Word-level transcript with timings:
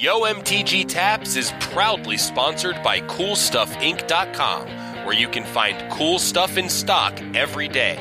Yo 0.00 0.22
MTG 0.22 0.88
Taps 0.88 1.36
is 1.36 1.52
proudly 1.60 2.16
sponsored 2.16 2.82
by 2.82 3.00
CoolStuffInc.com, 3.02 4.66
where 5.06 5.14
you 5.14 5.28
can 5.28 5.44
find 5.44 5.88
cool 5.92 6.18
stuff 6.18 6.56
in 6.56 6.68
stock 6.68 7.16
every 7.32 7.68
day. 7.68 7.96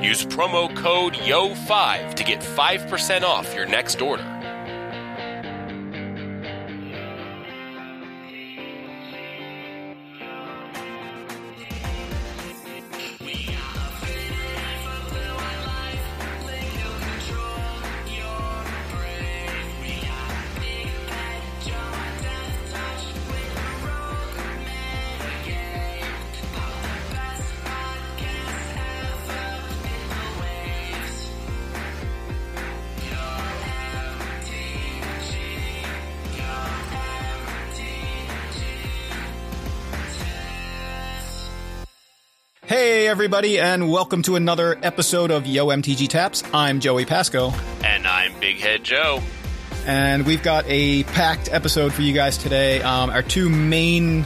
Use 0.00 0.24
promo 0.24 0.72
code 0.76 1.14
YO5 1.14 2.14
to 2.14 2.22
get 2.22 2.38
5% 2.38 3.22
off 3.22 3.52
your 3.56 3.66
next 3.66 4.00
order. 4.00 4.22
Everybody, 43.12 43.60
and 43.60 43.90
welcome 43.90 44.22
to 44.22 44.36
another 44.36 44.78
episode 44.82 45.30
of 45.30 45.46
Yo 45.46 45.66
MTG 45.66 46.08
Taps. 46.08 46.42
I'm 46.54 46.80
Joey 46.80 47.04
Pasco, 47.04 47.52
And 47.84 48.06
I'm 48.06 48.32
Big 48.40 48.56
Head 48.56 48.84
Joe. 48.84 49.20
and 49.86 50.24
we've 50.24 50.42
got 50.42 50.64
a 50.66 51.02
packed 51.04 51.52
episode 51.52 51.92
for 51.92 52.00
you 52.00 52.14
guys 52.14 52.38
today. 52.38 52.80
Um, 52.80 53.10
our 53.10 53.20
two 53.22 53.50
main 53.50 54.24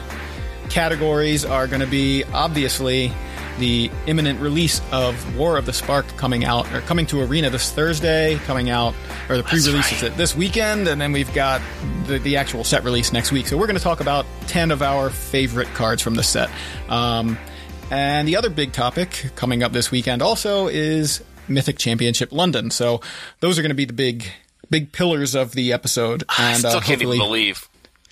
categories 0.69 1.43
are 1.43 1.67
going 1.67 1.81
to 1.81 1.85
be 1.85 2.23
obviously 2.31 3.11
the 3.59 3.91
imminent 4.05 4.39
release 4.39 4.79
of 4.93 5.35
War 5.35 5.57
of 5.57 5.65
the 5.65 5.73
Spark 5.73 6.07
coming 6.15 6.45
out, 6.45 6.71
or 6.73 6.79
coming 6.79 7.05
to 7.07 7.21
Arena 7.21 7.49
this 7.49 7.69
Thursday, 7.69 8.37
coming 8.45 8.69
out, 8.69 8.95
or 9.27 9.35
the 9.35 9.43
pre 9.43 9.59
release 9.59 9.91
is 9.91 10.01
right. 10.01 10.15
this 10.15 10.33
weekend, 10.33 10.87
and 10.87 11.01
then 11.01 11.11
we've 11.11 11.33
got 11.33 11.61
the, 12.05 12.19
the 12.19 12.37
actual 12.37 12.63
set 12.63 12.85
release 12.85 13.11
next 13.11 13.33
week. 13.33 13.47
So 13.47 13.57
we're 13.57 13.67
going 13.67 13.77
to 13.77 13.83
talk 13.83 13.99
about 13.99 14.25
10 14.47 14.71
of 14.71 14.81
our 14.81 15.09
favorite 15.09 15.67
cards 15.73 16.01
from 16.01 16.15
the 16.15 16.23
set. 16.23 16.49
Um, 16.87 17.37
and 17.91 18.27
the 18.27 18.35
other 18.35 18.49
big 18.49 18.73
topic 18.73 19.31
coming 19.35 19.63
up 19.63 19.71
this 19.71 19.91
weekend 19.91 20.21
also 20.21 20.67
is 20.67 21.23
Mythic 21.47 21.77
Championship 21.77 22.31
London. 22.31 22.71
So 22.71 23.01
those 23.39 23.57
are 23.57 23.61
going 23.61 23.69
to 23.69 23.75
be 23.75 23.85
the 23.85 23.93
big 23.93 24.25
big 24.69 24.91
pillars 24.91 25.35
of 25.35 25.53
the 25.53 25.71
episode. 25.73 26.23
I 26.37 26.53
still 26.53 26.71
uh, 26.71 26.81
can't 26.81 27.01
even 27.01 27.17
believe. 27.17 27.67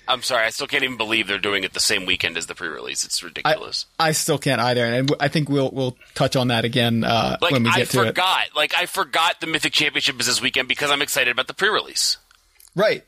I'm 0.08 0.22
sorry, 0.22 0.46
I 0.46 0.50
still 0.50 0.68
can't 0.68 0.84
even 0.84 0.96
believe 0.96 1.26
they're 1.26 1.36
doing 1.38 1.64
it 1.64 1.72
the 1.72 1.80
same 1.80 2.06
weekend 2.06 2.36
as 2.36 2.46
the 2.46 2.54
pre-release. 2.54 3.04
It's 3.04 3.24
ridiculous. 3.24 3.86
I 3.98 4.12
still 4.12 4.38
can't 4.38 4.60
either, 4.60 4.84
and 4.84 5.12
I 5.18 5.26
think 5.26 5.48
we'll 5.48 5.70
we'll 5.72 5.96
touch 6.14 6.36
on 6.36 6.48
that 6.48 6.64
again 6.64 7.02
uh, 7.02 7.36
like 7.40 7.50
when 7.50 7.64
we 7.64 7.70
I 7.70 7.78
get 7.78 7.90
to 7.90 7.98
it. 8.00 8.02
I 8.02 8.06
forgot. 8.08 8.44
Like 8.54 8.74
I 8.78 8.86
forgot 8.86 9.40
the 9.40 9.48
Mythic 9.48 9.72
Championship 9.72 10.20
is 10.20 10.26
this 10.26 10.40
weekend 10.40 10.68
because 10.68 10.90
I'm 10.92 11.02
excited 11.02 11.32
about 11.32 11.48
the 11.48 11.54
pre-release. 11.54 12.18
Right? 12.76 13.04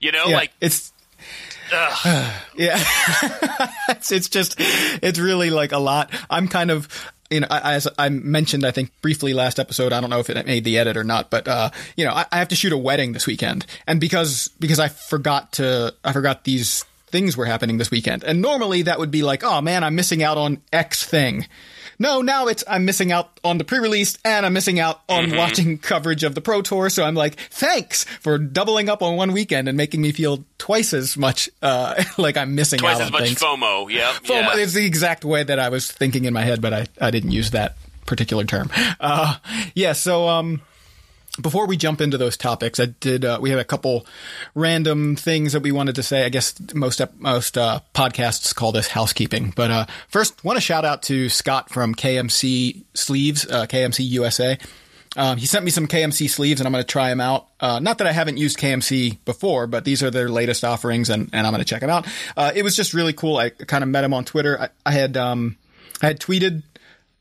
You 0.00 0.12
know, 0.12 0.26
Yeah. 0.26 0.36
like 0.36 0.52
it's. 0.60 0.92
Yeah, 2.56 2.82
it's, 3.88 4.12
it's 4.12 4.28
just 4.28 4.56
it's 4.58 5.18
really 5.18 5.50
like 5.50 5.72
a 5.72 5.78
lot. 5.78 6.10
I'm 6.30 6.48
kind 6.48 6.70
of 6.70 6.88
you 7.30 7.40
know 7.40 7.46
as 7.50 7.88
I 7.98 8.08
mentioned 8.08 8.64
I 8.64 8.70
think 8.70 8.90
briefly 9.02 9.34
last 9.34 9.58
episode. 9.58 9.92
I 9.92 10.00
don't 10.00 10.10
know 10.10 10.20
if 10.20 10.30
it 10.30 10.46
made 10.46 10.64
the 10.64 10.78
edit 10.78 10.96
or 10.96 11.04
not, 11.04 11.30
but 11.30 11.48
uh, 11.48 11.70
you 11.96 12.04
know 12.04 12.12
I, 12.12 12.26
I 12.32 12.38
have 12.38 12.48
to 12.48 12.56
shoot 12.56 12.72
a 12.72 12.78
wedding 12.78 13.12
this 13.12 13.26
weekend, 13.26 13.66
and 13.86 14.00
because 14.00 14.48
because 14.58 14.78
I 14.78 14.88
forgot 14.88 15.52
to 15.52 15.94
I 16.04 16.12
forgot 16.12 16.44
these 16.44 16.84
things 17.06 17.36
were 17.36 17.46
happening 17.46 17.78
this 17.78 17.90
weekend, 17.90 18.24
and 18.24 18.42
normally 18.42 18.82
that 18.82 18.98
would 18.98 19.10
be 19.10 19.22
like 19.22 19.42
oh 19.44 19.60
man 19.60 19.84
I'm 19.84 19.94
missing 19.94 20.22
out 20.22 20.38
on 20.38 20.60
X 20.72 21.04
thing. 21.04 21.46
No, 21.98 22.22
now 22.22 22.46
it's 22.46 22.62
I'm 22.68 22.84
missing 22.84 23.10
out 23.10 23.40
on 23.42 23.58
the 23.58 23.64
pre-release 23.64 24.16
and 24.24 24.46
I'm 24.46 24.52
missing 24.52 24.78
out 24.78 25.00
on 25.08 25.34
watching 25.34 25.78
coverage 25.78 26.22
of 26.22 26.34
the 26.34 26.40
Pro 26.40 26.62
Tour. 26.62 26.90
So 26.90 27.04
I'm 27.04 27.14
like, 27.14 27.34
thanks 27.50 28.04
for 28.04 28.38
doubling 28.38 28.88
up 28.88 29.02
on 29.02 29.16
one 29.16 29.32
weekend 29.32 29.68
and 29.68 29.76
making 29.76 30.00
me 30.00 30.12
feel 30.12 30.44
twice 30.58 30.92
as 30.92 31.16
much 31.16 31.50
uh, 31.62 32.02
like 32.18 32.36
I'm 32.36 32.54
missing 32.54 32.78
twice 32.78 32.96
out 32.96 33.02
as 33.02 33.06
on 33.08 33.12
much 33.12 33.24
things. 33.24 33.40
FOMO. 33.40 33.90
Yep. 33.90 34.14
FOMO 34.24 34.28
yeah. 34.28 34.56
is 34.56 34.74
the 34.74 34.84
exact 34.84 35.24
way 35.24 35.42
that 35.42 35.58
I 35.58 35.68
was 35.70 35.90
thinking 35.90 36.24
in 36.24 36.32
my 36.32 36.42
head, 36.42 36.60
but 36.60 36.72
I, 36.72 36.86
I 37.00 37.10
didn't 37.10 37.32
use 37.32 37.50
that 37.50 37.76
particular 38.06 38.44
term. 38.44 38.70
Uh, 39.00 39.36
yeah, 39.74 39.92
so 39.92 40.28
um, 40.28 40.62
before 41.40 41.66
we 41.66 41.76
jump 41.76 42.00
into 42.00 42.18
those 42.18 42.36
topics, 42.36 42.80
I 42.80 42.86
did. 42.86 43.24
Uh, 43.24 43.38
we 43.40 43.50
had 43.50 43.58
a 43.58 43.64
couple 43.64 44.06
random 44.54 45.16
things 45.16 45.52
that 45.52 45.62
we 45.62 45.72
wanted 45.72 45.94
to 45.96 46.02
say. 46.02 46.24
I 46.24 46.28
guess 46.28 46.54
most 46.74 47.00
most 47.18 47.56
uh, 47.56 47.80
podcasts 47.94 48.54
call 48.54 48.72
this 48.72 48.88
housekeeping. 48.88 49.52
But 49.54 49.70
uh, 49.70 49.86
first, 50.08 50.44
want 50.44 50.56
to 50.56 50.60
shout 50.60 50.84
out 50.84 51.02
to 51.04 51.28
Scott 51.28 51.70
from 51.70 51.94
KMC 51.94 52.84
Sleeves, 52.94 53.46
uh, 53.50 53.66
KMC 53.66 54.08
USA. 54.08 54.58
Um, 55.16 55.38
he 55.38 55.46
sent 55.46 55.64
me 55.64 55.70
some 55.70 55.88
KMC 55.88 56.28
sleeves, 56.28 56.60
and 56.60 56.66
I'm 56.66 56.72
going 56.72 56.84
to 56.84 56.86
try 56.86 57.08
them 57.08 57.20
out. 57.20 57.48
Uh, 57.58 57.80
not 57.80 57.98
that 57.98 58.06
I 58.06 58.12
haven't 58.12 58.36
used 58.36 58.58
KMC 58.58 59.18
before, 59.24 59.66
but 59.66 59.84
these 59.84 60.02
are 60.02 60.10
their 60.10 60.28
latest 60.28 60.64
offerings, 60.64 61.08
and, 61.10 61.30
and 61.32 61.46
I'm 61.46 61.52
going 61.52 61.64
to 61.64 61.68
check 61.68 61.80
them 61.80 61.90
out. 61.90 62.06
Uh, 62.36 62.52
it 62.54 62.62
was 62.62 62.76
just 62.76 62.94
really 62.94 63.14
cool. 63.14 63.36
I 63.36 63.50
kind 63.50 63.82
of 63.82 63.88
met 63.88 64.04
him 64.04 64.12
on 64.12 64.24
Twitter. 64.24 64.60
I, 64.60 64.68
I 64.84 64.92
had 64.92 65.16
um, 65.16 65.56
I 66.02 66.06
had 66.06 66.20
tweeted 66.20 66.62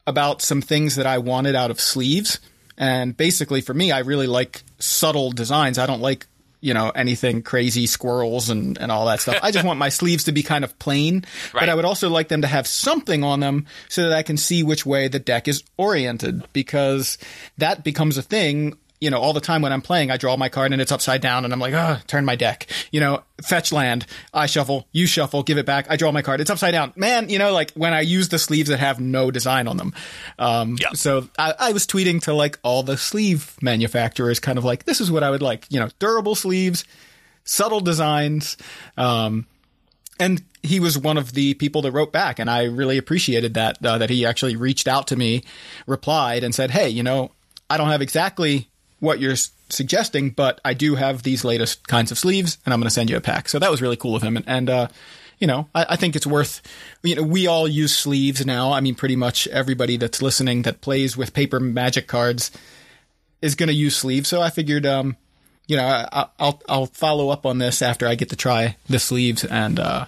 about 0.05 0.41
some 0.41 0.61
things 0.61 0.95
that 0.95 1.05
I 1.05 1.17
wanted 1.17 1.55
out 1.55 1.71
of 1.71 1.79
sleeves. 1.79 2.39
And 2.77 3.15
basically, 3.15 3.61
for 3.61 3.73
me, 3.73 3.91
I 3.91 3.99
really 3.99 4.27
like 4.27 4.63
subtle 4.79 5.31
designs. 5.31 5.79
I 5.79 5.85
don't 5.85 6.01
like, 6.01 6.27
you 6.61 6.73
know, 6.73 6.91
anything 6.91 7.41
crazy 7.41 7.87
squirrels 7.87 8.49
and, 8.49 8.77
and 8.77 8.91
all 8.91 9.05
that 9.07 9.19
stuff. 9.21 9.39
I 9.41 9.51
just 9.51 9.65
want 9.67 9.79
my 9.79 9.89
sleeves 9.89 10.25
to 10.25 10.31
be 10.31 10.43
kind 10.43 10.63
of 10.63 10.77
plain, 10.79 11.25
but 11.53 11.69
I 11.69 11.75
would 11.75 11.85
also 11.85 12.09
like 12.09 12.27
them 12.27 12.41
to 12.41 12.47
have 12.47 12.67
something 12.67 13.23
on 13.23 13.39
them 13.39 13.65
so 13.89 14.03
that 14.09 14.17
I 14.17 14.23
can 14.23 14.37
see 14.37 14.63
which 14.63 14.85
way 14.85 15.07
the 15.07 15.19
deck 15.19 15.47
is 15.47 15.63
oriented 15.77 16.43
because 16.53 17.17
that 17.57 17.83
becomes 17.83 18.17
a 18.17 18.23
thing. 18.23 18.77
You 18.99 19.11
know, 19.11 19.19
all 19.19 19.33
the 19.33 19.41
time 19.41 19.61
when 19.61 19.71
I'm 19.71 19.81
playing, 19.83 20.09
I 20.09 20.17
draw 20.17 20.35
my 20.37 20.49
card 20.49 20.73
and 20.73 20.81
it's 20.81 20.91
upside 20.91 21.21
down 21.21 21.45
and 21.45 21.53
I'm 21.53 21.59
like, 21.59 21.75
ah, 21.75 22.01
turn 22.07 22.25
my 22.25 22.35
deck. 22.35 22.65
You 22.91 22.99
know, 22.99 23.21
fetch 23.47 23.71
land, 23.71 24.07
I 24.33 24.47
shuffle, 24.47 24.87
you 24.91 25.05
shuffle, 25.05 25.43
give 25.43 25.59
it 25.59 25.67
back, 25.67 25.85
I 25.87 25.97
draw 25.97 26.11
my 26.11 26.23
card, 26.23 26.41
it's 26.41 26.49
upside 26.49 26.71
down. 26.71 26.93
Man, 26.95 27.29
you 27.29 27.37
know, 27.37 27.53
like 27.53 27.71
when 27.73 27.93
I 27.93 28.01
use 28.01 28.29
the 28.29 28.39
sleeves 28.39 28.69
that 28.69 28.79
have 28.79 28.99
no 28.99 29.29
design 29.29 29.67
on 29.67 29.77
them. 29.77 29.93
Um, 30.39 30.77
Yeah. 30.81 30.93
so 30.93 31.29
I, 31.37 31.53
I 31.59 31.71
was 31.73 31.85
tweeting 31.85 32.23
to 32.23 32.33
like 32.33 32.57
all 32.63 32.81
the 32.81 32.97
sleeve 32.97 33.55
manufacturers, 33.61 34.39
kind 34.39 34.57
of 34.57 34.65
like, 34.65 34.85
this 34.85 34.99
is 34.99 35.11
what 35.11 35.21
I 35.21 35.29
would 35.29 35.43
like, 35.43 35.67
you 35.69 35.79
know, 35.79 35.89
durable 35.99 36.33
sleeves, 36.33 36.83
subtle 37.43 37.81
designs. 37.81 38.57
Um, 38.97 39.45
and 40.19 40.41
he 40.63 40.79
was 40.79 40.97
one 40.97 41.17
of 41.17 41.33
the 41.33 41.53
people 41.53 41.83
that 41.83 41.91
wrote 41.91 42.11
back, 42.11 42.39
and 42.39 42.49
I 42.49 42.63
really 42.63 42.97
appreciated 42.97 43.53
that. 43.53 43.77
Uh, 43.85 43.99
that 43.99 44.09
he 44.09 44.25
actually 44.25 44.55
reached 44.55 44.87
out 44.87 45.05
to 45.09 45.15
me, 45.15 45.43
replied, 45.85 46.43
and 46.43 46.55
said, 46.55 46.71
"Hey, 46.71 46.89
you 46.89 47.03
know, 47.03 47.29
I 47.69 47.77
don't 47.77 47.89
have 47.89 48.01
exactly 48.01 48.67
what 48.99 49.19
you're 49.19 49.35
suggesting, 49.69 50.31
but 50.31 50.59
I 50.65 50.73
do 50.73 50.95
have 50.95 51.23
these 51.23 51.43
latest 51.43 51.87
kinds 51.87 52.11
of 52.11 52.17
sleeves, 52.17 52.57
and 52.65 52.73
I'm 52.73 52.79
going 52.79 52.87
to 52.87 52.93
send 52.93 53.09
you 53.09 53.17
a 53.17 53.21
pack." 53.21 53.49
So 53.49 53.59
that 53.59 53.71
was 53.71 53.81
really 53.81 53.97
cool 53.97 54.15
of 54.15 54.23
him, 54.23 54.37
and, 54.37 54.47
and 54.47 54.69
uh, 54.69 54.87
you 55.39 55.47
know, 55.47 55.67
I, 55.75 55.85
I 55.89 55.95
think 55.95 56.15
it's 56.15 56.27
worth. 56.27 56.61
You 57.03 57.15
know, 57.15 57.23
we 57.23 57.47
all 57.47 57.67
use 57.67 57.95
sleeves 57.95 58.45
now. 58.45 58.71
I 58.71 58.81
mean, 58.81 58.95
pretty 58.95 59.15
much 59.15 59.47
everybody 59.47 59.97
that's 59.97 60.21
listening 60.21 60.63
that 60.63 60.81
plays 60.81 61.15
with 61.15 61.33
paper 61.33 61.59
magic 61.59 62.07
cards 62.07 62.51
is 63.41 63.55
going 63.55 63.67
to 63.67 63.73
use 63.73 63.95
sleeves. 63.95 64.27
So 64.27 64.41
I 64.41 64.49
figured, 64.49 64.85
um, 64.85 65.15
you 65.67 65.77
know, 65.77 65.85
I, 65.85 66.27
I'll 66.39 66.61
I'll 66.67 66.85
follow 66.87 67.29
up 67.29 67.45
on 67.45 67.59
this 67.59 67.81
after 67.81 68.07
I 68.07 68.15
get 68.15 68.29
to 68.29 68.35
try 68.35 68.77
the 68.87 68.99
sleeves 68.99 69.43
and 69.43 69.79
uh, 69.79 70.05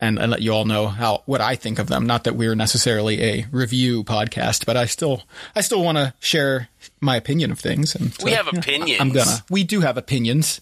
and 0.00 0.18
and 0.18 0.30
let 0.30 0.42
you 0.42 0.52
all 0.52 0.64
know 0.64 0.88
how 0.88 1.22
what 1.26 1.40
I 1.40 1.56
think 1.56 1.78
of 1.78 1.88
them. 1.88 2.06
Not 2.06 2.24
that 2.24 2.34
we're 2.34 2.54
necessarily 2.54 3.22
a 3.22 3.46
review 3.52 4.04
podcast, 4.04 4.66
but 4.66 4.76
I 4.76 4.86
still 4.86 5.22
I 5.54 5.60
still 5.60 5.82
want 5.82 5.98
to 5.98 6.14
share 6.20 6.68
my 7.00 7.16
opinion 7.16 7.50
of 7.50 7.58
things. 7.58 7.94
And 7.94 8.12
so, 8.14 8.24
We 8.24 8.32
have 8.32 8.48
opinions. 8.48 9.00
I'm 9.00 9.10
gonna. 9.10 9.44
We 9.50 9.64
do 9.64 9.80
have 9.80 9.96
opinions. 9.96 10.60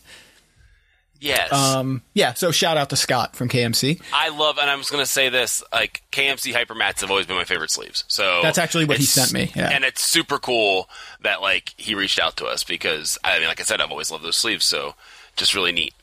yes. 1.20 1.52
Um, 1.52 2.02
yeah. 2.14 2.34
So 2.34 2.50
shout 2.50 2.76
out 2.76 2.90
to 2.90 2.96
Scott 2.96 3.36
from 3.36 3.48
KMC. 3.48 4.00
I 4.12 4.28
love, 4.28 4.58
and 4.58 4.68
I 4.70 4.76
was 4.76 4.90
going 4.90 5.02
to 5.02 5.10
say 5.10 5.28
this: 5.28 5.62
like 5.72 6.02
KMC 6.12 6.52
Hypermats 6.52 7.00
have 7.00 7.10
always 7.10 7.26
been 7.26 7.36
my 7.36 7.44
favorite 7.44 7.70
sleeves. 7.70 8.04
So 8.08 8.40
That's 8.42 8.58
actually 8.58 8.84
what 8.84 8.98
he 8.98 9.04
sent 9.04 9.32
me, 9.32 9.52
yeah. 9.54 9.70
and 9.70 9.84
it's 9.84 10.02
super 10.02 10.38
cool 10.38 10.88
that 11.22 11.40
like 11.40 11.74
he 11.76 11.94
reached 11.94 12.18
out 12.18 12.36
to 12.38 12.46
us 12.46 12.64
because 12.64 13.18
I 13.24 13.38
mean, 13.38 13.48
like 13.48 13.60
I 13.60 13.64
said, 13.64 13.80
I've 13.80 13.90
always 13.90 14.10
loved 14.10 14.24
those 14.24 14.36
sleeves. 14.36 14.64
So 14.64 14.94
just 15.36 15.54
really 15.54 15.72
neat. 15.72 15.94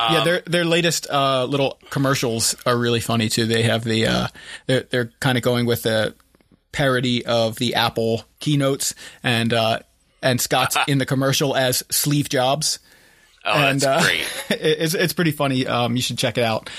Um, 0.00 0.14
yeah, 0.14 0.24
their 0.24 0.40
their 0.46 0.64
latest 0.64 1.08
uh, 1.10 1.44
little 1.44 1.78
commercials 1.90 2.54
are 2.64 2.76
really 2.76 3.00
funny 3.00 3.28
too. 3.28 3.46
They 3.46 3.62
have 3.62 3.84
the 3.84 4.06
uh, 4.06 4.28
they're 4.66 4.82
they're 4.82 5.12
kind 5.20 5.36
of 5.36 5.44
going 5.44 5.66
with 5.66 5.82
the 5.82 6.14
parody 6.72 7.26
of 7.26 7.56
the 7.56 7.74
Apple 7.74 8.24
keynotes, 8.38 8.94
and 9.22 9.52
uh, 9.52 9.80
and 10.22 10.40
Scott's 10.40 10.76
in 10.88 10.98
the 10.98 11.06
commercial 11.06 11.54
as 11.54 11.82
Sleeve 11.90 12.28
Jobs. 12.28 12.78
Oh, 13.44 13.52
and 13.52 13.80
that's 13.80 14.04
uh, 14.04 14.06
great. 14.06 14.44
it's 14.60 14.94
it's 14.94 15.12
pretty 15.12 15.32
funny. 15.32 15.66
Um, 15.66 15.96
you 15.96 16.02
should 16.02 16.18
check 16.18 16.38
it 16.38 16.44
out. 16.44 16.70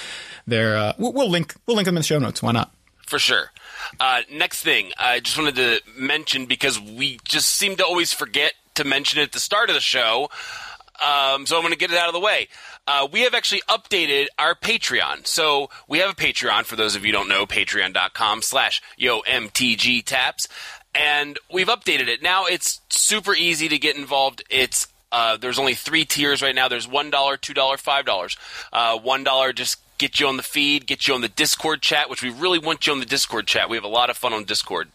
There, 0.47 0.75
uh, 0.75 0.93
we'll, 0.97 1.13
we'll 1.13 1.29
link 1.29 1.53
we'll 1.67 1.75
link 1.75 1.85
them 1.85 1.95
in 1.95 1.99
the 1.99 2.05
show 2.05 2.19
notes. 2.19 2.41
Why 2.41 2.51
not? 2.51 2.73
For 3.05 3.19
sure. 3.19 3.51
Uh, 3.99 4.21
next 4.31 4.63
thing, 4.63 4.91
I 4.97 5.19
just 5.19 5.37
wanted 5.37 5.55
to 5.55 5.81
mention 5.97 6.45
because 6.45 6.79
we 6.79 7.19
just 7.23 7.49
seem 7.49 7.75
to 7.75 7.85
always 7.85 8.13
forget 8.13 8.53
to 8.75 8.83
mention 8.83 9.19
it 9.19 9.23
at 9.23 9.31
the 9.33 9.39
start 9.39 9.69
of 9.69 9.75
the 9.75 9.81
show. 9.81 10.29
Um, 11.01 11.45
so 11.45 11.55
I'm 11.55 11.63
going 11.63 11.73
to 11.73 11.77
get 11.79 11.91
it 11.91 11.97
out 11.97 12.07
of 12.07 12.13
the 12.13 12.19
way. 12.19 12.47
Uh, 12.91 13.07
we 13.09 13.21
have 13.21 13.33
actually 13.33 13.61
updated 13.69 14.25
our 14.37 14.53
Patreon. 14.53 15.25
So 15.25 15.69
we 15.87 15.99
have 15.99 16.09
a 16.09 16.13
Patreon, 16.13 16.65
for 16.65 16.75
those 16.75 16.93
of 16.93 17.05
you 17.05 17.13
don't 17.13 17.29
know, 17.29 17.45
patreon.com 17.45 18.41
slash 18.41 18.81
yo 18.97 19.21
MTG 19.21 20.03
taps. 20.03 20.49
And 20.93 21.39
we've 21.49 21.69
updated 21.69 22.09
it. 22.09 22.21
Now 22.21 22.47
it's 22.47 22.81
super 22.89 23.33
easy 23.33 23.69
to 23.69 23.77
get 23.77 23.95
involved. 23.95 24.43
It's 24.49 24.87
uh, 25.09 25.37
there's 25.37 25.57
only 25.57 25.73
three 25.73 26.03
tiers 26.03 26.41
right 26.41 26.53
now. 26.53 26.67
There's 26.67 26.87
one 26.87 27.09
dollar, 27.09 27.37
two 27.37 27.53
dollar, 27.53 27.77
five 27.77 28.05
dollars. 28.05 28.35
Uh, 28.73 28.97
one 28.97 29.23
dollar 29.23 29.53
just 29.53 29.79
get 29.97 30.19
you 30.19 30.27
on 30.27 30.35
the 30.35 30.43
feed, 30.43 30.85
get 30.85 31.07
you 31.07 31.13
on 31.13 31.21
the 31.21 31.29
Discord 31.29 31.81
chat, 31.81 32.09
which 32.09 32.21
we 32.21 32.29
really 32.29 32.59
want 32.59 32.87
you 32.87 32.91
on 32.91 32.99
the 32.99 33.05
Discord 33.05 33.47
chat. 33.47 33.69
We 33.69 33.77
have 33.77 33.85
a 33.85 33.89
lot 33.89 34.09
of 34.09 34.17
fun 34.17 34.33
on 34.33 34.43
Discord. 34.43 34.89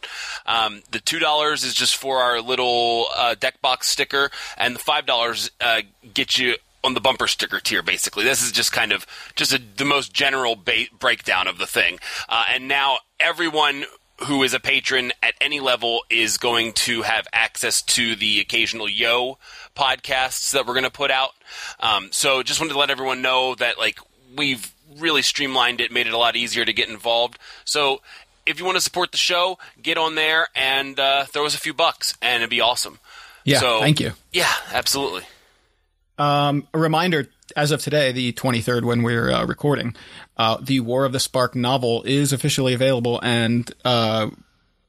Um, 0.45 0.83
the 0.91 1.01
two 1.01 1.19
dollars 1.19 1.65
is 1.65 1.73
just 1.73 1.97
for 1.97 2.19
our 2.19 2.43
little 2.43 3.07
uh, 3.17 3.37
deck 3.37 3.63
box 3.63 3.87
sticker, 3.89 4.31
and 4.59 4.75
the 4.75 4.81
five 4.81 5.07
dollars 5.07 5.51
uh, 5.63 5.81
get 6.13 6.39
you 6.39 6.57
on 6.87 6.95
the 6.95 7.01
bumper 7.01 7.27
sticker 7.27 7.59
tier. 7.59 7.83
Basically, 7.83 8.25
this 8.25 8.43
is 8.43 8.53
just 8.53 8.73
kind 8.73 8.93
of 8.93 9.07
just 9.35 9.53
a, 9.53 9.61
the 9.77 9.85
most 9.85 10.15
general 10.15 10.55
ba- 10.55 10.87
breakdown 10.99 11.49
of 11.49 11.59
the 11.59 11.67
thing. 11.67 11.99
Uh, 12.29 12.45
and 12.49 12.69
now 12.69 12.99
everyone 13.19 13.85
who 14.27 14.43
is 14.43 14.55
a 14.55 14.61
patron 14.61 15.13
at 15.23 15.35
any 15.41 15.61
level 15.61 16.01
is 16.09 16.39
going 16.39 16.73
to 16.73 17.03
have 17.03 17.27
access 17.33 17.83
to 17.83 18.15
the 18.15 18.41
occasional 18.41 18.89
yo 18.89 19.37
podcasts 19.77 20.53
that 20.53 20.67
we're 20.67 20.73
going 20.73 20.85
to 20.85 20.91
put 20.91 21.11
out. 21.11 21.33
Um, 21.81 22.09
so 22.13 22.43
just 22.43 22.61
wanted 22.61 22.73
to 22.73 22.79
let 22.79 22.89
everyone 22.89 23.21
know 23.21 23.55
that 23.57 23.79
like 23.79 23.99
we've 24.35 24.73
really 24.97 25.23
streamlined 25.23 25.81
it, 25.81 25.93
made 25.93 26.07
it 26.07 26.15
a 26.15 26.19
lot 26.19 26.37
easier 26.37 26.65
to 26.65 26.73
get 26.73 26.89
involved. 26.89 27.39
So 27.65 28.01
if 28.47 28.59
you 28.59 28.65
want 28.65 28.77
to 28.77 28.81
support 28.81 29.11
the 29.13 29.19
show, 29.19 29.59
get 29.83 29.99
on 29.99 30.15
there 30.15 30.49
and 30.55 30.99
uh, 30.99 31.25
throw 31.25 31.45
us 31.45 31.55
a 31.55 31.59
few 31.59 31.75
bucks, 31.75 32.15
and 32.23 32.37
it'd 32.43 32.49
be 32.49 32.61
awesome. 32.61 33.01
Yeah, 33.45 33.59
so, 33.59 33.81
thank 33.81 34.01
you. 34.01 34.13
Yeah, 34.33 34.53
absolutely. 34.73 35.25
Um, 36.19 36.67
a 36.73 36.79
reminder 36.79 37.29
as 37.55 37.71
of 37.71 37.81
today, 37.81 38.13
the 38.13 38.33
23rd, 38.33 38.85
when 38.85 39.03
we're 39.03 39.31
uh, 39.31 39.45
recording, 39.45 39.95
uh, 40.37 40.59
the 40.61 40.81
War 40.81 41.05
of 41.05 41.13
the 41.13 41.21
Spark 41.21 41.55
novel 41.55 42.03
is 42.05 42.33
officially 42.33 42.75
available. 42.75 43.21
And 43.23 43.71
uh, 43.85 44.31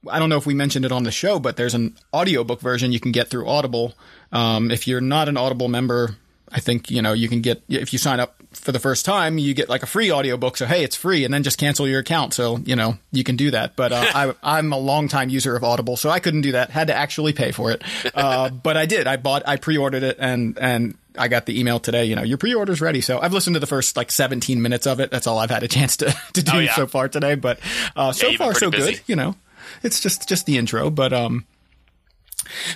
I 0.10 0.20
don't 0.20 0.30
know 0.30 0.38
if 0.38 0.46
we 0.46 0.54
mentioned 0.54 0.86
it 0.86 0.92
on 0.92 1.04
the 1.04 1.12
show, 1.12 1.40
but 1.40 1.58
there's 1.58 1.74
an 1.74 1.98
audiobook 2.14 2.62
version 2.62 2.92
you 2.92 3.00
can 3.00 3.12
get 3.12 3.30
through 3.30 3.48
Audible. 3.48 3.94
Um, 4.32 4.72
if 4.72 4.88
you're 4.88 5.02
not 5.02 5.30
an 5.30 5.38
Audible 5.38 5.68
member, 5.68 6.18
I 6.52 6.60
think, 6.60 6.90
you 6.90 7.02
know, 7.02 7.14
you 7.14 7.28
can 7.28 7.42
get, 7.42 7.62
if 7.68 7.92
you 7.94 8.00
sign 8.00 8.20
up 8.20 8.36
for 8.54 8.72
the 8.72 8.80
first 8.80 9.06
time, 9.06 9.38
you 9.38 9.54
get 9.54 9.68
like 9.70 9.84
a 9.84 9.86
free 9.86 10.12
audiobook. 10.12 10.58
So, 10.58 10.66
hey, 10.66 10.84
it's 10.84 10.96
free 10.96 11.26
and 11.26 11.34
then 11.34 11.44
just 11.44 11.58
cancel 11.58 11.88
your 11.88 12.00
account. 12.00 12.34
So, 12.34 12.58
you 12.60 12.76
know, 12.76 12.98
you 13.12 13.24
can 13.24 13.36
do 13.36 13.52
that. 13.52 13.76
But 13.76 13.92
uh, 13.92 14.34
I, 14.44 14.60
am 14.60 14.72
a 14.72 14.78
longtime 14.78 15.30
user 15.30 15.56
of 15.56 15.64
Audible, 15.64 15.98
so 15.98 16.10
I 16.10 16.20
couldn't 16.20 16.42
do 16.42 16.54
that. 16.54 16.70
Had 16.70 16.88
to 16.88 16.96
actually 16.96 17.34
pay 17.34 17.52
for 17.52 17.72
it. 17.72 17.84
Uh, 18.16 18.50
but 18.64 18.78
I 18.78 18.86
did. 18.86 19.08
I 19.08 19.18
bought, 19.18 19.44
I 19.46 19.58
pre-ordered 19.58 20.04
it 20.04 20.18
and, 20.20 20.58
and 20.58 20.98
I 21.18 21.28
got 21.28 21.46
the 21.46 21.60
email 21.60 21.80
today, 21.80 22.06
you 22.06 22.16
know, 22.16 22.24
your 22.24 22.38
pre-order's 22.38 22.80
ready. 22.80 23.02
So 23.02 23.20
I've 23.20 23.34
listened 23.34 23.56
to 23.56 23.60
the 23.60 23.68
first 23.68 23.98
like 23.98 24.12
17 24.12 24.62
minutes 24.62 24.88
of 24.88 25.00
it. 25.00 25.12
That's 25.12 25.28
all 25.28 25.40
I've 25.40 25.50
had 25.50 25.64
a 25.64 25.68
chance 25.68 25.98
to, 25.98 26.06
to 26.34 26.44
do 26.44 26.52
Oh, 26.54 26.60
yeah. 26.60 26.76
so 26.76 26.88
far 26.88 27.10
today. 27.10 27.36
But 27.36 27.60
uh, 27.96 28.12
so 28.12 28.28
you've 28.28 28.38
far, 28.38 28.54
so 28.54 28.72
busy. 28.72 28.94
good. 28.94 29.02
You 29.08 29.16
know, 29.16 29.36
it's 29.84 30.00
just 30.00 30.30
just 30.30 30.46
the 30.46 30.58
intro. 30.58 30.90
But 30.90 31.14
um, 31.14 31.46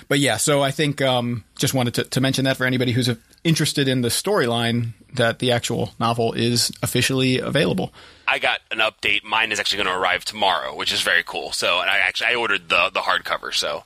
but 0.08 0.18
yeah. 0.18 0.36
So 0.36 0.62
I 0.62 0.70
think 0.70 1.00
um, 1.00 1.44
just 1.56 1.74
wanted 1.74 1.94
to, 1.94 2.04
to 2.04 2.20
mention 2.20 2.44
that 2.44 2.56
for 2.56 2.64
anybody 2.64 2.92
who's 2.92 3.10
interested 3.44 3.88
in 3.88 4.02
the 4.02 4.08
storyline, 4.08 4.92
that 5.14 5.38
the 5.38 5.52
actual 5.52 5.92
novel 5.98 6.32
is 6.32 6.72
officially 6.82 7.38
available. 7.38 7.92
I 8.26 8.38
got 8.38 8.60
an 8.70 8.78
update. 8.78 9.24
Mine 9.24 9.52
is 9.52 9.60
actually 9.60 9.82
going 9.82 9.94
to 9.94 10.00
arrive 10.00 10.24
tomorrow, 10.24 10.74
which 10.74 10.92
is 10.92 11.02
very 11.02 11.22
cool. 11.24 11.52
So, 11.52 11.80
and 11.80 11.90
I 11.90 11.98
actually 11.98 12.28
I 12.28 12.34
ordered 12.36 12.68
the 12.68 12.90
the 12.92 13.00
hardcover. 13.00 13.52
So, 13.52 13.84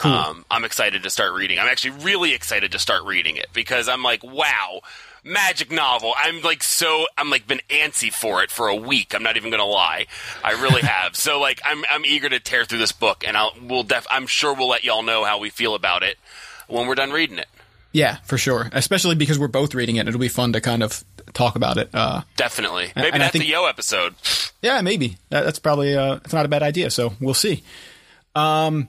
um, 0.00 0.44
I'm 0.50 0.64
excited 0.64 1.02
to 1.02 1.10
start 1.10 1.32
reading. 1.32 1.58
I'm 1.58 1.68
actually 1.68 2.02
really 2.04 2.34
excited 2.34 2.72
to 2.72 2.78
start 2.78 3.04
reading 3.04 3.36
it 3.36 3.46
because 3.52 3.88
I'm 3.88 4.02
like, 4.02 4.22
wow, 4.22 4.80
magic 5.26 5.70
novel. 5.70 6.14
I'm 6.16 6.40
like 6.42 6.62
so 6.62 7.06
I'm 7.18 7.28
like 7.30 7.46
been 7.46 7.60
antsy 7.68 8.12
for 8.12 8.42
it 8.42 8.50
for 8.50 8.68
a 8.68 8.76
week. 8.76 9.14
I'm 9.14 9.22
not 9.22 9.36
even 9.36 9.50
going 9.50 9.60
to 9.62 9.66
lie. 9.66 10.06
I 10.44 10.52
really 10.52 10.80
have. 10.86 11.16
so 11.16 11.40
like 11.40 11.60
I'm 11.64 11.84
I'm 11.90 12.04
eager 12.06 12.28
to 12.28 12.40
tear 12.40 12.64
through 12.64 12.78
this 12.78 12.92
book, 12.92 13.24
and 13.26 13.36
I'll 13.36 13.52
we'll 13.62 13.82
def 13.82 14.06
I'm 14.10 14.26
sure 14.26 14.54
we'll 14.54 14.68
let 14.68 14.84
y'all 14.84 15.02
know 15.02 15.24
how 15.24 15.38
we 15.38 15.50
feel 15.50 15.74
about 15.74 16.02
it 16.02 16.16
when 16.68 16.86
we're 16.86 16.94
done 16.94 17.10
reading 17.10 17.38
it. 17.38 17.46
Yeah, 17.92 18.16
for 18.24 18.36
sure. 18.36 18.68
Especially 18.72 19.14
because 19.14 19.38
we're 19.38 19.48
both 19.48 19.74
reading 19.74 19.96
it. 19.96 20.06
It'll 20.06 20.20
be 20.20 20.28
fun 20.28 20.52
to 20.52 20.60
kind 20.60 20.82
of 20.82 21.02
talk 21.32 21.56
about 21.56 21.78
it. 21.78 21.88
Uh, 21.94 22.22
Definitely. 22.36 22.92
Maybe 22.94 23.06
and 23.06 23.14
I 23.14 23.18
that's 23.18 23.32
think- 23.32 23.44
a 23.44 23.48
Yo 23.48 23.64
episode. 23.64 24.14
Yeah, 24.60 24.80
maybe 24.82 25.16
that, 25.30 25.44
that's 25.44 25.58
probably 25.58 25.96
uh, 25.96 26.16
it's 26.16 26.34
not 26.34 26.44
a 26.44 26.48
bad 26.48 26.62
idea. 26.62 26.90
So 26.90 27.14
we'll 27.20 27.32
see. 27.34 27.62
Um, 28.34 28.88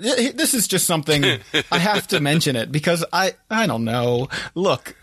th- 0.00 0.34
this 0.34 0.54
is 0.54 0.68
just 0.68 0.86
something 0.86 1.24
I 1.72 1.78
have 1.78 2.06
to 2.08 2.20
mention 2.20 2.54
it 2.56 2.70
because 2.70 3.04
I 3.12 3.34
I 3.50 3.66
don't 3.66 3.84
know. 3.84 4.28
Look, 4.54 4.94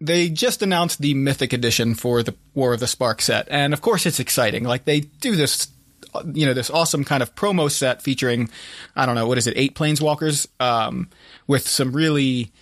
they 0.00 0.28
just 0.28 0.62
announced 0.62 1.00
the 1.00 1.14
Mythic 1.14 1.52
Edition 1.52 1.94
for 1.94 2.22
the 2.22 2.34
War 2.54 2.72
of 2.72 2.80
the 2.80 2.86
Spark 2.86 3.20
set, 3.20 3.46
and 3.50 3.72
of 3.72 3.80
course 3.80 4.06
it's 4.06 4.20
exciting. 4.20 4.64
Like 4.64 4.84
they 4.84 5.00
do 5.00 5.36
this, 5.36 5.68
you 6.32 6.46
know, 6.46 6.54
this 6.54 6.70
awesome 6.70 7.04
kind 7.04 7.22
of 7.22 7.34
promo 7.34 7.70
set 7.70 8.02
featuring 8.02 8.48
I 8.96 9.06
don't 9.06 9.14
know 9.14 9.26
what 9.26 9.38
is 9.38 9.46
it, 9.46 9.54
eight 9.56 9.74
planeswalkers, 9.74 10.46
um, 10.60 11.08
with 11.46 11.68
some 11.68 11.92
really 11.92 12.52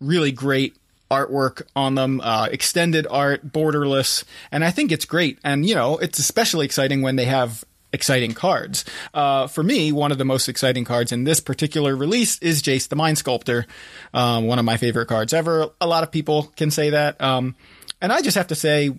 really 0.00 0.32
great 0.32 0.76
artwork 1.10 1.62
on 1.74 1.94
them, 1.94 2.20
uh, 2.22 2.48
extended 2.50 3.06
art, 3.08 3.52
borderless, 3.52 4.24
and 4.50 4.64
I 4.64 4.70
think 4.70 4.90
it's 4.90 5.04
great. 5.04 5.38
And 5.44 5.66
you 5.66 5.74
know, 5.74 5.98
it's 5.98 6.18
especially 6.18 6.66
exciting 6.66 7.02
when 7.02 7.16
they 7.16 7.26
have 7.26 7.64
exciting 7.92 8.32
cards. 8.32 8.84
Uh, 9.14 9.46
for 9.46 9.62
me, 9.62 9.92
one 9.92 10.12
of 10.12 10.18
the 10.18 10.24
most 10.24 10.48
exciting 10.48 10.84
cards 10.84 11.12
in 11.12 11.24
this 11.24 11.40
particular 11.40 11.96
release 11.96 12.38
is 12.40 12.62
Jace 12.62 12.88
the 12.88 12.96
Mind 12.96 13.18
Sculptor, 13.18 13.66
um, 14.14 14.46
one 14.46 14.58
of 14.58 14.64
my 14.64 14.76
favorite 14.76 15.06
cards 15.06 15.32
ever. 15.32 15.70
A 15.80 15.86
lot 15.86 16.02
of 16.02 16.10
people 16.10 16.44
can 16.56 16.70
say 16.70 16.90
that, 16.90 17.20
um, 17.20 17.54
and 18.00 18.12
I 18.12 18.22
just 18.22 18.36
have 18.36 18.48
to 18.48 18.54
say. 18.54 18.98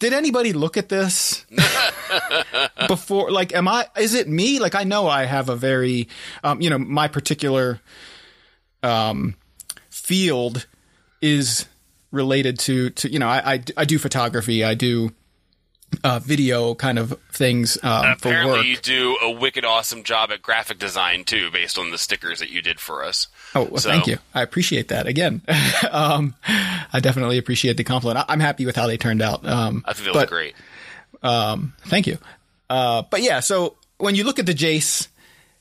Did 0.00 0.12
anybody 0.12 0.52
look 0.52 0.76
at 0.76 0.88
this 0.88 1.46
before? 2.88 3.30
Like, 3.30 3.54
am 3.54 3.68
I? 3.68 3.86
Is 3.96 4.12
it 4.14 4.28
me? 4.28 4.58
Like, 4.58 4.74
I 4.74 4.82
know 4.82 5.06
I 5.06 5.24
have 5.24 5.48
a 5.48 5.54
very, 5.54 6.08
um, 6.42 6.60
you 6.60 6.68
know, 6.68 6.78
my 6.78 7.06
particular 7.06 7.80
um, 8.82 9.36
field 9.88 10.66
is 11.22 11.66
related 12.10 12.58
to 12.60 12.90
to 12.90 13.10
you 13.10 13.18
know 13.18 13.28
I 13.28 13.54
I, 13.54 13.62
I 13.76 13.84
do 13.84 13.98
photography 13.98 14.62
I 14.62 14.74
do 14.74 15.10
uh, 16.02 16.18
video 16.18 16.74
kind 16.74 16.98
of 16.98 17.18
things 17.30 17.76
um, 17.84 18.16
for 18.18 18.28
Apparently, 18.28 18.58
work. 18.58 18.66
you 18.66 18.76
do 18.76 19.16
a 19.22 19.30
wicked 19.30 19.64
awesome 19.64 20.02
job 20.02 20.30
at 20.32 20.42
graphic 20.42 20.78
design 20.78 21.24
too, 21.24 21.50
based 21.50 21.78
on 21.78 21.90
the 21.90 21.98
stickers 21.98 22.38
that 22.40 22.50
you 22.50 22.60
did 22.62 22.80
for 22.80 23.04
us. 23.04 23.28
Oh, 23.54 23.64
well, 23.64 23.80
So- 23.80 23.90
thank 23.90 24.06
you. 24.06 24.18
I 24.34 24.42
appreciate 24.42 24.88
that. 24.88 25.06
Again, 25.06 25.42
um, 25.90 26.34
I 26.92 27.00
definitely 27.00 27.38
appreciate 27.38 27.76
the 27.76 27.84
compliment. 27.84 28.24
I- 28.28 28.32
I'm 28.32 28.40
happy 28.40 28.66
with 28.66 28.76
how 28.76 28.86
they 28.86 28.96
turned 28.96 29.22
out. 29.22 29.46
Um, 29.46 29.84
I 29.86 29.92
they 29.92 30.12
but- 30.12 30.28
great. 30.28 30.54
Thank 31.22 32.06
you. 32.06 32.18
Uh, 32.70 33.02
but 33.10 33.22
yeah, 33.22 33.40
so 33.40 33.76
when 33.98 34.14
you 34.14 34.24
look 34.24 34.38
at 34.38 34.46
the 34.46 34.54
Jace, 34.54 35.08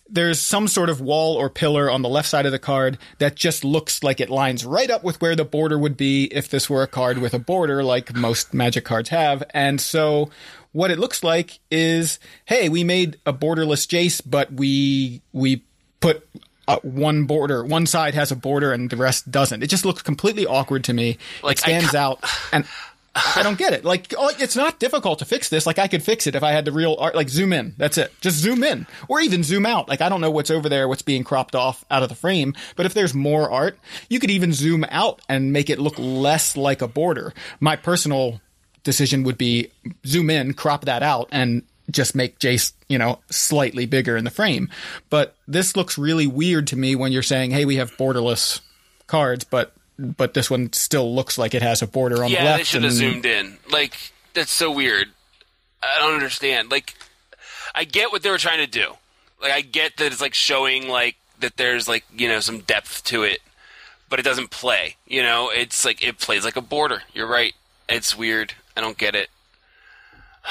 there's 0.10 0.40
some 0.40 0.68
sort 0.68 0.90
of 0.90 1.02
wall 1.02 1.36
or 1.36 1.50
pillar 1.50 1.90
on 1.90 2.02
the 2.02 2.10
left 2.10 2.28
side 2.28 2.46
of 2.46 2.52
the 2.52 2.60
card 2.60 2.98
that 3.20 3.36
just 3.36 3.64
looks 3.64 4.04
like 4.04 4.20
it 4.20 4.30
lines 4.30 4.66
right 4.66 4.90
up 4.90 5.04
with 5.04 5.20
where 5.22 5.36
the 5.36 5.46
border 5.46 5.78
would 5.78 5.98
be 5.98 6.26
if 6.26 6.50
this 6.50 6.70
were 6.70 6.84
a 6.84 6.88
card 6.88 7.18
with 7.18 7.34
a 7.34 7.40
border, 7.40 7.84
like 7.84 8.16
most 8.16 8.54
magic 8.54 8.84
cards 8.84 9.10
have. 9.10 9.44
And 9.52 9.80
so 9.80 10.30
what 10.72 10.92
it 10.92 11.00
looks 11.00 11.24
like 11.24 11.60
is, 11.72 12.20
hey, 12.46 12.70
we 12.70 12.84
made 12.84 13.18
a 13.26 13.34
borderless 13.34 13.88
Jace, 13.88 14.22
but 14.26 14.52
we 14.54 15.22
we 15.32 15.64
put 16.00 16.28
uh, 16.68 16.80
one 16.84 17.24
border, 17.24 17.64
one 17.64 17.86
side 17.86 18.14
has 18.14 18.32
a 18.32 18.36
border 18.36 18.72
and 18.74 18.90
the 18.90 18.98
rest 18.98 19.32
doesn't. 19.32 19.64
It 19.64 19.68
just 19.68 19.86
looks 19.86 20.02
completely 20.02 20.46
awkward 20.46 20.84
to 20.86 20.94
me. 20.94 21.18
Like, 21.42 21.58
it 21.58 21.62
stands 21.62 21.96
out 21.96 22.24
and. 22.52 22.66
I 23.16 23.44
don't 23.44 23.60
get 23.60 23.74
it. 23.74 23.86
Like, 23.86 24.12
oh, 24.18 24.32
it's 24.40 24.56
not 24.56 24.80
difficult 24.80 25.20
to 25.20 25.26
fix 25.26 25.48
this. 25.50 25.68
Like, 25.68 25.78
I 25.78 25.88
could 25.88 26.02
fix 26.02 26.26
it 26.26 26.34
if 26.34 26.42
I 26.42 26.52
had 26.52 26.66
the 26.66 26.72
real 26.72 26.96
art. 26.98 27.14
Like, 27.16 27.30
zoom 27.30 27.54
in. 27.54 27.76
That's 27.78 28.00
it. 28.00 28.12
Just 28.22 28.38
zoom 28.38 28.64
in, 28.64 28.88
or 29.08 29.20
even 29.20 29.44
zoom 29.44 29.68
out. 29.68 29.88
Like, 29.88 30.02
I 30.02 30.10
don't 30.10 30.22
know 30.22 30.32
what's 30.32 30.50
over 30.50 30.68
there, 30.68 30.88
what's 30.88 31.04
being 31.04 31.24
cropped 31.24 31.56
off 31.56 31.86
out 31.92 32.02
of 32.02 32.10
the 32.10 32.16
frame. 32.16 32.56
But 32.76 32.88
if 32.88 32.96
there's 32.96 33.14
more 33.14 33.52
art, 33.52 33.78
you 34.10 34.20
could 34.20 34.32
even 34.32 34.52
zoom 34.52 34.84
out 34.90 35.22
and 35.30 35.54
make 35.54 35.70
it 35.70 35.80
look 35.80 35.96
less 35.98 36.58
like 36.58 36.82
a 36.82 36.88
border. 36.88 37.34
My 37.60 37.76
personal 37.76 38.42
decision 38.84 39.24
would 39.24 39.38
be 39.38 39.70
zoom 40.06 40.32
in, 40.32 40.54
crop 40.54 40.86
that 40.86 41.04
out, 41.04 41.30
and 41.32 41.62
just 41.92 42.16
make 42.16 42.40
Jace, 42.40 42.74
you 42.88 42.98
know, 42.98 43.20
slightly 43.30 43.86
bigger 43.86 44.18
in 44.18 44.24
the 44.24 44.32
frame. 44.32 44.70
But 45.10 45.36
this 45.48 45.76
looks 45.76 45.98
really 45.98 46.28
weird 46.28 46.68
to 46.68 46.76
me 46.76 46.96
when 46.96 47.12
you're 47.12 47.22
saying, 47.22 47.52
"Hey, 47.52 47.66
we 47.66 47.76
have 47.76 47.96
borderless 47.98 48.62
cards," 49.06 49.44
but 49.44 49.74
but 49.98 50.34
this 50.34 50.50
one 50.50 50.72
still 50.74 51.14
looks 51.14 51.38
like 51.38 51.54
it 51.54 51.62
has 51.62 51.82
a 51.82 51.88
border 51.88 52.24
on 52.24 52.32
the 52.32 52.38
left. 52.38 52.44
Yeah, 52.44 52.58
they 52.58 52.64
should 52.64 52.84
have 52.84 52.92
and- 52.92 53.00
zoomed 53.00 53.26
in. 53.26 53.58
Like 53.72 53.96
that's 54.34 54.52
so 54.52 54.72
weird. 54.72 55.10
I 55.82 56.00
don't 56.00 56.14
understand. 56.14 56.72
Like, 56.72 56.96
I 57.76 57.84
get 57.84 58.12
what 58.12 58.24
they 58.24 58.30
were 58.30 58.38
trying 58.38 58.60
to 58.60 58.68
do. 58.68 58.94
Like, 59.42 59.52
I 59.52 59.62
get 59.62 59.98
that 59.98 60.12
it's 60.12 60.22
like 60.22 60.34
showing 60.34 60.88
like 60.88 61.18
that 61.42 61.58
there's 61.58 61.88
like 61.88 62.06
you 62.16 62.28
know 62.30 62.40
some 62.40 62.60
depth 62.62 63.04
to 63.06 63.24
it, 63.24 63.40
but 64.10 64.20
it 64.20 64.24
doesn't 64.24 64.50
play. 64.50 64.96
You 65.06 65.22
know, 65.24 65.50
it's 65.54 65.84
like 65.84 66.02
it 66.02 66.20
plays 66.20 66.46
like 66.46 66.56
a 66.56 66.62
border. 66.62 67.04
You're 67.14 67.28
right. 67.28 67.54
It's 67.90 68.18
weird. 68.18 68.54
I 68.78 68.82
don't 68.82 68.98
get 68.98 69.16
it. 69.16 69.30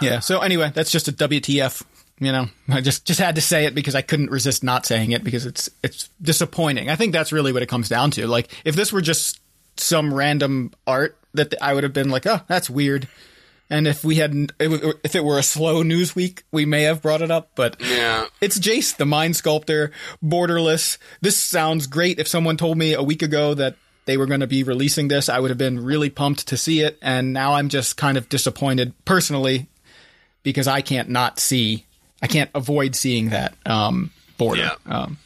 Yeah. 0.00 0.20
So 0.20 0.38
anyway, 0.42 0.70
that's 0.72 0.92
just 0.92 1.08
a 1.08 1.12
WTF. 1.12 1.82
You 2.20 2.32
know, 2.32 2.48
I 2.68 2.80
just 2.80 3.04
just 3.06 3.20
had 3.20 3.34
to 3.36 3.40
say 3.40 3.64
it 3.66 3.74
because 3.74 3.94
I 3.94 4.02
couldn't 4.02 4.30
resist 4.30 4.64
not 4.64 4.86
saying 4.86 5.12
it 5.12 5.22
because 5.24 5.46
it's 5.46 5.70
it's 5.82 6.08
disappointing. 6.20 6.90
I 6.90 6.96
think 6.96 7.12
that's 7.12 7.32
really 7.32 7.52
what 7.52 7.62
it 7.62 7.68
comes 7.68 7.88
down 7.88 8.10
to. 8.12 8.26
Like 8.26 8.48
if 8.64 8.74
this 8.74 8.92
were 8.92 9.00
just 9.02 9.40
some 9.76 10.12
random 10.12 10.72
art 10.86 11.16
that 11.34 11.54
I 11.62 11.74
would 11.74 11.84
have 11.84 11.92
been 11.92 12.08
like, 12.10 12.26
oh, 12.26 12.40
that's 12.48 12.68
weird. 12.68 13.06
And 13.70 13.86
if 13.86 14.02
we 14.02 14.14
hadn't, 14.16 14.52
if 14.58 15.14
it 15.14 15.22
were 15.22 15.38
a 15.38 15.42
slow 15.42 15.82
news 15.82 16.16
week, 16.16 16.42
we 16.50 16.64
may 16.64 16.84
have 16.84 17.02
brought 17.02 17.20
it 17.20 17.30
up. 17.30 17.50
But 17.54 17.76
Yeah. 17.80 18.24
it's 18.40 18.58
Jace, 18.58 18.96
the 18.96 19.04
Mind 19.04 19.36
Sculptor, 19.36 19.92
borderless. 20.24 20.96
This 21.20 21.36
sounds 21.36 21.86
great. 21.86 22.18
If 22.18 22.26
someone 22.28 22.56
told 22.56 22.78
me 22.78 22.94
a 22.94 23.02
week 23.02 23.20
ago 23.22 23.52
that 23.54 23.76
they 24.06 24.16
were 24.16 24.24
going 24.24 24.40
to 24.40 24.46
be 24.46 24.62
releasing 24.62 25.08
this, 25.08 25.28
I 25.28 25.38
would 25.38 25.50
have 25.50 25.58
been 25.58 25.84
really 25.84 26.08
pumped 26.08 26.48
to 26.48 26.56
see 26.56 26.80
it. 26.80 26.98
And 27.02 27.34
now 27.34 27.52
I'm 27.54 27.68
just 27.68 27.98
kind 27.98 28.16
of 28.16 28.30
disappointed 28.30 28.94
personally 29.04 29.66
because 30.42 30.66
I 30.66 30.80
can't 30.80 31.10
not 31.10 31.38
see, 31.38 31.84
I 32.22 32.26
can't 32.26 32.50
avoid 32.54 32.96
seeing 32.96 33.30
that 33.30 33.54
um, 33.66 34.10
border. 34.36 34.62
Yeah. 34.62 34.74
Um, 34.86 35.18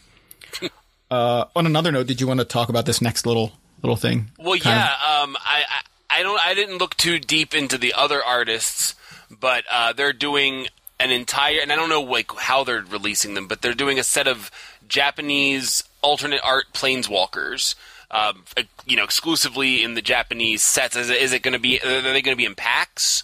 uh, 1.10 1.44
on 1.54 1.66
another 1.66 1.92
note, 1.92 2.06
did 2.06 2.20
you 2.20 2.26
want 2.26 2.40
to 2.40 2.44
talk 2.44 2.68
about 2.68 2.86
this 2.86 3.00
next 3.00 3.26
little 3.26 3.52
little 3.82 3.96
thing? 3.96 4.30
Well, 4.38 4.54
of- 4.54 4.64
yeah. 4.64 4.84
Um, 4.84 5.36
I, 5.40 5.64
I 5.68 6.18
I 6.18 6.22
don't 6.22 6.40
I 6.44 6.54
didn't 6.54 6.78
look 6.78 6.96
too 6.96 7.18
deep 7.18 7.54
into 7.54 7.78
the 7.78 7.94
other 7.94 8.22
artists, 8.22 8.94
but 9.30 9.64
uh, 9.70 9.92
they're 9.92 10.12
doing 10.12 10.68
an 11.00 11.10
entire 11.10 11.60
and 11.60 11.72
I 11.72 11.76
don't 11.76 11.88
know 11.88 12.02
like 12.02 12.30
how 12.36 12.64
they're 12.64 12.82
releasing 12.82 13.34
them, 13.34 13.46
but 13.46 13.62
they're 13.62 13.74
doing 13.74 13.98
a 13.98 14.04
set 14.04 14.26
of 14.28 14.50
Japanese 14.88 15.82
alternate 16.02 16.40
art 16.44 16.66
planeswalkers. 16.72 17.74
Um, 18.10 18.44
you 18.84 18.98
know, 18.98 19.04
exclusively 19.04 19.82
in 19.82 19.94
the 19.94 20.02
Japanese 20.02 20.62
sets. 20.62 20.96
Is 20.96 21.08
it, 21.08 21.16
is 21.16 21.32
it 21.32 21.42
going 21.42 21.54
to 21.54 21.58
be? 21.58 21.80
Are 21.80 22.02
they 22.02 22.20
going 22.20 22.34
to 22.34 22.36
be 22.36 22.44
in 22.44 22.54
packs? 22.54 23.22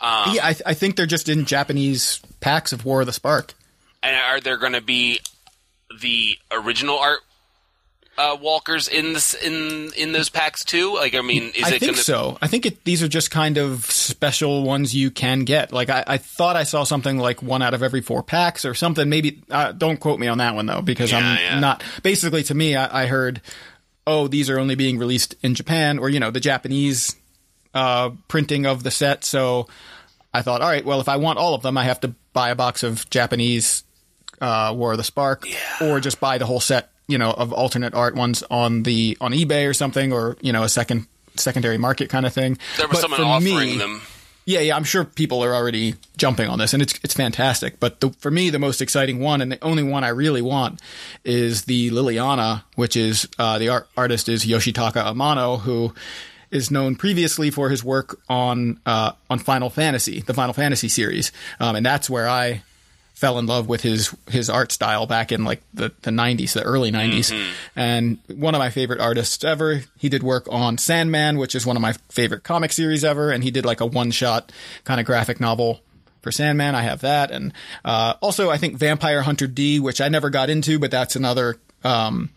Um, 0.00 0.34
yeah, 0.34 0.46
I, 0.46 0.52
th- 0.54 0.62
I 0.66 0.74
think 0.74 0.96
they're 0.96 1.06
just 1.06 1.28
in 1.28 1.44
Japanese 1.44 2.20
packs 2.40 2.72
of 2.72 2.84
War 2.84 3.00
of 3.00 3.06
the 3.06 3.12
Spark. 3.12 3.54
And 4.02 4.16
are 4.16 4.40
there 4.40 4.56
going 4.56 4.72
to 4.72 4.80
be 4.80 5.20
the 6.00 6.38
original 6.50 6.98
art 6.98 7.20
uh, 8.16 8.36
walkers 8.40 8.88
in 8.88 9.12
this 9.14 9.34
in 9.34 9.90
in 9.96 10.12
those 10.12 10.28
packs 10.30 10.64
too? 10.64 10.94
Like, 10.94 11.14
I 11.14 11.20
mean, 11.20 11.52
is 11.54 11.64
I 11.64 11.68
it 11.68 11.80
think 11.80 11.92
gonna, 11.92 11.96
so. 12.02 12.38
I 12.40 12.46
think 12.46 12.64
it, 12.66 12.84
these 12.84 13.02
are 13.02 13.08
just 13.08 13.30
kind 13.30 13.58
of 13.58 13.84
special 13.86 14.62
ones 14.62 14.94
you 14.94 15.10
can 15.10 15.40
get. 15.44 15.72
Like 15.72 15.90
I, 15.90 16.02
I 16.06 16.16
thought 16.18 16.56
I 16.56 16.64
saw 16.64 16.84
something 16.84 17.18
like 17.18 17.42
one 17.42 17.60
out 17.62 17.74
of 17.74 17.82
every 17.82 18.00
four 18.00 18.22
packs 18.22 18.64
or 18.64 18.74
something. 18.74 19.08
Maybe 19.08 19.42
uh, 19.50 19.72
don't 19.72 20.00
quote 20.00 20.18
me 20.18 20.28
on 20.28 20.38
that 20.38 20.54
one 20.54 20.64
though, 20.66 20.82
because 20.82 21.12
Yeah, 21.12 21.18
I'm 21.18 21.38
yeah. 21.38 21.60
not. 21.60 21.82
Basically, 22.02 22.42
to 22.44 22.54
me, 22.54 22.74
I, 22.76 23.02
I 23.02 23.06
heard, 23.06 23.40
oh, 24.06 24.28
these 24.28 24.48
are 24.50 24.58
only 24.58 24.74
being 24.76 24.98
released 24.98 25.34
in 25.42 25.54
Japan 25.54 25.98
or 25.98 26.08
you 26.08 26.20
know 26.20 26.30
the 26.30 26.40
Japanese 26.40 27.16
uh, 27.74 28.10
printing 28.28 28.66
of 28.66 28.82
the 28.82 28.90
set. 28.90 29.24
So 29.24 29.68
I 30.32 30.42
thought, 30.42 30.60
all 30.62 30.68
right, 30.68 30.84
well, 30.84 31.00
if 31.00 31.08
I 31.08 31.16
want 31.16 31.38
all 31.38 31.54
of 31.54 31.62
them, 31.62 31.76
I 31.78 31.84
have 31.84 32.00
to 32.00 32.14
buy 32.32 32.50
a 32.50 32.54
box 32.54 32.82
of 32.82 33.08
Japanese 33.10 33.84
uh, 34.40 34.72
War 34.76 34.92
of 34.92 34.98
the 34.98 35.04
Spark, 35.04 35.46
or 35.80 36.00
just 36.00 36.20
buy 36.20 36.38
the 36.38 36.46
whole 36.46 36.60
set, 36.60 36.90
you 37.08 37.18
know, 37.18 37.30
of 37.30 37.52
alternate 37.52 37.94
art 37.94 38.14
ones 38.14 38.42
on 38.50 38.84
the 38.84 39.16
on 39.20 39.32
eBay 39.32 39.68
or 39.68 39.74
something, 39.74 40.12
or 40.12 40.36
you 40.40 40.52
know, 40.52 40.62
a 40.62 40.68
second 40.68 41.06
secondary 41.36 41.78
market 41.78 42.08
kind 42.10 42.24
of 42.26 42.32
thing. 42.32 42.58
There 42.76 42.88
was 42.88 42.96
But 42.96 43.00
someone 43.02 43.18
for 43.20 43.24
offering 43.26 43.70
me- 43.70 43.78
them. 43.78 44.02
Yeah, 44.46 44.60
yeah, 44.60 44.74
I'm 44.74 44.84
sure 44.84 45.04
people 45.04 45.44
are 45.44 45.54
already 45.54 45.94
jumping 46.16 46.48
on 46.48 46.58
this, 46.58 46.72
and 46.72 46.82
it's 46.82 46.98
it's 47.04 47.14
fantastic. 47.14 47.78
But 47.78 48.00
the, 48.00 48.10
for 48.18 48.30
me, 48.30 48.48
the 48.50 48.58
most 48.58 48.80
exciting 48.80 49.20
one, 49.20 49.42
and 49.42 49.52
the 49.52 49.62
only 49.62 49.82
one 49.82 50.02
I 50.02 50.08
really 50.08 50.42
want, 50.42 50.80
is 51.24 51.64
the 51.66 51.90
Liliana, 51.90 52.64
which 52.74 52.96
is 52.96 53.28
uh, 53.38 53.58
the 53.58 53.68
art, 53.68 53.88
artist 53.96 54.28
is 54.28 54.46
Yoshitaka 54.46 54.94
Amano, 55.04 55.60
who 55.60 55.92
is 56.50 56.70
known 56.70 56.96
previously 56.96 57.50
for 57.50 57.70
his 57.70 57.84
work 57.84 58.20
on 58.28 58.80
uh, 58.86 59.12
on 59.28 59.38
Final 59.38 59.70
Fantasy, 59.70 60.20
the 60.20 60.34
Final 60.34 60.52
Fantasy 60.54 60.88
series, 60.88 61.32
um, 61.58 61.76
and 61.76 61.86
that's 61.86 62.10
where 62.10 62.28
I 62.28 62.62
fell 63.20 63.38
in 63.38 63.44
love 63.44 63.68
with 63.68 63.82
his 63.82 64.16
his 64.30 64.48
art 64.48 64.72
style 64.72 65.06
back 65.06 65.30
in 65.30 65.44
like 65.44 65.60
the, 65.74 65.92
the 66.00 66.10
90s, 66.10 66.54
the 66.54 66.62
early 66.62 66.90
90s. 66.90 67.30
And 67.76 68.18
one 68.28 68.54
of 68.54 68.60
my 68.60 68.70
favorite 68.70 68.98
artists 68.98 69.44
ever. 69.44 69.82
He 69.98 70.08
did 70.08 70.22
work 70.22 70.46
on 70.50 70.78
Sandman, 70.78 71.36
which 71.36 71.54
is 71.54 71.66
one 71.66 71.76
of 71.76 71.82
my 71.82 71.92
favorite 72.08 72.44
comic 72.44 72.72
series 72.72 73.04
ever. 73.04 73.30
And 73.30 73.44
he 73.44 73.50
did 73.50 73.66
like 73.66 73.82
a 73.82 73.86
one 73.86 74.10
shot 74.10 74.50
kind 74.84 74.98
of 74.98 75.04
graphic 75.04 75.38
novel 75.38 75.80
for 76.22 76.32
Sandman. 76.32 76.74
I 76.74 76.80
have 76.80 77.02
that. 77.02 77.30
And 77.30 77.52
uh, 77.84 78.14
also, 78.22 78.48
I 78.48 78.56
think 78.56 78.76
Vampire 78.76 79.20
Hunter 79.20 79.46
D, 79.46 79.80
which 79.80 80.00
I 80.00 80.08
never 80.08 80.30
got 80.30 80.48
into, 80.48 80.78
but 80.78 80.90
that's 80.90 81.14
another. 81.14 81.56
Um, 81.84 82.30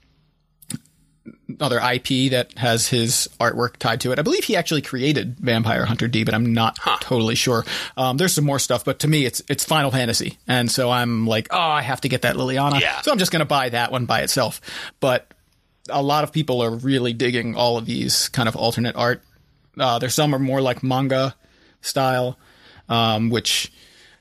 other 1.60 1.80
IP 1.80 2.32
that 2.32 2.58
has 2.58 2.88
his 2.88 3.30
artwork 3.40 3.78
tied 3.78 4.02
to 4.02 4.12
it. 4.12 4.20
I 4.20 4.22
believe 4.22 4.44
he 4.44 4.56
actually 4.56 4.82
created 4.82 5.38
Vampire 5.40 5.86
Hunter 5.86 6.08
D, 6.08 6.24
but 6.24 6.34
I'm 6.34 6.54
not 6.54 6.78
totally 7.02 7.36
sure. 7.36 7.66
Um, 7.98 8.18
there's 8.18 8.34
some 8.34 8.46
more 8.46 8.60
stuff, 8.60 8.86
but 8.86 9.00
to 9.00 9.08
me, 9.08 9.26
it's 9.26 9.42
it's 9.50 9.64
Final 9.64 9.92
Fantasy, 9.92 10.38
and 10.48 10.72
so 10.72 10.92
I'm 10.92 11.28
like, 11.28 11.48
oh, 11.52 11.58
I 11.58 11.82
have 11.82 12.02
to 12.02 12.10
get 12.10 12.24
that 12.24 12.36
Liliana. 12.36 12.80
Yeah. 12.80 13.02
So 13.02 13.12
I'm 13.12 13.18
just 13.18 13.32
going 13.32 13.42
to 13.42 13.46
buy 13.46 13.70
that 13.70 13.92
one 13.92 14.06
by 14.06 14.22
itself. 14.22 14.62
But 15.00 15.32
a 15.90 16.02
lot 16.02 16.24
of 16.24 16.32
people 16.32 16.62
are 16.62 16.72
really 16.72 17.14
digging 17.14 17.56
all 17.56 17.78
of 17.78 17.86
these 17.86 18.30
kind 18.30 18.48
of 18.48 18.56
alternate 18.56 18.96
art. 18.96 19.22
Uh, 19.78 20.00
there's 20.00 20.14
some 20.14 20.34
are 20.34 20.40
more 20.40 20.62
like 20.62 20.84
manga 20.84 21.36
style, 21.82 22.38
um, 22.90 23.30
which 23.30 23.72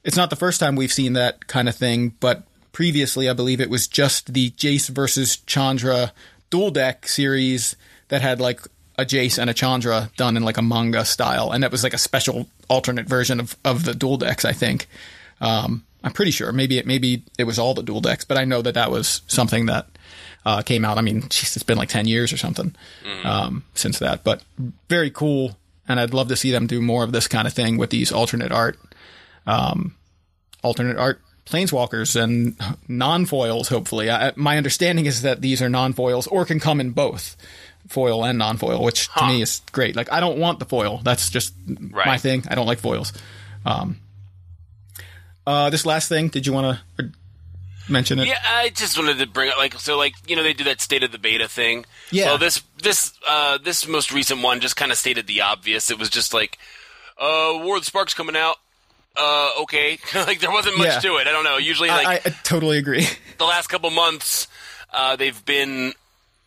it's 0.05 0.17
not 0.17 0.31
the 0.31 0.37
first 0.37 0.61
time 0.61 0.77
we've 0.77 0.93
seen 0.93 1.13
that 1.13 1.47
kind 1.47 1.69
of 1.69 1.77
thing, 1.77 2.15
but 2.21 2.45
previously 2.73 3.29
I 3.29 3.35
believe 3.35 3.61
it 3.61 3.71
was 3.71 3.87
just 3.87 4.33
the 4.33 4.51
Jace 4.51 4.89
versus 4.89 5.37
Chandra 5.37 6.13
dual 6.53 6.71
deck 6.71 7.09
series 7.09 7.75
that 8.09 8.21
had 8.23 8.41
like 8.41 8.61
a 8.99 9.05
Jace 9.05 9.39
and 9.39 9.49
a 9.49 9.55
Chandra 9.55 10.11
done 10.17 10.37
in 10.37 10.45
like 10.45 10.59
a 10.59 10.63
manga 10.63 11.05
style, 11.05 11.51
and 11.51 11.65
that 11.65 11.73
was 11.73 11.83
like 11.83 11.95
a 11.95 11.99
special 11.99 12.47
alternate 12.69 13.09
version 13.09 13.41
of, 13.41 13.57
of 13.65 13.85
the 13.85 13.95
dual 13.95 14.19
decks. 14.19 14.45
I 14.45 14.53
think 14.53 14.87
um, 15.41 15.83
I'm 16.05 16.13
pretty 16.13 16.31
sure 16.31 16.53
maybe 16.53 16.79
it 16.79 16.87
maybe 16.87 17.25
it 17.39 17.45
was 17.45 17.59
all 17.59 17.75
the 17.75 17.83
dual 17.83 18.03
decks, 18.03 18.25
but 18.25 18.37
I 18.37 18.45
know 18.45 18.63
that 18.63 18.75
that 18.75 18.91
was 18.91 19.23
something 19.27 19.67
that 19.67 19.87
uh, 20.45 20.61
came 20.63 20.85
out. 20.85 20.99
I 20.99 21.01
mean, 21.01 21.23
geez, 21.23 21.57
it's 21.57 21.63
been 21.65 21.79
like 21.79 21.89
ten 21.89 22.07
years 22.07 22.33
or 22.33 22.37
something 22.37 22.77
um, 23.25 23.65
since 23.75 23.99
that, 23.99 24.23
but 24.23 24.45
very 24.89 25.11
cool. 25.11 25.57
And 25.89 25.99
I'd 25.99 26.15
love 26.15 26.29
to 26.29 26.37
see 26.37 26.53
them 26.53 26.69
do 26.69 26.81
more 26.81 27.03
of 27.03 27.13
this 27.13 27.27
kind 27.27 27.47
of 27.49 27.55
thing 27.55 27.77
with 27.77 27.91
these 27.91 28.13
alternate 28.13 28.53
art, 28.53 28.79
um, 29.47 29.97
alternate 30.63 30.97
art 30.97 31.21
planeswalkers 31.47 32.21
and 32.21 32.57
non 32.89 33.27
foils. 33.27 33.69
Hopefully, 33.69 34.11
I, 34.11 34.33
my 34.37 34.57
understanding 34.57 35.07
is 35.07 35.23
that 35.23 35.41
these 35.41 35.63
are 35.63 35.69
non 35.69 35.93
foils 35.93 36.27
or 36.27 36.45
can 36.45 36.61
come 36.61 36.81
in 36.81 36.91
both 36.91 37.37
foil 37.89 38.25
and 38.25 38.39
non 38.39 38.57
foil, 38.57 38.83
which 38.83 39.09
to 39.15 39.27
me 39.27 39.43
is 39.43 39.63
great. 39.73 39.97
Like 39.97 40.13
I 40.13 40.21
don't 40.21 40.39
want 40.39 40.59
the 40.59 40.65
foil. 40.65 41.01
That's 41.03 41.31
just 41.31 41.55
my 41.67 42.19
thing. 42.19 42.45
I 42.49 42.55
don't 42.55 42.67
like 42.67 42.79
foils. 42.79 43.13
Um, 43.65 43.99
uh, 45.47 45.71
this 45.71 45.85
last 45.85 46.09
thing, 46.09 46.29
did 46.29 46.47
you 46.47 46.53
want 46.53 46.79
to 46.99 47.11
mention 47.89 48.19
it? 48.19 48.29
Yeah, 48.29 48.39
I 48.45 48.71
just 48.71 48.99
wanted 48.99 49.19
to 49.19 49.27
bring 49.27 49.51
up 49.51 49.59
like 49.59 49.75
so 49.75 49.97
like 49.99 50.15
you 50.29 50.37
know 50.37 50.43
they 50.43 50.53
do 50.53 50.65
that 50.65 50.81
state 50.81 51.03
of 51.03 51.13
the 51.13 51.19
beta 51.19 51.49
thing. 51.49 51.85
Yeah. 52.11 52.27
Well, 52.27 52.39
this 52.39 52.63
this 52.83 53.13
uh 53.29 53.59
this 53.59 53.87
most 53.87 54.13
recent 54.13 54.43
one 54.43 54.61
just 54.61 54.77
kind 54.77 54.93
of 54.93 54.99
stated 54.99 55.27
the 55.27 55.41
obvious. 55.43 55.91
It 55.91 55.99
was 55.99 56.11
just 56.11 56.33
like, 56.33 56.59
uh, 57.19 57.53
War 57.55 57.77
of 57.77 57.83
the 57.83 57.87
Sparks 57.87 58.15
coming 58.15 58.37
out. 58.37 58.57
Uh, 59.17 59.51
okay, 59.63 59.99
like 60.15 60.41
there 60.41 60.51
wasn't 60.51 60.79
much 60.79 60.87
Yeah. 60.89 61.01
to 61.01 61.17
it. 61.17 61.27
I 61.27 61.33
don't 61.33 61.45
know. 61.45 61.59
Usually, 61.59 61.89
like 61.89 62.07
I, 62.07 62.13
I, 62.15 62.21
I 62.25 62.31
totally 62.45 62.79
agree. 62.79 63.07
the 63.39 63.45
last 63.45 63.67
couple 63.69 63.91
months, 63.91 64.49
uh, 64.93 65.17
they've 65.17 65.45
been, 65.45 65.93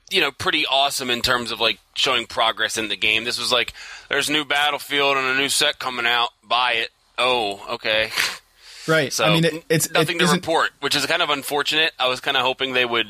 you 0.09 0.21
know, 0.21 0.31
pretty 0.31 0.65
awesome 0.65 1.09
in 1.09 1.21
terms 1.21 1.51
of 1.51 1.59
like 1.59 1.77
showing 1.93 2.25
progress 2.25 2.77
in 2.77 2.87
the 2.89 2.95
game. 2.97 3.23
This 3.23 3.39
was 3.39 3.51
like, 3.51 3.73
there's 4.09 4.29
a 4.29 4.31
new 4.31 4.45
battlefield 4.45 5.15
and 5.17 5.27
a 5.27 5.35
new 5.35 5.49
set 5.49 5.77
coming 5.79 6.05
out. 6.07 6.29
Buy 6.43 6.73
it. 6.73 6.89
Oh, 7.17 7.63
okay. 7.75 8.09
right. 8.87 9.13
So 9.13 9.25
I 9.25 9.33
mean, 9.33 9.45
it, 9.45 9.63
it's 9.69 9.91
nothing 9.91 10.17
it 10.17 10.25
to 10.25 10.31
report, 10.31 10.71
which 10.79 10.95
is 10.95 11.05
kind 11.05 11.21
of 11.21 11.29
unfortunate. 11.29 11.91
I 11.99 12.07
was 12.07 12.19
kind 12.19 12.35
of 12.35 12.43
hoping 12.43 12.73
they 12.73 12.85
would 12.85 13.07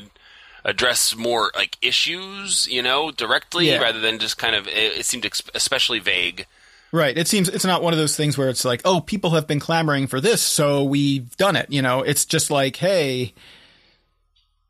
address 0.65 1.15
more 1.15 1.51
like 1.55 1.77
issues, 1.81 2.67
you 2.67 2.81
know, 2.81 3.11
directly 3.11 3.69
Yeah. 3.69 3.77
rather 3.79 3.99
than 3.99 4.19
just 4.19 4.37
kind 4.37 4.55
of. 4.55 4.67
It, 4.67 4.99
it 4.99 5.05
seemed 5.05 5.25
ex- 5.25 5.43
especially 5.53 5.99
vague. 5.99 6.45
Right. 6.91 7.17
It 7.17 7.27
seems 7.27 7.49
it's 7.49 7.65
not 7.65 7.83
one 7.83 7.93
of 7.93 7.99
those 7.99 8.15
things 8.15 8.37
where 8.37 8.49
it's 8.49 8.63
like, 8.63 8.81
oh, 8.85 9.01
people 9.01 9.31
have 9.31 9.47
been 9.47 9.59
clamoring 9.59 10.07
for 10.07 10.21
this, 10.21 10.41
so 10.41 10.83
we've 10.83 11.35
done 11.37 11.55
it. 11.55 11.69
You 11.69 11.81
know, 11.81 12.01
it's 12.01 12.25
just 12.25 12.49
like, 12.49 12.77
hey, 12.77 13.33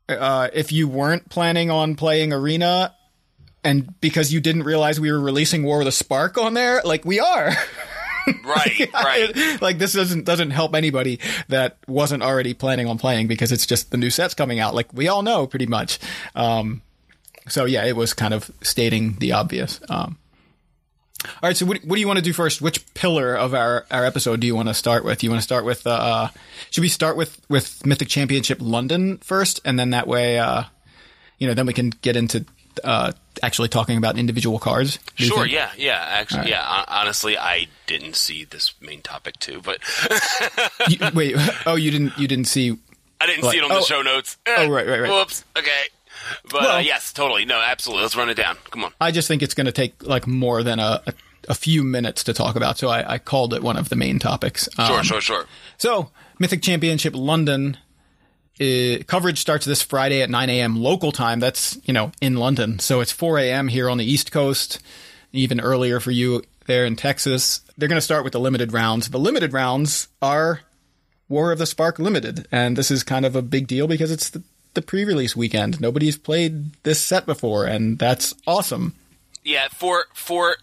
uh, 0.08 0.48
if 0.52 0.72
you 0.72 0.88
weren't 0.88 1.28
planning 1.28 1.70
on 1.70 1.94
playing 1.94 2.32
Arena, 2.32 2.94
and 3.62 4.00
because 4.00 4.32
you 4.32 4.40
didn't 4.40 4.62
realize 4.62 5.00
we 5.00 5.10
were 5.10 5.20
releasing 5.20 5.62
War 5.64 5.78
with 5.78 5.88
a 5.88 5.92
Spark 5.92 6.38
on 6.38 6.54
there, 6.54 6.80
like 6.84 7.04
we 7.04 7.20
are. 7.20 7.52
Right, 8.44 8.92
right. 8.92 9.62
like 9.62 9.78
this 9.78 9.92
doesn't 9.92 10.24
doesn't 10.24 10.50
help 10.50 10.74
anybody 10.74 11.20
that 11.46 11.76
wasn't 11.86 12.24
already 12.24 12.54
planning 12.54 12.88
on 12.88 12.98
playing 12.98 13.28
because 13.28 13.52
it's 13.52 13.66
just 13.66 13.92
the 13.92 13.96
new 13.96 14.10
sets 14.10 14.34
coming 14.34 14.58
out. 14.58 14.74
Like 14.74 14.92
we 14.92 15.06
all 15.06 15.22
know 15.22 15.46
pretty 15.46 15.66
much. 15.66 16.00
Um, 16.34 16.82
so 17.48 17.66
yeah, 17.66 17.84
it 17.84 17.94
was 17.94 18.14
kind 18.14 18.34
of 18.34 18.50
stating 18.62 19.14
the 19.20 19.30
obvious. 19.30 19.80
Um, 19.88 20.18
all 21.42 21.48
right, 21.48 21.56
so 21.56 21.66
what, 21.66 21.84
what 21.84 21.96
do 21.96 22.00
you 22.00 22.06
want 22.06 22.18
to 22.18 22.22
do 22.24 22.32
first? 22.32 22.60
Which 22.60 22.84
pillar 22.94 23.34
of 23.34 23.54
our, 23.54 23.86
our 23.90 24.04
episode 24.04 24.40
do 24.40 24.46
you 24.46 24.54
want 24.54 24.68
to 24.68 24.74
start 24.74 25.04
with? 25.04 25.22
You 25.22 25.30
want 25.30 25.40
to 25.40 25.44
start 25.44 25.64
with 25.64 25.86
uh, 25.86 26.28
should 26.70 26.80
we 26.82 26.88
start 26.88 27.16
with 27.16 27.40
with 27.48 27.84
Mythic 27.86 28.08
Championship 28.08 28.58
London 28.60 29.18
first, 29.18 29.60
and 29.64 29.78
then 29.78 29.90
that 29.90 30.06
way, 30.06 30.38
uh, 30.38 30.64
you 31.38 31.46
know, 31.46 31.54
then 31.54 31.66
we 31.66 31.72
can 31.72 31.90
get 31.90 32.16
into 32.16 32.44
uh, 32.84 33.12
actually 33.42 33.68
talking 33.68 33.96
about 33.96 34.18
individual 34.18 34.58
cards. 34.58 34.98
Sure, 35.14 35.40
think? 35.44 35.52
yeah, 35.52 35.70
yeah. 35.76 36.04
Actually, 36.08 36.50
yeah. 36.50 36.84
Honestly, 36.88 37.36
I 37.38 37.68
didn't 37.86 38.16
see 38.16 38.44
this 38.44 38.74
main 38.80 39.00
topic 39.02 39.38
too, 39.38 39.60
but 39.62 39.78
You- 40.88 40.98
wait, 41.14 41.36
oh, 41.66 41.74
you 41.76 41.90
didn't 41.90 42.18
you 42.18 42.28
didn't 42.28 42.46
see 42.46 42.76
I 43.20 43.26
didn't 43.26 43.44
Like- 43.44 43.52
see 43.52 43.58
it 43.58 43.64
on 43.64 43.70
the 43.70 43.76
oh, 43.76 43.82
show 43.82 44.02
notes. 44.02 44.36
oh, 44.46 44.68
right, 44.68 44.86
right, 44.86 45.00
right. 45.00 45.10
Whoops. 45.10 45.44
Okay. 45.56 45.70
But 46.44 46.62
Well- 46.62 46.76
uh, 46.76 46.80
yes, 46.80 47.12
totally. 47.12 47.44
No, 47.44 47.60
absolutely. 47.60 48.02
Let's 48.02 48.16
run 48.16 48.28
it 48.30 48.34
down. 48.34 48.56
Come 48.70 48.84
on. 48.84 48.92
I 49.00 49.10
just 49.10 49.28
think 49.28 49.42
it's 49.42 49.54
going 49.54 49.66
to 49.66 49.72
take 49.72 50.02
like 50.06 50.26
more 50.26 50.62
than 50.62 50.78
a, 50.78 51.02
a, 51.06 51.12
a 51.48 51.54
few 51.54 51.82
minutes 51.84 52.24
to 52.24 52.32
talk 52.32 52.56
about, 52.56 52.78
so 52.78 52.88
I, 52.88 53.14
I 53.14 53.18
called 53.18 53.54
it 53.54 53.62
one 53.62 53.76
of 53.76 53.88
the 53.88 53.96
main 53.96 54.18
topics. 54.18 54.68
Sure, 54.76 54.98
Um, 54.98 55.04
sure, 55.04 55.20
sure. 55.20 55.44
So, 55.78 56.10
Mythic 56.38 56.62
Championship 56.62 57.14
London 57.16 57.76
uh, 58.60 58.98
coverage 59.06 59.38
starts 59.38 59.66
this 59.66 59.82
Friday 59.82 60.22
at 60.22 60.30
9 60.30 60.48
a.m. 60.50 60.76
local 60.76 61.12
time. 61.12 61.40
That's, 61.40 61.78
you 61.84 61.92
know, 61.92 62.10
in 62.20 62.36
London. 62.36 62.78
So 62.78 63.00
it's 63.00 63.12
4 63.12 63.38
a.m. 63.38 63.68
here 63.68 63.88
on 63.90 63.98
the 63.98 64.04
East 64.10 64.32
Coast, 64.32 64.80
even 65.32 65.60
earlier 65.60 66.00
for 66.00 66.10
you 66.10 66.42
there 66.66 66.84
in 66.86 66.96
Texas. 66.96 67.60
They're 67.76 67.88
going 67.88 67.98
to 67.98 68.02
start 68.02 68.24
with 68.24 68.32
the 68.32 68.40
limited 68.40 68.72
rounds. 68.72 69.10
The 69.10 69.18
limited 69.18 69.52
rounds 69.52 70.08
are 70.22 70.62
War 71.28 71.52
of 71.52 71.58
the 71.58 71.66
Spark 71.66 71.98
Limited. 71.98 72.48
And 72.50 72.76
this 72.76 72.90
is 72.90 73.02
kind 73.02 73.26
of 73.26 73.36
a 73.36 73.42
big 73.42 73.66
deal 73.66 73.86
because 73.86 74.10
it's 74.10 74.30
the, 74.30 74.42
the 74.76 74.82
pre 74.82 75.04
release 75.04 75.34
weekend. 75.34 75.80
Nobody's 75.80 76.16
played 76.16 76.80
this 76.84 77.02
set 77.02 77.26
before, 77.26 77.64
and 77.66 77.98
that's 77.98 78.34
awesome. 78.46 78.94
Yeah, 79.42 79.66
for 79.68 80.04
for 80.14 80.56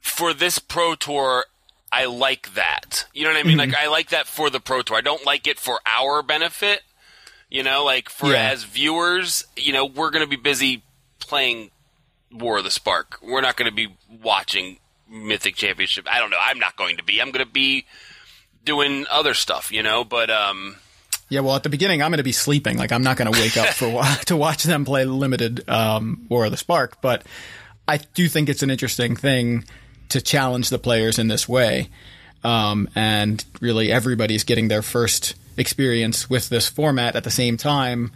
for 0.00 0.34
this 0.34 0.58
pro 0.58 0.96
tour, 0.96 1.44
I 1.92 2.06
like 2.06 2.54
that. 2.54 3.06
You 3.14 3.22
know 3.24 3.30
what 3.30 3.38
I 3.38 3.42
mean? 3.44 3.56
Like 3.58 3.74
I 3.74 3.86
like 3.88 4.08
that 4.10 4.26
for 4.26 4.50
the 4.50 4.60
pro 4.60 4.82
tour. 4.82 4.96
I 4.96 5.00
don't 5.00 5.24
like 5.24 5.46
it 5.46 5.58
for 5.60 5.78
our 5.86 6.22
benefit. 6.22 6.82
You 7.48 7.62
know, 7.62 7.84
like 7.84 8.08
for 8.08 8.32
Yeah. 8.32 8.50
as 8.50 8.64
viewers, 8.64 9.44
you 9.56 9.72
know, 9.72 9.84
we're 9.84 10.10
going 10.10 10.24
to 10.24 10.28
be 10.28 10.34
busy 10.36 10.82
playing 11.20 11.70
War 12.32 12.58
of 12.58 12.64
the 12.64 12.70
Spark. 12.70 13.18
We're 13.22 13.40
not 13.42 13.56
going 13.56 13.70
to 13.70 13.74
be 13.74 13.94
watching 14.22 14.78
Mythic 15.08 15.54
Championship. 15.54 16.06
I 16.10 16.18
don't 16.18 16.30
know. 16.30 16.38
I'm 16.40 16.58
not 16.58 16.76
going 16.76 16.96
to 16.96 17.04
be. 17.04 17.20
I'm 17.20 17.30
going 17.30 17.44
to 17.46 17.50
be 17.52 17.84
doing 18.64 19.04
other 19.10 19.34
stuff, 19.34 19.70
you 19.70 19.82
know, 19.82 20.04
but 20.04 20.30
um 20.30 20.76
Yeah, 21.34 21.40
well, 21.40 21.56
at 21.56 21.64
the 21.64 21.68
beginning, 21.68 22.00
I'm 22.00 22.12
going 22.12 22.18
to 22.18 22.22
be 22.22 22.30
sleeping. 22.30 22.78
Like, 22.78 22.92
I'm 22.92 23.02
not 23.02 23.16
going 23.16 23.30
to 23.30 23.36
wake 23.36 23.56
up 23.56 23.70
for 23.70 24.00
to 24.26 24.36
watch 24.36 24.62
them 24.62 24.84
play 24.84 25.04
limited 25.04 25.68
um, 25.68 26.26
War 26.28 26.44
of 26.44 26.52
the 26.52 26.56
Spark. 26.56 27.00
But 27.00 27.26
I 27.88 27.96
do 27.96 28.28
think 28.28 28.48
it's 28.48 28.62
an 28.62 28.70
interesting 28.70 29.16
thing 29.16 29.64
to 30.10 30.20
challenge 30.20 30.70
the 30.70 30.78
players 30.78 31.18
in 31.18 31.26
this 31.26 31.48
way, 31.48 31.88
um, 32.44 32.88
and 32.94 33.44
really 33.60 33.90
everybody's 33.90 34.44
getting 34.44 34.68
their 34.68 34.80
first 34.80 35.34
experience 35.56 36.30
with 36.30 36.50
this 36.50 36.68
format 36.68 37.16
at 37.16 37.24
the 37.24 37.32
same 37.32 37.56
time. 37.56 38.12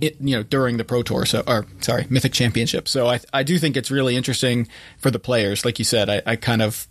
It, 0.00 0.20
you 0.20 0.36
know, 0.36 0.44
during 0.44 0.76
the 0.76 0.84
Pro 0.84 1.02
Tour, 1.02 1.26
so 1.26 1.42
or 1.48 1.66
sorry, 1.80 2.06
Mythic 2.08 2.32
Championship. 2.32 2.86
So 2.86 3.08
I 3.08 3.18
I 3.32 3.42
do 3.42 3.58
think 3.58 3.76
it's 3.76 3.90
really 3.90 4.14
interesting 4.14 4.68
for 4.98 5.10
the 5.10 5.18
players. 5.18 5.64
Like 5.64 5.80
you 5.80 5.84
said, 5.84 6.08
I, 6.08 6.22
I 6.24 6.36
kind 6.36 6.62
of 6.62 6.86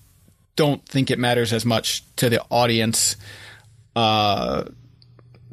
don't 0.58 0.86
think 0.86 1.10
it 1.10 1.20
matters 1.20 1.54
as 1.54 1.66
much 1.66 2.04
to 2.18 2.30
the 2.30 2.44
audience 2.52 3.16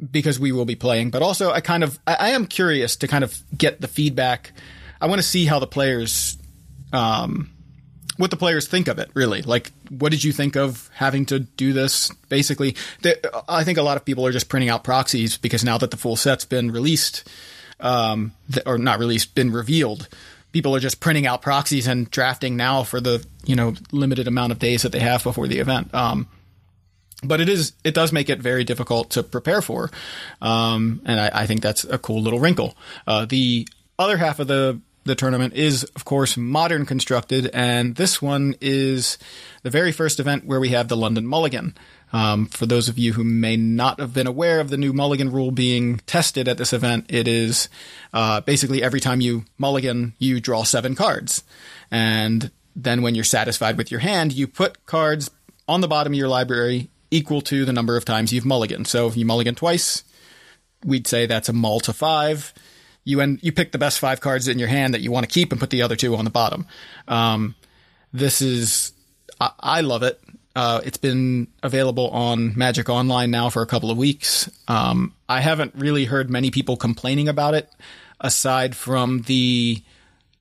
because 0.09 0.39
we 0.39 0.51
will 0.51 0.65
be 0.65 0.75
playing, 0.75 1.11
but 1.11 1.21
also 1.21 1.51
I 1.51 1.61
kind 1.61 1.83
of 1.83 1.99
I, 2.07 2.31
am 2.31 2.47
curious 2.47 2.95
to 2.97 3.07
kind 3.07 3.23
of 3.23 3.37
get 3.55 3.81
the 3.81 3.87
feedback. 3.87 4.53
I 4.99 5.07
want 5.07 5.19
to 5.19 5.27
see 5.27 5.45
how 5.45 5.59
the 5.59 5.67
players, 5.67 6.37
um, 6.91 7.51
what 8.17 8.31
the 8.31 8.37
players 8.37 8.67
think 8.67 8.87
of 8.87 8.99
it. 8.99 9.11
Really, 9.13 9.41
like 9.41 9.71
what 9.89 10.11
did 10.11 10.23
you 10.23 10.31
think 10.31 10.55
of 10.55 10.89
having 10.93 11.25
to 11.27 11.39
do 11.39 11.73
this? 11.73 12.09
Basically, 12.29 12.75
the, 13.01 13.43
I 13.47 13.63
think 13.63 13.77
a 13.77 13.83
lot 13.83 13.97
of 13.97 14.05
people 14.05 14.25
are 14.25 14.31
just 14.31 14.49
printing 14.49 14.69
out 14.69 14.83
proxies 14.83 15.37
because 15.37 15.63
now 15.63 15.77
that 15.77 15.91
the 15.91 15.97
full 15.97 16.15
set's 16.15 16.45
been 16.45 16.71
released, 16.71 17.27
um, 17.79 18.33
th- 18.51 18.65
or 18.65 18.77
not 18.77 18.99
released, 18.99 19.35
been 19.35 19.51
revealed. 19.51 20.07
People 20.51 20.75
are 20.75 20.79
just 20.79 20.99
printing 20.99 21.27
out 21.27 21.41
proxies 21.41 21.87
and 21.87 22.09
drafting 22.11 22.57
now 22.57 22.83
for 22.83 22.99
the 22.99 23.25
you 23.45 23.55
know 23.55 23.75
limited 23.91 24.27
amount 24.27 24.51
of 24.51 24.59
days 24.59 24.81
that 24.81 24.91
they 24.91 24.99
have 24.99 25.23
before 25.23 25.47
the 25.47 25.59
event. 25.59 25.93
Um, 25.93 26.27
but 27.23 27.39
it 27.39 27.49
is 27.49 27.73
it 27.83 27.93
does 27.93 28.11
make 28.11 28.29
it 28.29 28.39
very 28.39 28.63
difficult 28.63 29.11
to 29.11 29.23
prepare 29.23 29.61
for, 29.61 29.89
um, 30.41 31.01
and 31.05 31.19
I, 31.19 31.31
I 31.33 31.45
think 31.45 31.61
that's 31.61 31.83
a 31.83 31.97
cool 31.97 32.21
little 32.21 32.39
wrinkle. 32.39 32.75
Uh, 33.05 33.25
the 33.25 33.67
other 33.99 34.17
half 34.17 34.39
of 34.39 34.47
the 34.47 34.79
the 35.03 35.15
tournament 35.15 35.55
is, 35.55 35.83
of 35.95 36.05
course, 36.05 36.37
modern 36.37 36.85
constructed, 36.85 37.49
and 37.53 37.95
this 37.95 38.21
one 38.21 38.55
is 38.61 39.17
the 39.63 39.69
very 39.69 39.91
first 39.91 40.19
event 40.19 40.45
where 40.45 40.59
we 40.59 40.69
have 40.69 40.87
the 40.87 40.97
London 40.97 41.25
Mulligan. 41.25 41.75
Um, 42.13 42.47
for 42.47 42.65
those 42.65 42.89
of 42.89 42.99
you 42.99 43.13
who 43.13 43.23
may 43.23 43.55
not 43.55 43.99
have 43.99 44.13
been 44.13 44.27
aware 44.27 44.59
of 44.59 44.69
the 44.69 44.77
new 44.77 44.91
Mulligan 44.91 45.31
rule 45.31 45.49
being 45.49 45.97
tested 46.05 46.47
at 46.47 46.57
this 46.57 46.73
event, 46.73 47.05
it 47.07 47.27
is 47.27 47.69
uh, 48.13 48.41
basically 48.41 48.83
every 48.83 48.99
time 48.99 49.21
you 49.21 49.45
mulligan, 49.57 50.13
you 50.19 50.39
draw 50.39 50.63
seven 50.63 50.93
cards, 50.93 51.43
and 51.89 52.51
then 52.75 53.01
when 53.01 53.15
you're 53.15 53.23
satisfied 53.23 53.77
with 53.77 53.91
your 53.91 54.01
hand, 54.01 54.33
you 54.33 54.47
put 54.47 54.85
cards 54.85 55.31
on 55.67 55.81
the 55.81 55.87
bottom 55.87 56.13
of 56.13 56.17
your 56.17 56.27
library 56.27 56.89
equal 57.11 57.41
to 57.41 57.65
the 57.65 57.73
number 57.73 57.97
of 57.97 58.05
times 58.05 58.33
you've 58.33 58.45
mulliganed. 58.45 58.87
So 58.87 59.07
if 59.07 59.17
you 59.17 59.25
mulligan 59.25 59.55
twice, 59.55 60.03
we'd 60.83 61.07
say 61.07 61.25
that's 61.25 61.49
a 61.49 61.53
mull 61.53 61.79
to 61.81 61.93
five. 61.93 62.53
You 63.03 63.21
end, 63.21 63.39
you 63.41 63.51
pick 63.51 63.71
the 63.71 63.77
best 63.77 63.99
five 63.99 64.21
cards 64.21 64.47
in 64.47 64.57
your 64.57 64.67
hand 64.67 64.93
that 64.93 65.01
you 65.01 65.11
want 65.11 65.27
to 65.27 65.31
keep 65.31 65.51
and 65.51 65.59
put 65.59 65.69
the 65.69 65.81
other 65.81 65.95
two 65.95 66.15
on 66.15 66.25
the 66.25 66.31
bottom. 66.31 66.65
Um, 67.07 67.55
this 68.13 68.41
is, 68.41 68.93
I, 69.39 69.51
I 69.59 69.81
love 69.81 70.03
it. 70.03 70.19
Uh, 70.55 70.81
it's 70.83 70.97
been 70.97 71.47
available 71.63 72.09
on 72.09 72.57
Magic 72.57 72.89
Online 72.89 73.31
now 73.31 73.49
for 73.49 73.61
a 73.61 73.65
couple 73.65 73.89
of 73.89 73.97
weeks. 73.97 74.49
Um, 74.67 75.13
I 75.29 75.39
haven't 75.39 75.73
really 75.75 76.05
heard 76.05 76.29
many 76.29 76.51
people 76.51 76.75
complaining 76.75 77.29
about 77.29 77.53
it, 77.53 77.69
aside 78.19 78.75
from 78.75 79.21
the 79.23 79.81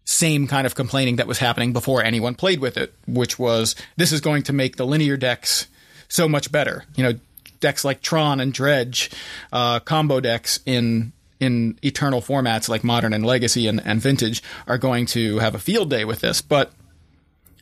same 0.04 0.48
kind 0.48 0.66
of 0.66 0.74
complaining 0.74 1.16
that 1.16 1.28
was 1.28 1.38
happening 1.38 1.72
before 1.72 2.02
anyone 2.02 2.34
played 2.34 2.58
with 2.58 2.76
it, 2.76 2.92
which 3.06 3.38
was 3.38 3.76
this 3.96 4.10
is 4.10 4.20
going 4.20 4.42
to 4.42 4.52
make 4.52 4.76
the 4.76 4.84
linear 4.84 5.16
decks 5.16 5.68
so 6.10 6.28
much 6.28 6.52
better. 6.52 6.84
You 6.94 7.04
know, 7.04 7.12
decks 7.60 7.84
like 7.84 8.02
Tron 8.02 8.40
and 8.40 8.52
Dredge, 8.52 9.10
uh, 9.52 9.80
combo 9.80 10.20
decks 10.20 10.60
in 10.66 11.12
in 11.38 11.78
eternal 11.82 12.20
formats 12.20 12.68
like 12.68 12.84
Modern 12.84 13.14
and 13.14 13.24
Legacy 13.24 13.66
and, 13.66 13.80
and 13.86 14.02
Vintage 14.02 14.42
are 14.66 14.76
going 14.76 15.06
to 15.06 15.38
have 15.38 15.54
a 15.54 15.58
field 15.58 15.88
day 15.88 16.04
with 16.04 16.20
this. 16.20 16.42
But 16.42 16.70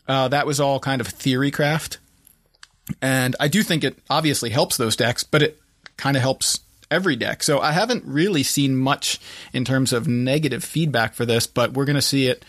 uh, 0.09 0.27
that 0.29 0.49
was 0.49 0.59
all 0.59 0.81
kind 0.81 1.01
of 1.01 1.07
theory 1.07 1.53
craft, 1.53 1.99
and 3.01 3.37
I 3.39 3.47
do 3.47 3.63
think 3.63 3.85
it 3.85 3.99
obviously 4.11 4.51
helps 4.51 4.77
those 4.77 4.97
decks, 4.97 5.23
but 5.23 5.43
it 5.43 5.61
kind 5.97 6.17
of 6.17 6.23
helps 6.23 6.61
every 6.91 7.17
deck. 7.17 7.43
So 7.43 7.61
I 7.61 7.73
haven't 7.73 8.05
really 8.07 8.43
seen 8.43 8.75
much 8.75 9.21
in 9.53 9.65
terms 9.65 9.93
of 9.93 10.09
negative 10.09 10.65
feedback 10.65 11.13
for 11.15 11.27
this, 11.27 11.47
but 11.47 11.75
we're 11.75 11.85
going 11.85 11.97
to 11.97 12.03
see 12.03 12.27
it 12.27 12.45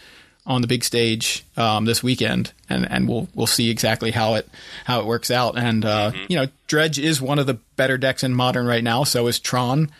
on 0.49 0.61
the 0.61 0.67
big 0.67 0.83
stage 0.83 1.45
um, 1.55 1.85
this 1.85 2.01
weekend, 2.01 2.51
and, 2.69 2.91
and 2.91 3.07
we'll 3.07 3.29
we'll 3.35 3.47
see 3.47 3.69
exactly 3.69 4.09
how 4.09 4.33
it 4.33 4.49
how 4.83 4.99
it 4.99 5.05
works 5.05 5.29
out. 5.29 5.57
And 5.57 5.85
uh, 5.85 6.11
you 6.27 6.35
know, 6.35 6.47
Dredge 6.67 6.97
is 6.97 7.21
one 7.21 7.37
of 7.37 7.45
the 7.45 7.53
better 7.75 7.97
decks 7.97 8.23
in 8.23 8.33
Modern 8.33 8.65
right 8.65 8.83
now. 8.83 9.03
So 9.03 9.27
is 9.27 9.39
Tron, 9.39 9.91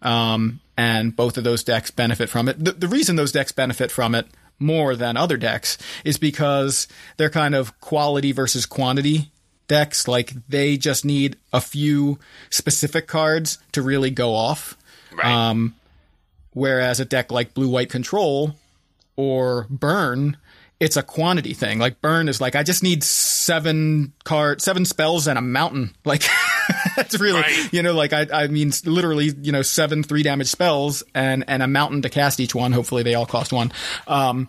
um, 0.00 0.60
and 0.78 1.14
both 1.14 1.36
of 1.36 1.44
those 1.44 1.64
decks 1.64 1.90
benefit 1.90 2.30
from 2.30 2.48
it. 2.48 2.64
The, 2.64 2.72
the 2.72 2.88
reason 2.88 3.16
those 3.16 3.32
decks 3.32 3.50
benefit 3.50 3.90
from 3.90 4.14
it 4.14 4.26
more 4.60 4.94
than 4.94 5.16
other 5.16 5.36
decks 5.36 5.76
is 6.04 6.16
because 6.16 6.86
they're 7.16 7.28
kind 7.28 7.54
of 7.54 7.78
quality 7.80 8.30
versus 8.30 8.64
quantity 8.64 9.32
decks. 9.66 10.06
Like 10.06 10.32
they 10.48 10.76
just 10.76 11.04
need 11.04 11.36
a 11.52 11.60
few 11.60 12.20
specific 12.48 13.08
cards 13.08 13.58
to 13.72 13.82
really 13.82 14.12
go 14.12 14.34
off. 14.34 14.78
right. 15.12 15.26
Um, 15.26 15.74
whereas 16.54 17.00
a 17.00 17.04
deck 17.04 17.32
like 17.32 17.54
Blue 17.54 17.68
White 17.68 17.90
Control 17.90 18.54
or 19.16 19.66
Burn, 19.70 20.36
it's 20.78 20.96
a 20.96 21.02
quantity 21.02 21.54
thing. 21.54 21.78
Like 21.78 22.00
Burn 22.00 22.28
is 22.28 22.40
like 22.40 22.54
I 22.54 22.62
just 22.62 22.82
need 22.82 23.02
seven 23.02 24.12
card, 24.24 24.60
seven 24.60 24.84
spells 24.84 25.26
and 25.26 25.38
a 25.38 25.42
mountain. 25.42 25.94
Like 26.04 26.22
that's 26.96 27.18
really 27.20 27.40
Right. 27.40 27.72
you 27.72 27.82
know 27.82 27.92
like 27.94 28.12
I 28.12 28.26
I 28.32 28.46
mean 28.48 28.72
literally 28.84 29.32
you 29.42 29.52
know 29.52 29.62
seven 29.62 30.02
three 30.02 30.22
damage 30.22 30.48
spells 30.48 31.02
and 31.14 31.44
and 31.48 31.62
a 31.62 31.66
mountain 31.68 32.02
to 32.02 32.08
cast 32.08 32.40
each 32.40 32.54
one. 32.54 32.72
Hopefully 32.72 33.02
they 33.02 33.14
all 33.14 33.26
cost 33.26 33.52
one. 33.52 33.72
Um, 34.08 34.48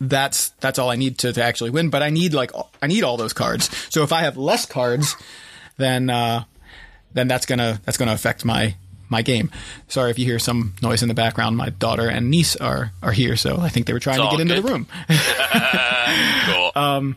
that's 0.00 0.50
that's 0.60 0.78
all 0.78 0.90
I 0.90 0.96
need 0.96 1.18
to, 1.18 1.32
to 1.32 1.42
actually 1.42 1.70
win. 1.70 1.88
But 1.90 2.02
I 2.02 2.10
need 2.10 2.34
like 2.34 2.52
I 2.82 2.86
need 2.86 3.02
all 3.04 3.16
those 3.16 3.32
cards. 3.32 3.70
So 3.92 4.02
if 4.02 4.12
I 4.12 4.22
have 4.22 4.36
less 4.36 4.66
cards, 4.66 5.16
then 5.78 6.10
uh, 6.10 6.44
then 7.14 7.28
that's 7.28 7.46
gonna 7.46 7.80
that's 7.84 7.96
gonna 7.98 8.12
affect 8.12 8.44
my 8.44 8.74
my 9.08 9.22
game. 9.22 9.50
Sorry 9.88 10.10
if 10.10 10.18
you 10.18 10.24
hear 10.24 10.38
some 10.38 10.74
noise 10.82 11.02
in 11.02 11.08
the 11.08 11.14
background. 11.14 11.56
My 11.56 11.70
daughter 11.70 12.08
and 12.08 12.30
niece 12.30 12.56
are 12.56 12.92
are 13.02 13.12
here, 13.12 13.36
so 13.36 13.58
I 13.58 13.68
think 13.68 13.86
they 13.86 13.92
were 13.92 14.00
trying 14.00 14.20
to 14.20 14.36
get 14.36 14.40
into 14.40 14.60
the 14.60 14.68
room. 14.68 14.86
cool. 16.46 16.72
um, 16.74 17.16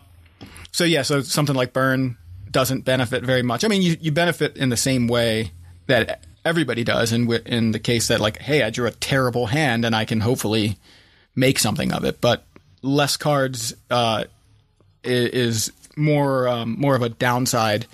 so 0.71 0.83
yeah, 0.83 1.01
so 1.01 1.21
something 1.21 1.55
like 1.55 1.73
burn 1.73 2.17
doesn't 2.49 2.81
benefit 2.85 3.23
very 3.23 3.43
much. 3.43 3.63
I 3.63 3.67
mean, 3.67 3.81
you 3.81 3.97
you 3.99 4.11
benefit 4.11 4.57
in 4.57 4.69
the 4.69 4.77
same 4.77 5.07
way 5.07 5.51
that 5.87 6.23
everybody 6.45 6.83
does, 6.83 7.11
in 7.11 7.31
in 7.45 7.71
the 7.71 7.79
case 7.79 8.07
that 8.07 8.19
like, 8.19 8.37
hey, 8.37 8.63
I 8.63 8.69
drew 8.69 8.87
a 8.87 8.91
terrible 8.91 9.47
hand 9.47 9.85
and 9.85 9.95
I 9.95 10.05
can 10.05 10.19
hopefully 10.19 10.77
make 11.35 11.59
something 11.59 11.91
of 11.91 12.03
it, 12.05 12.21
but 12.21 12.45
less 12.81 13.17
cards 13.17 13.73
uh, 13.89 14.25
is 15.03 15.71
more 15.95 16.47
um, 16.47 16.79
more 16.79 16.95
of 16.95 17.01
a 17.01 17.09
downside 17.09 17.85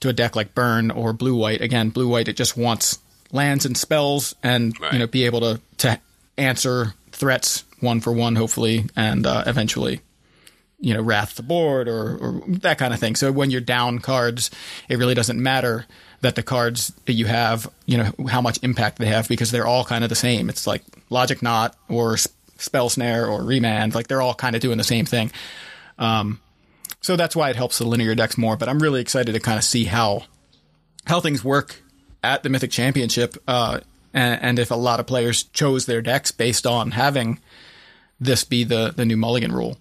to 0.00 0.08
a 0.08 0.12
deck 0.12 0.36
like 0.36 0.54
burn 0.54 0.90
or 0.90 1.12
blue 1.12 1.34
white. 1.34 1.60
Again, 1.60 1.90
blue 1.90 2.08
white 2.08 2.28
it 2.28 2.36
just 2.36 2.56
wants 2.56 2.98
lands 3.32 3.64
and 3.66 3.76
spells, 3.76 4.34
and 4.42 4.78
Right. 4.80 4.92
you 4.92 4.98
know 5.00 5.06
be 5.08 5.24
able 5.24 5.40
to 5.40 5.60
to 5.78 5.98
answer 6.38 6.94
threats 7.10 7.64
one 7.80 8.00
for 8.00 8.12
one, 8.12 8.36
hopefully, 8.36 8.86
and 8.96 9.26
uh, 9.26 9.42
eventually 9.46 10.00
you 10.84 10.92
know, 10.92 11.00
wrath 11.00 11.36
the 11.36 11.44
board 11.44 11.86
or, 11.86 12.16
or 12.16 12.42
that 12.48 12.76
kind 12.76 12.92
of 12.92 12.98
thing. 12.98 13.14
So 13.14 13.30
when 13.30 13.52
you're 13.52 13.60
down 13.60 14.00
cards, 14.00 14.50
it 14.88 14.96
really 14.98 15.14
doesn't 15.14 15.40
matter 15.40 15.86
that 16.22 16.34
the 16.34 16.42
cards 16.42 16.88
that 17.06 17.12
you 17.12 17.26
have, 17.26 17.70
you 17.86 17.98
know, 17.98 18.10
how 18.28 18.40
much 18.40 18.58
impact 18.64 18.98
they 18.98 19.06
have 19.06 19.28
because 19.28 19.52
they're 19.52 19.66
all 19.66 19.84
kind 19.84 20.02
of 20.02 20.10
the 20.10 20.16
same. 20.16 20.48
It's 20.48 20.66
like 20.66 20.82
Logic 21.08 21.40
Knot 21.40 21.76
or 21.88 22.16
Spell 22.16 22.88
Snare 22.88 23.26
or 23.28 23.44
Remand. 23.44 23.94
Like 23.94 24.08
they're 24.08 24.20
all 24.22 24.34
kind 24.34 24.56
of 24.56 24.60
doing 24.62 24.76
the 24.76 24.82
same 24.82 25.04
thing. 25.04 25.30
Um, 26.00 26.40
so 27.00 27.14
that's 27.14 27.36
why 27.36 27.50
it 27.50 27.54
helps 27.56 27.78
the 27.78 27.86
linear 27.86 28.16
decks 28.16 28.36
more. 28.36 28.56
But 28.56 28.68
I'm 28.68 28.80
really 28.80 29.00
excited 29.00 29.32
to 29.34 29.40
kind 29.40 29.58
of 29.58 29.64
see 29.64 29.84
how 29.84 30.24
how 31.06 31.20
things 31.20 31.44
work 31.44 31.80
at 32.22 32.42
the 32.42 32.48
Mythic 32.48 32.70
Championship, 32.70 33.36
uh, 33.48 33.80
and, 34.14 34.42
and 34.42 34.58
if 34.58 34.70
a 34.70 34.76
lot 34.76 35.00
of 35.00 35.06
players 35.06 35.44
chose 35.44 35.86
their 35.86 36.02
decks 36.02 36.30
based 36.30 36.66
on 36.66 36.92
having 36.92 37.38
this 38.20 38.44
be 38.44 38.64
the 38.64 38.92
the 38.94 39.04
new 39.04 39.16
Mulligan 39.16 39.52
rule. 39.52 39.76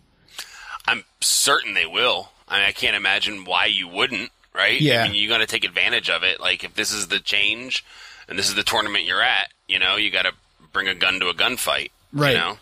I'm 0.88 1.04
certain 1.20 1.74
they 1.74 1.86
will. 1.86 2.30
I 2.48 2.58
mean, 2.58 2.68
I 2.68 2.72
can't 2.72 2.96
imagine 2.96 3.46
why 3.46 3.68
you 3.68 3.88
wouldn't, 3.88 4.32
right? 4.54 4.80
Yeah. 4.82 5.04
I 5.04 5.08
mean, 5.08 5.16
you're 5.16 5.30
going 5.30 5.42
to 5.42 5.48
take 5.48 5.64
advantage 5.64 6.10
of 6.10 6.24
it. 6.24 6.40
Like, 6.40 6.64
if 6.64 6.74
this 6.74 6.92
is 6.92 7.08
the 7.08 7.20
change 7.20 7.86
and 8.28 8.38
this 8.38 8.50
is 8.50 8.56
the 8.56 8.64
tournament 8.64 9.06
you're 9.06 9.22
at, 9.22 9.48
you 9.68 9.80
know, 9.80 9.96
you 9.96 10.12
got 10.12 10.24
to 10.24 10.34
bring 10.74 10.88
a 10.88 10.96
gun 10.96 11.20
to 11.20 11.30
a 11.30 11.34
gunfight. 11.34 11.92
Right. 12.12 12.32
You 12.32 12.38
know? 12.38 12.58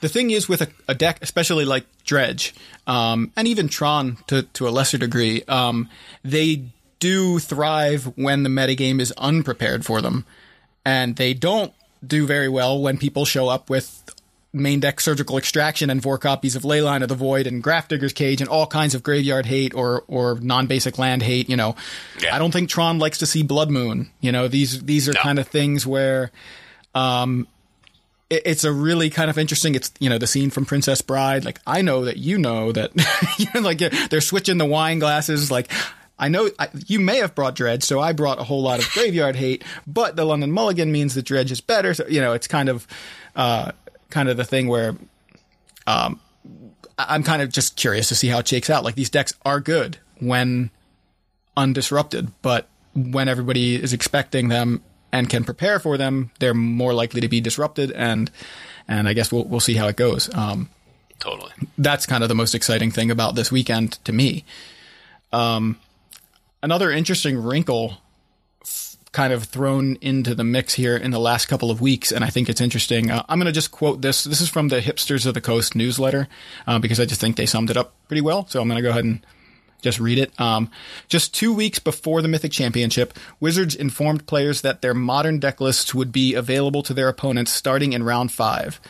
The 0.00 0.08
thing 0.08 0.30
is 0.30 0.48
with 0.48 0.62
a, 0.62 0.68
a 0.88 0.94
deck, 0.94 1.18
especially 1.20 1.64
like 1.64 1.84
Dredge, 2.04 2.54
um, 2.86 3.32
and 3.36 3.46
even 3.46 3.68
Tron 3.68 4.16
to, 4.28 4.42
to 4.42 4.66
a 4.66 4.70
lesser 4.70 4.98
degree, 4.98 5.42
um, 5.46 5.88
they 6.24 6.64
do 6.98 7.38
thrive 7.38 8.04
when 8.16 8.42
the 8.42 8.48
metagame 8.50 9.00
is 9.00 9.12
unprepared 9.18 9.84
for 9.84 10.00
them. 10.00 10.24
And 10.84 11.16
they 11.16 11.34
don't 11.34 11.72
do 12.06 12.26
very 12.26 12.48
well 12.48 12.80
when 12.80 12.98
people 12.98 13.24
show 13.24 13.48
up 13.48 13.68
with 13.70 14.04
main 14.52 14.80
deck 14.80 14.98
surgical 15.00 15.36
extraction 15.36 15.90
and 15.90 16.02
four 16.02 16.16
copies 16.16 16.56
of 16.56 16.62
Leyline 16.62 17.02
of 17.02 17.08
the 17.08 17.14
Void 17.14 17.46
and 17.46 17.62
Grafdigger's 17.62 18.14
Cage 18.14 18.40
and 18.40 18.48
all 18.48 18.66
kinds 18.66 18.94
of 18.94 19.02
graveyard 19.02 19.44
hate 19.46 19.74
or 19.74 20.04
or 20.08 20.38
non 20.40 20.66
basic 20.66 20.98
land 20.98 21.22
hate. 21.22 21.48
You 21.50 21.56
know, 21.56 21.76
Yeah. 22.22 22.34
I 22.34 22.38
don't 22.38 22.50
think 22.52 22.70
Tron 22.70 22.98
likes 22.98 23.18
to 23.18 23.26
see 23.26 23.42
Blood 23.42 23.70
Moon. 23.70 24.10
You 24.20 24.32
know, 24.32 24.48
these 24.48 24.82
these 24.84 25.08
are 25.08 25.12
No. 25.12 25.20
kind 25.20 25.38
of 25.38 25.46
things 25.48 25.86
where 25.86 26.30
um, 26.94 27.46
it's 28.30 28.64
a 28.64 28.72
really 28.72 29.10
kind 29.10 29.28
of 29.30 29.36
interesting. 29.38 29.74
It's 29.74 29.92
you 29.98 30.08
know 30.08 30.18
the 30.18 30.26
scene 30.26 30.48
from 30.50 30.64
Princess 30.64 31.02
Bride. 31.02 31.44
Like 31.44 31.60
I 31.66 31.82
know 31.82 32.06
that 32.06 32.16
you 32.16 32.38
know 32.38 32.72
that 32.72 32.92
you 33.38 33.46
know, 33.54 33.60
like 33.60 33.78
they're 33.78 34.20
switching 34.22 34.56
the 34.58 34.66
wine 34.66 34.98
glasses. 34.98 35.50
Like 35.50 35.70
I 36.18 36.28
know 36.28 36.50
I, 36.58 36.68
you 36.86 36.98
may 37.00 37.18
have 37.18 37.34
brought 37.34 37.54
Dredge, 37.54 37.84
so 37.84 38.00
I 38.00 38.12
brought 38.12 38.38
a 38.40 38.44
whole 38.44 38.62
lot 38.62 38.78
of 38.80 38.90
graveyard 38.92 39.36
hate. 39.36 39.64
But 39.86 40.16
the 40.16 40.24
London 40.24 40.50
Mulligan 40.50 40.90
means 40.90 41.14
that 41.14 41.22
Dredge 41.24 41.52
is 41.52 41.60
better. 41.60 41.94
So 41.94 42.06
you 42.08 42.20
know 42.20 42.32
it's 42.32 42.48
kind 42.48 42.68
of 42.68 42.86
uh, 43.36 43.72
kind 44.10 44.28
of 44.28 44.36
the 44.36 44.44
thing 44.44 44.68
where 44.68 44.96
um, 45.86 46.20
I- 46.98 47.14
I'm 47.14 47.22
kind 47.22 47.42
of 47.42 47.50
just 47.52 47.76
curious 47.76 48.08
to 48.08 48.14
see 48.14 48.28
how 48.28 48.38
it 48.40 48.48
shakes 48.48 48.68
out. 48.70 48.84
Like 48.84 48.94
these 48.96 49.10
decks 49.10 49.32
are 49.44 49.60
good 49.60 49.98
when 50.20 50.70
undisrupted, 51.56 52.32
but 52.42 52.68
when 52.94 53.28
everybody 53.28 53.76
is 53.76 53.92
expecting 53.92 54.48
them 54.48 54.82
and 55.12 55.30
can 55.30 55.44
prepare 55.44 55.78
for 55.78 55.96
them, 55.96 56.30
they're 56.40 56.54
more 56.54 56.92
likely 56.92 57.20
to 57.20 57.28
be 57.28 57.40
disrupted. 57.40 57.92
And 57.92 58.30
and 58.88 59.08
I 59.08 59.12
guess 59.12 59.30
we'll 59.30 59.44
we'll 59.44 59.60
see 59.60 59.74
how 59.74 59.86
it 59.88 59.96
goes. 59.96 60.32
Um, 60.34 60.68
Totally. 61.20 61.52
that's 61.76 62.06
kind 62.06 62.22
of 62.22 62.28
the 62.28 62.34
most 62.34 62.54
exciting 62.54 62.90
thing 62.90 63.10
about 63.10 63.34
this 63.34 63.50
weekend 63.50 63.92
to 64.04 64.12
me. 64.12 64.44
Um, 65.32 65.78
another 66.62 66.90
interesting 66.90 67.36
wrinkle 67.42 67.98
f- 68.62 68.96
kind 69.12 69.32
of 69.32 69.44
thrown 69.44 69.96
into 70.00 70.34
the 70.34 70.44
mix 70.44 70.74
here 70.74 70.96
in 70.96 71.10
the 71.10 71.18
last 71.18 71.46
couple 71.46 71.70
of 71.70 71.80
weeks, 71.80 72.12
and 72.12 72.24
I 72.24 72.30
think 72.30 72.48
it's 72.48 72.60
interesting. 72.60 73.10
Uh, 73.10 73.24
I'm 73.28 73.38
going 73.38 73.46
to 73.46 73.52
just 73.52 73.70
quote 73.70 74.02
this. 74.02 74.24
This 74.24 74.40
is 74.40 74.48
from 74.48 74.68
the 74.68 74.80
Hipsters 74.80 75.26
of 75.26 75.34
the 75.34 75.40
Coast 75.40 75.74
newsletter 75.74 76.28
uh, 76.66 76.78
because 76.78 77.00
I 77.00 77.04
just 77.04 77.20
think 77.20 77.36
they 77.36 77.46
summed 77.46 77.70
it 77.70 77.76
up 77.76 77.94
pretty 78.08 78.22
well. 78.22 78.46
So 78.48 78.60
I'm 78.60 78.68
going 78.68 78.76
to 78.76 78.82
go 78.82 78.90
ahead 78.90 79.04
and 79.04 79.24
just 79.82 80.00
read 80.00 80.18
it. 80.18 80.38
Um, 80.40 80.70
just 81.08 81.34
two 81.34 81.52
weeks 81.52 81.78
before 81.78 82.20
the 82.22 82.28
Mythic 82.28 82.52
Championship, 82.52 83.16
Wizards 83.40 83.74
informed 83.74 84.26
players 84.26 84.60
that 84.62 84.82
their 84.82 84.94
modern 84.94 85.38
deck 85.38 85.60
lists 85.60 85.94
would 85.94 86.12
be 86.12 86.34
available 86.34 86.82
to 86.82 86.94
their 86.94 87.08
opponents 87.08 87.52
starting 87.52 87.92
in 87.92 88.02
round 88.02 88.32
five. 88.32 88.80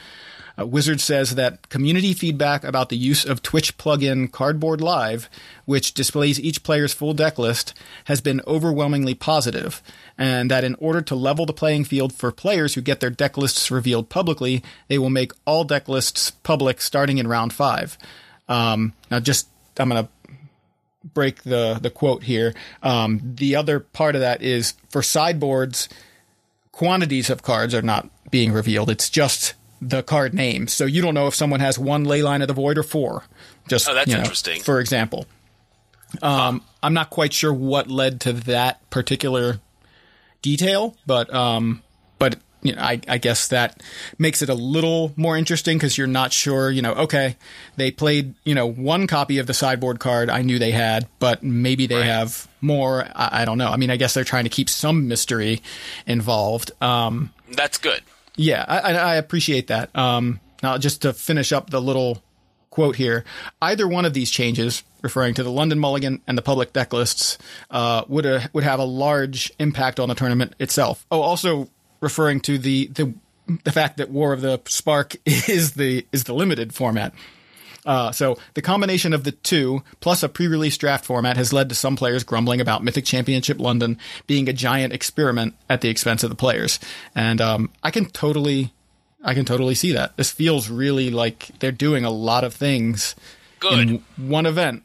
Uh, 0.59 0.67
Wizard 0.67 1.01
says 1.01 1.35
that 1.35 1.69
community 1.69 2.15
feedback 2.15 2.65
about 2.65 2.89
the 2.89 2.97
use 2.97 3.25
of 3.25 3.43
Twitch 3.43 3.77
plugin 3.79 4.31
Cardboard 4.31 4.81
Live, 4.81 5.29
which 5.65 5.95
displays 5.95 6.41
each 6.41 6.63
player's 6.63 6.93
full 6.95 7.15
deck 7.15 7.39
list, 7.39 7.75
has 8.05 8.21
been 8.21 8.41
overwhelmingly 8.47 9.15
positive, 9.15 9.83
and 10.17 10.51
that 10.51 10.65
in 10.65 10.75
order 10.77 11.01
to 11.03 11.15
level 11.15 11.47
the 11.47 11.53
playing 11.53 11.85
field 11.85 12.13
for 12.13 12.33
players 12.33 12.75
who 12.75 12.81
get 12.81 13.01
their 13.01 13.11
deck 13.11 13.37
lists 13.37 13.71
revealed 13.71 14.09
publicly, 14.09 14.63
they 14.89 14.99
will 14.99 15.11
make 15.11 15.33
all 15.45 15.65
deck 15.65 15.89
lists 15.89 16.31
public 16.31 16.81
starting 16.81 17.19
in 17.19 17.29
round 17.29 17.53
five. 17.53 17.97
Um, 18.49 18.95
now, 19.11 19.21
just 19.21 19.49
I'm 19.79 19.89
going 19.89 20.05
to 20.05 20.11
break 21.15 21.45
the 21.45 21.79
the 21.81 21.91
quote 21.91 22.25
here. 22.25 22.55
Um, 22.83 23.21
the 23.23 23.55
other 23.55 23.81
part 23.81 24.15
of 24.15 24.21
that 24.23 24.43
is 24.43 24.75
for 24.91 25.03
sideboards, 25.03 25.89
quantities 26.73 27.31
of 27.31 27.43
cards 27.43 27.75
are 27.75 27.83
not 27.83 28.09
being 28.31 28.53
revealed. 28.53 28.91
It's 28.91 29.09
just 29.09 29.55
the 29.81 30.03
card 30.03 30.35
name. 30.35 30.67
So 30.69 30.85
you 30.87 31.01
don't 31.03 31.15
know 31.15 31.27
if 31.27 31.35
someone 31.35 31.61
has 31.61 31.79
one 31.79 32.05
Leyline 32.05 32.43
of 32.43 32.49
the 32.49 32.55
Void 32.55 32.79
or 32.79 32.83
four. 32.83 33.25
Just 33.69 33.89
Oh, 33.89 33.95
that's 33.95 34.09
you 34.09 34.15
know, 34.15 34.21
interesting. 34.23 34.61
For 34.63 34.81
example, 34.81 35.27
um, 36.23 36.63
I'm 36.83 36.95
not 36.95 37.11
quite 37.11 37.33
sure 37.33 37.53
what 37.53 37.89
led 37.89 38.21
to 38.23 38.33
that 38.33 38.89
particular 38.91 39.61
detail, 40.43 40.97
but 41.07 41.33
um, 41.35 41.83
but 42.19 42.37
you 42.63 42.75
know, 42.75 42.83
I, 42.83 43.01
I 43.07 43.19
guess 43.19 43.49
that 43.49 43.81
makes 44.19 44.43
it 44.43 44.49
a 44.49 44.55
little 44.55 45.13
more 45.17 45.37
interesting 45.37 45.77
because 45.79 45.97
you're 45.97 46.07
not 46.09 46.33
sure. 46.33 46.71
You 46.71 46.83
know, 46.83 46.93
okay, 46.95 47.37
they 47.77 47.91
played 47.91 48.35
you 48.45 48.55
know 48.55 48.67
one 48.67 49.07
copy 49.07 49.39
of 49.39 49.47
the 49.47 49.55
sideboard 49.55 50.01
card 50.01 50.31
I 50.31 50.43
knew 50.43 50.59
they 50.59 50.73
had, 50.73 51.07
but 51.19 51.43
maybe 51.43 51.87
they 51.87 51.97
Right. 51.97 52.07
have 52.07 52.49
more. 52.61 53.05
I, 53.15 53.43
I 53.43 53.45
don't 53.45 53.59
know. 53.59 53.69
I 53.69 53.77
mean, 53.77 53.91
I 53.91 53.97
guess 53.97 54.15
they're 54.15 54.25
trying 54.25 54.45
to 54.45 54.51
keep 54.51 54.69
some 54.69 55.07
mystery 55.09 55.63
involved. 56.07 56.71
Um, 56.83 57.33
That's 57.53 57.79
good. 57.79 58.01
Yeah, 58.39 58.65
I, 58.67 58.95
I 58.95 59.15
appreciate 59.17 59.67
that. 59.67 59.95
Um, 59.97 60.41
now, 60.63 60.79
just 60.79 61.03
to 61.03 61.13
finish 61.13 61.53
up 61.53 61.71
the 61.71 61.81
little 61.81 62.23
quote 62.71 62.97
here, 62.97 63.25
either 63.61 63.87
one 63.87 64.05
of 64.05 64.15
these 64.15 64.31
changes, 64.31 64.85
referring 65.03 65.35
to 65.35 65.43
the 65.43 65.51
London 65.51 65.79
Mulligan 65.79 66.23
and 66.27 66.39
the 66.39 66.43
public 66.43 66.73
deck 66.73 66.93
lists, 66.93 67.37
uh, 67.71 68.05
would 68.09 68.25
uh, 68.25 68.41
would 68.53 68.65
have 68.65 68.79
a 68.79 68.85
large 68.85 69.53
impact 69.59 70.01
on 70.01 70.09
the 70.09 70.15
tournament 70.15 70.55
itself. 70.59 71.05
Oh, 71.11 71.21
also 71.21 71.69
referring 72.01 72.41
to 72.43 72.59
the 72.59 72.87
the 72.87 73.13
the 73.65 73.73
fact 73.73 73.97
that 73.97 74.11
War 74.11 74.33
of 74.33 74.41
the 74.41 74.61
Spark 74.67 75.17
is 75.27 75.73
the 75.73 76.07
is 76.13 76.25
the 76.25 76.35
limited 76.35 76.73
format. 76.75 77.13
Uh, 77.87 78.13
so 78.13 78.37
the 78.55 78.63
combination 78.63 79.13
of 79.13 79.25
the 79.25 79.33
two, 79.33 79.83
plus 80.01 80.23
a 80.23 80.29
pre-release 80.29 80.77
draft 80.77 81.05
format, 81.05 81.37
has 81.37 81.53
led 81.53 81.69
to 81.69 81.75
some 81.75 81.97
players 81.97 82.25
grumbling 82.25 82.61
about 82.61 82.83
Mythic 82.85 83.05
Championship 83.05 83.59
London 83.61 83.99
being 84.27 84.49
a 84.49 84.53
giant 84.53 84.93
experiment 84.93 85.55
at 85.71 85.81
the 85.81 85.89
expense 85.89 86.23
of 86.23 86.31
the 86.31 86.37
players. 86.37 86.79
And 87.15 87.41
um, 87.41 87.71
I 87.83 87.91
can 87.91 88.07
totally, 88.07 88.73
I 89.23 89.33
can 89.35 89.45
totally 89.45 89.75
see 89.75 89.93
that. 89.93 90.17
This 90.17 90.31
feels 90.31 90.69
really 90.69 91.11
like 91.11 91.51
they're 91.61 91.73
doing 91.73 92.05
a 92.05 92.11
lot 92.11 92.45
of 92.45 92.53
things 92.53 93.15
Good. 93.61 93.79
in 93.79 94.05
one 94.17 94.45
event. 94.45 94.83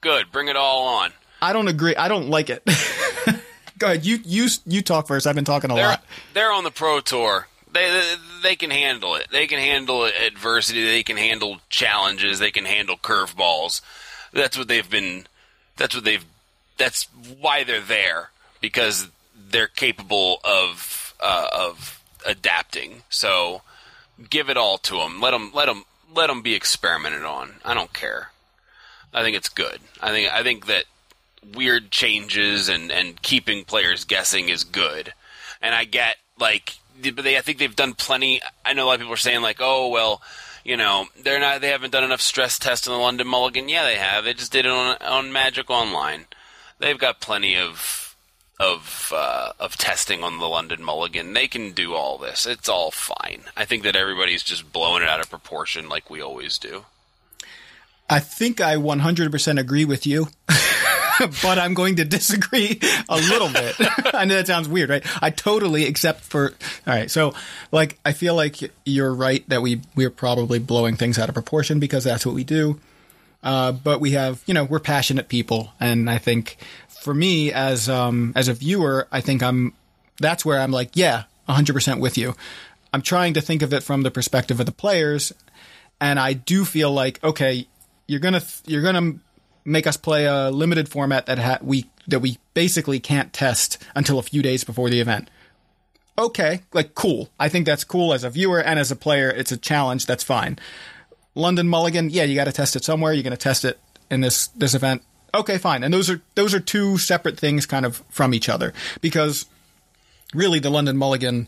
Good. 0.00 0.32
Bring 0.32 0.48
it 0.48 0.56
all 0.56 0.86
on. 0.86 1.12
I 1.40 1.52
don't 1.52 1.68
agree. 1.68 1.94
I 1.94 2.08
don't 2.08 2.28
like 2.28 2.50
it. 2.50 2.62
Go 3.78 3.86
ahead. 3.86 4.04
You 4.04 4.18
you 4.24 4.48
you 4.66 4.82
talk 4.82 5.06
first. 5.06 5.26
I've 5.26 5.36
been 5.36 5.44
talking 5.44 5.70
a 5.70 5.74
They're 5.74 5.86
lot. 5.86 6.04
they're 6.34 6.50
on 6.50 6.64
the 6.64 6.70
pro 6.72 6.98
tour. 7.00 7.46
They, 7.72 8.14
they 8.42 8.56
can 8.56 8.70
handle 8.70 9.14
it. 9.14 9.28
They 9.30 9.46
can 9.46 9.58
handle 9.58 10.04
adversity. 10.04 10.84
They 10.84 11.02
can 11.02 11.16
handle 11.16 11.60
challenges. 11.68 12.38
They 12.38 12.50
can 12.50 12.64
handle 12.64 12.96
curveballs. 12.96 13.80
That's 14.32 14.56
what 14.56 14.68
they've 14.68 14.88
been. 14.88 15.26
That's 15.76 15.94
what 15.94 16.04
they've. 16.04 16.24
That's 16.76 17.04
why 17.40 17.64
they're 17.64 17.80
there 17.80 18.30
because 18.60 19.08
they're 19.50 19.68
capable 19.68 20.40
of 20.44 21.14
uh, 21.20 21.48
of 21.52 22.02
adapting. 22.26 23.02
So 23.08 23.62
give 24.30 24.48
it 24.50 24.56
all 24.56 24.78
to 24.78 24.96
them. 24.96 25.20
Let 25.20 25.32
them 25.32 25.50
let 25.54 25.66
them 25.66 25.84
let 26.14 26.28
them 26.28 26.42
be 26.42 26.54
experimented 26.54 27.24
on. 27.24 27.54
I 27.64 27.74
don't 27.74 27.92
care. 27.92 28.30
I 29.12 29.22
think 29.22 29.36
it's 29.36 29.48
good. 29.48 29.78
I 30.00 30.10
think 30.10 30.32
I 30.32 30.42
think 30.42 30.66
that 30.66 30.84
weird 31.54 31.90
changes 31.90 32.68
and 32.68 32.90
and 32.90 33.20
keeping 33.22 33.64
players 33.64 34.04
guessing 34.04 34.48
is 34.48 34.64
good. 34.64 35.12
And 35.60 35.74
I 35.74 35.84
get 35.84 36.16
like, 36.38 36.77
but 37.02 37.24
they 37.24 37.36
I 37.38 37.40
think 37.40 37.58
they've 37.58 37.74
done 37.74 37.94
plenty. 37.94 38.40
I 38.64 38.72
know 38.72 38.84
a 38.84 38.86
lot 38.86 38.94
of 38.94 39.00
people 39.00 39.14
are 39.14 39.16
saying 39.16 39.42
like, 39.42 39.58
oh 39.60 39.88
well, 39.88 40.22
you 40.64 40.76
know, 40.76 41.06
they're 41.22 41.40
not 41.40 41.60
they 41.60 41.68
haven't 41.68 41.92
done 41.92 42.04
enough 42.04 42.20
stress 42.20 42.58
tests 42.58 42.86
in 42.86 42.92
the 42.92 42.98
London 42.98 43.26
Mulligan. 43.26 43.68
Yeah, 43.68 43.84
they 43.84 43.96
have. 43.96 44.24
They 44.24 44.34
just 44.34 44.52
did 44.52 44.66
it 44.66 44.72
on 44.72 44.96
on 45.00 45.32
Magic 45.32 45.70
Online. 45.70 46.26
They've 46.78 46.98
got 46.98 47.20
plenty 47.20 47.56
of 47.56 48.16
of 48.60 49.12
uh, 49.14 49.52
of 49.58 49.76
testing 49.76 50.22
on 50.22 50.38
the 50.38 50.48
London 50.48 50.82
Mulligan. 50.82 51.32
They 51.32 51.48
can 51.48 51.72
do 51.72 51.94
all 51.94 52.18
this. 52.18 52.46
It's 52.46 52.68
all 52.68 52.90
fine. 52.90 53.42
I 53.56 53.64
think 53.64 53.82
that 53.84 53.96
everybody's 53.96 54.42
just 54.42 54.72
blowing 54.72 55.02
it 55.02 55.08
out 55.08 55.20
of 55.20 55.30
proportion 55.30 55.88
like 55.88 56.10
we 56.10 56.20
always 56.20 56.58
do. 56.58 56.84
I 58.10 58.20
think 58.20 58.60
I 58.60 58.76
100% 58.76 59.60
agree 59.60 59.84
with 59.84 60.06
you. 60.06 60.28
but 61.42 61.58
I'm 61.58 61.74
going 61.74 61.96
to 61.96 62.04
disagree 62.04 62.80
a 63.08 63.16
little 63.16 63.48
bit. 63.48 63.76
I 64.14 64.24
know 64.24 64.36
that 64.36 64.46
sounds 64.46 64.68
weird, 64.68 64.90
right? 64.90 65.22
I 65.22 65.30
totally, 65.30 65.84
except 65.84 66.20
for 66.20 66.52
all 66.86 66.94
right. 66.94 67.10
So, 67.10 67.34
like, 67.72 67.98
I 68.04 68.12
feel 68.12 68.34
like 68.34 68.58
you're 68.84 69.14
right 69.14 69.48
that 69.48 69.62
we 69.62 69.80
we're 69.94 70.10
probably 70.10 70.58
blowing 70.58 70.96
things 70.96 71.18
out 71.18 71.28
of 71.28 71.34
proportion 71.34 71.80
because 71.80 72.04
that's 72.04 72.24
what 72.24 72.34
we 72.34 72.44
do. 72.44 72.80
Uh, 73.42 73.72
but 73.72 74.00
we 74.00 74.12
have, 74.12 74.42
you 74.46 74.54
know, 74.54 74.64
we're 74.64 74.80
passionate 74.80 75.28
people, 75.28 75.72
and 75.78 76.10
I 76.10 76.18
think 76.18 76.56
for 76.88 77.14
me 77.14 77.52
as 77.52 77.88
um, 77.88 78.32
as 78.34 78.48
a 78.48 78.54
viewer, 78.54 79.06
I 79.12 79.20
think 79.20 79.42
I'm 79.42 79.74
that's 80.20 80.44
where 80.44 80.60
I'm 80.60 80.72
like, 80.72 80.90
yeah, 80.94 81.24
100 81.46 81.72
percent 81.72 82.00
with 82.00 82.18
you. 82.18 82.34
I'm 82.92 83.02
trying 83.02 83.34
to 83.34 83.40
think 83.40 83.62
of 83.62 83.72
it 83.72 83.82
from 83.82 84.02
the 84.02 84.10
perspective 84.10 84.60
of 84.60 84.66
the 84.66 84.72
players, 84.72 85.32
and 86.00 86.18
I 86.18 86.32
do 86.32 86.64
feel 86.64 86.90
like 86.92 87.22
okay, 87.22 87.66
you're 88.06 88.20
gonna 88.20 88.42
you're 88.66 88.82
gonna 88.82 89.14
make 89.68 89.86
us 89.86 89.96
play 89.96 90.24
a 90.24 90.50
limited 90.50 90.88
format 90.88 91.26
that 91.26 91.38
ha- 91.38 91.58
we 91.62 91.90
that 92.06 92.20
we 92.20 92.38
basically 92.54 92.98
can't 92.98 93.32
test 93.32 93.78
until 93.94 94.18
a 94.18 94.22
few 94.22 94.42
days 94.42 94.64
before 94.64 94.90
the 94.90 95.00
event. 95.00 95.28
Okay, 96.18 96.62
like 96.72 96.94
cool. 96.94 97.30
I 97.38 97.48
think 97.48 97.66
that's 97.66 97.84
cool 97.84 98.12
as 98.12 98.24
a 98.24 98.30
viewer 98.30 98.60
and 98.60 98.78
as 98.78 98.90
a 98.90 98.96
player. 98.96 99.30
It's 99.30 99.52
a 99.52 99.56
challenge. 99.56 100.06
That's 100.06 100.24
fine. 100.24 100.58
London 101.34 101.68
Mulligan, 101.68 102.10
yeah, 102.10 102.24
you 102.24 102.34
got 102.34 102.44
to 102.44 102.52
test 102.52 102.74
it 102.74 102.82
somewhere. 102.82 103.12
You're 103.12 103.22
going 103.22 103.30
to 103.30 103.36
test 103.36 103.64
it 103.64 103.78
in 104.10 104.20
this 104.20 104.48
this 104.48 104.74
event. 104.74 105.02
Okay, 105.34 105.58
fine. 105.58 105.84
And 105.84 105.92
those 105.92 106.10
are 106.10 106.20
those 106.34 106.54
are 106.54 106.60
two 106.60 106.98
separate 106.98 107.38
things, 107.38 107.66
kind 107.66 107.86
of 107.86 108.02
from 108.08 108.34
each 108.34 108.48
other, 108.48 108.72
because 109.00 109.46
really 110.34 110.58
the 110.58 110.70
London 110.70 110.96
Mulligan 110.96 111.46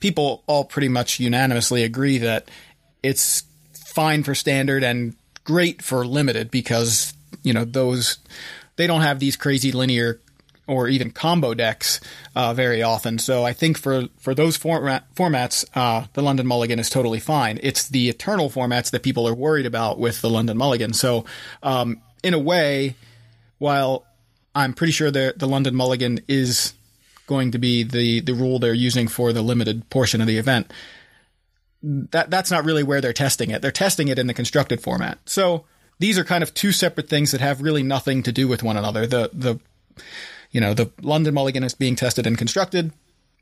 people 0.00 0.42
all 0.46 0.64
pretty 0.64 0.88
much 0.88 1.18
unanimously 1.18 1.82
agree 1.82 2.18
that 2.18 2.48
it's 3.02 3.42
fine 3.72 4.22
for 4.22 4.34
standard 4.34 4.84
and 4.84 5.16
great 5.44 5.82
for 5.82 6.06
limited 6.06 6.50
because 6.50 7.14
you 7.42 7.52
know 7.52 7.64
those 7.64 8.18
they 8.76 8.86
don't 8.86 9.02
have 9.02 9.18
these 9.18 9.36
crazy 9.36 9.72
linear 9.72 10.20
or 10.68 10.86
even 10.86 11.10
combo 11.10 11.54
decks 11.54 11.98
uh, 12.36 12.52
very 12.52 12.82
often. 12.82 13.18
So 13.18 13.44
I 13.44 13.52
think 13.52 13.78
for 13.78 14.08
for 14.18 14.34
those 14.34 14.56
format, 14.56 15.12
formats, 15.14 15.64
uh, 15.74 16.06
the 16.12 16.22
London 16.22 16.46
Mulligan 16.46 16.78
is 16.78 16.90
totally 16.90 17.20
fine. 17.20 17.58
It's 17.62 17.88
the 17.88 18.08
eternal 18.08 18.50
formats 18.50 18.90
that 18.90 19.02
people 19.02 19.26
are 19.26 19.34
worried 19.34 19.66
about 19.66 19.98
with 19.98 20.20
the 20.20 20.30
London 20.30 20.56
Mulligan. 20.56 20.92
So 20.92 21.24
um, 21.62 22.00
in 22.22 22.34
a 22.34 22.38
way, 22.38 22.94
while 23.58 24.04
I'm 24.54 24.74
pretty 24.74 24.92
sure 24.92 25.10
the 25.10 25.34
the 25.36 25.48
London 25.48 25.74
Mulligan 25.74 26.20
is 26.28 26.74
going 27.26 27.52
to 27.52 27.58
be 27.58 27.82
the 27.82 28.20
the 28.20 28.34
rule 28.34 28.58
they're 28.58 28.74
using 28.74 29.08
for 29.08 29.32
the 29.32 29.42
limited 29.42 29.88
portion 29.90 30.20
of 30.20 30.26
the 30.26 30.38
event. 30.38 30.72
That 31.82 32.30
that's 32.30 32.50
not 32.50 32.64
really 32.64 32.82
where 32.82 33.00
they're 33.00 33.12
testing 33.12 33.50
it. 33.50 33.62
They're 33.62 33.70
testing 33.70 34.08
it 34.08 34.18
in 34.18 34.26
the 34.26 34.34
constructed 34.34 34.82
format. 34.82 35.18
So 35.26 35.64
these 35.98 36.18
are 36.18 36.24
kind 36.24 36.42
of 36.42 36.54
two 36.54 36.72
separate 36.72 37.08
things 37.08 37.32
that 37.32 37.40
have 37.40 37.62
really 37.62 37.82
nothing 37.82 38.22
to 38.22 38.32
do 38.32 38.48
with 38.48 38.62
one 38.62 38.76
another. 38.76 39.06
The 39.06 39.30
the 39.32 39.60
you 40.50 40.60
know 40.60 40.74
the 40.74 40.90
London 41.02 41.34
Mulligan 41.34 41.64
is 41.64 41.74
being 41.74 41.96
tested 41.96 42.26
and 42.26 42.38
constructed. 42.38 42.92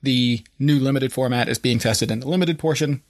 The 0.03 0.45
new 0.59 0.79
limited 0.79 1.13
format 1.13 1.49
is 1.49 1.59
being 1.59 1.79
tested 1.79 2.11
in 2.11 2.21
the 2.21 2.29
limited 2.29 2.59
portion. 2.59 3.03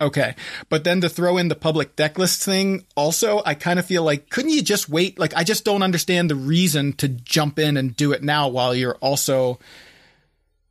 Okay. 0.00 0.34
But 0.68 0.84
then 0.84 1.00
to 1.00 1.08
throw 1.08 1.38
in 1.38 1.48
the 1.48 1.56
public 1.56 1.96
deck 1.96 2.18
list 2.18 2.44
thing, 2.44 2.84
also, 2.96 3.42
I 3.44 3.54
kind 3.54 3.78
of 3.78 3.86
feel 3.86 4.04
like, 4.04 4.30
couldn't 4.30 4.52
you 4.52 4.62
just 4.62 4.88
wait? 4.88 5.18
Like, 5.18 5.34
I 5.34 5.42
just 5.42 5.64
don't 5.64 5.82
understand 5.82 6.30
the 6.30 6.36
reason 6.36 6.92
to 6.94 7.08
jump 7.08 7.58
in 7.58 7.76
and 7.76 7.96
do 7.96 8.12
it 8.12 8.22
now 8.22 8.48
while 8.48 8.74
you're 8.74 8.94
also 8.96 9.58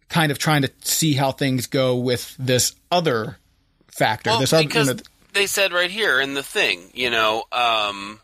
kind 0.10 0.32
of 0.32 0.40
trying 0.40 0.62
to 0.62 0.72
see 0.82 1.14
how 1.14 1.32
things 1.32 1.68
go 1.68 1.98
with 1.98 2.36
this 2.40 2.74
other 2.90 3.38
factor. 3.88 4.30
Well, 4.30 4.40
this 4.40 4.54
other, 4.54 4.64
because 4.64 4.88
you 4.88 4.94
know, 4.94 5.02
they 5.38 5.46
said 5.46 5.72
right 5.72 5.92
here 5.92 6.20
in 6.20 6.34
the 6.34 6.42
thing, 6.42 6.90
you 6.94 7.12
know, 7.12 7.44
um, 7.52 8.22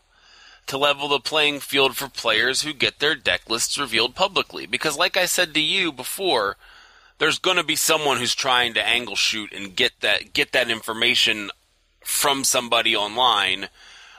to 0.66 0.76
level 0.76 1.06
the 1.06 1.20
playing 1.20 1.60
field 1.60 1.96
for 1.96 2.08
players 2.08 2.62
who 2.62 2.72
get 2.72 2.98
their 2.98 3.14
deck 3.14 3.48
lists 3.48 3.78
revealed 3.78 4.16
publicly. 4.16 4.66
Because, 4.66 4.98
like 4.98 5.16
I 5.16 5.26
said 5.26 5.54
to 5.54 5.60
you 5.60 5.92
before, 5.92 6.56
there's 7.18 7.38
going 7.38 7.56
to 7.56 7.62
be 7.62 7.76
someone 7.76 8.18
who's 8.18 8.34
trying 8.34 8.74
to 8.74 8.86
angle 8.86 9.14
shoot 9.14 9.52
and 9.52 9.76
get 9.76 9.92
that 10.00 10.32
get 10.32 10.50
that 10.52 10.70
information 10.70 11.50
from 12.00 12.42
somebody 12.42 12.96
online. 12.96 13.68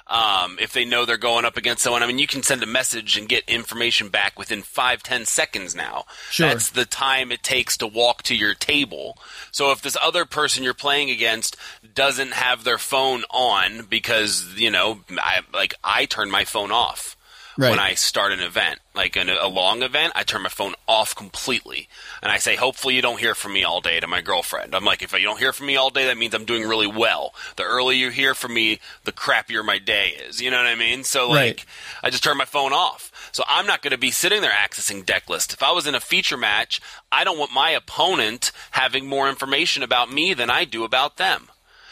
Um, 0.08 0.58
if 0.62 0.72
they 0.72 0.86
know 0.86 1.06
they're 1.06 1.18
going 1.18 1.46
up 1.46 1.58
against 1.58 1.82
someone, 1.82 2.04
I 2.04 2.08
mean, 2.08 2.20
you 2.20 2.28
can 2.28 2.44
send 2.44 2.62
a 2.62 2.68
message 2.68 3.18
and 3.18 3.28
get 3.28 3.44
information 3.48 4.10
back 4.10 4.38
within 4.38 4.62
five, 4.62 5.02
ten 5.02 5.26
seconds 5.26 5.74
now. 5.74 6.06
Sure. 6.30 6.48
That's 6.48 6.70
the 6.70 6.86
time 6.86 7.32
it 7.32 7.42
takes 7.42 7.76
to 7.78 7.88
walk 7.88 8.22
to 8.24 8.36
your 8.36 8.54
table. 8.54 9.18
So 9.52 9.72
if 9.72 9.82
this 9.82 9.98
other 10.02 10.26
person 10.26 10.64
you're 10.64 10.76
playing 10.76 11.10
against 11.10 11.58
doesn't 11.94 12.34
have 12.34 12.64
their 12.64 12.78
phone 12.78 13.24
on 13.32 13.86
because 13.90 14.54
you 14.56 14.70
know, 14.70 15.00
I, 15.18 15.40
like 15.54 15.74
I 15.84 16.06
turn 16.06 16.30
my 16.30 16.46
phone 16.46 16.72
off 16.72 17.18
Right. 17.58 17.70
when 17.70 17.80
I 17.80 17.94
start 17.94 18.34
an 18.34 18.42
event, 18.42 18.80
like 18.94 19.16
an, 19.16 19.30
a 19.30 19.48
long 19.48 19.82
event, 19.82 20.12
I 20.16 20.24
turn 20.24 20.42
my 20.42 20.50
phone 20.50 20.74
off 20.88 21.16
completely, 21.16 21.88
and 22.22 22.32
I 22.32 22.38
say, 22.38 22.56
"Hopefully, 22.56 22.96
you 22.96 23.02
don't 23.02 23.20
hear 23.20 23.34
from 23.34 23.54
me 23.54 23.64
all 23.64 23.80
day." 23.80 24.00
To 24.00 24.08
my 24.08 24.22
girlfriend, 24.22 24.76
I'm 24.76 24.84
like, 24.84 25.02
"If 25.02 25.14
you 25.14 25.20
don't 25.20 25.40
hear 25.40 25.54
from 25.54 25.68
me 25.68 25.78
all 25.78 25.90
day, 25.90 26.06
that 26.06 26.18
means 26.18 26.34
I'm 26.34 26.44
doing 26.46 26.68
really 26.68 26.88
well. 26.88 27.34
The 27.56 27.64
earlier 27.64 27.98
you 27.98 28.10
hear 28.10 28.36
from 28.36 28.54
me, 28.54 28.80
the 29.06 29.14
crappier 29.14 29.64
my 29.64 29.78
day 29.80 30.10
is." 30.10 30.42
You 30.42 30.52
know 30.52 30.58
what 30.58 30.66
I 30.68 30.76
mean? 30.76 31.04
So, 31.06 31.30
like, 31.30 31.38
Right. 31.38 31.66
I 32.04 32.10
just 32.10 32.24
turn 32.24 32.38
my 32.38 32.46
phone 32.46 32.74
off. 32.74 33.12
So 33.32 33.44
I'm 33.48 33.66
not 33.66 33.82
going 33.82 33.92
to 33.92 33.98
be 33.98 34.12
sitting 34.12 34.42
there 34.42 34.52
accessing 34.52 35.06
deck 35.06 35.30
list. 35.30 35.54
If 35.54 35.64
I 35.64 35.72
was 35.72 35.88
in 35.88 35.96
a 35.96 36.00
feature 36.00 36.38
match, 36.38 36.82
I 37.12 37.24
don't 37.24 37.38
want 37.40 37.52
my 37.54 37.72
opponent 37.72 38.52
having 38.72 39.08
more 39.08 39.30
information 39.30 39.82
about 39.84 40.12
me 40.12 40.34
than 40.34 40.50
I 40.50 40.66
do 40.66 40.84
about 40.84 41.18
them. 41.18 41.50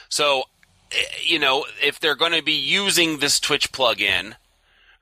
So, 0.10 0.44
eh, 0.92 1.04
you 1.26 1.40
know, 1.40 1.66
if 1.82 2.00
they're 2.00 2.16
going 2.16 2.34
to 2.34 2.42
be 2.44 2.54
using 2.54 3.20
this 3.20 3.40
Twitch 3.40 3.72
plugin, 3.72 4.36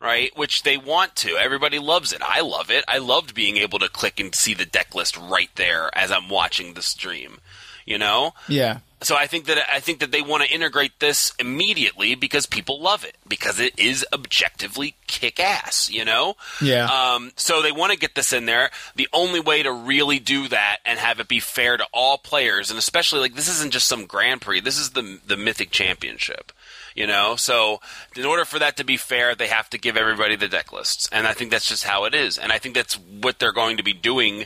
right, 0.02 0.36
which 0.36 0.64
they 0.64 0.78
want 0.78 1.16
to, 1.18 1.38
everybody 1.38 1.80
loves 1.80 2.12
it. 2.12 2.22
I 2.22 2.42
love 2.42 2.72
it. 2.72 2.84
I 2.88 2.98
loved 2.98 3.36
being 3.36 3.58
able 3.58 3.80
to 3.80 3.90
click 3.90 4.20
and 4.20 4.34
see 4.34 4.54
the 4.54 4.66
deck 4.66 4.96
list 4.96 5.18
right 5.18 5.50
there 5.56 5.90
as 5.96 6.12
I'm 6.12 6.30
watching 6.30 6.74
the 6.74 6.82
stream. 6.82 7.38
You 7.84 7.98
know, 7.98 8.36
yeah. 8.48 8.78
so 9.02 9.16
I 9.16 9.26
think 9.26 9.46
that 9.46 9.58
I 9.74 9.80
think 9.80 10.00
that 10.00 10.12
they 10.12 10.22
want 10.22 10.44
to 10.44 10.54
integrate 10.54 11.00
this 11.00 11.34
immediately 11.40 12.14
because 12.14 12.46
people 12.46 12.80
love 12.80 13.04
it 13.04 13.16
because 13.28 13.60
it 13.60 13.78
is 13.78 14.06
objectively 14.14 14.96
kick 15.08 15.40
ass, 15.40 15.90
you 15.90 16.06
know. 16.06 16.36
Yeah. 16.62 16.86
Um, 16.86 17.32
so 17.36 17.64
they 17.64 17.72
want 17.72 17.92
to 17.92 17.98
get 17.98 18.14
this 18.14 18.34
in 18.34 18.46
there. 18.46 18.70
The 18.96 19.10
only 19.12 19.40
way 19.40 19.64
to 19.64 19.72
really 19.72 20.20
do 20.20 20.48
that 20.50 20.78
and 20.86 21.00
have 21.00 21.20
it 21.20 21.28
be 21.28 21.40
fair 21.40 21.76
to 21.76 21.88
all 21.92 22.20
players, 22.20 22.70
and 22.70 22.78
especially 22.78 23.20
like 23.20 23.34
this 23.34 23.50
isn't 23.50 23.74
just 23.74 23.88
some 23.88 24.06
Grand 24.06 24.42
Prix. 24.42 24.62
This 24.62 24.78
is 24.78 24.92
the 24.92 25.20
the 25.26 25.38
Mythic 25.38 25.72
Championship. 25.72 26.52
You 26.96 27.08
know, 27.08 27.36
so 27.36 27.80
in 28.16 28.26
order 28.26 28.46
for 28.46 28.60
that 28.60 28.78
to 28.78 28.84
be 28.84 28.98
fair, 28.98 29.34
they 29.34 29.48
have 29.48 29.70
to 29.70 29.78
give 29.78 29.96
everybody 29.96 30.36
the 30.36 30.48
deck 30.48 30.74
lists, 30.74 31.08
and 31.12 31.26
I 31.26 31.34
think 31.34 31.52
that's 31.52 31.68
just 31.68 31.84
how 31.84 32.06
it 32.06 32.14
is. 32.14 32.38
And 32.38 32.52
I 32.52 32.58
think 32.58 32.76
that's 32.76 32.96
what 32.96 33.40
they're 33.40 33.54
going 33.54 33.78
to 33.78 33.84
be 33.84 33.94
doing 33.94 34.46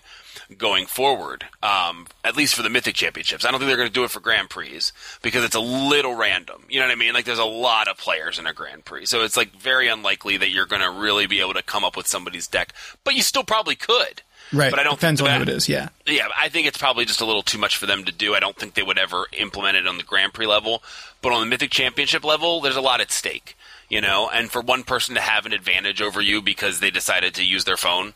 going 0.58 0.86
forward, 0.86 1.45
um, 1.63 2.08
at 2.23 2.38
least 2.38 2.55
for 2.55 2.62
the 2.62 2.69
Mythic 2.69 2.95
Championships. 2.95 3.45
I 3.45 3.51
don't 3.51 3.60
think 3.60 3.67
they're 3.67 3.77
going 3.77 3.89
to 3.89 3.93
do 3.93 4.03
it 4.03 4.12
for 4.12 4.19
Grand 4.19 4.49
Prix 4.49 4.79
because 5.21 5.43
it's 5.43 5.55
a 5.55 5.60
little 5.60 6.15
random. 6.15 6.65
You 6.69 6.79
know 6.79 6.88
what 6.88 6.91
I 6.91 6.95
mean? 6.95 7.13
Like 7.13 7.25
there's 7.25 7.39
a 7.39 7.45
lot 7.45 7.88
of 7.88 7.97
players 7.97 8.38
in 8.39 8.45
a 8.45 8.53
Grand 8.53 8.86
Prix, 8.86 9.05
so 9.05 9.23
it's 9.23 9.38
like 9.38 9.55
very 9.55 9.88
unlikely 9.88 10.38
that 10.38 10.51
you're 10.51 10.65
going 10.65 10.81
to 10.81 10.91
really 10.91 11.27
be 11.27 11.41
able 11.41 11.53
to 11.53 11.63
come 11.63 11.84
up 11.84 11.97
with 11.97 12.08
somebody's 12.08 12.47
deck. 12.47 12.73
But 13.03 13.15
you 13.15 13.21
still 13.21 13.43
probably 13.43 13.75
could. 13.75 14.21
Right. 14.53 14.71
But 14.71 14.79
I 14.79 14.84
don't 14.84 14.95
Depends 14.95 15.21
think 15.21 15.31
on 15.31 15.38
who 15.38 15.43
it 15.43 15.49
is. 15.49 15.67
Yeah. 15.67 15.89
yeah, 16.05 16.27
I 16.38 16.49
think 16.49 16.67
it's 16.67 16.77
probably 16.77 17.05
just 17.05 17.21
a 17.21 17.25
little 17.25 17.41
too 17.41 17.58
much 17.58 17.77
for 17.77 17.86
them 17.86 18.05
to 18.05 18.12
do. 18.12 18.36
I 18.36 18.39
don't 18.39 18.55
think 18.55 18.73
they 18.73 18.84
would 18.84 18.97
ever 18.97 19.25
implement 19.34 19.77
it 19.77 19.88
on 19.88 19.97
the 19.97 20.03
Grand 20.03 20.34
Prix 20.34 20.45
level, 20.45 20.84
but 21.21 21.31
on 21.31 21.41
the 21.41 21.45
Mythic 21.47 21.71
Championship 21.71 22.23
level, 22.23 22.62
there's 22.62 22.75
a 22.75 22.81
lot 22.81 23.01
at 23.01 23.12
stake, 23.12 23.58
you 23.89 24.01
know. 24.01 24.29
And 24.31 24.51
for 24.51 24.62
one 24.62 24.84
person 24.84 25.15
to 25.15 25.21
have 25.21 25.45
an 25.45 25.53
advantage 25.53 26.01
over 26.01 26.21
you 26.21 26.41
because 26.41 26.79
they 26.79 26.91
decided 26.91 27.34
to 27.36 27.43
use 27.43 27.63
their 27.63 27.77
phone 27.77 28.13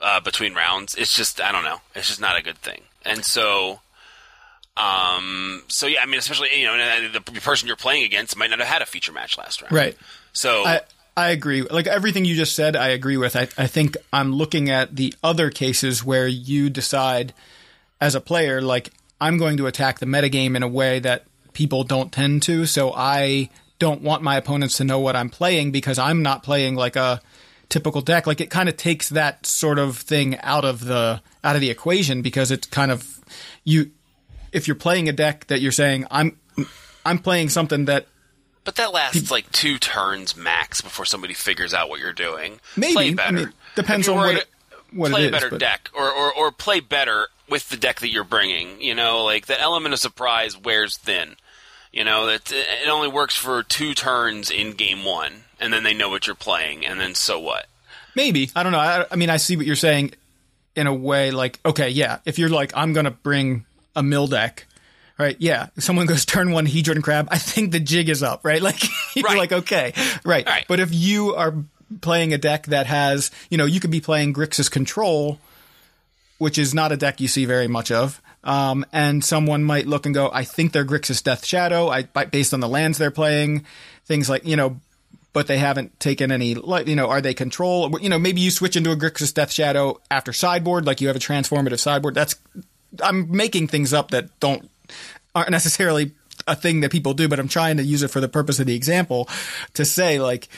uh, 0.00 0.20
between 0.20 0.54
rounds, 0.54 0.94
it's 0.94 1.14
just 1.14 1.40
I 1.40 1.52
don't 1.52 1.64
know, 1.64 1.80
it's 1.94 2.08
just 2.08 2.20
not 2.20 2.38
a 2.38 2.42
good 2.42 2.58
thing. 2.58 2.82
And 3.04 3.24
so, 3.24 3.80
um, 4.76 5.62
so 5.68 5.86
yeah, 5.86 6.00
I 6.02 6.06
mean, 6.06 6.18
especially 6.18 6.48
you 6.56 6.66
know, 6.66 6.74
uh, 6.74 7.12
the 7.12 7.20
person 7.40 7.66
you're 7.66 7.76
playing 7.76 8.04
against 8.04 8.36
might 8.36 8.50
not 8.50 8.58
have 8.60 8.68
had 8.68 8.82
a 8.82 8.86
feature 8.86 9.12
match 9.12 9.36
last 9.36 9.60
round, 9.62 9.72
Right. 9.72 9.96
So 10.32 10.64
I 10.64 10.80
I 11.16 11.30
agree. 11.30 11.62
Like 11.62 11.86
everything 11.86 12.24
you 12.24 12.34
just 12.34 12.54
said, 12.54 12.74
I 12.74 12.88
agree 12.88 13.16
with. 13.16 13.36
I 13.36 13.48
I 13.58 13.66
think 13.66 13.96
I'm 14.12 14.32
looking 14.34 14.70
at 14.70 14.96
the 14.96 15.14
other 15.22 15.50
cases 15.50 16.02
where 16.02 16.26
you 16.26 16.70
decide 16.70 17.34
as 18.00 18.14
a 18.14 18.20
player, 18.20 18.62
like 18.62 18.90
I'm 19.20 19.36
going 19.38 19.56
to 19.58 19.66
attack 19.66 19.98
the 19.98 20.06
metagame 20.06 20.56
in 20.56 20.62
a 20.62 20.68
way 20.68 20.98
that 21.00 21.24
people 21.52 21.84
don't 21.84 22.10
tend 22.10 22.42
to. 22.44 22.66
So 22.66 22.92
I 22.94 23.50
don't 23.78 24.02
want 24.02 24.22
my 24.22 24.36
opponents 24.36 24.78
to 24.78 24.84
know 24.84 25.00
what 25.00 25.16
I'm 25.16 25.28
playing 25.28 25.70
because 25.70 25.98
I'm 25.98 26.22
not 26.22 26.42
playing 26.42 26.76
like 26.76 26.96
a 26.96 27.20
typical 27.68 28.00
deck. 28.00 28.26
Like 28.26 28.40
it 28.40 28.50
kind 28.50 28.68
of 28.68 28.76
takes 28.76 29.08
that 29.10 29.44
sort 29.44 29.78
of 29.78 29.98
thing 29.98 30.38
out 30.40 30.64
of 30.64 30.84
the 30.84 31.20
out 31.44 31.56
of 31.56 31.60
the 31.60 31.70
equation 31.70 32.22
because 32.22 32.50
it's 32.50 32.66
kind 32.66 32.90
of 32.90 33.20
you 33.64 33.90
if 34.52 34.66
you're 34.66 34.74
playing 34.74 35.08
a 35.08 35.12
deck 35.12 35.46
that 35.48 35.60
you're 35.60 35.72
saying 35.72 36.06
I'm 36.10 36.38
I'm 37.04 37.18
playing 37.18 37.48
something 37.48 37.86
that 37.86 38.06
But 38.64 38.76
that 38.76 38.92
lasts 38.92 39.30
like 39.30 39.50
two 39.50 39.78
turns 39.78 40.36
max 40.36 40.80
before 40.80 41.04
somebody 41.04 41.34
figures 41.34 41.74
out 41.74 41.88
what 41.88 41.98
you're 42.00 42.12
doing. 42.12 42.60
Maybe. 42.76 42.92
play 42.94 43.08
I 43.10 43.14
better. 43.14 43.32
mean, 43.36 43.52
depends 43.74 44.08
on 44.08 44.16
what 44.16 44.34
it- 44.36 44.48
what 44.92 45.10
play 45.10 45.22
is, 45.22 45.28
a 45.28 45.32
better 45.32 45.50
but- 45.50 45.58
deck, 45.60 45.90
or, 45.94 46.10
or 46.10 46.32
or 46.32 46.52
play 46.52 46.80
better 46.80 47.28
with 47.48 47.68
the 47.70 47.76
deck 47.78 48.00
that 48.00 48.10
you're 48.10 48.24
bringing. 48.24 48.80
You 48.80 48.94
know, 48.94 49.24
like 49.24 49.46
the 49.46 49.58
element 49.60 49.94
of 49.94 49.98
surprise 50.00 50.56
wears 50.56 50.96
thin. 50.96 51.36
You 51.92 52.04
know 52.04 52.26
that 52.26 52.52
it 52.52 52.88
only 52.88 53.08
works 53.08 53.34
for 53.36 53.62
two 53.62 53.94
turns 53.94 54.50
in 54.50 54.72
game 54.72 55.04
one, 55.04 55.44
and 55.58 55.72
then 55.72 55.82
they 55.82 55.94
know 55.94 56.08
what 56.10 56.26
you're 56.26 56.36
playing, 56.36 56.84
and 56.86 57.00
then 57.00 57.14
so 57.14 57.38
what? 57.40 57.66
Maybe 58.14 58.50
I 58.54 58.62
don't 58.62 58.72
know. 58.72 58.78
I, 58.78 59.06
I 59.10 59.16
mean, 59.16 59.30
I 59.30 59.38
see 59.38 59.56
what 59.56 59.64
you're 59.66 59.76
saying 59.76 60.12
in 60.76 60.86
a 60.86 60.94
way. 60.94 61.30
Like, 61.30 61.58
okay, 61.64 61.88
yeah, 61.88 62.18
if 62.26 62.38
you're 62.38 62.48
like, 62.50 62.72
I'm 62.76 62.92
gonna 62.92 63.10
bring 63.10 63.64
a 63.96 64.02
mill 64.02 64.26
deck. 64.26 64.66
Right, 65.18 65.36
yeah. 65.38 65.68
Someone 65.78 66.06
goes 66.06 66.24
turn 66.26 66.52
one 66.52 66.66
Hedron 66.66 67.02
crab. 67.02 67.28
I 67.30 67.38
think 67.38 67.72
the 67.72 67.80
jig 67.80 68.08
is 68.08 68.22
up, 68.22 68.44
right? 68.44 68.60
Like 68.62 68.82
you're 69.14 69.24
Right. 69.24 69.38
like, 69.38 69.52
okay, 69.52 69.92
right. 70.24 70.46
Right. 70.46 70.64
But 70.68 70.80
if 70.80 70.92
you 70.94 71.34
are 71.34 71.54
playing 72.00 72.32
a 72.32 72.38
deck 72.38 72.66
that 72.66 72.86
has, 72.86 73.30
you 73.50 73.58
know, 73.58 73.66
you 73.66 73.78
could 73.80 73.90
be 73.90 74.00
playing 74.00 74.32
Grixis 74.34 74.70
Control, 74.70 75.38
which 76.38 76.58
is 76.58 76.74
not 76.74 76.90
a 76.92 76.96
deck 76.96 77.20
you 77.20 77.28
see 77.28 77.44
very 77.44 77.68
much 77.68 77.90
of. 77.92 78.20
Um, 78.44 78.84
and 78.92 79.22
someone 79.24 79.62
might 79.62 79.86
look 79.86 80.06
and 80.06 80.14
go, 80.14 80.28
I 80.32 80.42
think 80.44 80.72
they're 80.72 80.84
Grixis 80.84 81.22
Death 81.22 81.44
Shadow, 81.46 81.88
I, 81.90 82.02
based 82.02 82.52
on 82.52 82.58
the 82.60 82.68
lands 82.68 82.98
they're 82.98 83.12
playing, 83.12 83.64
things 84.06 84.28
like, 84.28 84.44
you 84.44 84.56
know, 84.56 84.80
but 85.32 85.46
they 85.46 85.58
haven't 85.58 86.00
taken 86.00 86.32
any, 86.32 86.54
like, 86.56 86.88
you 86.88 86.96
know, 86.96 87.08
are 87.08 87.20
they 87.20 87.34
control? 87.34 87.96
You 88.00 88.08
know, 88.08 88.18
maybe 88.18 88.40
you 88.40 88.50
switch 88.50 88.74
into 88.76 88.90
a 88.90 88.96
Grixis 88.96 89.32
Death 89.32 89.52
Shadow 89.52 90.00
after 90.10 90.32
sideboard, 90.32 90.86
like 90.86 91.00
you 91.00 91.06
have 91.06 91.16
a 91.16 91.20
transformative 91.20 91.78
sideboard. 91.78 92.14
That's, 92.16 92.34
I'm 93.00 93.30
making 93.30 93.68
things 93.68 93.92
up 93.92 94.10
that 94.10 94.40
don't, 94.40 94.68
aren't 95.34 95.50
necessarily 95.50 96.12
a 96.46 96.56
thing 96.56 96.80
that 96.80 96.90
people 96.90 97.14
do, 97.14 97.28
but 97.28 97.38
I'm 97.38 97.48
trying 97.48 97.76
to 97.76 97.82
use 97.82 98.02
it 98.02 98.08
for 98.08 98.20
the 98.20 98.28
purpose 98.28 98.58
of 98.58 98.66
the 98.66 98.74
example 98.74 99.28
to 99.74 99.84
say, 99.84 100.18
like, 100.18 100.48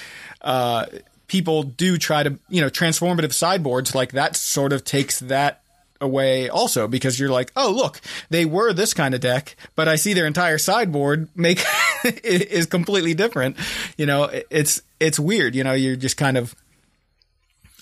uh, 0.41 0.87
people 1.27 1.63
do 1.63 1.99
try 1.99 2.23
to, 2.23 2.39
you 2.49 2.61
know, 2.61 2.69
transformative 2.69 3.33
sideboards, 3.33 3.95
like 3.95 4.13
that 4.13 4.37
sort 4.37 4.73
of 4.73 4.85
takes 4.85 5.21
that 5.21 5.63
away 6.01 6.49
also 6.49 6.87
because 6.87 7.19
you're 7.19 7.31
like, 7.31 7.51
oh, 7.57 7.71
look, 7.71 8.01
they 8.31 8.45
were 8.45 8.73
this 8.73 8.95
kind 8.95 9.15
of 9.15 9.21
deck, 9.21 9.57
but 9.75 9.89
I 9.89 9.97
see 9.97 10.13
their 10.13 10.27
entire 10.27 10.59
sideboard 10.59 11.29
make 11.35 11.65
is 12.05 12.67
completely 12.67 13.15
different. 13.15 13.57
You 13.97 14.07
know, 14.07 14.31
it's, 14.51 14.83
it's 15.01 15.19
weird. 15.19 15.55
You 15.55 15.65
know, 15.65 15.73
you're 15.73 15.97
just 15.97 16.17
kind 16.17 16.37
of, 16.37 16.55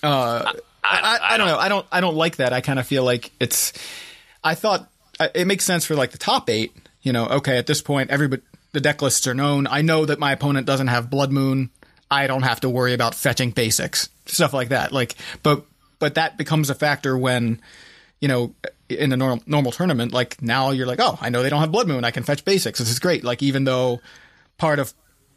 uh, 0.01 0.51
I, 0.83 1.19
I, 1.21 1.37
don't 1.37 1.47
know. 1.47 1.57
I 1.57 1.69
don't, 1.69 1.85
I 1.91 2.01
don't 2.01 2.15
like 2.15 2.37
that. 2.37 2.53
I 2.53 2.61
kind 2.61 2.79
of 2.79 2.87
feel 2.87 3.03
like 3.03 3.31
it's, 3.39 3.73
I 4.43 4.55
thought 4.55 4.89
uh, 5.19 5.29
it 5.33 5.45
makes 5.45 5.63
sense 5.63 5.85
for 5.85 5.95
like 5.95 6.11
the 6.11 6.17
top 6.17 6.49
eight, 6.49 6.73
you 7.03 7.13
know, 7.13 7.27
okay, 7.27 7.57
at 7.57 7.67
this 7.67 7.81
point, 7.81 8.09
everybody, 8.09 8.41
the 8.71 8.81
deck 8.81 9.01
lists 9.01 9.27
are 9.27 9.33
known. 9.35 9.67
I 9.67 9.81
know 9.81 10.05
that 10.05 10.19
my 10.19 10.31
opponent 10.31 10.65
doesn't 10.65 10.87
have 10.87 11.09
Blood 11.09 11.31
Moon. 11.31 11.69
I 12.09 12.27
don't 12.27 12.43
have 12.43 12.61
to 12.61 12.69
worry 12.69 12.93
about 12.93 13.13
fetching 13.13 13.51
basics, 13.51 14.09
stuff 14.25 14.53
like 14.53 14.69
that. 14.69 14.91
Like, 14.91 15.15
but, 15.43 15.65
but 15.99 16.15
that 16.15 16.37
becomes 16.37 16.69
a 16.69 16.75
factor 16.75 17.17
when, 17.17 17.61
you 18.19 18.27
know, 18.27 18.55
in 18.89 19.11
a 19.11 19.17
normal, 19.17 19.43
normal 19.45 19.71
tournament, 19.71 20.13
like 20.13 20.41
now 20.41 20.71
you're 20.71 20.87
like, 20.87 20.99
oh, 21.01 21.17
I 21.19 21.29
know 21.29 21.43
they 21.43 21.49
don't 21.49 21.59
have 21.59 21.71
Blood 21.71 21.87
Moon. 21.87 22.05
I 22.05 22.11
can 22.11 22.23
fetch 22.23 22.45
basics. 22.45 22.79
This 22.79 22.89
is 22.89 22.99
great. 22.99 23.23
Like, 23.23 23.43
even 23.43 23.65
though 23.65 23.99
part 24.57 24.79
of, 24.79 24.93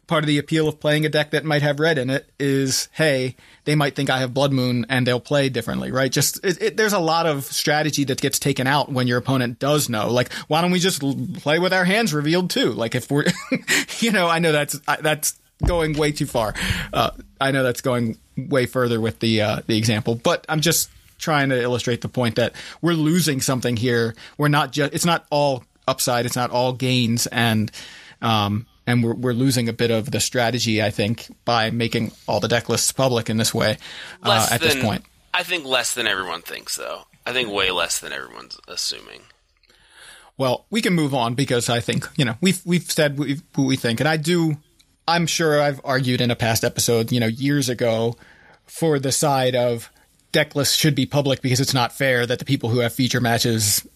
part 0.07 0.23
of 0.23 0.27
the 0.27 0.37
appeal 0.37 0.67
of 0.67 0.79
playing 0.79 1.05
a 1.05 1.09
deck 1.09 1.31
that 1.31 1.43
might 1.43 1.63
have 1.63 1.79
red 1.79 1.97
in 1.97 2.09
it 2.09 2.29
is, 2.39 2.87
hey, 2.93 3.35
they 3.67 3.75
might 3.75 3.97
think 3.97 4.09
I 4.09 4.19
have 4.19 4.33
Blood 4.33 4.53
Moon 4.53 4.85
and 4.87 5.05
they'll 5.05 5.19
play 5.19 5.49
differently, 5.49 5.91
right? 5.91 6.09
Just 6.09 6.43
it, 6.43 6.61
it, 6.61 6.77
there's 6.77 6.93
a 6.93 6.99
lot 6.99 7.25
of 7.25 7.43
strategy 7.43 8.05
that 8.05 8.21
gets 8.21 8.39
taken 8.39 8.65
out 8.65 8.89
when 8.89 9.07
your 9.07 9.17
opponent 9.17 9.59
does 9.59 9.89
know. 9.89 10.09
Like, 10.09 10.31
why 10.47 10.61
don't 10.61 10.71
we 10.71 10.79
just 10.79 11.01
play 11.41 11.59
with 11.59 11.73
our 11.73 11.83
hands 11.83 12.13
revealed 12.13 12.49
too? 12.49 12.71
Like, 12.71 12.95
if 12.95 13.11
we're, 13.11 13.25
you 13.99 14.13
know, 14.13 14.29
I 14.29 14.39
know 14.39 14.53
that's 14.53 14.79
that's 15.01 15.37
going 15.65 15.97
way 15.97 16.13
too 16.13 16.27
far. 16.27 16.53
Uh, 16.93 17.11
I 17.41 17.51
know 17.51 17.61
that's 17.61 17.81
going 17.81 18.17
way 18.37 18.67
further 18.67 19.01
with 19.01 19.19
the 19.19 19.41
uh, 19.41 19.61
the 19.67 19.77
example, 19.77 20.15
but 20.15 20.45
I'm 20.47 20.61
just 20.61 20.89
trying 21.17 21.49
to 21.49 21.61
illustrate 21.61 21.99
the 21.99 22.07
point 22.09 22.37
that 22.37 22.53
we're 22.81 22.93
losing 22.93 23.41
something 23.41 23.75
here. 23.75 24.15
We're 24.37 24.47
not 24.47 24.71
just 24.71 24.93
it's 24.93 25.05
not 25.05 25.25
all 25.29 25.65
upside, 25.85 26.25
it's 26.25 26.37
not 26.37 26.51
all 26.51 26.71
gains, 26.71 27.27
and 27.27 27.69
um, 28.21 28.65
and 28.87 29.03
we're 29.03 29.13
we're 29.13 29.33
losing 29.33 29.69
a 29.69 29.73
bit 29.73 29.91
of 29.91 30.09
the 30.09 30.19
strategy, 30.19 30.81
I 30.81 30.89
think, 30.89 31.27
by 31.45 31.69
making 31.69 32.13
all 32.25 32.39
the 32.39 32.47
deck 32.47 32.69
lists 32.69 32.91
public 32.91 33.29
in 33.29 33.37
this 33.37 33.53
way 33.53 33.77
uh, 34.23 34.47
at 34.49 34.61
than, 34.61 34.69
this 34.69 34.83
point. 34.83 35.03
I 35.33 35.43
think 35.43 35.65
less 35.65 35.93
than 35.93 36.07
everyone 36.07 36.41
thinks, 36.41 36.77
though. 36.77 37.03
I 37.25 37.33
think 37.33 37.51
way 37.51 37.69
less 37.69 37.99
than 37.99 38.13
everyone's 38.13 38.57
assuming. 38.67 39.23
Well, 40.37 40.65
we 40.69 40.81
can 40.81 40.93
move 40.93 41.13
on 41.13 41.35
because 41.35 41.69
I 41.69 41.81
think 41.81 42.07
you 42.15 42.25
know 42.25 42.35
we've 42.41 42.61
we've 42.65 42.89
said 42.89 43.19
we 43.19 43.41
who 43.55 43.65
we 43.65 43.75
think, 43.75 43.99
and 43.99 44.09
I 44.09 44.17
do. 44.17 44.57
I'm 45.09 45.27
sure 45.27 45.61
I've 45.61 45.79
argued 45.85 46.19
in 46.19 46.31
a 46.31 46.35
past 46.35 46.65
episode, 46.65 47.13
you 47.13 47.19
know, 47.19 47.27
years 47.27 47.69
ago, 47.69 48.15
for 48.65 48.99
the 48.99 49.11
side 49.11 49.55
of 49.55 49.89
deck 50.33 50.55
lists 50.55 50.75
should 50.75 50.95
be 50.95 51.05
public 51.05 51.41
because 51.41 51.59
it's 51.61 51.73
not 51.73 51.93
fair 51.93 52.25
that 52.25 52.39
the 52.39 52.45
people 52.45 52.69
who 52.69 52.79
have 52.79 52.93
feature 52.93 53.21
matches, 53.21 53.87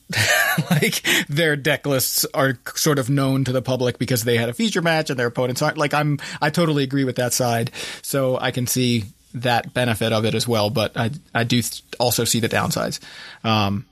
like 0.71 1.03
their 1.27 1.55
deck 1.55 1.85
lists, 1.85 2.25
are 2.33 2.59
sort 2.75 2.99
of 2.99 3.09
known 3.09 3.43
to 3.45 3.51
the 3.51 3.61
public 3.61 3.97
because 3.97 4.23
they 4.23 4.37
had 4.37 4.49
a 4.49 4.53
feature 4.53 4.81
match 4.81 5.09
and 5.09 5.19
their 5.19 5.27
opponents 5.27 5.61
aren't. 5.61 5.77
Like 5.77 5.93
I'm, 5.93 6.19
I 6.41 6.49
totally 6.49 6.83
agree 6.83 7.03
with 7.03 7.15
that 7.17 7.33
side, 7.33 7.71
so 8.01 8.37
I 8.39 8.51
can 8.51 8.67
see 8.67 9.05
that 9.33 9.73
benefit 9.73 10.11
of 10.11 10.25
it 10.25 10.35
as 10.35 10.47
well. 10.47 10.69
But 10.69 10.97
I, 10.97 11.11
I 11.33 11.43
do 11.43 11.61
also 11.99 12.23
see 12.23 12.39
the 12.39 12.49
downsides. 12.49 12.99
Um, 13.43 13.85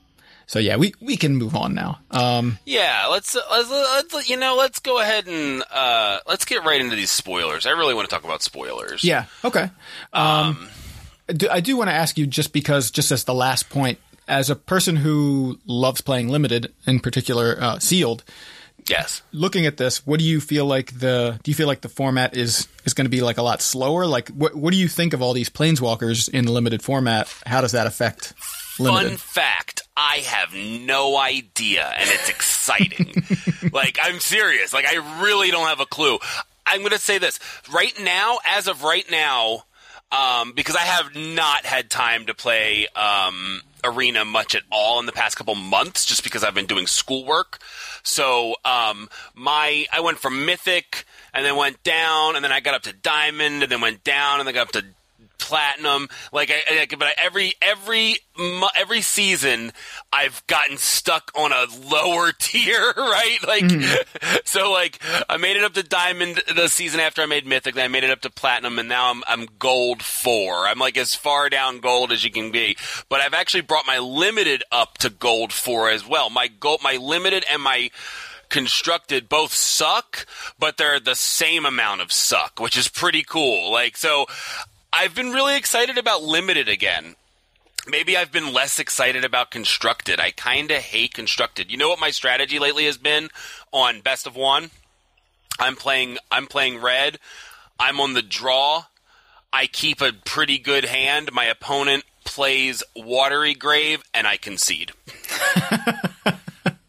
so 0.50 0.58
yeah, 0.58 0.76
we 0.76 0.94
we 1.00 1.16
can 1.16 1.36
move 1.36 1.54
on 1.54 1.74
now. 1.74 2.00
Um, 2.10 2.58
Yeah, 2.64 3.06
let's, 3.08 3.36
uh, 3.36 3.40
let's 3.52 3.70
let's 3.70 4.28
you 4.28 4.36
know 4.36 4.56
let's 4.56 4.80
go 4.80 5.00
ahead 5.00 5.28
and 5.28 5.62
uh, 5.70 6.18
let's 6.26 6.44
get 6.44 6.64
right 6.64 6.80
into 6.80 6.96
these 6.96 7.12
spoilers. 7.12 7.66
I 7.66 7.70
really 7.70 7.94
want 7.94 8.10
to 8.10 8.14
talk 8.14 8.24
about 8.24 8.42
spoilers. 8.42 9.04
yeah, 9.04 9.26
okay. 9.44 9.70
Um, 10.12 10.68
do, 11.28 11.48
I 11.48 11.60
do 11.60 11.76
want 11.76 11.88
to 11.88 11.94
ask 11.94 12.18
you 12.18 12.26
just 12.26 12.52
because, 12.52 12.90
just 12.90 13.12
as 13.12 13.22
the 13.22 13.32
last 13.32 13.70
point, 13.70 14.00
as 14.30 14.48
a 14.48 14.56
person 14.56 14.96
who 14.96 15.58
loves 15.66 16.00
playing 16.00 16.28
limited, 16.28 16.72
in 16.86 17.00
particular 17.00 17.56
uh, 17.60 17.78
sealed, 17.78 18.24
Yes. 18.88 19.20
looking 19.32 19.66
at 19.66 19.76
this, 19.76 20.06
what 20.06 20.18
do 20.18 20.24
you 20.24 20.40
feel 20.40 20.64
like 20.64 20.98
the? 20.98 21.38
Do 21.42 21.50
you 21.50 21.54
feel 21.54 21.66
like 21.66 21.82
the 21.82 21.88
format 21.90 22.34
is 22.36 22.66
is 22.84 22.94
going 22.94 23.04
to 23.04 23.10
be 23.10 23.20
like 23.20 23.36
a 23.36 23.42
lot 23.42 23.60
slower? 23.60 24.06
Like, 24.06 24.28
what 24.30 24.54
what 24.54 24.70
do 24.72 24.78
you 24.78 24.88
think 24.88 25.12
of 25.12 25.20
all 25.20 25.32
these 25.34 25.50
planeswalkers 25.50 26.28
in 26.30 26.46
limited 26.46 26.82
format? 26.82 27.32
How 27.44 27.60
does 27.60 27.72
that 27.72 27.86
affect 27.86 28.32
limited? 28.78 29.08
Fun 29.10 29.16
fact: 29.18 29.82
I 29.96 30.16
have 30.26 30.54
no 30.54 31.16
idea, 31.18 31.92
and 31.98 32.08
it's 32.10 32.30
exciting. 32.30 33.12
like 33.72 33.98
I'm 34.02 34.18
serious. 34.18 34.72
Like 34.72 34.86
I 34.86 35.20
really 35.22 35.50
don't 35.50 35.68
have 35.68 35.80
a 35.80 35.86
clue. 35.86 36.18
I'm 36.66 36.80
going 36.80 36.92
to 36.92 36.98
say 36.98 37.18
this 37.18 37.38
right 37.72 37.92
now, 38.00 38.38
as 38.48 38.66
of 38.68 38.82
right 38.82 39.08
now, 39.10 39.64
um, 40.10 40.52
because 40.52 40.74
I 40.76 40.80
have 40.82 41.14
not 41.14 41.66
had 41.66 41.90
time 41.90 42.26
to 42.26 42.34
play 42.34 42.86
um, 42.96 43.60
Arena 43.84 44.24
much 44.24 44.54
at 44.54 44.62
all 44.70 45.00
in 45.00 45.06
the 45.06 45.12
past 45.12 45.36
couple 45.36 45.54
months, 45.54 46.04
just 46.04 46.24
because 46.24 46.44
I've 46.44 46.54
been 46.54 46.66
doing 46.66 46.86
schoolwork. 46.86 47.58
So 48.02 48.56
um, 48.64 49.08
my 49.34 49.86
I 49.92 50.00
went 50.00 50.18
from 50.18 50.44
Mythic 50.46 51.04
and 51.32 51.44
then 51.44 51.56
went 51.56 51.82
down, 51.82 52.36
and 52.36 52.44
then 52.44 52.52
I 52.52 52.60
got 52.60 52.74
up 52.74 52.82
to 52.82 52.92
Diamond, 52.92 53.62
and 53.62 53.70
then 53.70 53.80
went 53.80 54.04
down, 54.04 54.40
and 54.40 54.46
then 54.46 54.54
got 54.54 54.68
up 54.68 54.72
to 54.72 54.84
platinum. 55.40 56.08
Like, 56.32 56.50
I, 56.50 56.82
I, 56.82 56.86
but 56.96 57.14
every 57.16 57.54
every 57.60 58.18
every 58.76 59.00
season, 59.00 59.72
I've 60.12 60.46
gotten 60.46 60.76
stuck 60.76 61.30
on 61.34 61.52
a 61.52 61.66
lower 61.90 62.32
tier, 62.38 62.92
right? 62.96 63.38
Like, 63.46 63.64
mm-hmm. 63.64 64.36
so 64.44 64.70
like 64.70 64.98
I 65.28 65.36
made 65.36 65.56
it 65.56 65.64
up 65.64 65.74
to 65.74 65.82
diamond 65.82 66.42
the 66.54 66.68
season 66.68 67.00
after 67.00 67.22
I 67.22 67.26
made 67.26 67.46
mythic. 67.46 67.74
Then 67.74 67.84
I 67.84 67.88
made 67.88 68.04
it 68.04 68.10
up 68.10 68.20
to 68.22 68.30
platinum, 68.30 68.78
and 68.78 68.88
now 68.88 69.10
I'm 69.10 69.22
I'm 69.26 69.48
gold 69.58 70.02
four. 70.02 70.66
I'm 70.66 70.78
like 70.78 70.96
as 70.96 71.14
far 71.14 71.48
down 71.48 71.80
gold 71.80 72.12
as 72.12 72.24
you 72.24 72.30
can 72.30 72.50
be. 72.50 72.76
But 73.08 73.20
I've 73.20 73.34
actually 73.34 73.62
brought 73.62 73.86
my 73.86 73.98
limited 73.98 74.62
up 74.70 74.98
to 74.98 75.10
gold 75.10 75.52
four 75.52 75.90
as 75.90 76.06
well. 76.06 76.30
My 76.30 76.48
gold, 76.48 76.80
my 76.82 76.96
limited, 76.96 77.44
and 77.50 77.62
my 77.62 77.90
constructed 78.50 79.28
both 79.28 79.54
suck, 79.54 80.26
but 80.58 80.76
they're 80.76 81.00
the 81.00 81.14
same 81.14 81.64
amount 81.64 82.02
of 82.02 82.12
suck, 82.12 82.60
which 82.60 82.76
is 82.76 82.88
pretty 82.88 83.22
cool. 83.22 83.72
Like, 83.72 83.96
so 83.96 84.26
I've 84.92 85.14
been 85.14 85.30
really 85.30 85.56
excited 85.56 85.98
about 85.98 86.22
limited 86.22 86.68
again. 86.68 87.14
Maybe 87.86 88.16
I've 88.16 88.32
been 88.32 88.52
less 88.52 88.78
excited 88.78 89.24
about 89.24 89.50
constructed. 89.50 90.20
I 90.20 90.30
kind 90.32 90.70
of 90.70 90.78
hate 90.78 91.14
constructed. 91.14 91.70
You 91.70 91.78
know 91.78 91.88
what 91.88 92.00
my 92.00 92.10
strategy 92.10 92.58
lately 92.58 92.84
has 92.84 92.98
been 92.98 93.30
on 93.72 94.00
best 94.00 94.26
of 94.26 94.36
one? 94.36 94.70
I'm 95.58 95.76
playing 95.76 96.18
I'm 96.30 96.46
playing 96.46 96.80
red. 96.80 97.18
I'm 97.78 98.00
on 98.00 98.14
the 98.14 98.22
draw. 98.22 98.84
I 99.52 99.66
keep 99.66 100.00
a 100.00 100.12
pretty 100.12 100.58
good 100.58 100.84
hand. 100.84 101.32
My 101.32 101.44
opponent 101.46 102.04
plays 102.24 102.82
watery 102.94 103.54
grave 103.54 104.02
and 104.12 104.26
I 104.26 104.36
concede. 104.36 104.92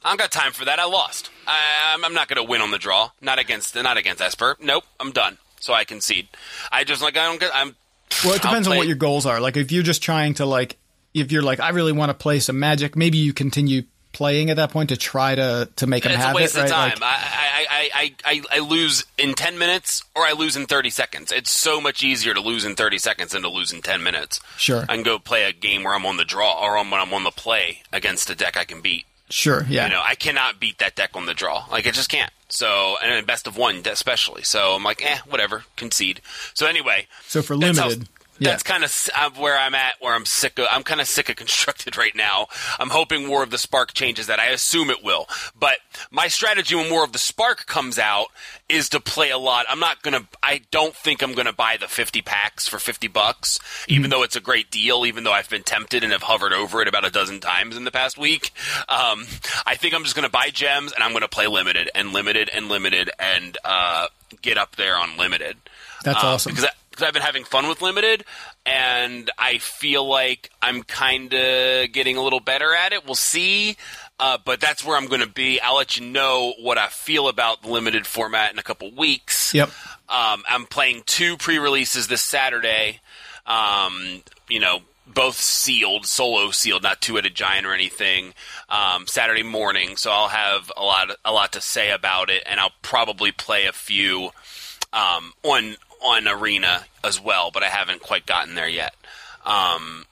I 0.03 0.09
don't 0.09 0.17
got 0.17 0.31
time 0.31 0.51
for 0.51 0.65
that. 0.65 0.79
I 0.79 0.85
lost. 0.85 1.29
I, 1.47 1.93
I'm, 1.93 2.03
I'm 2.03 2.13
not 2.13 2.27
going 2.27 2.43
to 2.43 2.49
win 2.49 2.61
on 2.61 2.71
the 2.71 2.77
draw. 2.77 3.11
Not 3.21 3.39
against 3.39 3.75
not 3.75 3.97
against 3.97 4.21
Esper. 4.21 4.57
Nope. 4.59 4.83
I'm 4.99 5.11
done. 5.11 5.37
So 5.59 5.73
I 5.73 5.83
concede. 5.83 6.27
I 6.71 6.83
just 6.83 7.01
like 7.01 7.17
I 7.17 7.27
don't 7.27 7.39
get. 7.39 7.51
I'm. 7.53 7.75
Well, 8.23 8.33
it 8.33 8.41
depends 8.41 8.67
on 8.67 8.77
what 8.77 8.87
your 8.87 8.95
goals 8.95 9.25
are. 9.25 9.39
Like 9.39 9.57
if 9.57 9.71
you're 9.71 9.83
just 9.83 10.01
trying 10.03 10.35
to 10.35 10.45
like, 10.45 10.77
if 11.13 11.31
you're 11.31 11.41
like, 11.41 11.59
I 11.59 11.69
really 11.69 11.91
want 11.91 12.09
to 12.09 12.13
play 12.13 12.39
some 12.39 12.59
Magic, 12.59 12.95
maybe 12.95 13.17
you 13.17 13.33
continue 13.33 13.83
playing 14.13 14.49
at 14.49 14.57
that 14.57 14.71
point 14.71 14.89
to 14.89 14.97
try 14.97 15.35
to 15.35 15.69
to 15.77 15.87
make 15.87 16.03
them 16.03 16.11
It's 16.11 16.21
have 16.21 16.33
a 16.33 16.35
waste 16.35 16.55
it, 16.55 16.59
right? 16.59 16.65
of 16.65 16.71
time. 16.71 16.89
Like, 16.89 17.01
I, 17.01 17.05
I, 17.05 17.67
I, 17.71 17.89
I, 17.93 18.15
I, 18.25 18.57
I 18.57 18.59
lose 18.59 19.05
in 19.17 19.33
10 19.33 19.57
minutes 19.57 20.03
or 20.15 20.23
I 20.23 20.33
lose 20.33 20.55
in 20.57 20.65
30 20.65 20.89
seconds. 20.89 21.31
It's 21.31 21.51
so 21.51 21.79
much 21.79 22.03
easier 22.03 22.33
to 22.33 22.41
lose 22.41 22.65
in 22.65 22.75
30 22.75 22.97
seconds 22.97 23.31
than 23.31 23.41
to 23.43 23.49
lose 23.49 23.71
in 23.71 23.81
10 23.81 24.03
minutes. 24.03 24.39
Sure. 24.57 24.85
I 24.89 24.95
can 24.95 25.03
go 25.03 25.17
play 25.17 25.45
a 25.45 25.53
game 25.53 25.83
where 25.83 25.93
I'm 25.93 26.05
on 26.05 26.17
the 26.17 26.25
draw 26.25 26.61
or 26.61 26.75
when 26.75 26.93
I'm 26.93 27.13
on 27.13 27.23
the 27.23 27.31
play 27.31 27.83
against 27.93 28.29
a 28.29 28.35
deck 28.35 28.57
I 28.57 28.65
can 28.65 28.81
beat. 28.81 29.05
Sure, 29.31 29.65
yeah, 29.69 29.85
You 29.85 29.91
know, 29.91 30.03
I 30.07 30.15
cannot 30.15 30.59
beat 30.59 30.77
that 30.79 30.95
deck 30.95 31.11
on 31.15 31.25
the 31.25 31.33
draw. 31.33 31.65
Like, 31.71 31.87
I 31.87 31.91
just 31.91 32.09
can't. 32.09 32.31
So, 32.49 32.97
and 33.01 33.13
in 33.13 33.25
best 33.25 33.47
of 33.47 33.57
one 33.57 33.81
especially. 33.85 34.43
So 34.43 34.75
I'm 34.75 34.83
like, 34.83 35.03
eh, 35.03 35.19
whatever, 35.27 35.63
concede. 35.77 36.21
So 36.53 36.67
anyway. 36.67 37.07
So 37.27 37.41
for 37.41 37.57
that's 37.57 37.77
how- 37.79 37.91
limited, 38.45 38.51
that's 38.51 38.63
kind 38.63 38.83
of 38.83 39.09
uh, 39.15 39.29
where 39.41 39.57
I'm 39.57 39.75
at. 39.75 39.93
Where 39.99 40.13
I'm 40.13 40.25
sick 40.25 40.57
of. 40.59 40.67
I'm 40.69 40.83
kind 40.83 40.99
of 40.99 41.07
sick 41.07 41.29
of 41.29 41.35
constructed 41.35 41.97
right 42.03 42.15
now. 42.15 42.47
I'm 42.79 42.89
hoping 42.89 43.29
War 43.29 43.43
of 43.43 43.49
the 43.51 43.57
Spark 43.57 43.93
changes 43.93 44.27
that. 44.27 44.39
I 44.39 44.47
assume 44.47 44.89
it 44.89 45.03
will. 45.03 45.27
But 45.59 45.77
my 46.09 46.27
strategy 46.27 46.75
when 46.75 46.91
War 46.91 47.03
of 47.03 47.11
the 47.13 47.19
Spark 47.19 47.65
comes 47.67 47.99
out 47.99 48.27
is 48.67 48.89
to 48.89 48.99
play 48.99 49.29
a 49.29 49.37
lot. 49.37 49.65
I'm 49.69 49.79
not 49.79 50.01
gonna. 50.01 50.27
I 50.41 50.61
don't 50.71 50.95
think 50.95 51.21
I'm 51.21 51.33
gonna 51.33 51.53
buy 51.53 51.77
the 51.77 51.87
50 51.87 52.21
packs 52.21 52.67
for 52.67 52.79
50 52.79 53.07
bucks, 53.07 53.59
even 53.87 54.09
though 54.09 54.23
it's 54.23 54.35
a 54.35 54.41
great 54.41 54.71
deal. 54.71 55.05
Even 55.05 55.23
though 55.23 55.33
I've 55.33 55.49
been 55.49 55.63
tempted 55.63 56.03
and 56.03 56.11
have 56.11 56.23
hovered 56.23 56.53
over 56.53 56.81
it 56.81 56.87
about 56.87 57.05
a 57.05 57.11
dozen 57.11 57.39
times 57.41 57.77
in 57.77 57.83
the 57.83 57.91
past 57.91 58.17
week. 58.17 58.51
Um, 58.89 59.25
I 59.65 59.75
think 59.75 59.93
I'm 59.93 60.03
just 60.03 60.15
gonna 60.15 60.29
buy 60.29 60.49
gems 60.51 60.93
and 60.93 61.03
I'm 61.03 61.13
gonna 61.13 61.27
play 61.27 61.47
limited 61.47 61.89
and 61.93 62.11
limited 62.11 62.49
and 62.49 62.69
limited 62.69 63.11
and 63.19 63.57
uh, 63.63 64.07
get 64.41 64.57
up 64.57 64.75
there 64.77 64.95
on 64.97 65.15
limited. 65.17 65.57
That's 66.03 66.23
Um, 66.23 66.29
awesome. 66.31 66.51
because 66.53 66.65
I, 66.65 66.69
because 67.01 67.07
I've 67.07 67.13
been 67.13 67.23
having 67.23 67.43
fun 67.43 67.67
with 67.67 67.81
limited, 67.81 68.25
and 68.63 69.31
I 69.37 69.57
feel 69.57 70.07
like 70.07 70.51
I'm 70.61 70.83
kind 70.83 71.33
of 71.33 71.91
getting 71.91 72.15
a 72.15 72.21
little 72.21 72.39
better 72.39 72.75
at 72.75 72.93
it. 72.93 73.05
We'll 73.05 73.15
see, 73.15 73.75
uh, 74.19 74.37
but 74.45 74.61
that's 74.61 74.85
where 74.85 74.95
I'm 74.95 75.07
going 75.07 75.21
to 75.21 75.27
be. 75.27 75.59
I'll 75.59 75.77
let 75.77 75.97
you 75.97 76.05
know 76.05 76.53
what 76.59 76.77
I 76.77 76.87
feel 76.89 77.27
about 77.27 77.63
the 77.63 77.69
limited 77.69 78.05
format 78.05 78.53
in 78.53 78.59
a 78.59 78.63
couple 78.63 78.91
weeks. 78.91 79.51
Yep. 79.53 79.69
Um, 80.09 80.43
I'm 80.47 80.65
playing 80.67 81.03
two 81.07 81.37
pre-releases 81.37 82.07
this 82.07 82.21
Saturday. 82.21 82.99
Um, 83.47 84.21
you 84.47 84.59
know, 84.59 84.81
both 85.07 85.37
sealed, 85.37 86.05
solo 86.05 86.51
sealed, 86.51 86.83
not 86.83 87.01
two-headed 87.01 87.33
giant 87.33 87.65
or 87.65 87.73
anything. 87.73 88.35
Um, 88.69 89.07
Saturday 89.07 89.43
morning, 89.43 89.97
so 89.97 90.11
I'll 90.11 90.27
have 90.27 90.71
a 90.77 90.83
lot, 90.83 91.09
a 91.25 91.31
lot 91.31 91.53
to 91.53 91.61
say 91.61 91.89
about 91.89 92.29
it, 92.29 92.43
and 92.45 92.59
I'll 92.59 92.73
probably 92.83 93.31
play 93.31 93.65
a 93.65 93.73
few 93.73 94.29
um, 94.93 95.33
on 95.43 95.77
on 96.01 96.27
arena 96.27 96.85
as 97.03 97.21
well, 97.21 97.51
but 97.51 97.63
I 97.63 97.67
haven't 97.67 98.01
quite 98.01 98.25
gotten 98.25 98.55
there 98.55 98.69
yet. 98.69 98.95
Um, 99.45 100.05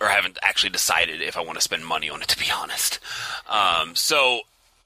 or 0.00 0.06
haven't 0.06 0.38
actually 0.42 0.70
decided 0.70 1.20
if 1.20 1.36
I 1.36 1.40
want 1.40 1.56
to 1.58 1.62
spend 1.62 1.84
money 1.84 2.08
on 2.08 2.22
it, 2.22 2.28
to 2.28 2.38
be 2.38 2.46
honest. 2.54 3.00
Um, 3.48 3.96
so 3.96 4.40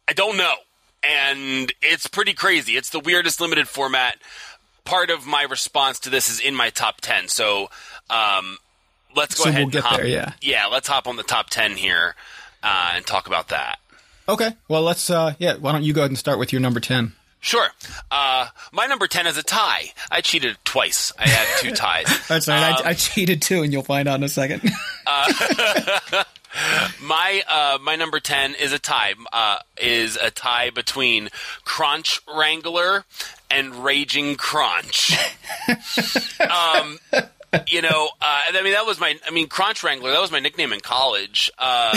I 0.08 0.14
don't 0.14 0.36
know, 0.36 0.54
and 1.02 1.72
it's 1.82 2.06
pretty 2.06 2.32
crazy. 2.32 2.76
It's 2.76 2.90
the 2.90 3.00
weirdest 3.00 3.40
limited 3.40 3.68
format. 3.68 4.16
Part 4.84 5.10
of 5.10 5.26
my 5.26 5.42
response 5.42 5.98
to 6.00 6.10
this 6.10 6.30
is 6.30 6.40
in 6.40 6.54
my 6.54 6.70
top 6.70 7.00
ten. 7.02 7.28
So 7.28 7.68
um, 8.08 8.56
let's 9.14 9.34
go 9.34 9.44
So 9.44 9.50
ahead 9.50 9.58
we'll 9.60 9.64
and 9.64 9.72
get 9.72 9.82
hop, 9.84 9.96
there, 9.98 10.06
yeah. 10.06 10.32
yeah. 10.40 10.66
Let's 10.66 10.88
hop 10.88 11.06
on 11.06 11.16
the 11.16 11.22
top 11.22 11.50
ten 11.50 11.72
here 11.72 12.14
uh, 12.62 12.92
and 12.94 13.06
talk 13.06 13.26
about 13.26 13.48
that. 13.48 13.78
Okay. 14.28 14.52
Well, 14.68 14.82
let's. 14.82 15.10
Uh, 15.10 15.34
yeah. 15.38 15.56
Why 15.56 15.72
don't 15.72 15.82
you 15.82 15.92
go 15.92 16.00
ahead 16.00 16.10
and 16.10 16.18
start 16.18 16.38
with 16.38 16.52
your 16.52 16.60
number 16.60 16.80
ten? 16.80 17.12
Sure. 17.42 17.66
Uh, 18.10 18.46
my 18.72 18.86
number 18.86 19.08
10 19.08 19.26
is 19.26 19.36
a 19.36 19.42
tie. 19.42 19.92
I 20.10 20.20
cheated 20.20 20.56
twice. 20.64 21.12
I 21.18 21.28
had 21.28 21.60
two 21.60 21.70
ties. 21.74 22.06
That's 22.28 22.46
right. 22.46 22.80
I, 22.84 22.90
I 22.90 22.94
cheated 22.94 23.42
too, 23.42 23.62
and 23.62 23.72
you'll 23.72 23.82
find 23.82 24.08
out 24.08 24.14
in 24.14 24.22
a 24.22 24.28
second. 24.28 24.62
My 27.02 27.42
uh, 27.50 27.78
my 27.80 27.96
number 27.96 28.20
10 28.20 28.54
is 28.56 28.72
a 28.72 28.78
tie. 28.78 29.14
Uh, 29.32 29.58
is 29.80 30.16
a 30.16 30.30
tie 30.30 30.68
between 30.70 31.30
Kronch 31.64 32.20
Wrangler 32.28 33.04
and 33.50 33.82
Raging 33.82 34.36
Kronch. 34.36 35.16
um, 36.40 36.98
you 37.68 37.80
know, 37.80 38.10
uh, 38.20 38.40
I 38.52 38.62
mean 38.62 38.74
that 38.74 38.84
was 38.84 39.00
my 39.00 39.18
I 39.26 39.30
mean 39.30 39.48
Kronch 39.48 39.82
Wrangler, 39.82 40.10
that 40.10 40.20
was 40.20 40.30
my 40.30 40.40
nickname 40.40 40.74
in 40.74 40.80
college. 40.80 41.50
Uh, 41.58 41.96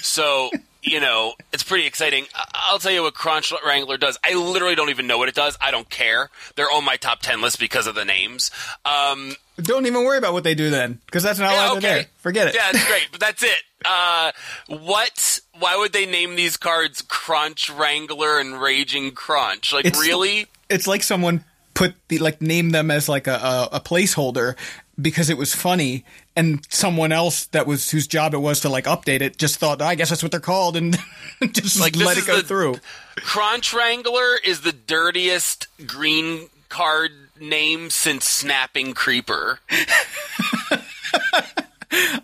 so 0.00 0.50
you 0.82 1.00
know, 1.00 1.34
it's 1.52 1.62
pretty 1.62 1.86
exciting. 1.86 2.24
I'll 2.54 2.78
tell 2.78 2.92
you 2.92 3.02
what 3.02 3.14
Kronch 3.14 3.52
Wrangler 3.64 3.96
does. 3.98 4.18
I 4.24 4.34
literally 4.34 4.74
don't 4.74 4.90
even 4.90 5.06
know 5.06 5.18
what 5.18 5.28
it 5.28 5.34
does. 5.34 5.56
I 5.60 5.70
don't 5.70 5.88
care. 5.90 6.30
They're 6.56 6.70
on 6.70 6.84
my 6.84 6.96
top 6.96 7.20
10 7.20 7.40
list 7.40 7.58
because 7.58 7.86
of 7.86 7.94
the 7.94 8.04
names. 8.04 8.50
Um, 8.84 9.34
don't 9.60 9.86
even 9.86 10.04
worry 10.04 10.18
about 10.18 10.32
what 10.32 10.44
they 10.44 10.54
do 10.54 10.70
then, 10.70 11.00
because 11.06 11.22
that's 11.22 11.38
not 11.38 11.52
yeah, 11.52 11.66
allowed 11.66 11.74
to 11.74 11.80
there. 11.80 12.06
Forget 12.18 12.48
it. 12.48 12.54
Yeah, 12.54 12.70
it's 12.72 12.86
great, 12.86 13.08
but 13.10 13.20
that's 13.20 13.42
it. 13.42 13.62
Uh, 13.84 14.32
what? 14.68 15.40
Why 15.58 15.76
would 15.76 15.92
they 15.92 16.06
name 16.06 16.36
these 16.36 16.56
cards 16.56 17.02
Kronch 17.02 17.76
Wrangler 17.76 18.38
and 18.38 18.60
Raging 18.60 19.12
Kronch? 19.12 19.72
Like, 19.72 19.84
It's- 19.86 20.00
really? 20.00 20.46
It's 20.68 20.86
like 20.86 21.02
someone 21.02 21.44
put 21.74 21.94
the 22.08 22.18
like 22.18 22.40
name 22.40 22.70
them 22.70 22.90
as 22.90 23.08
like 23.08 23.26
a, 23.26 23.34
a, 23.34 23.68
a 23.76 23.80
placeholder 23.80 24.54
because 25.00 25.30
it 25.30 25.38
was 25.38 25.54
funny, 25.54 26.04
and 26.36 26.64
someone 26.70 27.12
else 27.12 27.46
that 27.46 27.66
was 27.66 27.90
whose 27.90 28.06
job 28.06 28.34
it 28.34 28.38
was 28.38 28.60
to 28.60 28.68
like 28.68 28.84
update 28.84 29.20
it 29.20 29.36
just 29.36 29.56
thought, 29.58 29.82
I 29.82 29.94
guess 29.94 30.08
that's 30.10 30.22
what 30.22 30.30
they're 30.32 30.40
called, 30.40 30.76
and 30.76 30.96
just 31.52 31.80
Like, 31.80 31.96
let 31.96 32.16
it 32.18 32.26
go 32.26 32.36
the- 32.36 32.42
through. 32.42 32.76
Kronch 33.16 33.74
Wrangler 33.74 34.36
is 34.44 34.60
the 34.62 34.72
dirtiest 34.72 35.66
green 35.86 36.48
card 36.68 37.10
name 37.38 37.90
since 37.90 38.24
Snapping 38.26 38.94
Creeper. 38.94 39.58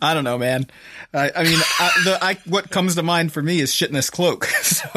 I 0.01 0.15
don't 0.15 0.25
know, 0.25 0.39
man. 0.39 0.67
I, 1.13 1.33
I 1.35 1.43
mean, 1.45 1.59
I, 1.81 1.91
the, 2.05 2.19
I, 2.23 2.35
what 2.47 2.71
comes 2.71 2.95
to 2.95 3.03
mind 3.03 3.33
for 3.33 3.43
me 3.43 3.61
is 3.61 3.75
shit 3.75 3.89
in 3.89 3.95
this 3.95 4.11
cloak. 4.11 4.47
So 4.67 4.89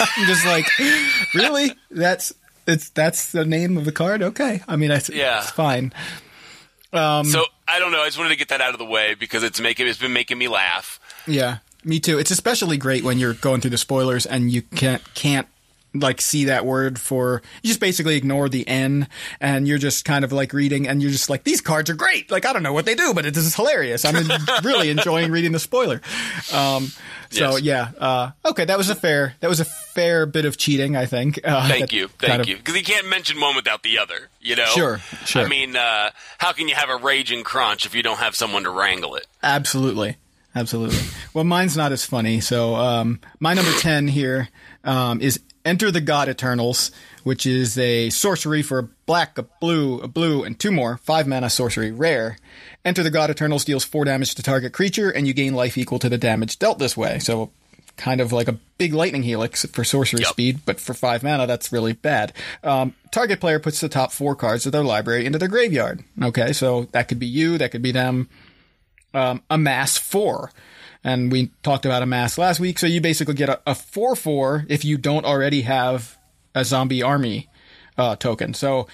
I'm 0.00 0.26
just 0.26 0.44
like, 0.46 0.66
really? 1.34 1.72
That's 1.90 2.32
it's 2.66 2.88
that's 2.90 3.30
the 3.32 3.44
name 3.44 3.76
of 3.76 3.84
the 3.84 3.92
card. 3.92 4.22
Okay. 4.22 4.60
I 4.66 4.76
mean, 4.76 4.88
that's 4.88 5.08
Yeah. 5.10 5.40
it's 5.42 5.50
fine. 5.50 5.92
Um, 6.92 7.26
so 7.26 7.44
I 7.72 7.78
don't 7.78 7.90
know. 7.90 8.02
I 8.02 8.06
just 8.06 8.18
wanted 8.18 8.30
to 8.30 8.36
get 8.36 8.48
that 8.48 8.60
out 8.60 8.74
of 8.74 8.78
the 8.78 8.84
way 8.84 9.14
because 9.14 9.42
it's 9.42 9.58
making 9.58 9.88
it's 9.88 9.98
been 9.98 10.12
making 10.12 10.36
me 10.36 10.46
laugh. 10.46 11.00
Yeah, 11.26 11.58
me 11.84 12.00
too. 12.00 12.18
It's 12.18 12.30
especially 12.30 12.76
great 12.76 13.02
when 13.02 13.18
you're 13.18 13.32
going 13.32 13.62
through 13.62 13.70
the 13.70 13.78
spoilers 13.78 14.26
and 14.26 14.50
you 14.50 14.60
can't 14.60 15.02
can't 15.14 15.48
like 15.94 16.20
see 16.20 16.44
that 16.46 16.64
word 16.64 16.98
for 16.98 17.42
you 17.62 17.68
just 17.68 17.80
basically 17.80 18.16
ignore 18.16 18.48
the 18.48 18.66
N 18.66 19.08
and 19.40 19.68
you're 19.68 19.78
just 19.78 20.04
kind 20.04 20.24
of 20.24 20.32
like 20.32 20.52
reading 20.52 20.88
and 20.88 21.02
you're 21.02 21.10
just 21.10 21.28
like 21.28 21.44
these 21.44 21.60
cards 21.60 21.90
are 21.90 21.94
great. 21.94 22.30
Like 22.30 22.46
I 22.46 22.52
don't 22.52 22.62
know 22.62 22.72
what 22.72 22.86
they 22.86 22.94
do, 22.94 23.12
but 23.14 23.26
it 23.26 23.36
is 23.36 23.54
hilarious. 23.54 24.04
I'm 24.04 24.14
really 24.62 24.90
enjoying 24.90 25.30
reading 25.30 25.52
the 25.52 25.58
spoiler. 25.58 26.00
Um, 26.52 26.92
so 27.30 27.56
Yes. 27.56 27.62
yeah, 27.62 27.90
uh, 27.98 28.30
okay, 28.44 28.64
that 28.64 28.76
was 28.78 28.90
a 28.90 28.94
fair 28.94 29.34
that 29.40 29.48
was 29.48 29.60
a 29.60 29.64
fair 29.64 30.26
bit 30.26 30.44
of 30.44 30.56
cheating, 30.56 30.96
I 30.96 31.06
think. 31.06 31.40
Uh, 31.44 31.66
Thank 31.68 31.92
you, 31.92 32.08
thank 32.08 32.46
you. 32.46 32.56
Because 32.56 32.76
you 32.76 32.82
can't 32.84 33.08
mention 33.08 33.40
one 33.40 33.56
without 33.56 33.82
the 33.82 33.98
other. 33.98 34.28
You 34.40 34.56
know. 34.56 34.66
Sure, 34.66 34.98
sure. 35.24 35.42
I 35.44 35.48
mean, 35.48 35.76
uh, 35.76 36.10
how 36.38 36.52
can 36.52 36.68
you 36.68 36.74
have 36.74 36.88
a 36.90 36.96
raging 36.96 37.44
Kronch 37.44 37.86
if 37.86 37.94
you 37.94 38.02
don't 38.02 38.18
have 38.18 38.34
someone 38.34 38.64
to 38.64 38.70
wrangle 38.70 39.14
it? 39.14 39.26
Absolutely. 39.42 40.16
Absolutely. 40.54 40.98
Well, 41.32 41.44
mine's 41.44 41.76
not 41.78 41.92
as 41.92 42.04
funny. 42.04 42.40
So, 42.40 42.74
um, 42.74 43.20
my 43.40 43.54
number 43.54 43.72
10 43.72 44.08
here 44.08 44.48
um, 44.84 45.20
is 45.22 45.40
Enter 45.64 45.90
the 45.92 46.00
God 46.00 46.28
Eternals, 46.28 46.90
which 47.22 47.46
is 47.46 47.78
a 47.78 48.10
sorcery 48.10 48.62
for 48.62 48.78
a 48.80 48.82
black, 49.06 49.38
a 49.38 49.44
blue, 49.44 50.00
a 50.00 50.08
blue, 50.08 50.42
and 50.42 50.58
two 50.58 50.72
more. 50.72 50.96
Five 50.96 51.26
mana 51.28 51.48
sorcery, 51.50 51.92
rare. 51.92 52.36
Enter 52.84 53.02
the 53.04 53.10
God 53.10 53.30
Eternals 53.30 53.64
deals 53.64 53.84
four 53.84 54.04
damage 54.04 54.34
to 54.34 54.42
target 54.42 54.72
creature, 54.72 55.10
and 55.10 55.26
you 55.26 55.32
gain 55.32 55.54
life 55.54 55.78
equal 55.78 56.00
to 56.00 56.08
the 56.08 56.18
damage 56.18 56.58
dealt 56.58 56.80
this 56.80 56.96
way. 56.96 57.20
So, 57.20 57.52
kind 57.96 58.20
of 58.20 58.32
like 58.32 58.48
a 58.48 58.58
big 58.78 58.92
lightning 58.92 59.22
helix 59.22 59.64
for 59.66 59.84
sorcery 59.84 60.20
Yep. 60.22 60.28
speed, 60.30 60.60
but 60.64 60.80
for 60.80 60.94
five 60.94 61.22
mana, 61.22 61.46
that's 61.46 61.70
really 61.70 61.92
bad. 61.92 62.32
Um, 62.64 62.94
target 63.12 63.38
player 63.38 63.60
puts 63.60 63.80
the 63.80 63.88
top 63.88 64.10
four 64.10 64.34
cards 64.34 64.66
of 64.66 64.72
their 64.72 64.82
library 64.82 65.26
into 65.26 65.38
their 65.38 65.46
graveyard. 65.48 66.02
Okay, 66.20 66.52
so 66.52 66.88
that 66.92 67.06
could 67.06 67.18
be 67.20 67.26
you, 67.26 67.58
that 67.58 67.70
could 67.70 67.82
be 67.82 67.92
them 67.92 68.28
um, 69.14 69.42
amass 69.50 69.96
four. 69.98 70.50
And 71.04 71.32
we 71.32 71.50
talked 71.62 71.84
about 71.84 72.02
amass 72.02 72.38
last 72.38 72.60
week. 72.60 72.78
So 72.78 72.86
you 72.86 73.00
basically 73.00 73.34
get 73.34 73.48
a, 73.48 73.60
a 73.66 73.74
four 73.74 74.14
four 74.14 74.66
if 74.68 74.84
you 74.84 74.96
don't 74.98 75.24
already 75.24 75.62
have 75.62 76.16
a 76.54 76.64
zombie 76.64 77.02
army 77.02 77.48
uh, 77.98 78.16
token. 78.16 78.54
So 78.54 78.86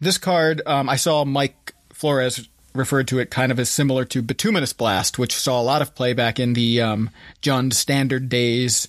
this 0.00 0.18
card, 0.18 0.60
um, 0.66 0.88
I 0.88 0.96
saw 0.96 1.24
Mike 1.24 1.74
Flores 1.92 2.48
referred 2.74 3.08
to 3.08 3.18
it 3.18 3.30
kind 3.30 3.50
of 3.50 3.58
as 3.58 3.70
similar 3.70 4.04
to 4.04 4.20
Bituminous 4.20 4.74
Blast, 4.74 5.18
which 5.18 5.34
saw 5.34 5.60
a 5.60 5.64
lot 5.64 5.80
of 5.80 5.94
play 5.94 6.12
back 6.12 6.38
in 6.38 6.52
the 6.52 6.82
um, 6.82 7.10
Jund 7.42 7.72
standard 7.72 8.28
days 8.28 8.86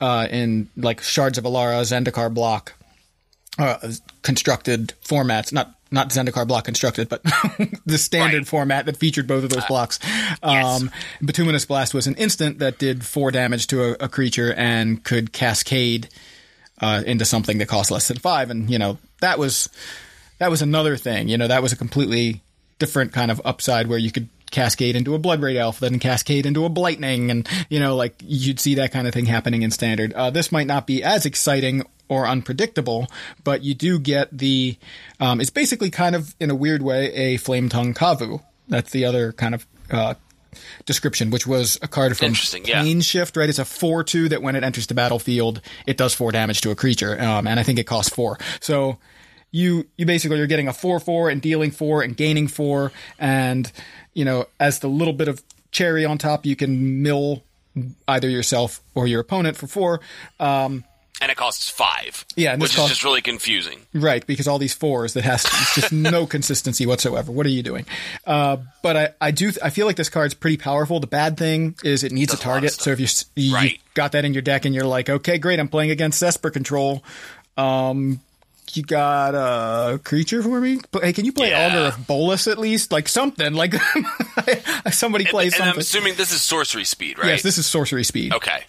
uh, 0.00 0.26
in 0.30 0.68
like 0.76 1.00
Shards 1.00 1.38
of 1.38 1.44
Alara, 1.44 1.82
Zendikar 1.82 2.32
block 2.32 2.74
uh, 3.58 3.92
constructed 4.22 4.94
formats, 5.04 5.52
not 5.52 5.74
not 5.90 6.10
Zendikar 6.10 6.46
block 6.46 6.64
constructed, 6.64 7.08
but 7.08 7.22
the 7.86 7.98
standard 7.98 8.38
Right. 8.38 8.46
format 8.48 8.86
that 8.86 8.96
featured 8.96 9.26
both 9.26 9.44
of 9.44 9.50
those 9.50 9.64
blocks. 9.66 9.98
yes. 10.02 10.38
Um, 10.82 10.90
Bituminous 11.24 11.64
Blast 11.64 11.94
was 11.94 12.06
an 12.06 12.14
instant 12.14 12.60
that 12.60 12.78
did 12.78 13.04
four 13.04 13.30
damage 13.30 13.66
to 13.68 13.82
a, 14.00 14.04
a 14.04 14.08
creature 14.08 14.52
and 14.52 15.02
could 15.02 15.32
cascade 15.32 16.08
uh, 16.80 17.02
into 17.06 17.24
something 17.24 17.58
that 17.58 17.66
cost 17.68 17.90
less 17.90 18.08
than 18.08 18.16
five, 18.18 18.50
and 18.50 18.70
you 18.70 18.78
know 18.78 18.98
that 19.20 19.38
was 19.38 19.68
that 20.38 20.50
was 20.50 20.62
another 20.62 20.96
thing. 20.96 21.28
You 21.28 21.36
know 21.38 21.48
that 21.48 21.62
was 21.62 21.72
a 21.72 21.76
completely 21.76 22.40
different 22.78 23.12
kind 23.12 23.30
of 23.30 23.40
upside 23.44 23.86
where 23.88 23.98
you 23.98 24.10
could 24.10 24.28
cascade 24.50 24.96
into 24.96 25.14
a 25.14 25.18
Bloodbraid 25.18 25.56
Elf, 25.56 25.78
then 25.80 25.98
cascade 25.98 26.46
into 26.46 26.64
a 26.64 26.68
blightning, 26.70 27.30
and 27.30 27.46
you 27.68 27.78
know 27.80 27.96
like 27.96 28.14
you'd 28.24 28.58
see 28.60 28.76
that 28.76 28.92
kind 28.92 29.06
of 29.06 29.12
thing 29.12 29.26
happening 29.26 29.62
in 29.62 29.70
standard. 29.70 30.12
Uh, 30.14 30.30
this 30.30 30.50
might 30.50 30.66
not 30.66 30.86
be 30.86 31.02
as 31.02 31.26
exciting 31.26 31.82
or 32.10 32.26
unpredictable, 32.26 33.06
but 33.42 33.62
you 33.62 33.72
do 33.72 33.98
get 33.98 34.36
the. 34.36 34.76
Um, 35.20 35.40
it's 35.40 35.48
basically 35.48 35.90
kind 35.90 36.14
of 36.14 36.34
in 36.38 36.50
a 36.50 36.54
weird 36.54 36.82
way 36.82 37.14
a 37.14 37.38
Flametongue 37.38 37.94
Kavu. 37.94 38.42
That's 38.68 38.90
the 38.90 39.06
other 39.06 39.32
kind 39.32 39.54
of. 39.54 39.66
Uh, 39.90 40.14
description, 40.84 41.30
which 41.30 41.46
was 41.46 41.78
a 41.80 41.86
card 41.86 42.16
from 42.18 42.26
Interesting, 42.26 42.64
yeah. 42.64 42.82
Shift, 43.00 43.36
right? 43.36 43.48
It's 43.48 43.60
a 43.60 43.64
4 43.64 44.02
2 44.02 44.30
that 44.30 44.42
when 44.42 44.56
it 44.56 44.64
enters 44.64 44.88
the 44.88 44.94
battlefield, 44.94 45.60
it 45.86 45.96
does 45.96 46.12
4 46.12 46.32
damage 46.32 46.60
to 46.62 46.72
a 46.72 46.74
creature. 46.74 47.20
Um, 47.20 47.46
and 47.46 47.60
I 47.60 47.62
think 47.62 47.78
it 47.78 47.84
costs 47.84 48.12
4. 48.12 48.36
So 48.60 48.98
you 49.52 49.86
you 49.96 50.06
basically 50.06 50.38
you're 50.38 50.46
getting 50.46 50.68
a 50.68 50.72
four 50.72 51.00
four 51.00 51.28
and 51.28 51.42
dealing 51.42 51.70
four 51.70 52.02
and 52.02 52.16
gaining 52.16 52.46
four, 52.46 52.92
and 53.18 53.70
you 54.14 54.24
know 54.24 54.46
as 54.60 54.78
the 54.78 54.88
little 54.88 55.12
bit 55.12 55.26
of 55.28 55.42
cherry 55.72 56.04
on 56.04 56.18
top, 56.18 56.46
you 56.46 56.56
can 56.56 57.02
mill 57.02 57.42
either 58.08 58.28
yourself 58.28 58.80
or 58.94 59.06
your 59.06 59.20
opponent 59.20 59.56
for 59.56 59.66
four. 59.66 60.00
Um, 60.38 60.84
and 61.20 61.30
it 61.30 61.36
costs 61.36 61.68
five. 61.68 62.24
Yeah, 62.36 62.52
and 62.52 62.62
which 62.62 62.72
this 62.74 62.82
is 62.82 62.88
just 62.88 63.04
really 63.04 63.20
confusing. 63.22 63.80
Right, 63.92 64.26
because 64.26 64.48
all 64.48 64.58
these 64.58 64.74
fours 64.74 65.12
that 65.14 65.24
has 65.24 65.44
just 65.74 65.92
no 65.92 66.26
consistency 66.36 66.86
whatsoever. 66.86 67.30
What 67.32 67.46
are 67.46 67.50
you 67.50 67.62
doing? 67.62 67.84
Uh, 68.26 68.58
but 68.82 68.96
I, 68.96 69.08
I 69.20 69.30
do 69.30 69.52
I 69.62 69.70
feel 69.70 69.86
like 69.86 69.96
this 69.96 70.08
card's 70.08 70.34
pretty 70.34 70.56
powerful. 70.56 71.00
The 71.00 71.06
bad 71.06 71.36
thing 71.36 71.74
is 71.84 72.04
it 72.04 72.12
needs 72.12 72.32
Does 72.32 72.42
a 72.42 72.46
a 72.46 72.48
lot 72.48 72.56
of 72.56 72.62
target. 72.62 72.72
So 72.80 72.90
if 72.92 73.00
you 73.00 73.06
you 73.36 73.54
Right. 73.54 73.80
got 73.94 74.12
that 74.12 74.24
in 74.24 74.32
your 74.32 74.42
deck 74.42 74.64
and 74.64 74.74
you're 74.74 74.84
like, 74.86 75.10
okay, 75.10 75.38
great, 75.38 75.60
I'm 75.60 75.68
playing 75.68 75.90
against 75.90 76.22
Esper 76.22 76.50
Control. 76.50 77.04
Um, 77.56 78.20
you 78.72 78.84
got 78.84 79.34
a 79.34 79.98
creature 79.98 80.42
for 80.44 80.60
me? 80.60 80.78
Hey, 81.02 81.12
can 81.12 81.24
you 81.24 81.32
play 81.32 81.50
Yeah. 81.50 81.88
Of 81.88 82.06
Bolas 82.06 82.46
at 82.46 82.56
least? 82.56 82.92
Like 82.92 83.08
something. 83.08 83.52
Like 83.52 83.74
somebody 84.92 85.24
plays 85.26 85.54
and 85.58 85.64
I'm 85.64 85.78
assuming 85.78 86.14
this 86.14 86.32
is 86.32 86.40
sorcery 86.42 86.84
speed, 86.84 87.18
right? 87.18 87.26
Yes, 87.28 87.42
this 87.42 87.58
is 87.58 87.66
sorcery 87.66 88.04
speed. 88.04 88.32
okay. 88.32 88.62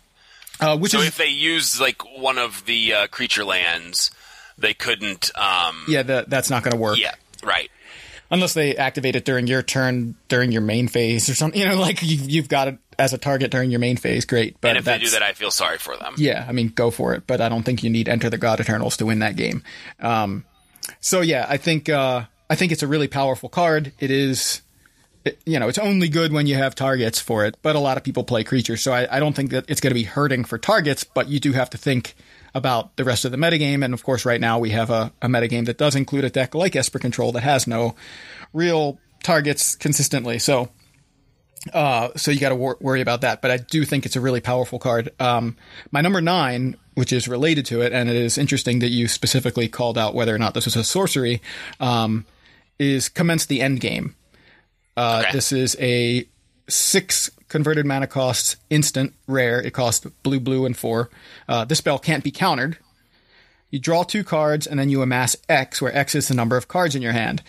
Uh, 0.62 0.78
which 0.78 0.92
So 0.92 1.00
is 1.00 1.08
if 1.08 1.18
they 1.18 1.28
use 1.28 1.82
like 1.82 2.02
one 2.18 2.38
of 2.38 2.66
the 2.66 2.94
uh, 2.94 3.08
creature 3.08 3.44
lands, 3.44 4.12
they 4.58 4.74
couldn't. 4.76 5.32
Um, 5.36 5.86
yeah, 5.88 6.04
that, 6.04 6.30
that's 6.30 6.50
not 6.52 6.64
going 6.64 6.74
to 6.74 6.78
work. 6.78 6.98
yeah, 7.00 7.16
right. 7.44 7.70
unless 8.30 8.54
they 8.54 8.76
activate 8.76 9.16
it 9.16 9.26
during 9.26 9.48
your 9.48 9.64
turn 9.64 10.16
during 10.30 10.52
your 10.52 10.62
main 10.62 10.88
phase 10.88 11.28
or 11.30 11.34
something. 11.34 11.60
You 11.60 11.68
know, 11.68 11.76
like 11.80 12.02
you, 12.04 12.18
you've 12.18 12.48
got 12.50 12.68
it 12.68 12.78
as 13.00 13.12
a 13.14 13.18
target 13.18 13.50
during 13.50 13.72
your 13.72 13.80
main 13.80 13.98
phase. 13.98 14.26
Great, 14.26 14.62
but 14.62 14.70
And 14.70 14.78
if 14.78 14.86
they 14.86 15.00
do 15.00 15.10
that, 15.10 15.24
I 15.24 15.34
feel 15.34 15.50
sorry 15.52 15.80
for 15.80 15.98
them. 15.98 16.14
yeah, 16.18 16.46
I 16.48 16.52
mean, 16.52 16.68
go 16.70 16.92
for 16.92 17.14
it. 17.16 17.26
But 17.26 17.42
I 17.42 17.50
don't 17.50 17.64
think 17.64 17.82
you 17.84 17.90
need 17.90 18.08
Enter 18.08 18.30
the 18.30 18.38
God 18.38 18.60
Eternals 18.60 18.98
to 18.98 19.06
win 19.08 19.20
that 19.20 19.36
game. 19.36 19.64
Um, 20.00 20.46
so 21.00 21.22
yeah, 21.22 21.48
I 21.50 21.58
think 21.58 21.90
uh, 21.90 22.26
I 22.50 22.56
think 22.56 22.72
it's 22.72 22.84
a 22.84 22.88
really 22.88 23.08
powerful 23.08 23.50
card. 23.50 23.94
It 24.00 24.12
is. 24.12 24.62
You 25.46 25.60
know, 25.60 25.68
it's 25.68 25.78
only 25.78 26.10
good 26.10 26.34
when 26.34 26.48
you 26.48 26.56
have 26.56 26.76
targets 26.76 27.20
for 27.20 27.46
it, 27.46 27.56
but 27.62 27.76
a 27.76 27.80
lot 27.80 27.98
of 27.98 28.04
people 28.04 28.24
play 28.24 28.44
creatures, 28.44 28.82
so 28.82 28.92
I, 28.92 29.18
I 29.18 29.20
don't 29.20 29.36
think 29.36 29.52
that 29.52 29.66
it's 29.68 29.82
going 29.82 29.92
to 29.92 29.96
be 29.96 30.04
hurting 30.04 30.46
for 30.46 30.58
targets, 30.58 31.04
but 31.04 31.30
you 31.30 31.40
do 31.40 31.52
have 31.52 31.70
to 31.72 31.78
think 31.78 32.16
about 32.54 32.96
the 32.98 33.04
rest 33.04 33.26
of 33.26 33.32
the 33.32 33.38
metagame, 33.38 33.84
and 33.84 33.94
of 33.94 34.04
course, 34.04 34.26
right 34.26 34.42
now 34.42 34.60
we 34.60 34.72
have 34.72 34.90
a, 34.90 35.14
a 35.22 35.28
metagame 35.28 35.66
that 35.66 35.78
does 35.78 35.96
include 35.96 36.26
a 36.26 36.30
deck 36.30 36.56
like 36.56 36.76
Esper 36.76 37.00
Control 37.00 37.32
that 37.34 37.44
has 37.44 37.68
no 37.68 37.96
real 38.54 39.00
targets 39.24 39.76
consistently, 39.76 40.40
so 40.40 40.70
uh, 41.74 42.10
so 42.16 42.32
you 42.32 42.40
got 42.40 42.50
to 42.50 42.56
wor- 42.56 42.78
worry 42.82 43.02
about 43.02 43.22
that. 43.22 43.42
But 43.42 43.52
I 43.52 43.58
do 43.58 43.86
think 43.86 44.06
it's 44.06 44.16
a 44.16 44.22
really 44.22 44.42
powerful 44.42 44.80
card. 44.80 45.12
Um, 45.20 45.58
my 45.92 46.02
number 46.02 46.22
nine, 46.22 46.76
which 46.96 47.14
is 47.14 47.28
related 47.28 47.66
to 47.68 47.82
it, 47.82 47.94
and 47.94 48.10
it 48.10 48.16
is 48.16 48.38
interesting 48.38 48.80
that 48.80 48.90
you 48.90 49.08
specifically 49.08 49.68
called 49.68 49.98
out 49.98 50.16
whether 50.16 50.34
or 50.34 50.40
not 50.40 50.54
this 50.54 50.66
was 50.66 50.76
a 50.76 50.84
sorcery, 50.84 51.42
um, 51.80 52.26
is 52.80 53.10
commence 53.10 53.46
the 53.46 53.62
end 53.62 53.80
game. 53.80 54.16
Uh, 55.02 55.22
Okay. 55.24 55.32
This 55.34 55.52
is 55.52 55.76
a 55.80 56.28
six 56.70 57.30
converted 57.48 57.86
mana 57.86 58.08
cost 58.08 58.56
instant 58.70 59.14
rare. 59.28 59.62
It 59.62 59.72
costs 59.74 60.06
blue, 60.24 60.40
blue, 60.40 60.66
and 60.66 60.76
four. 60.78 61.10
Uh, 61.50 61.66
this 61.66 61.80
spell 61.80 62.00
can't 62.00 62.24
be 62.24 62.32
countered. 62.32 62.78
You 63.72 63.80
draw 63.80 64.04
two 64.04 64.24
cards 64.24 64.68
and 64.68 64.80
then 64.80 64.90
you 64.90 65.02
amass 65.02 65.36
X, 65.50 65.82
where 65.82 65.96
X 65.96 66.16
is 66.16 66.28
the 66.28 66.34
number 66.34 66.58
of 66.58 66.68
cards 66.68 66.96
in 66.96 67.02
your 67.02 67.14
hand. 67.14 67.42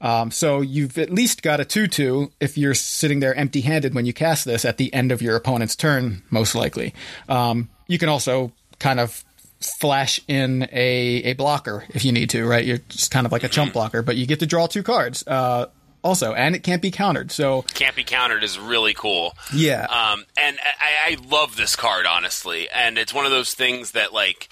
Um, 0.00 0.30
so 0.30 0.60
you've 0.60 0.96
at 0.98 1.10
least 1.10 1.42
got 1.42 1.58
a 1.60 1.64
2 1.64 1.88
2 1.88 2.30
if 2.40 2.56
you're 2.56 2.74
sitting 2.74 3.18
there 3.20 3.34
empty 3.34 3.62
handed 3.62 3.94
when 3.94 4.06
you 4.06 4.12
cast 4.12 4.44
this 4.44 4.64
at 4.64 4.76
the 4.76 4.92
end 4.94 5.10
of 5.10 5.20
your 5.20 5.34
opponent's 5.34 5.74
turn, 5.74 6.22
most 6.30 6.54
likely. 6.54 6.94
Um, 7.28 7.68
you 7.88 7.98
can 7.98 8.08
also 8.08 8.52
kind 8.78 9.00
of 9.00 9.24
flash 9.60 10.20
in 10.28 10.68
a, 10.70 11.22
a 11.24 11.32
blocker 11.34 11.84
if 11.88 12.04
you 12.04 12.12
need 12.12 12.30
to, 12.30 12.46
right? 12.46 12.64
You're 12.64 12.78
just 12.88 13.10
kind 13.10 13.26
of 13.26 13.32
like 13.32 13.42
a 13.42 13.48
chump 13.48 13.72
blocker, 13.72 14.02
but 14.02 14.16
you 14.16 14.24
get 14.26 14.38
to 14.38 14.46
draw 14.46 14.68
two 14.68 14.84
cards. 14.84 15.26
Uh, 15.26 15.66
also, 16.02 16.32
and 16.34 16.54
it 16.54 16.62
can't 16.62 16.80
be 16.82 16.90
countered. 16.90 17.30
So 17.32 17.62
Can't 17.74 17.96
be 17.96 18.04
countered 18.04 18.44
is 18.44 18.58
really 18.58 18.94
cool. 18.94 19.34
yeah, 19.52 19.84
Um, 19.86 20.24
and 20.40 20.58
I, 20.80 21.12
I 21.12 21.16
love 21.28 21.56
this 21.56 21.76
card 21.76 22.06
honestly, 22.06 22.68
and 22.70 22.96
it's 22.98 23.12
one 23.14 23.24
of 23.24 23.30
those 23.30 23.54
things 23.54 23.92
that 23.92 24.12
like 24.12 24.48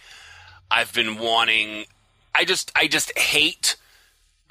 I've 0.71 0.93
been 0.93 1.19
wanting. 1.19 1.87
I 2.35 2.45
just 2.45 2.73
I 2.77 2.87
just 2.89 3.17
hate. 3.19 3.77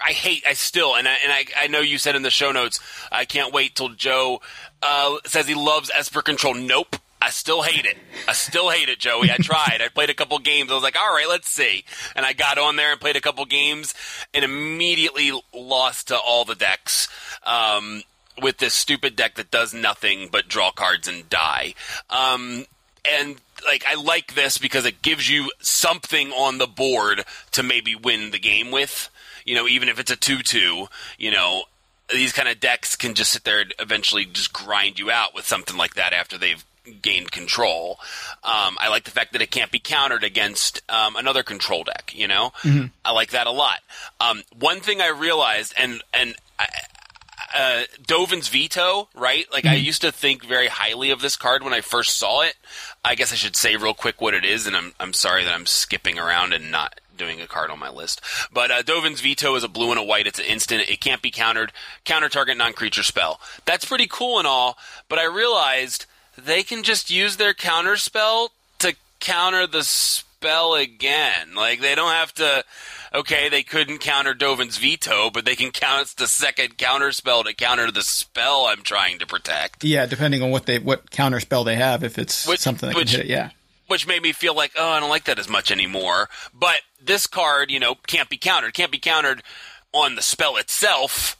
I 0.05 0.11
hate. 0.11 0.43
I 0.47 0.53
still 0.53 0.95
and 0.95 1.07
I 1.07 1.15
and 1.23 1.31
I, 1.31 1.45
I 1.57 1.67
know 1.67 1.79
you 1.79 1.97
said 1.97 2.15
in 2.15 2.21
the 2.21 2.29
show 2.29 2.51
notes. 2.51 2.79
I 3.11 3.25
can't 3.25 3.53
wait 3.53 3.75
till 3.75 3.89
Joe 3.89 4.41
uh, 4.81 5.15
says 5.25 5.47
he 5.47 5.55
loves 5.55 5.89
Esper 5.93 6.21
Control. 6.21 6.53
Nope. 6.53 6.95
I 7.25 7.31
still 7.31 7.63
hate 7.63 7.85
it. 7.85 7.97
I 8.27 8.33
still 8.33 8.69
hate 8.69 8.87
it, 8.87 8.99
Joey. 8.99 9.31
I 9.31 9.37
tried. 9.37 9.81
I 9.81 9.87
played 9.87 10.11
a 10.11 10.13
couple 10.13 10.37
games. 10.37 10.69
I 10.69 10.75
was 10.75 10.83
like, 10.83 10.95
all 10.95 11.11
right, 11.11 11.27
let's 11.27 11.49
see. 11.49 11.83
And 12.15 12.23
I 12.23 12.33
got 12.33 12.59
on 12.59 12.75
there 12.75 12.91
and 12.91 13.01
played 13.01 13.15
a 13.15 13.21
couple 13.21 13.43
games 13.45 13.95
and 14.31 14.45
immediately 14.45 15.31
lost 15.51 16.09
to 16.09 16.17
all 16.17 16.45
the 16.45 16.53
decks. 16.53 17.07
Um, 17.43 18.03
with 18.39 18.57
this 18.57 18.75
stupid 18.75 19.15
deck 19.15 19.35
that 19.35 19.49
does 19.49 19.73
nothing 19.73 20.29
but 20.31 20.47
draw 20.47 20.69
cards 20.69 21.07
and 21.07 21.27
die. 21.27 21.73
Um, 22.11 22.65
and 23.09 23.37
like 23.65 23.83
I 23.87 23.95
like 23.95 24.35
this 24.35 24.59
because 24.59 24.85
it 24.85 25.01
gives 25.01 25.27
you 25.27 25.51
something 25.61 26.29
on 26.31 26.59
the 26.59 26.67
board 26.67 27.23
to 27.53 27.63
maybe 27.63 27.95
win 27.95 28.29
the 28.29 28.39
game 28.39 28.69
with. 28.69 29.09
You 29.45 29.55
know, 29.55 29.67
even 29.67 29.89
if 29.89 29.99
it's 29.99 30.11
a 30.11 30.15
two-two, 30.15 30.87
you 31.17 31.31
know, 31.31 31.63
these 32.11 32.33
kind 32.33 32.49
of 32.49 32.59
decks 32.59 32.95
can 32.95 33.15
just 33.15 33.31
sit 33.31 33.45
there 33.45 33.61
and 33.61 33.73
eventually 33.79 34.25
just 34.25 34.53
grind 34.53 34.99
you 34.99 35.09
out 35.09 35.33
with 35.33 35.47
something 35.47 35.77
like 35.77 35.95
that 35.95 36.13
after 36.13 36.37
they've 36.37 36.63
gained 37.01 37.31
control. 37.31 37.99
Um, 38.43 38.77
I 38.79 38.89
like 38.89 39.03
the 39.03 39.11
fact 39.11 39.33
that 39.33 39.41
it 39.41 39.51
can't 39.51 39.71
be 39.71 39.79
countered 39.79 40.23
against 40.23 40.81
um, 40.89 41.15
another 41.15 41.43
control 41.43 41.83
deck. 41.83 42.13
You 42.15 42.27
know, 42.27 42.53
I 43.03 43.11
like 43.11 43.31
that 43.31 43.47
a 43.47 43.51
lot. 43.51 43.79
Um, 44.19 44.43
one 44.57 44.79
thing 44.79 45.01
I 45.01 45.09
realized, 45.09 45.73
and 45.77 46.03
and 46.13 46.35
I, 46.59 46.67
uh, 47.55 47.83
Dovin's 48.05 48.49
veto, 48.49 49.07
right? 49.15 49.45
Like 49.51 49.65
I 49.65 49.75
used 49.75 50.01
to 50.01 50.11
think 50.11 50.43
very 50.43 50.67
highly 50.67 51.11
of 51.11 51.21
this 51.21 51.35
card 51.37 51.63
when 51.63 51.73
I 51.73 51.81
first 51.81 52.17
saw 52.17 52.41
it. 52.41 52.55
I 53.03 53.15
guess 53.15 53.31
I 53.31 53.35
should 53.35 53.55
say 53.55 53.75
real 53.77 53.93
quick 53.93 54.19
what 54.19 54.33
it 54.33 54.45
is, 54.45 54.67
and 54.67 54.75
I'm 54.75 54.93
I'm 54.99 55.13
sorry 55.13 55.43
that 55.43 55.53
I'm 55.53 55.65
skipping 55.65 56.19
around 56.19 56.53
and 56.53 56.71
not 56.71 56.99
doing 57.17 57.39
a 57.39 57.47
card 57.47 57.69
on 57.69 57.79
my 57.79 57.89
list. 57.89 58.21
But 58.51 58.71
uh, 58.71 58.81
Dovin's 58.81 59.21
veto 59.21 59.55
is 59.55 59.63
a 59.63 59.69
blue 59.69 59.91
and 59.91 59.99
a 59.99 60.03
white. 60.03 60.27
It's 60.27 60.39
an 60.39 60.45
instant. 60.45 60.89
It 60.89 60.99
can't 60.99 61.21
be 61.21 61.31
countered. 61.31 61.71
Counter 62.03 62.27
target 62.27 62.57
non-creature 62.57 63.03
spell. 63.03 63.39
That's 63.63 63.85
pretty 63.85 64.07
cool 64.07 64.37
and 64.37 64.47
all. 64.47 64.77
But 65.07 65.19
I 65.19 65.25
realized 65.25 66.05
they 66.37 66.63
can 66.63 66.83
just 66.83 67.09
use 67.09 67.37
their 67.37 67.53
counter 67.53 67.97
spell 67.97 68.51
to 68.79 68.95
counter 69.19 69.65
the 69.67 69.83
spell 69.83 70.73
again. 70.75 71.55
Like 71.55 71.81
they 71.81 71.95
don't 71.95 72.11
have 72.11 72.33
to. 72.35 72.63
Okay, 73.13 73.47
they 73.47 73.63
couldn't 73.63 73.99
counter 73.99 74.33
Dovin's 74.33 74.77
veto, 74.77 75.29
but 75.29 75.45
they 75.45 75.55
can 75.55 75.71
count 75.71 76.13
the 76.17 76.27
second 76.27 76.77
counter 76.77 77.11
spell 77.13 77.43
to 77.45 77.53
counter 77.53 77.89
the 77.89 78.01
spell 78.01 78.65
I'm 78.65 78.81
trying 78.81 79.19
to 79.19 79.25
protect. 79.25 79.83
yeah. 79.85 80.05
Depending 80.05 80.41
on 80.43 80.51
what 80.51 80.65
they 80.65 80.79
what 80.79 81.09
counter 81.11 81.39
spell 81.39 81.63
they 81.63 81.77
have, 81.77 82.03
if 82.03 82.17
it's 82.19 82.45
Which- 82.45 82.59
something 82.59 82.89
that 82.89 82.95
which- 82.95 83.11
can 83.11 83.21
hit 83.21 83.25
it, 83.27 83.31
yeah. 83.31 83.49
which 83.87 84.05
made 84.05 84.21
me 84.21 84.33
feel 84.33 84.53
like, 84.53 84.73
oh, 84.77 84.89
I 84.89 84.99
don't 84.99 85.09
like 85.09 85.23
that 85.25 85.39
as 85.39 85.47
much 85.47 85.71
anymore. 85.71 86.29
But 86.53 86.75
this 87.01 87.25
card, 87.25 87.71
you 87.71 87.79
know, 87.79 87.95
can't 88.07 88.27
be 88.29 88.37
countered. 88.37 88.73
Can't 88.73 88.91
be 88.91 88.99
countered 88.99 89.43
on 89.93 90.15
the 90.15 90.21
spell 90.21 90.57
itself. 90.57 91.37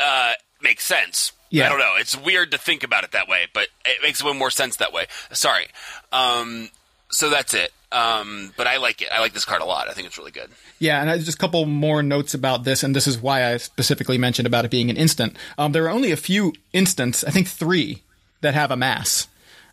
Uh, 0.00 0.32
makes 0.60 0.84
sense. 0.84 1.30
Yeah. 1.50 1.66
I 1.66 1.68
don't 1.70 1.78
know. 1.78 1.94
It's 1.98 2.16
weird 2.16 2.50
to 2.52 2.58
think 2.58 2.84
about 2.84 3.04
it 3.04 3.12
that 3.12 3.28
way, 3.28 3.46
but 3.52 3.68
it 3.84 4.02
makes 4.02 4.20
a 4.20 4.24
little 4.24 4.38
more 4.38 4.50
sense 4.50 4.76
that 4.76 4.92
way. 4.92 5.06
Sorry. 5.32 5.66
Um, 6.12 6.68
so 7.10 7.30
that's 7.30 7.54
it. 7.54 7.72
Um, 7.90 8.52
but 8.56 8.66
I 8.66 8.76
like 8.76 9.00
it. 9.00 9.08
I 9.10 9.20
like 9.20 9.32
this 9.32 9.46
card 9.46 9.62
a 9.62 9.64
lot. 9.64 9.88
I 9.88 9.92
think 9.94 10.06
it's 10.06 10.18
really 10.18 10.30
good. 10.30 10.50
Yeah, 10.78 11.00
and 11.00 11.08
I, 11.08 11.16
just 11.18 11.36
a 11.36 11.40
couple 11.40 11.64
more 11.64 12.02
notes 12.02 12.34
about 12.34 12.64
this, 12.64 12.82
and 12.82 12.94
this 12.94 13.06
is 13.06 13.18
why 13.18 13.50
I 13.50 13.56
specifically 13.56 14.18
mentioned 14.18 14.46
about 14.46 14.66
it 14.66 14.70
being 14.70 14.90
an 14.90 14.96
instant. 14.98 15.36
Um, 15.56 15.72
there 15.72 15.84
are 15.84 15.90
only 15.90 16.12
a 16.12 16.16
few 16.16 16.52
instants, 16.74 17.24
I 17.24 17.30
think 17.30 17.48
three, 17.48 18.02
that 18.42 18.52
have 18.52 18.70
amass. 18.70 19.28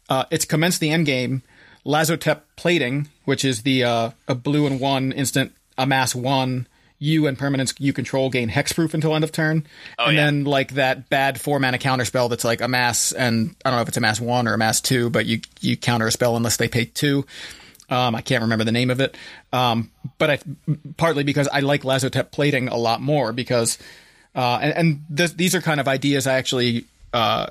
Uh, 0.07 0.23
it's 0.31 0.45
commenced 0.45 0.79
the 0.79 0.91
end 0.91 1.05
game, 1.05 1.41
Lazotep 1.85 2.41
plating, 2.55 3.09
which 3.25 3.43
is 3.43 3.63
the 3.63 3.83
uh, 3.83 4.11
a 4.29 4.35
blue 4.35 4.65
and 4.65 4.79
one 4.79 5.11
instant, 5.11 5.51
amass 5.77 6.15
one. 6.15 6.67
You 7.05 7.27
and 7.27 7.37
permanents 7.37 7.75
you 7.77 7.93
control 7.93 8.29
gain 8.29 8.49
hexproof 8.49 8.93
until 8.93 9.13
end 9.13 9.23
of 9.23 9.31
turn, 9.31 9.65
and 9.99 10.15
yeah. 10.15 10.25
then 10.25 10.43
like 10.43 10.73
that 10.73 11.09
bad 11.09 11.39
four 11.39 11.59
mana 11.59 11.77
counter 11.77 12.05
spell 12.05 12.29
that's 12.29 12.43
like 12.43 12.61
amass 12.61 13.11
and 13.11 13.55
I 13.63 13.69
don't 13.69 13.77
know 13.77 13.83
if 13.83 13.87
it's 13.89 13.97
amass 13.97 14.19
one 14.19 14.47
or 14.47 14.53
amass 14.53 14.81
two, 14.81 15.09
but 15.09 15.25
you 15.25 15.41
you 15.61 15.77
counter 15.77 16.07
a 16.07 16.11
spell 16.11 16.35
unless 16.35 16.57
they 16.57 16.67
pay 16.67 16.85
two. 16.85 17.25
Um, 17.89 18.15
I 18.15 18.21
can't 18.21 18.41
remember 18.41 18.63
the 18.63 18.71
name 18.71 18.89
of 18.89 18.99
it, 18.99 19.15
um, 19.53 19.91
but 20.17 20.29
I, 20.31 20.39
partly 20.97 21.23
because 21.23 21.47
I 21.47 21.59
like 21.59 21.83
Lazotep 21.83 22.31
plating 22.31 22.67
a 22.67 22.77
lot 22.77 22.99
more 22.99 23.31
because, 23.31 23.77
uh, 24.33 24.57
and, 24.59 24.73
and 24.73 25.17
th- 25.17 25.37
these 25.37 25.53
are 25.53 25.61
kind 25.61 25.79
of 25.79 25.87
ideas 25.87 26.25
I 26.25 26.33
actually 26.33 26.85
uh, 27.13 27.45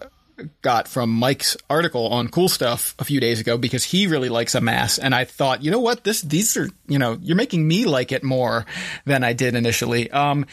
got 0.62 0.88
from 0.88 1.10
Mike's 1.10 1.56
article 1.68 2.08
on 2.08 2.28
Cool 2.28 2.48
Stuff 2.48 2.94
a 2.98 3.04
few 3.04 3.20
days 3.20 3.40
ago 3.40 3.56
because 3.58 3.84
he 3.84 4.06
really 4.06 4.28
likes 4.28 4.54
amass, 4.54 4.98
and 4.98 5.14
I 5.14 5.24
thought, 5.24 5.62
you 5.62 5.70
know 5.70 5.80
what, 5.80 6.04
this 6.04 6.20
these 6.22 6.56
are 6.56 6.68
you 6.86 6.98
know 6.98 7.18
you're 7.20 7.36
making 7.36 7.66
me 7.66 7.84
like 7.84 8.12
it 8.12 8.22
more 8.22 8.66
than 9.04 9.24
I 9.24 9.32
did 9.32 9.54
initially. 9.54 10.10
Um, 10.10 10.46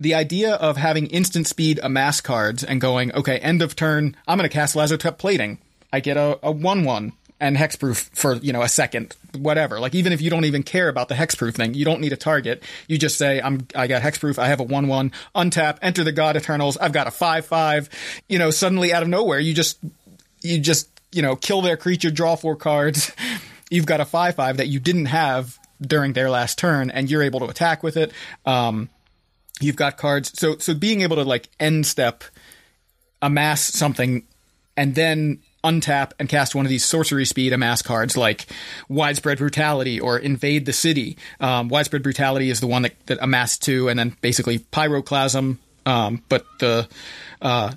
the 0.00 0.14
idea 0.14 0.54
of 0.54 0.76
having 0.76 1.06
instant 1.06 1.46
speed 1.46 1.78
amass 1.82 2.20
cards 2.20 2.64
and 2.64 2.80
going, 2.80 3.14
okay, 3.14 3.38
end 3.38 3.62
of 3.62 3.76
turn, 3.76 4.16
I'm 4.26 4.36
going 4.36 4.48
to 4.48 4.52
cast 4.52 4.74
Lazotep 4.74 5.16
plating. 5.16 5.58
I 5.92 6.00
get 6.00 6.16
a, 6.16 6.38
a 6.42 6.50
1 6.50 6.84
1 6.84 7.12
and 7.42 7.56
hexproof 7.56 8.08
for 8.14 8.36
you 8.36 8.52
know 8.52 8.62
a 8.62 8.68
second, 8.68 9.16
whatever. 9.36 9.80
Like 9.80 9.96
even 9.96 10.12
if 10.12 10.22
you 10.22 10.30
don't 10.30 10.44
even 10.44 10.62
care 10.62 10.88
about 10.88 11.08
the 11.08 11.16
hexproof 11.16 11.56
thing, 11.56 11.74
you 11.74 11.84
don't 11.84 12.00
need 12.00 12.12
a 12.12 12.16
target. 12.16 12.62
You 12.86 12.98
just 12.98 13.18
say, 13.18 13.40
"I'm 13.42 13.66
I 13.74 13.88
got 13.88 14.00
hexproof. 14.00 14.38
I 14.38 14.46
have 14.46 14.60
a 14.60 14.62
one 14.62 14.86
one. 14.86 15.10
Untap. 15.34 15.78
Enter 15.82 16.04
the 16.04 16.12
God 16.12 16.36
Eternals. 16.36 16.76
I've 16.76 16.92
got 16.92 17.08
a 17.08 17.10
five 17.10 17.44
five. 17.44 17.90
You 18.28 18.38
know, 18.38 18.52
suddenly 18.52 18.94
out 18.94 19.02
of 19.02 19.08
nowhere, 19.08 19.40
you 19.40 19.54
just 19.54 19.78
you 20.40 20.60
just 20.60 20.88
you 21.10 21.20
know 21.20 21.34
kill 21.34 21.62
their 21.62 21.76
creature, 21.76 22.12
draw 22.12 22.36
four 22.36 22.54
cards. 22.54 23.12
You've 23.70 23.86
got 23.86 24.00
a 24.00 24.04
five 24.04 24.36
five 24.36 24.58
that 24.58 24.68
you 24.68 24.78
didn't 24.78 25.06
have 25.06 25.58
during 25.80 26.12
their 26.12 26.30
last 26.30 26.58
turn, 26.58 26.90
and 26.90 27.10
you're 27.10 27.24
able 27.24 27.40
to 27.40 27.46
attack 27.46 27.82
with 27.82 27.96
it. 27.96 28.12
Um, 28.46 28.88
you've 29.60 29.76
got 29.76 29.96
cards. 29.96 30.38
So 30.38 30.58
so 30.58 30.74
being 30.74 31.00
able 31.00 31.16
to 31.16 31.24
like 31.24 31.48
end 31.58 31.86
step, 31.86 32.22
amass 33.20 33.62
something, 33.62 34.28
and 34.76 34.94
then 34.94 35.40
untap 35.64 36.12
and 36.18 36.28
cast 36.28 36.54
one 36.54 36.66
of 36.66 36.70
these 36.70 36.84
sorcery 36.84 37.24
speed 37.24 37.52
amass 37.52 37.82
cards 37.82 38.16
like 38.16 38.46
widespread 38.88 39.38
brutality 39.38 40.00
or 40.00 40.18
invade 40.18 40.66
the 40.66 40.72
city. 40.72 41.16
Um, 41.40 41.68
widespread 41.68 42.02
brutality 42.02 42.50
is 42.50 42.60
the 42.60 42.66
one 42.66 42.82
that, 42.82 42.94
that 43.06 43.18
amass 43.20 43.58
two, 43.58 43.88
and 43.88 43.98
then 43.98 44.16
basically 44.20 44.58
pyroclasm. 44.58 45.58
Um, 45.86 46.22
but 46.28 46.46
the 46.58 46.88
uh, 47.40 47.72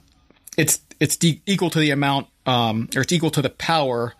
it's 0.57 0.79
it's 0.99 1.17
de- 1.17 1.41
equal 1.45 1.69
to 1.71 1.79
the 1.79 1.91
amount 1.91 2.27
um, 2.45 2.89
or 2.95 3.01
it's 3.01 3.11
equal 3.13 3.31
to 3.31 3.41
the 3.41 3.49
power 3.49 4.13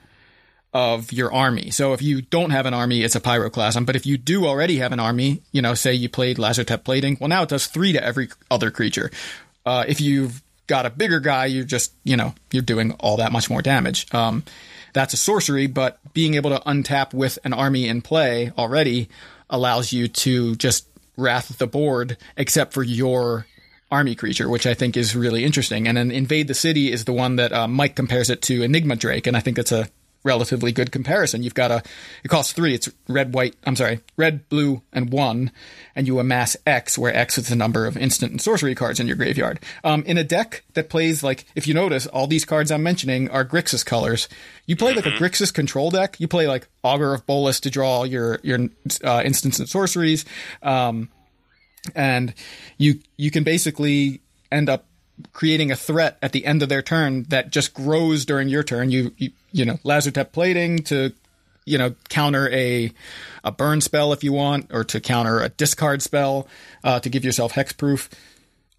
of 0.73 1.13
your 1.13 1.33
army. 1.33 1.71
So 1.71 1.93
if 1.93 2.01
you 2.01 2.21
don't 2.21 2.49
have 2.49 2.65
an 2.65 2.73
army, 2.73 3.01
it's 3.01 3.15
a 3.15 3.21
pyroclasm. 3.21 3.85
But 3.85 3.95
if 3.95 4.05
you 4.05 4.17
do 4.17 4.45
already 4.45 4.79
have 4.79 4.91
an 4.91 4.99
army, 4.99 5.41
you 5.53 5.61
know, 5.61 5.73
say 5.73 5.93
you 5.93 6.09
played 6.09 6.37
Lazotep 6.37 6.83
plating, 6.83 7.17
well, 7.19 7.29
now 7.29 7.43
it 7.43 7.49
does 7.49 7.67
three 7.67 7.93
to 7.93 8.03
every 8.03 8.27
other 8.51 8.71
creature. 8.71 9.09
Uh, 9.65 9.85
if 9.87 10.01
you've 10.01 10.43
got 10.67 10.85
a 10.85 10.89
bigger 10.89 11.19
guy, 11.19 11.45
you're 11.45 11.63
just, 11.63 11.93
you 12.03 12.17
know, 12.17 12.33
you're 12.51 12.63
doing 12.63 12.91
all 12.99 13.17
that 13.17 13.31
much 13.31 13.49
more 13.49 13.61
damage. 13.61 14.13
Um, 14.13 14.43
that's 14.93 15.13
a 15.13 15.17
sorcery, 15.17 15.67
but 15.67 15.99
being 16.13 16.35
able 16.35 16.51
to 16.51 16.59
untap 16.65 17.13
with 17.13 17.37
an 17.43 17.53
army 17.53 17.87
in 17.87 18.01
play 18.01 18.51
already 18.57 19.09
allows 19.49 19.91
you 19.91 20.07
to 20.07 20.55
just 20.55 20.87
wrath 21.17 21.57
the 21.57 21.67
board, 21.67 22.17
except 22.37 22.73
for 22.73 22.83
your 22.83 23.45
army 23.91 24.15
creature, 24.15 24.49
which 24.49 24.65
I 24.65 24.73
think 24.73 24.97
is 24.97 25.15
really 25.15 25.43
interesting. 25.43 25.87
And 25.87 25.97
then 25.97 26.11
invade 26.11 26.47
the 26.47 26.53
city 26.53 26.91
is 26.91 27.05
the 27.05 27.13
one 27.13 27.35
that 27.35 27.51
uh, 27.51 27.67
Mike 27.67 27.95
compares 27.95 28.29
it 28.29 28.41
to 28.43 28.63
Enigma 28.63 28.95
Drake, 28.95 29.27
and 29.27 29.37
I 29.37 29.39
think 29.39 29.57
that's 29.57 29.71
a 29.71 29.87
relatively 30.25 30.73
good 30.73 30.91
comparison. 30.91 31.43
You've 31.43 31.53
got 31.53 31.71
a, 31.71 31.83
it 32.23 32.27
costs 32.27 32.51
three. 32.51 32.73
It's 32.73 32.89
red, 33.07 33.33
white, 33.33 33.55
I'm 33.65 33.75
sorry, 33.77 34.01
red, 34.17 34.49
blue, 34.49 34.81
and 34.91 35.11
one. 35.11 35.51
And 35.95 36.07
you 36.07 36.19
amass 36.19 36.57
X, 36.65 36.97
where 36.97 37.15
X 37.15 37.37
is 37.37 37.47
the 37.47 37.55
number 37.55 37.85
of 37.85 37.95
instant 37.95 38.31
and 38.31 38.41
sorcery 38.41 38.75
cards 38.75 38.99
in 38.99 39.07
your 39.07 39.15
graveyard. 39.15 39.59
Um, 39.83 40.03
in 40.03 40.17
a 40.17 40.23
deck 40.23 40.63
that 40.73 40.89
plays 40.89 41.23
like, 41.23 41.45
if 41.55 41.67
you 41.67 41.73
notice, 41.73 42.07
all 42.07 42.27
these 42.27 42.43
cards 42.43 42.71
I'm 42.71 42.83
mentioning 42.83 43.29
are 43.29 43.45
Grixis 43.45 43.85
colors. 43.85 44.27
You 44.65 44.75
play 44.75 44.93
like 44.93 45.05
a 45.05 45.11
Grixis 45.11 45.53
control 45.53 45.91
deck. 45.91 46.19
You 46.19 46.27
play 46.27 46.47
like 46.47 46.67
Augur 46.83 47.13
of 47.13 47.25
Bolas 47.25 47.59
to 47.61 47.69
draw 47.69 48.03
your, 48.03 48.39
your, 48.43 48.59
uh, 49.03 49.21
instants 49.23 49.59
and 49.59 49.69
sorceries. 49.69 50.25
Um, 50.63 51.09
and 51.93 52.33
you, 52.79 52.99
you 53.15 53.29
can 53.29 53.43
basically 53.43 54.21
end 54.51 54.69
up 54.69 54.87
creating 55.33 55.71
a 55.71 55.75
threat 55.75 56.17
at 56.21 56.31
the 56.31 56.45
end 56.45 56.61
of 56.61 56.69
their 56.69 56.81
turn 56.81 57.23
that 57.29 57.49
just 57.49 57.73
grows 57.73 58.25
during 58.25 58.49
your 58.49 58.63
turn. 58.63 58.91
You, 58.91 59.13
you, 59.17 59.31
you 59.51 59.65
know, 59.65 59.77
Lazotep 59.85 60.31
plating 60.31 60.79
to, 60.83 61.13
you 61.65 61.77
know, 61.77 61.95
counter 62.09 62.49
a, 62.51 62.91
a 63.43 63.51
burn 63.51 63.81
spell 63.81 64.13
if 64.13 64.23
you 64.23 64.33
want, 64.33 64.67
or 64.71 64.83
to 64.83 64.99
counter 64.99 65.39
a 65.39 65.49
discard 65.49 66.01
spell, 66.01 66.47
uh, 66.83 66.99
to 66.99 67.09
give 67.09 67.23
yourself 67.23 67.53
hexproof. 67.53 68.09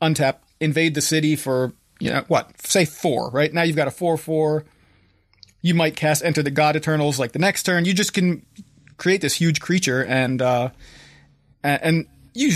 Untap, 0.01 0.37
invade 0.61 0.95
the 0.95 1.01
city 1.01 1.37
for, 1.37 1.73
you 1.99 2.11
know, 2.11 2.25
what, 2.29 2.61
say 2.67 2.85
four, 2.85 3.31
right? 3.31 3.53
Now 3.53 3.63
you've 3.63 3.77
got 3.77 3.89
a 3.89 3.93
four, 3.93 4.17
four. 4.17 4.65
You 5.63 5.75
might 5.75 5.97
cast 5.97 6.23
enter 6.23 6.43
the 6.43 6.51
God 6.51 6.77
Eternals 6.77 7.19
like 7.19 7.33
the 7.33 7.39
next 7.39 7.63
turn. 7.65 7.87
You 7.87 7.95
just 7.95 8.13
can 8.13 8.45
create 8.99 9.21
this 9.21 9.35
huge 9.35 9.61
creature 9.61 10.05
and, 10.05 10.41
uh, 10.41 10.71
and, 11.65 12.07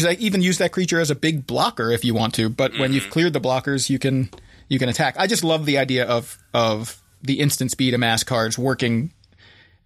that, 0.03 0.18
even 0.20 0.43
use 0.43 0.59
that 0.59 0.72
creature 0.72 1.01
as 1.01 1.11
a 1.11 1.14
big 1.14 1.47
blocker 1.47 1.91
if 1.91 2.05
you 2.05 2.14
want 2.14 2.35
to. 2.35 2.49
But 2.49 2.78
when 2.78 2.93
you've 2.93 3.11
cleared 3.11 3.33
the 3.33 3.41
blockers, 3.41 3.91
you 3.91 3.99
can 3.99 4.31
you 4.68 4.78
can 4.78 4.89
attack. 4.89 5.16
I 5.18 5.26
just 5.26 5.45
love 5.45 5.66
the 5.66 5.78
idea 5.78 6.07
of 6.07 6.39
of 6.55 7.01
the 7.22 7.41
instant 7.41 7.70
speed 7.70 7.95
amass 7.95 8.24
cards 8.24 8.59
working 8.59 9.12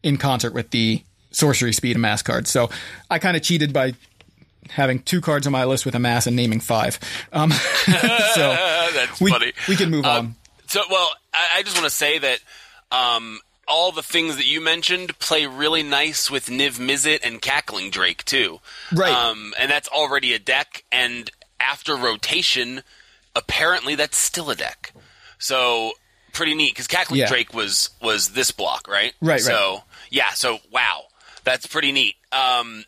in 0.02 0.16
concert 0.18 0.52
with 0.52 0.70
the 0.70 1.02
sorcery 1.30 1.72
speed 1.72 1.96
amass 1.96 2.22
cards. 2.22 2.50
So 2.50 2.70
I 3.10 3.18
kind 3.18 3.36
of 3.36 3.42
cheated 3.42 3.72
by 3.72 3.94
having 4.70 5.00
two 5.02 5.20
cards 5.20 5.46
on 5.46 5.52
my 5.52 5.64
list 5.64 5.84
with 5.84 5.94
amass 5.94 6.26
and 6.26 6.36
naming 6.36 6.60
five. 6.60 6.98
Um, 7.32 7.50
so 7.84 7.90
That's 8.94 9.20
we 9.20 9.30
funny. 9.30 9.52
we 9.68 9.76
can 9.76 9.90
move 9.90 10.04
on. 10.04 10.36
So, 10.66 10.80
well, 10.90 11.10
I, 11.32 11.58
I 11.58 11.62
just 11.62 11.76
want 11.76 11.84
to 11.84 11.90
say 11.90 12.18
that 12.18 12.38
um, 12.90 13.40
all 13.68 13.92
the 13.92 14.02
things 14.02 14.36
that 14.36 14.46
you 14.46 14.60
mentioned 14.60 15.18
play 15.18 15.46
really 15.46 15.82
nice 15.82 16.30
with 16.30 16.46
Niv 16.46 16.78
Mizzet 16.78 17.20
and 17.22 17.40
Cackling 17.40 17.90
Drake 17.90 18.24
too. 18.24 18.60
Right. 18.92 19.12
Um, 19.12 19.54
and 19.58 19.70
that's 19.70 19.88
already 19.88 20.32
a 20.34 20.38
deck, 20.38 20.84
and 20.92 21.30
after 21.60 21.96
rotation, 21.96 22.82
apparently 23.34 23.94
that's 23.94 24.18
still 24.18 24.50
a 24.50 24.54
deck. 24.56 24.92
So 25.38 25.92
pretty 26.32 26.54
neat 26.54 26.72
because 26.72 26.86
Cackling 26.86 27.20
Yeah. 27.20 27.28
Drake 27.28 27.54
was 27.54 27.90
was 28.02 28.30
this 28.30 28.50
block, 28.50 28.88
right? 28.88 29.12
Right, 29.20 29.40
So 29.40 29.82
yeah. 30.10 30.30
So 30.34 30.58
wow, 30.70 31.04
that's 31.44 31.66
pretty 31.66 31.92
neat. 31.92 32.16
Um, 32.32 32.84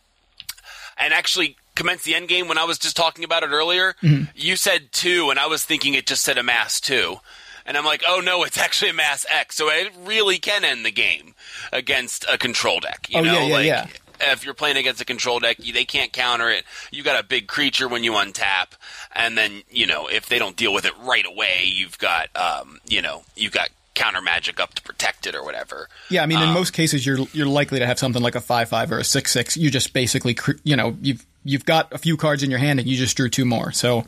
and 0.99 1.13
actually 1.13 1.57
commence 1.75 2.03
the 2.03 2.15
end 2.15 2.29
game 2.29 2.49
when 2.49 2.59
I 2.59 2.65
was 2.65 2.79
just 2.79 2.97
talking 2.97 3.25
about 3.25 3.43
it 3.43 3.51
earlier. 3.51 3.95
Mm-hmm. 4.03 4.25
You 4.35 4.57
said 4.57 4.93
two, 4.93 5.31
and 5.31 5.39
I 5.39 5.47
was 5.47 5.65
thinking 5.65 5.95
it 5.95 6.07
just 6.07 6.25
said 6.25 6.39
amass 6.39 6.81
two. 6.81 7.21
And 7.67 7.77
I'm 7.77 7.85
like, 7.85 8.03
oh 8.09 8.21
no, 8.25 8.45
it's 8.45 8.59
actually 8.59 8.91
amass 8.91 9.27
X. 9.31 9.57
So 9.57 9.69
it 9.69 9.93
really 10.05 10.39
can 10.39 10.65
end 10.65 10.87
the 10.87 10.91
game 10.93 11.35
against 11.73 12.25
a 12.31 12.39
control 12.39 12.81
deck. 12.81 13.07
You 13.11 13.19
Oh, 13.21 13.23
know, 13.25 13.33
yeah, 13.33 13.47
yeah, 13.47 13.55
like 13.55 13.67
yeah. 13.67 13.87
if 14.33 14.45
you're 14.45 14.55
playing 14.55 14.77
against 14.77 15.01
a 15.01 15.05
control 15.05 15.41
deck, 15.41 15.57
they 15.59 15.85
can't 15.85 16.13
counter 16.13 16.49
it. 16.49 16.65
You 16.91 17.03
got 17.03 17.19
a 17.23 17.27
big 17.27 17.49
creature 17.49 17.89
when 17.89 18.05
you 18.05 18.13
untap, 18.13 18.69
and 19.15 19.37
then 19.37 19.63
you 19.71 19.87
know 19.87 20.07
if 20.09 20.29
they 20.29 20.39
don't 20.39 20.57
deal 20.57 20.73
with 20.73 20.85
it 20.85 20.93
right 21.03 21.27
away, 21.27 21.65
you've 21.65 21.99
got 21.99 22.29
um, 22.37 22.79
you 22.89 23.03
know 23.03 23.25
you've 23.35 23.53
got 23.53 23.71
counter 23.95 24.21
magic 24.21 24.61
up 24.61 24.75
to 24.75 24.83
protect 24.83 25.27
it 25.27 25.35
or 25.35 25.43
whatever. 25.43 25.89
Yeah, 26.11 26.23
I 26.23 26.27
mean, 26.27 26.37
um, 26.39 26.49
in 26.49 26.55
most 26.55 26.73
cases, 26.73 27.05
you're 27.05 27.19
you're 27.33 27.47
likely 27.47 27.79
to 27.81 27.87
have 27.87 27.99
something 27.99 28.23
like 28.23 28.35
a 28.37 28.41
five 28.41 28.69
five 28.69 28.93
or 28.93 28.99
a 28.99 29.05
six 29.05 29.33
six. 29.33 29.57
You 29.57 29.71
just 29.71 29.93
basically, 29.93 30.37
you 30.65 30.77
know, 30.77 30.97
you've 31.03 31.27
you've 31.45 31.65
got 31.65 31.93
a 31.93 31.99
few 31.99 32.17
cards 32.17 32.43
in 32.43 32.51
your 32.51 32.59
hand 32.61 32.79
and 32.79 32.89
you 32.89 32.97
just 32.97 33.17
drew 33.17 33.29
two 33.29 33.45
more. 33.45 33.73
So, 33.73 34.05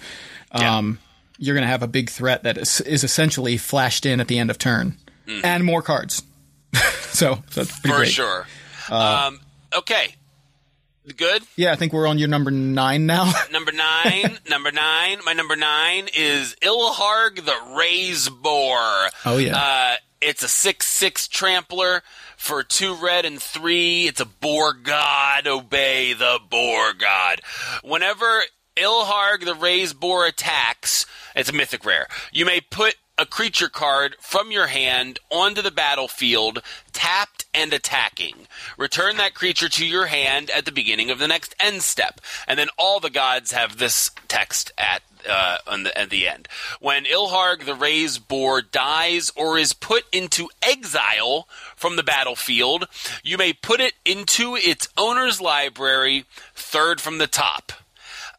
um, 0.53 0.99
you're 1.39 1.55
going 1.55 1.63
to 1.65 1.69
have 1.71 1.83
a 1.83 1.87
big 1.89 2.11
threat 2.11 2.43
that 2.43 2.59
is, 2.59 2.81
is 2.83 3.05
essentially 3.05 3.57
flashed 3.57 4.05
in 4.05 4.21
at 4.21 4.29
the 4.29 4.39
end 4.39 4.51
of 4.51 4.59
turn, 4.59 4.97
and 5.45 5.65
more 5.65 5.83
cards. 5.83 6.23
so 7.11 7.43
that's 7.55 7.79
pretty 7.81 7.89
Mm. 7.89 7.93
for 7.93 7.97
great. 7.97 8.09
Uh, 8.09 8.11
sure. 8.11 8.47
um, 8.91 9.41
okay, 9.77 10.15
good. 11.17 11.43
Yeah, 11.57 11.73
I 11.73 11.77
think 11.77 11.93
we're 11.93 12.07
on 12.07 12.19
your 12.19 12.29
number 12.29 12.51
nine 12.51 13.07
now. 13.07 13.33
Number 13.53 13.73
nine, 13.73 14.39
number 14.49 14.71
nine. 14.73 15.19
My 15.25 15.33
number 15.33 15.57
nine 15.57 16.09
is 16.17 16.55
Ilharg 16.63 17.37
the 17.45 17.57
Raze-Boar. 17.77 19.09
Oh, 19.25 19.39
yeah. 19.39 19.57
Uh, 19.57 19.95
it's 20.21 20.43
a 20.43 20.49
six-six 20.49 21.29
trampler 21.29 22.03
for 22.37 22.63
two 22.63 22.95
red 22.95 23.25
and 23.25 23.41
three. 23.41 24.07
It's 24.07 24.21
a 24.21 24.25
boar 24.27 24.73
god. 24.75 25.47
Obey 25.47 26.13
the 26.13 26.39
boar 26.51 26.93
god. 26.95 27.41
Whenever 27.85 28.43
Ilharg 28.77 29.45
the 29.45 29.55
Raze-Boar 29.55 30.27
attacks, 30.27 31.07
it's 31.39 31.51
a 31.51 31.55
mythic 31.55 31.85
rare. 31.85 32.09
You 32.33 32.45
may 32.45 32.61
put 32.61 32.97
a 33.17 33.27
creature 33.27 33.69
card 33.69 34.17
from 34.21 34.53
your 34.53 34.69
hand 34.69 35.19
onto 35.31 35.63
the 35.63 35.71
battlefield, 35.71 36.63
tapped 36.93 37.47
and 37.53 37.73
attacking. 37.73 38.47
Return 38.77 39.17
that 39.17 39.35
creature 39.35 39.69
to 39.69 39.87
your 39.87 40.07
hand 40.07 40.51
at 40.51 40.65
the 40.65 40.73
beginning 40.73 41.11
of 41.11 41.19
the 41.19 41.27
next 41.29 41.55
end 41.59 41.83
step. 41.83 42.21
And 42.47 42.59
then 42.59 42.69
all 42.79 43.01
the 43.01 43.11
gods 43.11 43.53
have 43.53 43.79
this 43.79 44.11
text 44.29 44.73
at 44.79 45.03
uh, 45.29 45.59
on 45.67 45.83
the, 45.83 45.99
at 45.99 46.11
the 46.11 46.29
end. 46.29 46.49
When 46.81 47.05
Ilharg 47.05 47.65
the 47.65 47.75
Raze-Boar 47.75 48.63
dies 48.63 49.33
or 49.35 49.59
is 49.59 49.73
put 49.73 50.05
into 50.13 50.49
exile 50.63 51.49
from 51.75 51.97
the 51.97 52.05
battlefield, 52.05 52.87
you 53.25 53.37
may 53.37 53.53
put 53.53 53.81
it 53.81 53.95
into 54.05 54.57
its 54.57 54.89
owner's 54.97 55.41
library, 55.41 56.25
third 56.55 57.01
from 57.01 57.19
the 57.19 57.27
top. 57.27 57.73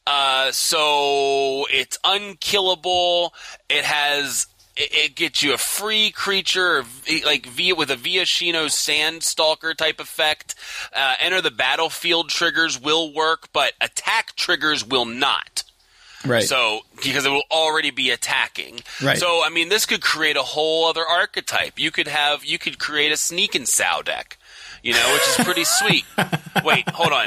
Uh, 0.09 0.51
so 0.51 1.67
it's 1.71 1.99
unkillable. 2.03 3.31
It 3.69 3.83
has 3.83 4.47
it, 4.75 4.89
it 4.91 5.15
gets 5.15 5.43
you 5.43 5.53
a 5.53 5.57
free 5.57 6.09
creature, 6.09 6.83
like 7.23 7.45
via 7.45 7.75
with 7.75 7.91
a 7.91 7.95
Viashino 7.95 8.65
Sandstalker 8.65 9.75
type 9.75 9.99
effect. 9.99 10.55
Uh, 10.95 11.13
enter 11.19 11.41
the 11.41 11.51
battlefield 11.51 12.29
triggers 12.29 12.81
will 12.81 13.13
work, 13.13 13.49
but 13.53 13.73
attack 13.79 14.35
triggers 14.35 14.83
will 14.83 15.05
not. 15.05 15.63
right. 16.25 16.43
So 16.43 16.79
because 17.03 17.25
it 17.27 17.29
will 17.29 17.43
already 17.51 17.91
be 17.91 18.09
attacking. 18.09 18.79
Right. 19.03 19.19
So 19.19 19.43
I 19.45 19.49
mean, 19.49 19.69
this 19.69 19.85
could 19.85 20.01
create 20.01 20.37
a 20.37 20.43
whole 20.43 20.87
other 20.87 21.05
archetype. 21.07 21.77
You 21.77 21.91
could 21.91 22.07
have 22.07 22.43
you 22.43 22.57
could 22.57 22.79
create 22.79 23.11
a 23.11 23.17
sneak 23.17 23.53
and 23.53 23.67
sow 23.67 24.01
deck. 24.03 24.38
You 24.83 24.93
know, 24.93 25.13
which 25.13 25.27
is 25.39 25.45
pretty 25.45 25.63
sweet. 25.65 26.05
Wait, 26.63 26.87
hold 26.89 27.11
on. 27.11 27.25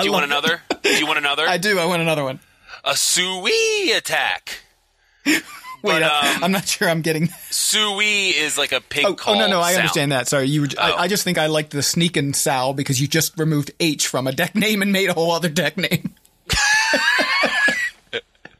Do 0.00 0.04
you 0.06 0.12
want 0.12 0.24
another? 0.24 0.60
Do 0.82 0.90
you 0.96 1.06
want 1.06 1.18
another? 1.18 1.46
I 1.48 1.58
do. 1.58 1.78
I 1.78 1.86
want 1.86 2.00
another 2.02 2.22
one. 2.24 2.40
a 2.84 2.96
Sui 2.96 3.90
attack. 3.92 4.60
Wait, 5.26 5.42
But, 5.82 6.02
I- 6.04 6.34
um, 6.36 6.44
I'm 6.44 6.52
not 6.52 6.66
sure 6.68 6.88
I'm 6.88 7.02
getting. 7.02 7.28
Sui 7.50 8.28
is 8.28 8.56
like 8.56 8.70
a 8.72 8.80
pig 8.80 9.04
Oh, 9.04 9.14
call. 9.14 9.34
oh 9.34 9.38
no, 9.38 9.48
no, 9.48 9.60
I 9.60 9.70
sound. 9.72 9.80
understand 9.80 10.12
that. 10.12 10.28
Sorry, 10.28 10.46
you. 10.46 10.60
Were, 10.62 10.68
Oh. 10.78 10.82
I, 10.96 11.02
I 11.02 11.08
just 11.08 11.24
think 11.24 11.38
I 11.38 11.46
liked 11.46 11.70
the 11.72 11.82
sneak 11.82 12.16
and 12.16 12.34
Sal 12.36 12.72
because 12.72 13.00
you 13.00 13.08
just 13.08 13.36
removed 13.38 13.72
H 13.80 14.06
from 14.06 14.26
a 14.28 14.32
deck 14.32 14.54
name 14.54 14.80
and 14.82 14.92
made 14.92 15.08
a 15.10 15.14
whole 15.14 15.32
other 15.32 15.48
deck 15.48 15.76
name. 15.76 16.14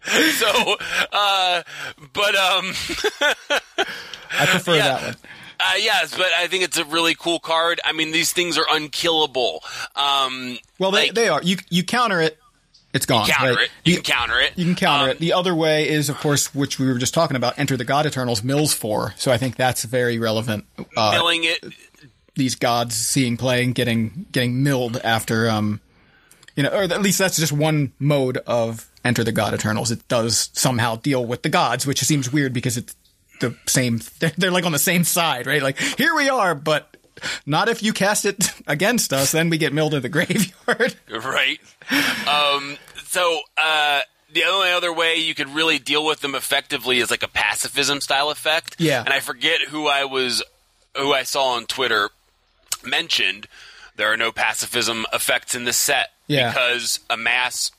So, 0.04 0.76
uh, 1.12 1.62
but 2.12 2.34
um, 2.34 2.72
I 3.20 4.46
prefer 4.46 4.74
Yeah. 4.76 4.88
that 4.88 5.02
one. 5.02 5.16
Uh, 5.64 5.74
yes, 5.78 6.16
but 6.16 6.28
I 6.38 6.46
think 6.48 6.64
it's 6.64 6.78
a 6.78 6.84
really 6.84 7.14
cool 7.14 7.38
card. 7.38 7.80
I 7.84 7.92
mean, 7.92 8.12
these 8.12 8.32
things 8.32 8.58
are 8.58 8.66
unkillable. 8.70 9.62
Um, 9.96 10.58
Well, 10.78 10.90
they, 10.90 11.06
like, 11.06 11.14
they 11.14 11.28
are. 11.28 11.42
You 11.42 11.56
you 11.70 11.84
counter 11.84 12.20
it, 12.20 12.38
it's 12.92 13.06
gone. 13.06 13.26
counter 13.28 13.54
right? 13.54 13.64
it. 13.64 13.70
You 13.84 13.94
can 13.96 14.02
counter 14.04 14.38
it. 14.40 14.52
You 14.56 14.64
can 14.64 14.74
counter 14.74 15.04
Um, 15.04 15.10
it. 15.10 15.18
The 15.18 15.32
other 15.32 15.54
way 15.54 15.88
is, 15.88 16.08
of 16.08 16.18
course, 16.18 16.54
which 16.54 16.78
we 16.78 16.86
were 16.86 16.98
just 16.98 17.14
talking 17.14 17.36
about, 17.36 17.58
enter 17.58 17.76
the 17.76 17.84
God 17.84 18.06
Eternals 18.06 18.42
Mills 18.42 18.74
for. 18.74 19.14
So 19.16 19.30
I 19.32 19.38
think 19.38 19.56
that's 19.56 19.84
very 19.84 20.18
relevant. 20.18 20.64
Uh, 20.96 21.12
Milling 21.12 21.44
it. 21.44 21.64
these 22.34 22.54
gods 22.54 22.94
seeing 22.94 23.36
play 23.36 23.62
and 23.64 23.74
getting 23.74 24.26
getting 24.32 24.62
milled 24.62 24.96
after, 25.04 25.48
um, 25.48 25.80
you 26.56 26.62
know, 26.62 26.70
or 26.70 26.82
at 26.82 27.00
least 27.02 27.18
that's 27.18 27.36
just 27.38 27.52
one 27.52 27.92
mode 27.98 28.36
of 28.46 28.88
enter 29.04 29.24
the 29.24 29.32
God 29.32 29.52
Eternals. 29.54 29.90
It 29.90 30.06
does 30.08 30.50
somehow 30.52 30.96
deal 30.96 31.24
with 31.24 31.42
the 31.42 31.48
gods, 31.48 31.86
which 31.86 32.00
seems 32.04 32.32
weird 32.32 32.52
because 32.52 32.76
it's 32.76 32.94
the 33.42 33.54
same. 33.66 34.00
They're, 34.18 34.32
they're 34.38 34.50
like 34.50 34.64
on 34.64 34.72
the 34.72 34.78
same 34.78 35.04
side, 35.04 35.46
right? 35.46 35.62
Like 35.62 35.78
here 35.78 36.14
we 36.16 36.28
are, 36.30 36.54
but. 36.54 36.88
Not 37.46 37.68
if 37.68 37.84
you 37.84 37.92
cast 37.92 38.24
it 38.24 38.52
against 38.66 39.12
us, 39.12 39.30
then 39.30 39.48
we 39.48 39.56
get 39.56 39.72
milled 39.72 39.92
to 39.92 40.00
the 40.00 40.08
graveyard. 40.08 40.96
Right. 41.08 41.60
Um, 42.26 42.76
so 43.04 43.40
uh, 43.56 44.00
the 44.32 44.42
only 44.44 44.70
other 44.72 44.92
way 44.92 45.16
you 45.16 45.32
could 45.32 45.48
really 45.50 45.78
deal 45.78 46.04
with 46.04 46.18
them 46.20 46.34
effectively 46.34 46.98
is 46.98 47.12
like 47.12 47.22
a 47.22 47.28
pacifism 47.28 48.00
style 48.00 48.30
effect. 48.30 48.74
Yeah. 48.78 49.04
And 49.04 49.10
I 49.10 49.20
forget 49.20 49.60
who 49.68 49.86
I 49.86 50.04
was, 50.04 50.42
who 50.96 51.12
I 51.12 51.22
saw 51.22 51.50
on 51.54 51.66
Twitter 51.66 52.10
mentioned 52.84 53.46
there 53.96 54.12
are 54.12 54.16
no 54.16 54.32
pacifism 54.32 55.06
effects 55.12 55.54
in 55.54 55.64
this 55.64 55.76
set 55.76 56.08
Yeah. 56.26 56.50
because 56.50 56.98
amass 57.08 57.70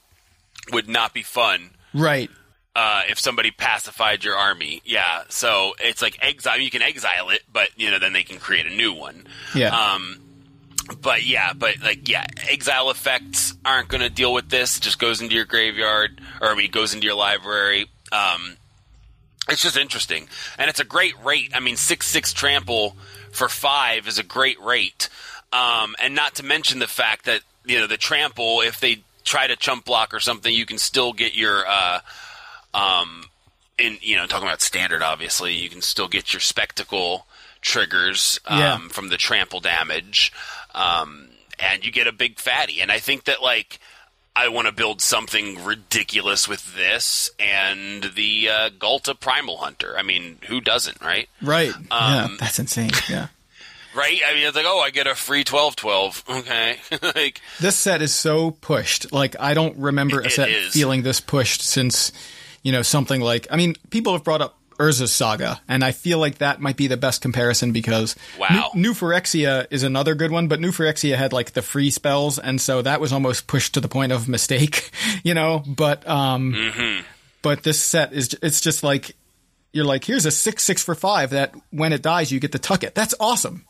would 0.72 0.88
not 0.88 1.14
be 1.14 1.24
fun. 1.24 1.72
right. 1.94 2.30
Uh, 2.76 3.04
if 3.08 3.20
somebody 3.20 3.52
pacified 3.52 4.24
your 4.24 4.36
army, 4.36 4.82
yeah. 4.84 5.24
So 5.30 5.76
it's 5.80 6.02
like 6.02 6.18
exile. 6.22 6.60
You 6.60 6.72
can 6.72 6.82
exile 6.82 7.30
it, 7.30 7.44
but 7.52 7.70
you 7.78 7.92
know 7.92 8.00
then 8.00 8.14
they 8.14 8.24
can 8.24 8.40
create 8.40 8.66
a 8.66 8.72
new 8.74 8.94
one. 8.94 9.28
Yeah. 9.54 9.76
Um, 9.76 10.20
but 11.02 11.24
yeah, 11.24 11.54
but 11.54 11.82
like 11.82 12.10
yeah, 12.10 12.26
exile 12.50 12.90
effects 12.90 13.54
aren't 13.64 13.88
going 13.90 14.02
to 14.02 14.10
deal 14.10 14.34
with 14.34 14.50
this. 14.50 14.78
It 14.78 14.84
just 14.84 15.00
goes 15.00 15.22
into 15.22 15.36
your 15.36 15.46
graveyard, 15.46 16.20
or 16.42 16.50
I 16.50 16.56
mean, 16.56 16.72
goes 16.72 16.94
into 16.94 17.06
your 17.06 17.16
library. 17.16 17.88
Um, 18.12 18.58
it's 19.50 19.62
just 19.62 19.78
interesting, 19.78 20.28
and 20.58 20.70
it's 20.70 20.80
a 20.80 20.86
great 20.86 21.14
rate. 21.24 21.52
I 21.54 21.60
mean, 21.60 21.78
six 21.78 22.08
six 22.08 22.34
trample 22.34 22.96
for 23.32 23.50
five 23.50 24.08
is 24.08 24.18
a 24.18 24.24
great 24.24 24.60
rate, 24.62 25.10
um, 25.52 25.96
and 26.02 26.16
not 26.16 26.36
to 26.36 26.44
mention 26.44 26.80
the 26.80 26.88
fact 26.88 27.26
that 27.26 27.42
you 27.66 27.80
know 27.80 27.88
the 27.88 27.98
trample, 27.98 28.62
if 28.62 28.80
they 28.80 29.04
try 29.24 29.48
to 29.48 29.56
chump 29.56 29.86
block 29.86 30.14
or 30.14 30.20
something, 30.20 30.54
you 30.54 30.66
can 30.66 30.78
still 30.78 31.14
get 31.14 31.36
your. 31.36 31.66
Uh, 31.68 32.00
um, 32.74 33.26
in 33.78 33.98
you 34.02 34.16
know, 34.16 34.28
talking 34.28 34.48
about 34.48 34.62
standard, 34.62 35.02
obviously, 35.02 35.54
you 35.54 35.70
can 35.70 35.82
still 35.82 36.08
get 36.08 36.34
your 36.34 36.40
spectacle 36.40 37.26
triggers 37.62 38.40
um, 38.46 38.60
Yeah. 38.60 38.78
from 38.90 39.10
the 39.10 39.18
trample 39.18 39.60
damage, 39.60 40.32
um, 40.76 41.30
and 41.60 41.86
you 41.86 41.92
get 41.92 42.08
a 42.08 42.12
big 42.12 42.40
fatty. 42.40 42.82
And 42.82 42.92
I 42.92 43.00
think 43.00 43.24
that 43.26 43.42
like 43.42 43.80
I 44.36 44.48
want 44.50 44.68
to 44.68 44.74
build 44.74 45.02
something 45.02 45.64
ridiculous 45.64 46.48
with 46.48 46.76
this 46.76 47.30
and 47.40 48.04
the 48.16 48.50
uh, 48.50 48.70
Ghalta 48.72 49.20
Primal 49.20 49.58
Hunter. 49.58 49.96
I 49.98 50.02
mean, 50.02 50.40
who 50.48 50.60
doesn't, 50.60 51.02
right? 51.02 51.30
Right. 51.42 51.72
yeah, 51.92 52.24
Um, 52.26 52.38
that's 52.40 52.58
insane. 52.60 52.90
Yeah. 53.10 53.28
Right? 53.96 54.20
I 54.28 54.34
mean, 54.34 54.48
it's 54.48 54.56
like, 54.56 54.66
oh, 54.68 54.80
I 54.80 54.90
get 54.90 55.06
a 55.06 55.14
free 55.14 55.44
12-12. 55.44 56.24
Okay, 56.40 56.78
like 57.16 57.42
This 57.60 57.76
set 57.76 58.02
is 58.02 58.12
so 58.12 58.50
pushed. 58.52 59.12
Like 59.14 59.36
I 59.40 59.54
don't 59.54 59.78
remember 59.78 60.20
a 60.22 60.32
set 60.32 60.50
feeling 60.72 61.04
this 61.04 61.22
pushed 61.22 61.62
since, 61.62 62.12
you 62.64 62.72
know, 62.72 62.82
something 62.82 63.22
like 63.22 63.46
I 63.52 63.56
mean, 63.58 63.76
people 63.92 64.14
have 64.14 64.24
brought 64.24 64.42
up 64.42 64.58
Urza's 64.80 65.14
Saga, 65.14 65.62
and 65.68 65.84
I 65.84 65.92
feel 65.92 66.18
like 66.18 66.40
that 66.40 66.60
might 66.60 66.76
be 66.78 66.88
the 66.88 66.98
best 66.98 67.22
comparison 67.22 67.72
because 67.72 68.16
Wow. 68.40 68.72
New 68.74 68.94
Phyrexia 68.94 69.68
is 69.70 69.84
another 69.84 70.16
good 70.16 70.32
one, 70.32 70.48
but 70.48 70.60
New 70.60 70.72
Phyrexia 70.72 71.16
had 71.16 71.32
like 71.32 71.52
the 71.54 71.62
free 71.62 71.92
spells, 71.92 72.40
and 72.40 72.60
so 72.60 72.82
that 72.82 73.00
was 73.00 73.14
almost 73.14 73.46
pushed 73.46 73.76
to 73.76 73.80
the 73.80 73.88
point 73.88 74.12
of 74.12 74.28
mistake, 74.28 74.90
you 75.24 75.36
know. 75.36 75.64
But 75.68 76.08
um, 76.08 76.54
Mm-hmm. 76.54 77.04
but 77.44 77.62
this 77.64 77.80
set 77.80 78.14
is 78.14 78.36
it's 78.42 78.62
just 78.62 78.82
like 78.84 79.16
you're 79.74 79.86
like 79.86 80.06
here's 80.06 80.26
a 80.26 80.32
six 80.32 80.64
six 80.64 80.84
for 80.84 80.96
five 80.96 81.30
that 81.32 81.54
when 81.70 81.94
it 81.94 82.02
dies 82.02 82.32
you 82.32 82.40
get 82.40 82.52
to 82.54 82.60
tuck 82.60 82.84
it. 82.84 82.96
That's 82.96 83.14
awesome. 83.20 83.66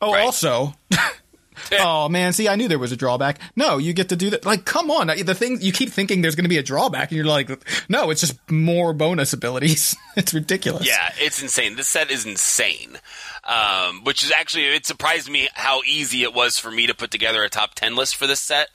Oh, 0.00 0.12
Right. 0.12 0.22
also. 0.24 0.74
Oh 1.84 2.08
man, 2.08 2.32
see, 2.32 2.48
I 2.48 2.56
knew 2.56 2.68
there 2.68 2.78
was 2.78 2.92
a 2.92 2.96
drawback. 2.96 3.40
No, 3.56 3.78
you 3.78 3.92
get 3.92 4.08
to 4.10 4.16
do 4.16 4.30
that. 4.30 4.44
Like, 4.44 4.64
come 4.64 4.90
on, 4.90 5.06
the 5.06 5.34
thing 5.34 5.58
you 5.60 5.72
keep 5.72 5.90
thinking 5.90 6.22
there's 6.22 6.34
going 6.34 6.44
to 6.44 6.48
be 6.48 6.58
a 6.58 6.62
drawback, 6.62 7.10
and 7.10 7.16
you're 7.16 7.26
like, 7.26 7.50
no, 7.88 8.10
it's 8.10 8.20
just 8.20 8.38
more 8.50 8.92
bonus 8.92 9.32
abilities. 9.32 9.96
it's 10.16 10.32
ridiculous. 10.32 10.86
Yeah, 10.86 11.12
it's 11.18 11.42
insane. 11.42 11.76
This 11.76 11.88
set 11.88 12.10
is 12.10 12.26
insane. 12.26 12.98
Um, 13.44 14.04
which 14.04 14.22
is 14.22 14.30
actually, 14.30 14.66
it 14.66 14.86
surprised 14.86 15.28
me 15.28 15.48
how 15.54 15.82
easy 15.84 16.22
it 16.22 16.32
was 16.32 16.58
for 16.58 16.70
me 16.70 16.86
to 16.86 16.94
put 16.94 17.10
together 17.10 17.42
a 17.42 17.48
top 17.48 17.74
10 17.74 17.96
list 17.96 18.16
for 18.16 18.26
this 18.26 18.40
set. 18.40 18.68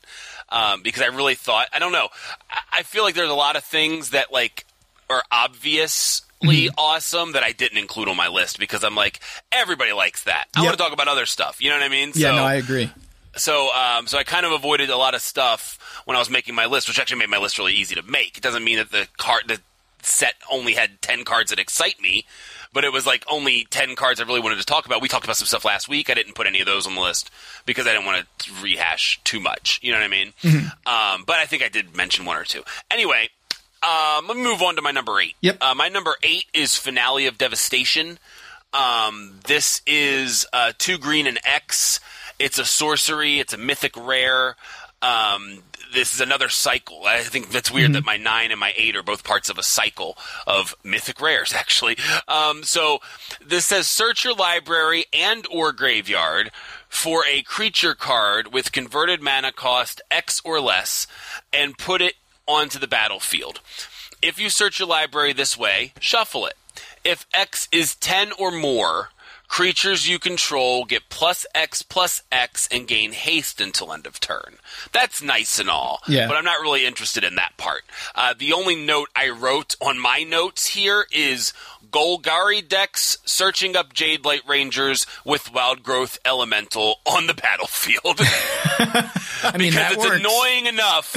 Um, 0.50 0.82
because 0.82 1.02
I 1.02 1.08
really 1.08 1.36
thought, 1.36 1.68
I 1.74 1.80
don't 1.80 1.92
know, 1.92 2.10
I, 2.50 2.80
I 2.80 2.84
feel 2.84 3.04
like 3.04 3.16
there's 3.16 3.30
a 3.30 3.36
lot 3.36 3.56
of 3.56 3.64
things 3.64 4.12
that 4.12 4.32
like 4.32 4.66
are 5.10 5.24
obviously 5.32 6.27
Mm-hmm. 6.44 6.76
awesome 6.78 7.32
that 7.34 7.44
I 7.44 7.52
didn't 7.52 7.78
include 7.80 8.08
on 8.10 8.16
my 8.18 8.28
list 8.28 8.60
because 8.60 8.84
I'm 8.84 8.96
like, 8.96 9.20
everybody 9.52 9.92
likes 9.94 10.24
that. 10.24 10.46
I 10.56 10.60
Yep. 10.62 10.66
want 10.66 10.78
to 10.78 10.84
talk 10.84 10.94
about 10.94 11.08
other 11.08 11.26
stuff. 11.26 11.62
You 11.62 11.70
know 11.72 11.78
what 11.78 11.84
I 11.86 11.90
mean? 11.90 12.12
Yeah, 12.14 12.30
so, 12.32 12.36
no, 12.36 12.44
I 12.44 12.54
agree. 12.56 12.92
so, 13.36 13.74
um, 13.74 14.06
so 14.08 14.18
I 14.18 14.24
kind 14.24 14.46
of 14.46 14.52
avoided 14.52 14.90
a 14.90 14.98
lot 14.98 15.16
of 15.16 15.22
stuff 15.22 16.02
when 16.06 16.16
I 16.16 16.20
was 16.20 16.30
making 16.30 16.54
my 16.56 16.66
list, 16.68 16.88
which 16.88 17.00
actually 17.00 17.20
made 17.20 17.30
my 17.30 17.38
list 17.40 17.58
really 17.58 17.74
easy 17.74 17.96
to 17.96 18.04
make. 18.04 18.38
It 18.38 18.44
doesn't 18.44 18.64
mean 18.64 18.78
that 18.78 18.92
the 18.92 19.08
card, 19.18 19.44
the 19.48 19.60
set 20.04 20.36
only 20.52 20.74
had 20.74 21.02
ten 21.02 21.24
cards 21.24 21.50
that 21.50 21.58
excite 21.60 22.00
me, 22.00 22.26
but 22.72 22.84
it 22.86 22.94
was 22.94 23.06
like 23.08 23.26
only 23.30 23.66
ten 23.72 23.96
cards 23.96 24.22
I 24.22 24.24
really 24.24 24.40
wanted 24.40 24.60
to 24.60 24.64
talk 24.66 24.86
about. 24.86 25.02
We 25.02 25.08
talked 25.08 25.26
about 25.26 25.38
some 25.38 25.48
stuff 25.48 25.66
last 25.66 25.90
week. 25.90 26.10
I 26.10 26.14
didn't 26.14 26.36
put 26.36 26.46
any 26.48 26.60
of 26.60 26.66
those 26.68 26.86
on 26.86 26.94
the 26.96 27.02
list 27.02 27.32
because 27.66 27.88
I 27.88 27.94
didn't 27.94 28.06
want 28.06 28.26
to 28.40 28.52
rehash 28.62 29.20
too 29.24 29.40
much. 29.40 29.80
You 29.82 29.92
know 29.92 29.98
what 29.98 30.06
I 30.06 30.08
mean? 30.08 30.34
Um, 30.86 31.24
but 31.26 31.38
I 31.40 31.46
think 31.48 31.64
I 31.64 31.68
did 31.70 31.96
mention 31.96 32.26
one 32.26 32.38
or 32.38 32.44
two. 32.44 32.64
Anyway, 32.92 33.30
um, 33.88 34.28
let 34.28 34.36
me 34.38 34.44
move 34.44 34.62
on 34.62 34.76
to 34.76 34.82
my 34.82 34.92
number 34.92 35.20
eight. 35.20 35.36
Yep. 35.42 35.58
Uh, 35.62 35.74
my 35.76 35.88
number 35.88 36.16
eight 36.24 36.46
is 36.54 36.76
Finale 36.76 37.26
of 37.28 37.38
Devastation. 37.38 38.20
Um, 38.74 39.40
this 39.48 39.82
is 39.88 40.46
uh, 40.52 40.74
two 40.78 40.98
green 40.98 41.26
and 41.26 41.40
X. 41.46 42.00
It's 42.38 42.60
a 42.60 42.66
sorcery. 42.66 43.40
It's 43.40 43.54
a 43.54 43.58
mythic 43.58 43.96
rare. 43.96 44.56
Um, 45.02 45.64
this 45.94 46.14
is 46.14 46.20
another 46.20 46.50
cycle. 46.50 47.04
I 47.06 47.22
think 47.22 47.50
that's 47.50 47.72
weird 47.72 47.94
that 47.94 48.04
my 48.06 48.18
nine 48.18 48.52
and 48.52 48.60
my 48.60 48.74
eight 48.76 48.96
are 48.96 49.04
both 49.04 49.24
parts 49.24 49.50
of 49.50 49.58
a 49.58 49.64
cycle 49.64 50.18
of 50.46 50.76
mythic 50.84 51.22
rares. 51.22 51.54
Actually, 51.56 51.98
um, 52.28 52.64
so 52.64 53.00
this 53.46 53.66
says 53.66 53.88
search 53.88 54.26
your 54.26 54.36
library 54.36 55.06
and 55.14 55.48
or 55.52 55.72
graveyard 55.72 56.52
for 56.90 57.24
a 57.30 57.42
creature 57.44 57.96
card 57.96 58.54
with 58.54 58.72
converted 58.72 59.22
mana 59.22 59.52
cost 59.52 60.02
X 60.12 60.42
or 60.44 60.60
less, 60.60 61.08
and 61.54 61.78
put 61.78 62.02
it 62.02 62.16
onto 62.48 62.80
the 62.80 62.88
battlefield. 62.88 63.60
If 64.22 64.40
you 64.40 64.50
search 64.50 64.80
your 64.80 64.88
library 64.88 65.34
this 65.34 65.58
way, 65.58 65.94
shuffle 66.00 66.46
it. 66.46 66.56
If 67.04 67.26
X 67.34 67.68
is 67.72 67.96
10 67.96 68.32
or 68.34 68.52
more, 68.52 69.10
creatures 69.48 70.10
you 70.10 70.20
control 70.20 70.84
get 70.86 71.08
plus 71.10 71.46
X 71.56 71.82
plus 71.82 72.22
X 72.32 72.68
and 72.72 72.88
gain 72.88 73.14
haste 73.14 73.62
until 73.62 73.94
end 73.94 74.06
of 74.06 74.20
turn. 74.20 74.58
That's 74.92 75.22
nice 75.22 75.58
and 75.60 75.70
all, 75.70 76.02
Yeah. 76.08 76.28
but 76.28 76.36
I'm 76.36 76.44
not 76.44 76.60
really 76.62 76.86
interested 76.86 77.24
in 77.24 77.36
that 77.36 77.56
part. 77.58 77.84
Uh, 78.16 78.34
the 78.38 78.52
only 78.52 78.76
note 78.76 79.10
I 79.16 79.30
wrote 79.30 79.76
on 79.80 80.00
my 80.00 80.24
notes 80.24 80.68
here 80.68 81.08
is 81.12 81.54
Golgari 81.98 82.68
decks 82.68 83.18
searching 83.26 83.76
up 83.76 83.92
Jadelight 83.92 84.48
Rangers 84.48 85.08
with 85.26 85.52
Wild 85.52 85.82
Growth 85.82 86.20
Elemental 86.24 86.98
on 87.08 87.26
the 87.26 87.34
battlefield. 87.34 88.20
I 88.20 89.58
mean, 89.58 89.72
because 89.72 89.94
it's 89.94 90.06
works. 90.06 90.20
annoying 90.20 90.68
enough. 90.68 91.12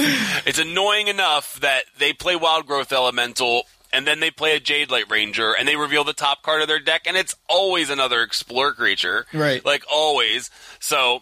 It's 0.47 0.57
annoying 0.57 1.07
enough 1.07 1.59
that 1.59 1.83
they 1.99 2.13
play 2.13 2.35
Wild 2.35 2.65
Growth 2.65 2.91
Elemental 2.91 3.65
and 3.93 4.07
then 4.07 4.21
they 4.21 4.31
play 4.31 4.55
a 4.55 4.59
Jadelight 4.59 5.11
Ranger 5.11 5.53
and 5.53 5.67
they 5.67 5.75
reveal 5.75 6.03
the 6.03 6.13
top 6.13 6.41
card 6.41 6.63
of 6.63 6.67
their 6.67 6.79
deck 6.79 7.03
and 7.05 7.15
it's 7.15 7.35
always 7.47 7.91
another 7.91 8.23
Explore 8.23 8.73
creature. 8.73 9.27
Right. 9.33 9.63
Like 9.63 9.83
always. 9.91 10.49
So 10.79 11.21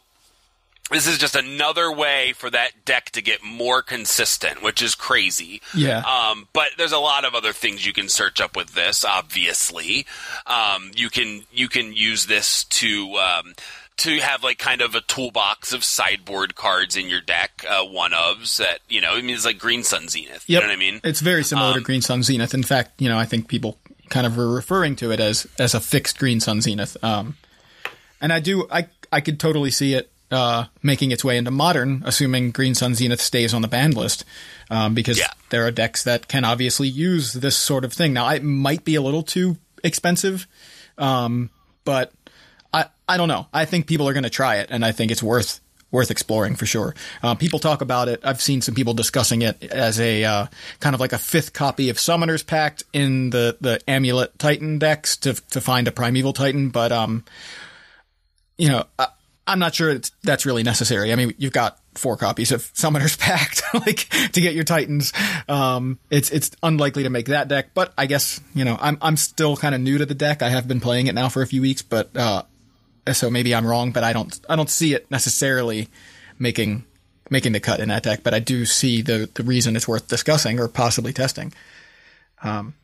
this 0.92 1.08
is 1.08 1.18
just 1.18 1.36
another 1.36 1.92
way 1.92 2.34
for 2.34 2.50
that 2.50 2.86
deck 2.86 3.12
to 3.12 3.22
get 3.22 3.44
more 3.44 3.82
consistent, 3.82 4.62
which 4.62 4.82
is 4.82 4.96
crazy. 4.96 5.62
Yeah. 5.76 6.00
Um, 6.00 6.48
but 6.54 6.70
there's 6.78 6.92
a 6.92 7.00
lot 7.00 7.26
of 7.26 7.36
other 7.36 7.54
things 7.54 7.86
you 7.86 7.94
can 7.94 8.10
search 8.10 8.42
up 8.42 8.56
with 8.56 8.74
this. 8.74 9.06
Obviously, 9.06 10.06
um, 10.48 10.92
you 10.96 11.10
can 11.10 11.44
you 11.52 11.68
can 11.70 11.94
use 11.94 12.26
this 12.26 12.64
to 12.66 13.16
um, 13.16 13.54
to 13.98 14.20
have 14.20 14.44
like 14.44 14.58
kind 14.58 14.82
of 14.82 14.96
a 14.96 15.02
toolbox 15.02 15.74
of 15.74 15.84
sideboard 15.84 16.56
cards 16.56 16.96
in 16.96 17.10
your 17.10 17.22
deck, 17.22 17.66
uh, 17.70 17.84
one 17.84 18.12
ofs 18.12 18.58
that 18.58 18.80
you 18.88 19.02
know. 19.02 19.14
I 19.14 19.22
mean, 19.22 19.36
it's 19.36 19.46
like 19.46 19.60
Green 19.60 19.84
Sun 19.84 20.08
Zenith. 20.08 20.46
You 20.48 20.60
know 20.60 20.68
what 20.68 20.72
I 20.74 20.78
mean? 20.78 21.02
It's 21.04 21.20
very 21.20 21.44
similar 21.44 21.74
to 21.74 21.78
Um, 21.80 21.84
Green 21.84 22.02
Sun 22.02 22.24
Zenith. 22.24 22.54
In 22.54 22.64
fact, 22.64 23.02
you 23.02 23.10
know, 23.10 23.18
I 23.18 23.26
think 23.26 23.48
people 23.48 23.78
kind 24.10 24.26
of 24.26 24.38
were 24.38 24.50
referring 24.50 24.96
to 24.98 25.12
it 25.12 25.20
as 25.20 25.46
as 25.60 25.74
a 25.74 25.80
fixed 25.80 26.18
Green 26.18 26.40
Sun 26.40 26.62
Zenith. 26.62 26.98
Um, 27.04 27.36
and 28.22 28.34
I 28.34 28.40
do, 28.40 28.68
I 28.72 28.88
I 29.12 29.22
could 29.22 29.40
totally 29.40 29.72
see 29.72 29.94
it 29.94 30.10
uh, 30.32 30.66
making 30.84 31.12
its 31.12 31.24
way 31.24 31.38
into 31.38 31.52
modern, 31.52 32.04
assuming 32.06 32.52
Green 32.52 32.76
Sun 32.76 32.96
Zenith 32.96 33.22
stays 33.22 33.54
on 33.54 33.62
the 33.62 33.68
banned 33.68 33.96
list, 33.96 34.26
um, 34.70 34.94
because 34.94 35.18
Yeah. 35.18 35.32
there 35.50 35.66
are 35.66 35.72
decks 35.72 36.04
that 36.04 36.28
can 36.28 36.46
obviously 36.46 36.88
use 36.88 37.34
this 37.34 37.58
sort 37.58 37.84
of 37.84 37.94
thing. 37.94 38.14
Now, 38.14 38.30
it 38.30 38.44
might 38.44 38.86
be 38.86 38.96
a 38.96 39.02
little 39.02 39.24
too 39.24 39.58
expensive, 39.84 40.48
um, 40.98 41.50
but 41.84 42.12
I 42.74 42.86
I 43.08 43.18
don't 43.18 43.28
know. 43.30 43.48
I 43.52 43.66
think 43.66 43.88
people 43.88 44.08
are 44.08 44.14
going 44.14 44.24
to 44.24 44.30
try 44.30 44.58
it, 44.58 44.68
and 44.70 44.86
I 44.86 44.92
think 44.92 45.12
it's 45.12 45.24
worth 45.24 45.60
worth 45.92 46.12
exploring 46.12 46.56
for 46.56 46.68
sure. 46.68 46.94
Uh, 47.24 47.34
people 47.34 47.58
talk 47.58 47.82
about 47.82 48.08
it. 48.10 48.20
I've 48.24 48.40
seen 48.42 48.62
some 48.62 48.76
people 48.76 48.94
discussing 48.94 49.42
it 49.42 49.64
as 49.64 50.00
a 50.00 50.24
uh, 50.24 50.46
kind 50.80 50.94
of 50.94 51.00
like 51.00 51.14
a 51.14 51.18
fifth 51.18 51.52
copy 51.54 51.90
of 51.90 51.98
Summoner's 52.00 52.44
Pact 52.44 52.84
in 52.94 53.32
the 53.32 53.58
the 53.60 53.80
Amulet 53.88 54.38
Titan 54.38 54.78
decks 54.78 55.18
to 55.18 55.34
to 55.50 55.60
find 55.60 55.88
a 55.88 55.92
Primeval 55.92 56.34
Titan, 56.34 56.70
but 56.70 56.92
um, 56.92 57.24
you 58.58 58.70
know. 58.70 58.86
I, 59.00 59.08
I'm 59.50 59.58
not 59.58 59.74
sure 59.74 60.00
that's 60.24 60.46
really 60.46 60.62
necessary. 60.62 61.12
I 61.12 61.16
mean, 61.16 61.34
you've 61.40 61.54
got 61.54 61.80
four 61.96 62.16
copies 62.18 62.52
of 62.52 62.70
Summoner's 62.76 63.16
Pact, 63.18 63.64
like 63.74 64.08
to 64.32 64.42
get 64.42 64.54
your 64.54 64.64
Titans. 64.64 65.12
Um, 65.48 65.98
it's 66.12 66.30
it's 66.30 66.52
unlikely 66.62 67.04
to 67.04 67.10
make 67.10 67.26
that 67.28 67.48
deck, 67.48 67.72
but 67.74 67.92
I 67.98 68.06
guess 68.06 68.40
you 68.54 68.64
know 68.64 68.78
I'm 68.80 69.00
I'm 69.02 69.18
still 69.18 69.58
kind 69.58 69.74
of 69.74 69.82
new 69.82 69.98
to 69.98 70.06
the 70.06 70.14
deck. 70.14 70.44
I 70.44 70.50
have 70.50 70.68
been 70.68 70.80
playing 70.80 71.08
it 71.08 71.16
now 71.16 71.30
for 71.30 71.42
a 71.42 71.48
few 71.48 71.62
weeks, 71.62 71.82
but 71.82 72.16
uh, 72.16 72.44
so 73.12 73.32
maybe 73.32 73.56
I'm 73.56 73.66
wrong. 73.66 73.92
But 73.92 74.04
I 74.04 74.14
don't 74.14 74.40
I 74.48 74.56
don't 74.56 74.70
see 74.70 74.94
it 74.94 75.10
necessarily 75.10 75.88
making 76.38 76.86
making 77.32 77.54
the 77.54 77.60
cut 77.60 77.80
in 77.80 77.90
that 77.90 78.04
deck. 78.04 78.22
But 78.22 78.36
I 78.36 78.40
do 78.40 78.66
see 78.66 79.02
the 79.02 79.30
the 79.34 79.44
reason 79.44 79.76
it's 79.76 79.88
worth 79.88 80.08
discussing 80.08 80.60
or 80.60 80.68
possibly 80.68 81.12
testing. 81.12 81.54
Um, 82.44 82.76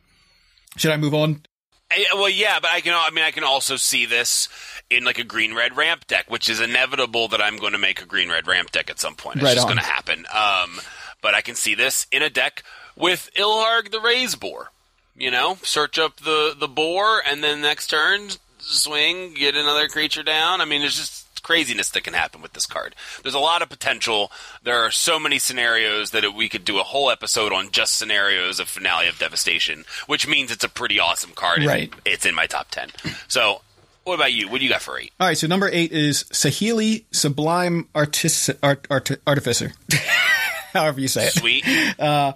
should 0.78 0.92
I 0.92 0.98
move 0.98 1.14
on? 1.14 1.44
I- 1.92 2.06
well, 2.14 2.30
yeah, 2.30 2.60
but 2.60 2.72
I 2.72 2.82
can. 2.82 2.94
I 2.94 3.10
mean, 3.12 3.24
I 3.24 3.32
can 3.32 3.44
also 3.44 3.76
see 3.76 4.06
this 4.06 4.50
in 4.90 5.04
like 5.04 5.20
a 5.20 5.24
green 5.24 5.54
red 5.56 5.76
ramp 5.78 6.08
deck, 6.08 6.30
which 6.30 6.50
is 6.50 6.60
inevitable 6.60 7.28
that 7.30 7.42
I'm 7.42 7.58
going 7.58 7.72
to 7.74 7.78
make 7.78 8.02
a 8.02 8.06
green 8.06 8.30
red 8.30 8.48
ramp 8.48 8.72
deck 8.72 8.90
at 8.90 9.00
some 9.00 9.16
point. 9.16 9.38
It's 9.38 9.46
Right 9.46 9.56
just 9.56 9.68
going 9.68 9.78
to 9.80 9.84
happen. 9.84 10.26
Um, 10.34 10.80
but 11.22 11.34
I 11.36 11.42
can 11.42 11.56
see 11.56 11.76
this 11.76 12.08
in 12.12 12.22
a 12.22 12.30
deck 12.30 12.64
with 12.96 13.30
Ilharg 13.36 13.92
the 13.92 14.00
Raze-Boar. 14.00 14.72
You 15.18 15.32
know, 15.32 15.58
search 15.64 15.98
up 15.98 16.18
the 16.18 16.54
the 16.60 16.68
boar, 16.68 17.22
and 17.26 17.42
then 17.44 17.62
next 17.62 17.88
turn 17.88 18.30
swing, 18.60 19.34
get 19.34 19.56
another 19.56 19.88
creature 19.88 20.24
down. 20.24 20.60
I 20.60 20.66
mean, 20.66 20.82
it's 20.82 20.98
just 20.98 21.25
craziness 21.46 21.90
that 21.90 22.04
can 22.04 22.16
happen 22.16 22.42
with 22.42 22.54
this 22.54 22.66
card. 22.66 22.96
There's 23.22 23.36
a 23.36 23.40
lot 23.40 23.62
of 23.62 23.70
potential. 23.70 24.32
There 24.64 24.80
are 24.84 24.90
so 24.90 25.20
many 25.20 25.38
scenarios 25.38 26.10
that 26.10 26.34
we 26.34 26.50
could 26.50 26.66
do 26.66 26.80
a 26.80 26.84
whole 26.84 27.12
episode 27.12 27.54
on 27.54 27.70
just 27.70 27.94
scenarios 27.96 28.60
of 28.60 28.68
Finale 28.68 29.08
of 29.08 29.20
Devastation, 29.20 29.86
which 30.08 30.28
means 30.28 30.52
it's 30.52 30.64
a 30.64 30.70
pretty 30.70 31.00
awesome 31.00 31.34
card. 31.36 31.64
Right. 31.64 31.94
It's 32.04 32.26
in 32.26 32.34
my 32.34 32.48
top 32.48 32.72
10. 32.72 32.90
So, 33.28 33.62
what 34.06 34.16
about 34.16 34.34
you? 34.34 34.50
What 34.50 34.58
do 34.58 34.64
you 34.66 34.72
got 34.72 34.82
for 34.82 34.98
eight? 35.00 35.12
All 35.20 35.28
right, 35.28 35.38
so 35.38 35.46
number 35.46 35.70
eight 35.72 35.92
is 35.92 36.24
Saheeli 36.32 37.04
Sublime 37.12 37.90
Artis- 37.94 38.50
Art- 38.64 38.88
Art- 38.90 39.22
Artificer. 39.28 39.72
However 40.74 41.00
you 41.00 41.08
say 41.08 41.28
it. 41.28 41.34
Sweet. 41.34 41.64
Uh, 42.00 42.34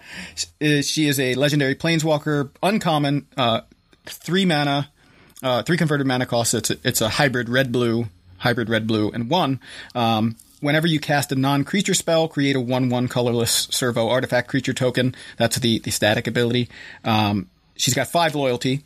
she 0.84 1.08
is 1.08 1.20
a 1.20 1.34
legendary 1.34 1.74
planeswalker, 1.74 2.52
uncommon, 2.62 3.26
uh, 3.36 3.62
three 4.06 4.46
mana, 4.46 4.92
uh, 5.42 5.64
three 5.64 5.78
converted 5.78 6.06
mana 6.06 6.28
cost. 6.28 6.54
It's 6.54 6.70
a, 6.70 6.78
it's 6.84 7.02
a 7.02 7.10
hybrid 7.10 7.50
red 7.50 7.72
blue, 7.72 8.06
hybrid 8.40 8.70
red 8.70 8.88
blue, 8.88 9.12
and 9.12 9.30
one. 9.30 9.60
Um, 9.96 10.36
whenever 10.62 10.88
you 10.88 11.00
cast 11.00 11.32
a 11.32 11.36
non 11.36 11.64
creature 11.64 11.94
spell, 11.94 12.28
create 12.28 12.56
a 12.56 12.62
1 12.62 12.90
1 12.90 13.08
colorless 13.08 13.68
servo 13.72 14.10
artifact 14.10 14.50
creature 14.50 14.74
token. 14.74 15.16
That's 15.38 15.58
the, 15.58 15.80
the 15.80 15.92
static 15.92 16.28
ability. 16.28 16.70
Um, 17.04 17.50
she's 17.76 17.94
got 17.94 18.08
five 18.08 18.36
loyalty. 18.36 18.84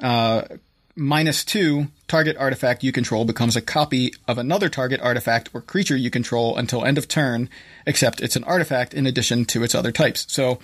Uh, 0.00 0.42
minus 0.94 1.44
two, 1.44 1.88
target 2.08 2.36
artifact 2.38 2.82
you 2.82 2.90
control 2.92 3.24
becomes 3.24 3.54
a 3.54 3.60
copy 3.60 4.12
of 4.26 4.38
another 4.38 4.68
target 4.68 5.00
artifact 5.00 5.50
or 5.52 5.60
creature 5.60 5.96
you 5.96 6.10
control 6.10 6.56
until 6.56 6.84
end 6.84 6.98
of 6.98 7.06
turn, 7.08 7.48
except 7.86 8.20
it's 8.20 8.36
an 8.36 8.44
artifact 8.44 8.94
in 8.94 9.06
addition 9.06 9.44
to 9.44 9.62
its 9.62 9.74
other 9.74 9.92
types. 9.92 10.26
So, 10.28 10.58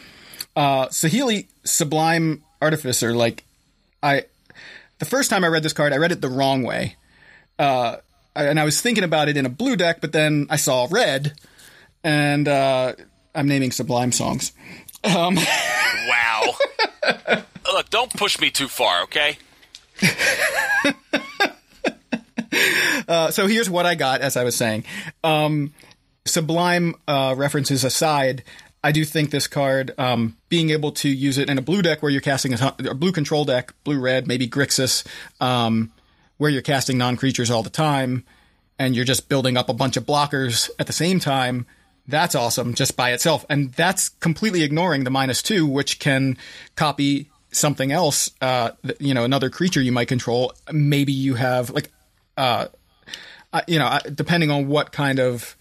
uh, 0.56 0.86
Saheeli 0.88 1.46
Sublime 1.64 2.42
Artificer, 2.60 3.14
like, 3.14 3.44
I, 4.02 4.24
the 4.98 5.04
first 5.04 5.30
time 5.30 5.44
I 5.44 5.48
read 5.48 5.62
this 5.62 5.72
card, 5.72 5.92
I 5.92 5.96
read 5.96 6.12
it 6.12 6.20
the 6.20 6.28
wrong 6.28 6.62
way. 6.62 6.96
Uh, 7.58 7.96
and 8.34 8.58
I 8.58 8.64
was 8.64 8.80
thinking 8.80 9.04
about 9.04 9.28
it 9.28 9.36
in 9.36 9.46
a 9.46 9.50
blue 9.50 9.76
deck, 9.76 10.00
but 10.00 10.12
then 10.12 10.46
I 10.50 10.56
saw 10.56 10.88
red, 10.90 11.34
and, 12.04 12.48
uh, 12.48 12.94
I'm 13.34 13.48
naming 13.48 13.72
Sublime 13.72 14.12
songs. 14.12 14.52
Um. 15.04 15.38
Wow. 16.08 16.54
Look, 17.72 17.90
don't 17.90 18.12
push 18.12 18.40
me 18.40 18.50
too 18.50 18.66
far, 18.66 19.04
okay? 19.04 19.38
so 23.30 23.46
here's 23.46 23.70
what 23.70 23.86
I 23.86 23.94
got 23.94 24.20
as 24.20 24.36
I 24.36 24.44
was 24.44 24.56
saying. 24.56 24.84
Um, 25.22 25.72
Sublime 26.24 26.94
uh, 27.08 27.34
references 27.36 27.84
aside, 27.84 28.42
I 28.84 28.92
do 28.92 29.04
think 29.04 29.30
this 29.30 29.46
card, 29.46 29.92
um, 29.98 30.36
being 30.48 30.70
able 30.70 30.92
to 30.92 31.08
use 31.08 31.38
it 31.38 31.48
in 31.48 31.58
a 31.58 31.62
blue 31.62 31.82
deck 31.82 32.02
where 32.02 32.10
you're 32.10 32.20
casting 32.20 32.54
a, 32.54 32.74
a 32.90 32.94
blue 32.94 33.12
control 33.12 33.44
deck, 33.44 33.72
blue 33.84 34.00
red, 34.00 34.26
maybe 34.26 34.48
Grixis, 34.48 35.06
um, 35.40 35.92
where 36.38 36.50
you're 36.50 36.62
casting 36.62 36.98
non 36.98 37.16
creatures 37.16 37.50
all 37.50 37.62
the 37.62 37.70
time, 37.70 38.24
and 38.78 38.96
you're 38.96 39.04
just 39.04 39.28
building 39.28 39.56
up 39.56 39.68
a 39.68 39.74
bunch 39.74 39.96
of 39.96 40.04
blockers 40.04 40.70
at 40.78 40.86
the 40.86 40.92
same 40.92 41.20
time. 41.20 41.66
That's 42.08 42.34
awesome 42.34 42.74
just 42.74 42.96
by 42.96 43.12
itself. 43.12 43.46
And 43.48 43.72
that's 43.72 44.08
completely 44.08 44.62
ignoring 44.62 45.04
the 45.04 45.10
minus 45.10 45.42
two, 45.42 45.66
which 45.66 46.00
can 46.00 46.36
copy 46.74 47.30
something 47.52 47.92
else, 47.92 48.30
uh, 48.40 48.70
you 48.98 49.14
know, 49.14 49.24
another 49.24 49.50
creature 49.50 49.80
you 49.80 49.92
might 49.92 50.08
control. 50.08 50.52
Maybe 50.72 51.12
you 51.12 51.34
have, 51.34 51.70
like, 51.70 51.90
uh, 52.36 52.66
you 53.68 53.78
know, 53.78 53.98
depending 54.12 54.50
on 54.50 54.66
what 54.68 54.90
kind 54.90 55.18
of 55.18 55.56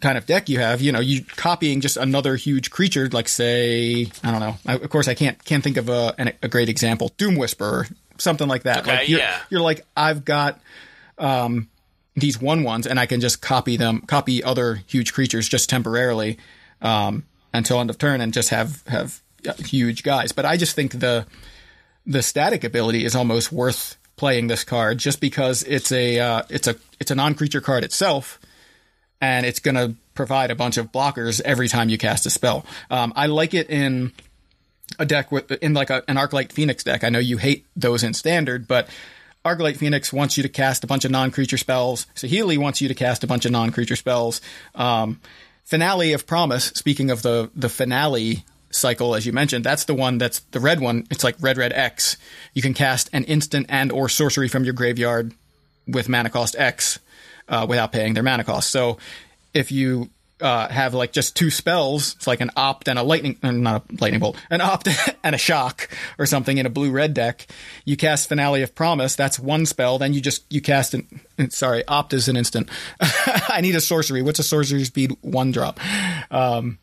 kind 0.00 0.18
of 0.18 0.26
deck 0.26 0.48
you 0.48 0.58
have, 0.58 0.80
you 0.80 0.90
know, 0.90 1.00
you 1.00 1.24
copying 1.36 1.80
just 1.80 1.96
another 1.96 2.34
huge 2.34 2.70
creature, 2.70 3.08
like 3.10 3.28
say, 3.28 4.10
I 4.24 4.30
don't 4.32 4.40
know. 4.40 4.56
I, 4.66 4.74
of 4.74 4.90
course, 4.90 5.06
I 5.06 5.14
can't 5.14 5.42
can't 5.44 5.62
think 5.62 5.76
of 5.76 5.88
a 5.88 6.14
an, 6.18 6.32
a 6.42 6.48
great 6.48 6.68
example. 6.68 7.12
Doom 7.16 7.36
Whisperer, 7.36 7.86
something 8.18 8.48
like 8.48 8.64
that. 8.64 8.78
Okay, 8.78 8.96
like 8.96 9.08
you're, 9.08 9.20
yeah. 9.20 9.38
you're 9.50 9.60
like, 9.60 9.84
I've 9.96 10.24
got 10.24 10.60
um, 11.18 11.68
these 12.14 12.40
one 12.40 12.62
ones, 12.62 12.86
and 12.86 12.98
I 12.98 13.06
can 13.06 13.20
just 13.20 13.40
copy 13.40 13.76
them, 13.76 14.02
copy 14.02 14.42
other 14.42 14.76
huge 14.86 15.12
creatures 15.12 15.48
just 15.48 15.68
temporarily 15.68 16.38
um, 16.80 17.24
until 17.52 17.80
end 17.80 17.90
of 17.90 17.98
turn, 17.98 18.20
and 18.20 18.32
just 18.32 18.50
have 18.50 18.82
have 18.86 19.20
uh, 19.48 19.52
huge 19.54 20.02
guys. 20.02 20.32
But 20.32 20.44
I 20.44 20.56
just 20.56 20.74
think 20.74 20.98
the 20.98 21.26
the 22.06 22.22
static 22.22 22.64
ability 22.64 23.04
is 23.04 23.14
almost 23.14 23.52
worth 23.52 23.96
playing 24.16 24.46
this 24.46 24.64
card 24.64 24.98
just 24.98 25.20
because 25.20 25.62
it's 25.64 25.92
a 25.92 26.18
uh, 26.18 26.42
it's 26.48 26.66
a 26.66 26.76
it's 26.98 27.10
a 27.10 27.14
non 27.14 27.34
creature 27.34 27.60
card 27.60 27.84
itself, 27.84 28.40
and 29.20 29.46
it's 29.46 29.60
going 29.60 29.74
to 29.74 29.94
provide 30.14 30.50
a 30.50 30.54
bunch 30.54 30.78
of 30.78 30.90
blockers 30.90 31.40
every 31.42 31.68
time 31.68 31.88
you 31.88 31.98
cast 31.98 32.26
a 32.26 32.30
spell. 32.30 32.64
Um, 32.90 33.12
I 33.14 33.26
like 33.26 33.54
it 33.54 33.70
in 33.70 34.12
a 34.98 35.06
deck 35.06 35.32
with 35.32 35.50
in 35.50 35.74
like 35.74 35.90
a, 35.90 36.02
an 36.08 36.16
Arclight 36.16 36.52
Phoenix 36.52 36.84
deck. 36.84 37.04
I 37.04 37.08
know 37.08 37.18
you 37.18 37.36
hate 37.36 37.66
those 37.74 38.02
in 38.02 38.14
standard, 38.14 38.68
but 38.68 38.88
Arclight 39.44 39.76
Phoenix 39.76 40.12
wants 40.12 40.36
you 40.36 40.42
to 40.42 40.48
cast 40.48 40.84
a 40.84 40.86
bunch 40.86 41.04
of 41.04 41.10
non-creature 41.10 41.58
spells. 41.58 42.06
Saheeli 42.14 42.58
wants 42.58 42.80
you 42.80 42.88
to 42.88 42.94
cast 42.94 43.22
a 43.22 43.26
bunch 43.26 43.44
of 43.44 43.52
non-creature 43.52 43.96
spells. 43.96 44.40
Um, 44.74 45.20
finale 45.64 46.12
of 46.12 46.26
Promise. 46.26 46.66
Speaking 46.74 47.10
of 47.10 47.22
the 47.22 47.50
the 47.54 47.68
finale 47.68 48.44
cycle, 48.70 49.14
as 49.14 49.26
you 49.26 49.32
mentioned, 49.32 49.64
that's 49.64 49.84
the 49.84 49.94
one 49.94 50.18
that's 50.18 50.40
the 50.50 50.60
red 50.60 50.80
one. 50.80 51.06
It's 51.10 51.24
like 51.24 51.36
red 51.40 51.58
red 51.58 51.72
X. 51.72 52.16
You 52.54 52.62
can 52.62 52.74
cast 52.74 53.10
an 53.12 53.24
instant 53.24 53.66
and 53.68 53.92
or 53.92 54.08
sorcery 54.08 54.48
from 54.48 54.64
your 54.64 54.74
graveyard 54.74 55.32
with 55.86 56.08
mana 56.08 56.30
cost 56.30 56.56
X 56.58 56.98
uh, 57.48 57.66
without 57.68 57.92
paying 57.92 58.14
their 58.14 58.22
mana 58.22 58.44
cost. 58.44 58.70
So 58.70 58.98
if 59.54 59.70
you 59.70 60.10
uh, 60.40 60.68
have 60.68 60.92
like 60.94 61.12
just 61.12 61.34
two 61.36 61.50
spells, 61.50 62.14
it's 62.16 62.26
like 62.26 62.40
an 62.40 62.50
opt 62.56 62.88
and 62.88 62.98
a 62.98 63.02
lightning, 63.02 63.38
uh, 63.42 63.50
not 63.50 63.84
a 63.90 63.94
lightning 64.00 64.20
bolt, 64.20 64.36
an 64.50 64.60
opt 64.60 64.88
and 65.24 65.34
a 65.34 65.38
shock 65.38 65.88
or 66.18 66.26
something 66.26 66.58
in 66.58 66.66
a 66.66 66.70
blue 66.70 66.90
red 66.90 67.14
deck. 67.14 67.46
You 67.84 67.96
cast 67.96 68.28
Finale 68.28 68.62
of 68.62 68.74
Promise. 68.74 69.16
That's 69.16 69.38
one 69.38 69.64
spell. 69.66 69.98
Then 69.98 70.12
you 70.12 70.20
just 70.20 70.44
you 70.52 70.60
cast 70.60 70.94
an 70.94 71.20
sorry, 71.50 71.84
opt 71.88 72.12
is 72.12 72.28
an 72.28 72.36
instant. 72.36 72.68
I 73.00 73.60
need 73.62 73.74
a 73.76 73.80
sorcery. 73.80 74.22
What's 74.22 74.38
a 74.38 74.42
sorcery 74.44 74.84
speed 74.84 75.16
one 75.22 75.52
drop? 75.52 75.80
Um, 76.30 76.78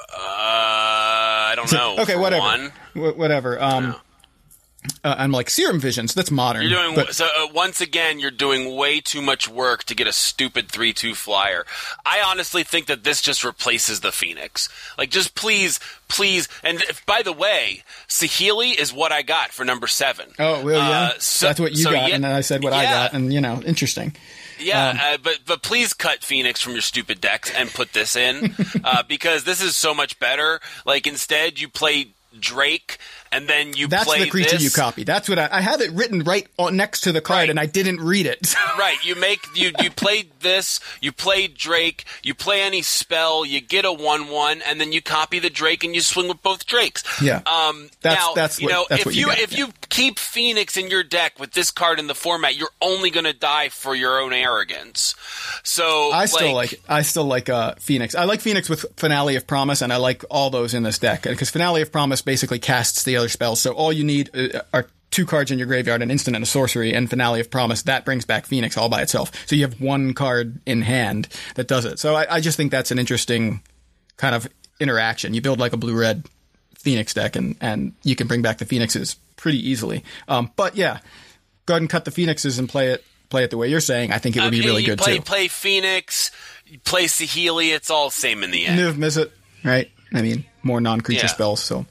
Uh, 0.00 0.16
I 0.18 1.52
don't 1.56 1.72
know. 1.72 1.96
okay, 2.00 2.16
whatever, 2.16 2.40
One, 2.44 2.72
Wh- 2.92 3.18
whatever. 3.18 3.60
Um, 3.62 3.96
uh, 5.02 5.14
I'm 5.18 5.32
like 5.32 5.48
Serum 5.50 5.80
Visions. 5.80 6.14
That's 6.14 6.30
modern. 6.30 6.62
you're 6.62 6.80
doing 6.82 6.94
but- 6.94 7.14
so. 7.14 7.26
Uh, 7.26 7.46
once 7.52 7.80
again, 7.80 8.18
you're 8.20 8.30
doing 8.30 8.74
way 8.76 9.00
too 9.00 9.22
much 9.22 9.48
work 9.48 9.84
to 9.84 9.94
get 9.94 10.06
a 10.06 10.12
stupid 10.12 10.68
three-two 10.68 11.14
flyer. 11.14 11.64
I 12.04 12.20
honestly 12.24 12.62
think 12.64 12.86
that 12.86 13.04
this 13.04 13.20
just 13.22 13.44
replaces 13.44 14.00
the 14.00 14.12
Phoenix. 14.12 14.68
Like, 14.98 15.10
just 15.10 15.34
please, 15.34 15.80
please. 16.08 16.48
And 16.62 16.82
if, 16.82 17.04
by 17.06 17.22
the 17.22 17.32
way, 17.32 17.82
Saheeli 18.08 18.78
is 18.78 18.92
what 18.92 19.12
I 19.12 19.22
got 19.22 19.50
for 19.50 19.64
number 19.64 19.86
seven. 19.86 20.30
Oh 20.38 20.64
well, 20.64 20.78
yeah. 20.78 21.00
Uh, 21.14 21.18
so- 21.18 21.46
That's 21.46 21.60
what 21.60 21.72
you 21.72 21.78
so 21.84 21.90
got, 21.92 22.08
yeah- 22.08 22.14
and 22.14 22.24
then 22.24 22.32
I 22.32 22.40
said 22.42 22.62
what 22.62 22.72
I 22.72 22.84
got, 22.84 23.12
and 23.12 23.32
you 23.32 23.40
know, 23.40 23.62
interesting. 23.64 24.14
Yeah, 24.60 24.90
Um, 24.90 24.98
uh, 25.02 25.16
but 25.22 25.38
but 25.46 25.62
please 25.62 25.92
cut 25.94 26.22
Phoenix 26.22 26.60
from 26.60 26.74
your 26.74 26.80
stupid 26.82 27.20
decks 27.20 27.50
and 27.52 27.70
put 27.70 27.92
this 27.92 28.14
in 28.14 28.54
uh, 28.84 29.02
because 29.02 29.42
this 29.44 29.60
is 29.60 29.76
so 29.76 29.92
much 29.94 30.18
better. 30.20 30.60
Like 30.86 31.06
instead, 31.08 31.58
you 31.60 31.68
play 31.68 32.08
Drake 32.38 32.98
and 33.34 33.48
then 33.48 33.74
you 33.74 33.88
That's 33.88 34.04
play 34.04 34.20
the 34.24 34.30
creature 34.30 34.50
this. 34.56 34.62
you 34.64 34.70
copy. 34.70 35.04
That's 35.04 35.28
what 35.28 35.38
I, 35.38 35.48
I 35.50 35.60
have 35.60 35.80
it 35.80 35.90
written 35.92 36.20
right 36.24 36.46
on, 36.58 36.76
next 36.76 37.02
to 37.02 37.12
the 37.12 37.20
card, 37.20 37.34
Right. 37.40 37.50
and 37.50 37.58
I 37.60 37.66
didn't 37.66 38.00
read 38.00 38.26
it. 38.26 38.54
Right, 38.76 39.02
you 39.04 39.14
make 39.14 39.40
you 39.54 39.70
you 39.82 39.90
play 39.90 40.24
this, 40.40 40.80
you 41.00 41.12
play 41.12 41.46
Drake, 41.46 42.04
you 42.24 42.34
play 42.34 42.60
any 42.60 42.82
spell, 42.82 43.44
you 43.46 43.60
get 43.60 43.84
a 43.84 43.92
one 43.92 44.28
one, 44.28 44.60
and 44.62 44.80
then 44.80 44.92
you 44.92 45.00
copy 45.00 45.38
the 45.38 45.48
Drake 45.48 45.84
and 45.84 45.94
you 45.94 46.00
swing 46.00 46.26
with 46.28 46.42
both 46.42 46.66
Drakes. 46.66 47.02
Yeah. 47.22 47.40
Um. 47.46 47.88
That's- 48.02 48.20
now 48.20 48.34
that's 48.34 48.60
you 48.60 48.66
what- 48.66 48.72
know 48.72 48.86
that's 48.88 49.00
if 49.02 49.06
what 49.06 49.14
you 49.14 49.20
you 49.22 49.26
got, 49.28 49.38
if 49.38 49.52
yeah. 49.52 49.58
you 49.66 49.72
keep 49.90 50.18
Phoenix 50.18 50.76
in 50.76 50.90
your 50.90 51.02
deck 51.04 51.38
with 51.38 51.52
this 51.52 51.70
card 51.70 51.98
in 52.00 52.08
the 52.08 52.14
format, 52.14 52.56
you're 52.56 52.68
only 52.82 53.10
going 53.10 53.24
to 53.24 53.32
die 53.32 53.68
for 53.68 53.94
your 53.94 54.20
own 54.20 54.32
arrogance. 54.32 55.14
So 55.62 56.10
I 56.12 56.26
still 56.26 56.52
like, 56.52 56.80
I 56.88 57.02
still 57.02 57.24
like 57.24 57.48
uh, 57.48 57.74
Phoenix. 57.78 58.14
I 58.14 58.24
like 58.24 58.40
Phoenix 58.40 58.68
with 58.68 58.84
Finale 58.96 59.36
of 59.36 59.46
Promise, 59.46 59.82
and 59.82 59.92
I 59.92 59.96
like 59.96 60.24
all 60.30 60.50
those 60.50 60.74
in 60.74 60.82
this 60.82 60.98
deck 60.98 61.22
because 61.22 61.50
Finale 61.50 61.82
of 61.82 61.92
Promise 61.92 62.22
basically 62.22 62.58
casts 62.58 63.04
the 63.04 63.16
other 63.24 63.30
spells. 63.30 63.60
So 63.60 63.72
all 63.72 63.92
you 63.92 64.04
need 64.04 64.30
uh, 64.36 64.60
are 64.72 64.86
two 65.10 65.24
cards 65.24 65.50
in 65.50 65.58
your 65.58 65.66
graveyard, 65.66 66.02
an 66.02 66.10
instant 66.10 66.36
and 66.36 66.42
a 66.42 66.46
sorcery, 66.46 66.92
and 66.92 67.08
Finale 67.08 67.40
of 67.40 67.50
Promise. 67.50 67.82
That 67.82 68.04
brings 68.04 68.24
back 68.24 68.46
Phoenix 68.46 68.76
all 68.76 68.88
by 68.88 69.00
itself. 69.02 69.32
So 69.46 69.56
you 69.56 69.62
have 69.62 69.80
one 69.80 70.12
card 70.12 70.60
in 70.66 70.82
hand 70.82 71.28
that 71.54 71.68
does 71.68 71.84
it. 71.84 71.98
So 71.98 72.14
I, 72.14 72.36
I 72.36 72.40
just 72.40 72.56
think 72.56 72.70
that's 72.70 72.90
an 72.90 72.98
interesting 72.98 73.62
kind 74.16 74.34
of 74.34 74.46
interaction. 74.78 75.32
You 75.34 75.40
build 75.40 75.58
like 75.58 75.72
a 75.72 75.76
blue 75.78 75.98
red 75.98 76.24
Phoenix 76.74 77.14
deck, 77.14 77.34
and 77.36 77.56
and 77.60 77.94
you 78.02 78.14
can 78.14 78.26
bring 78.26 78.42
back 78.42 78.58
the 78.58 78.66
Phoenixes 78.66 79.16
pretty 79.36 79.70
easily. 79.70 80.04
Um, 80.28 80.50
but 80.56 80.76
yeah, 80.76 80.98
go 81.64 81.74
ahead 81.74 81.82
and 81.82 81.88
cut 81.90 82.04
the 82.04 82.10
Phoenixes 82.10 82.58
and 82.58 82.68
play 82.68 82.90
it. 82.90 83.04
Play 83.30 83.44
it 83.44 83.50
the 83.50 83.56
way 83.56 83.68
you're 83.68 83.80
saying. 83.80 84.12
I 84.12 84.18
think 84.18 84.36
it 84.36 84.42
would 84.42 84.52
be 84.52 84.60
really 84.60 84.84
good 84.84 84.98
play, 84.98 85.16
too. 85.16 85.22
Play 85.22 85.48
Phoenix, 85.48 86.30
play 86.84 87.06
Saheeli. 87.06 87.74
It's 87.74 87.90
all 87.90 88.10
same 88.10 88.44
in 88.44 88.50
the 88.50 88.66
end. 88.66 88.78
Niv 88.78 88.92
Mizzet, 88.94 89.30
right? 89.64 89.90
I 90.12 90.22
mean, 90.22 90.44
more 90.62 90.80
non-creature 90.80 91.22
Yeah. 91.22 91.32
spells. 91.32 91.60
So, 91.64 91.86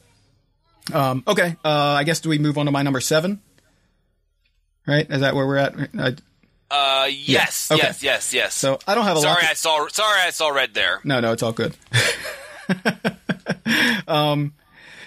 um, 0.92 1.24
okay. 1.28 1.56
Uh, 1.64 1.70
I 1.70 2.04
guess 2.04 2.20
do 2.20 2.30
we 2.30 2.40
move 2.40 2.58
on 2.58 2.66
to 2.66 2.72
my 2.72 2.82
number 2.82 3.00
seven? 3.00 3.40
Right? 4.88 5.10
Is 5.10 5.22
that 5.22 5.36
where 5.36 5.46
we're 5.48 5.58
at? 5.58 5.76
I, 5.98 6.16
Uh, 6.70 7.06
yes, 7.08 7.72
Okay. 7.72 7.84
yes, 7.84 8.04
yes, 8.04 8.34
yes. 8.34 8.54
so 8.56 8.80
I 8.88 8.96
don't 8.96 9.06
have 9.06 9.16
a 9.16 9.20
lot. 9.20 9.24
sorry, 9.36 9.44
to- 9.44 9.50
I 9.50 9.54
saw. 9.54 9.88
Sorry, 9.90 10.22
I 10.22 10.32
saw 10.32 10.50
red 10.50 10.74
there. 10.74 11.00
No, 11.04 11.20
no, 11.20 11.32
it's 11.32 11.44
all 11.44 11.54
good. 11.54 11.76
um, 14.08 14.54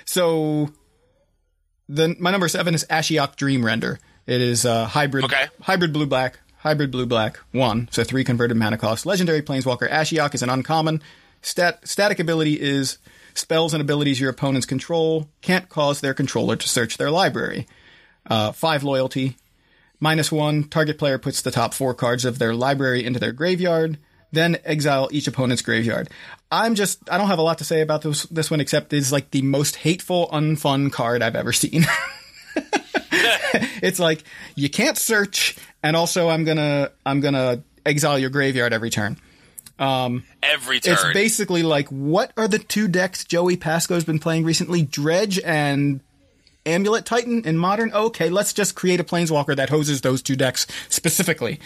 so 0.04 0.70
the 1.88 2.16
my 2.18 2.30
number 2.30 2.48
seven 2.48 2.74
is 2.74 2.84
Ashiok 2.88 3.36
Dream 3.36 3.64
Render. 3.64 3.98
It 4.26 4.40
is 4.40 4.64
a 4.64 4.86
hybrid, 4.86 5.24
Okay. 5.24 5.46
hybrid 5.62 5.92
blue 5.92 6.06
black, 6.06 6.38
hybrid 6.58 6.90
blue 6.90 7.06
black 7.06 7.38
one. 7.52 7.88
So 7.92 8.02
three 8.04 8.24
converted 8.24 8.56
mana 8.56 8.78
cost. 8.78 9.06
Legendary 9.06 9.42
Planeswalker 9.42 9.88
Ashiok 9.90 10.34
is 10.34 10.42
an 10.42 10.50
uncommon. 10.50 11.02
Stat 11.42 11.86
static 11.86 12.18
ability 12.18 12.54
is 12.60 12.98
spells 13.38 13.74
and 13.74 13.80
abilities 13.80 14.20
your 14.20 14.30
opponents 14.30 14.66
control 14.66 15.28
can't 15.42 15.68
cause 15.68 16.00
their 16.00 16.14
controller 16.14 16.56
to 16.56 16.68
search 16.68 16.96
their 16.96 17.10
library. 17.10 17.66
Uh, 18.28 18.52
five 18.52 18.82
loyalty. 18.82 19.36
Minus 20.00 20.30
one, 20.30 20.64
target 20.64 20.98
player 20.98 21.18
puts 21.18 21.42
the 21.42 21.50
top 21.50 21.72
four 21.72 21.94
cards 21.94 22.24
of 22.24 22.38
their 22.38 22.54
library 22.54 23.04
into 23.04 23.18
their 23.18 23.32
graveyard, 23.32 23.98
then 24.30 24.58
exile 24.64 25.08
each 25.10 25.26
opponent's 25.26 25.62
graveyard. 25.62 26.08
I'm 26.50 26.74
just, 26.74 27.10
I 27.10 27.16
don't 27.16 27.28
have 27.28 27.38
a 27.38 27.42
lot 27.42 27.58
to 27.58 27.64
say 27.64 27.80
about 27.80 28.02
this, 28.02 28.24
this 28.24 28.50
one 28.50 28.60
except 28.60 28.92
it's 28.92 29.12
like 29.12 29.30
the 29.30 29.42
most 29.42 29.76
hateful, 29.76 30.28
unfun 30.28 30.92
card 30.92 31.22
I've 31.22 31.36
ever 31.36 31.52
seen. 31.52 31.86
it's 33.82 33.98
like, 33.98 34.24
you 34.54 34.68
can't 34.68 34.98
search, 34.98 35.56
and 35.82 35.96
also 35.96 36.28
I'm 36.28 36.44
gonna, 36.44 36.90
I'm 37.06 37.20
gonna 37.20 37.62
exile 37.86 38.18
your 38.18 38.30
graveyard 38.30 38.72
every 38.72 38.90
turn. 38.90 39.16
Every 40.42 40.80
turn. 40.80 40.94
It's 40.94 41.12
basically 41.12 41.62
like, 41.62 41.88
what 41.88 42.32
are 42.36 42.48
the 42.48 42.58
two 42.58 42.88
decks 42.88 43.24
Joey 43.24 43.56
Pasco's 43.56 44.04
been 44.04 44.18
playing 44.18 44.44
recently? 44.44 44.82
Dredge 44.82 45.38
and 45.40 46.00
Amulet 46.64 47.04
Titan 47.04 47.44
in 47.44 47.58
Modern? 47.58 47.92
Okay, 47.92 48.28
let's 48.28 48.52
just 48.52 48.74
create 48.74 49.00
a 49.00 49.04
Planeswalker 49.04 49.56
that 49.56 49.70
hoses 49.70 50.00
those 50.00 50.22
two 50.22 50.36
decks 50.36 50.66
specifically. 50.88 51.60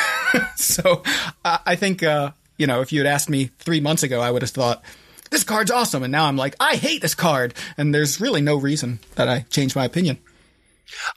so 0.56 1.02
uh, 1.44 1.58
I 1.64 1.76
think, 1.76 2.02
uh, 2.02 2.32
you 2.56 2.66
know, 2.66 2.80
if 2.80 2.92
you 2.92 3.00
had 3.00 3.06
asked 3.06 3.30
me 3.30 3.50
three 3.58 3.80
months 3.80 4.02
ago, 4.02 4.20
I 4.20 4.30
would 4.30 4.42
have 4.42 4.50
thought, 4.50 4.82
this 5.30 5.44
card's 5.44 5.70
awesome. 5.70 6.02
And 6.02 6.10
now 6.10 6.26
I'm 6.26 6.36
like, 6.36 6.56
I 6.58 6.76
hate 6.76 7.02
this 7.02 7.14
card. 7.14 7.54
And 7.78 7.94
there's 7.94 8.20
really 8.20 8.40
no 8.40 8.56
reason 8.56 8.98
that 9.14 9.28
I 9.28 9.40
changed 9.50 9.76
my 9.76 9.84
opinion. 9.84 10.18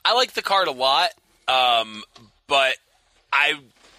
I 0.04 0.14
like 0.14 0.34
the 0.34 0.42
card 0.42 0.68
a 0.68 0.72
lot, 0.72 1.10
um, 1.48 2.04
but 2.46 2.76
I 3.32 3.54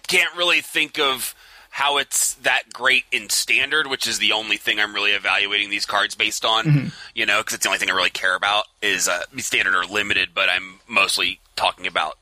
can't 0.08 0.34
really 0.34 0.62
think 0.62 0.98
of 0.98 1.34
how 1.76 1.98
it's 1.98 2.32
that 2.36 2.72
great 2.72 3.04
in 3.12 3.28
standard, 3.28 3.86
which 3.86 4.06
is 4.06 4.18
the 4.18 4.32
only 4.32 4.56
thing 4.56 4.80
I'm 4.80 4.94
really 4.94 5.10
evaluating 5.10 5.68
these 5.68 5.84
cards 5.84 6.14
based 6.14 6.42
on. 6.42 6.64
Mm-hmm. 6.64 6.88
You 7.14 7.26
know, 7.26 7.40
because 7.40 7.52
it's 7.52 7.64
the 7.64 7.68
only 7.68 7.78
thing 7.78 7.90
I 7.90 7.94
really 7.94 8.08
care 8.08 8.34
about 8.34 8.64
is 8.80 9.08
uh, 9.08 9.24
standard 9.36 9.74
or 9.74 9.84
limited. 9.84 10.30
But 10.34 10.48
I'm 10.48 10.80
mostly 10.88 11.38
talking 11.54 11.86
about 11.86 12.16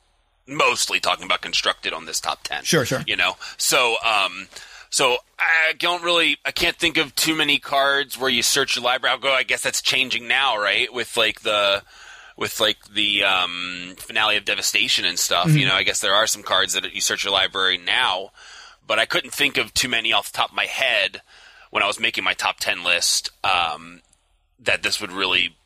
mostly 0.44 0.98
talking 0.98 1.24
about 1.24 1.40
constructed 1.40 1.92
on 1.92 2.04
this 2.04 2.18
top 2.18 2.42
ten. 2.42 2.64
Sure, 2.64 2.84
sure. 2.84 3.04
You 3.06 3.14
know, 3.14 3.36
so 3.56 3.94
um, 4.04 4.48
so 4.90 5.18
I 5.38 5.74
don't 5.78 6.02
really, 6.02 6.38
I 6.44 6.50
can't 6.50 6.76
think 6.76 6.96
of 6.96 7.14
too 7.14 7.36
many 7.36 7.60
cards 7.60 8.18
where 8.18 8.30
you 8.30 8.42
search 8.42 8.74
your 8.74 8.84
library. 8.84 9.12
I'll 9.12 9.20
go. 9.20 9.32
I 9.32 9.44
guess 9.44 9.62
that's 9.62 9.80
changing 9.80 10.26
now, 10.26 10.58
right? 10.58 10.92
With 10.92 11.16
like 11.16 11.42
the 11.42 11.84
with 12.36 12.58
like 12.58 12.88
the 12.92 13.22
um, 13.22 13.94
finale 13.98 14.36
of 14.36 14.44
devastation 14.44 15.04
and 15.04 15.16
stuff. 15.16 15.46
Mm-hmm. 15.46 15.58
You 15.58 15.66
know, 15.68 15.74
I 15.74 15.84
guess 15.84 16.00
there 16.00 16.14
are 16.14 16.26
some 16.26 16.42
cards 16.42 16.72
that 16.72 16.92
you 16.92 17.00
search 17.00 17.22
your 17.22 17.32
library 17.32 17.78
now, 17.78 18.30
but 18.86 18.98
I 18.98 19.06
couldn't 19.06 19.32
think 19.32 19.56
of 19.56 19.72
too 19.74 19.88
many 19.88 20.12
off 20.12 20.30
the 20.32 20.36
top 20.38 20.50
of 20.50 20.56
my 20.56 20.66
head 20.66 21.22
when 21.70 21.82
I 21.82 21.86
was 21.86 21.98
making 22.00 22.24
my 22.24 22.34
top 22.34 22.60
ten 22.60 22.84
list 22.84 23.30
um, 23.42 24.00
that 24.60 24.82
this 24.82 25.00
would 25.00 25.12
really 25.12 25.56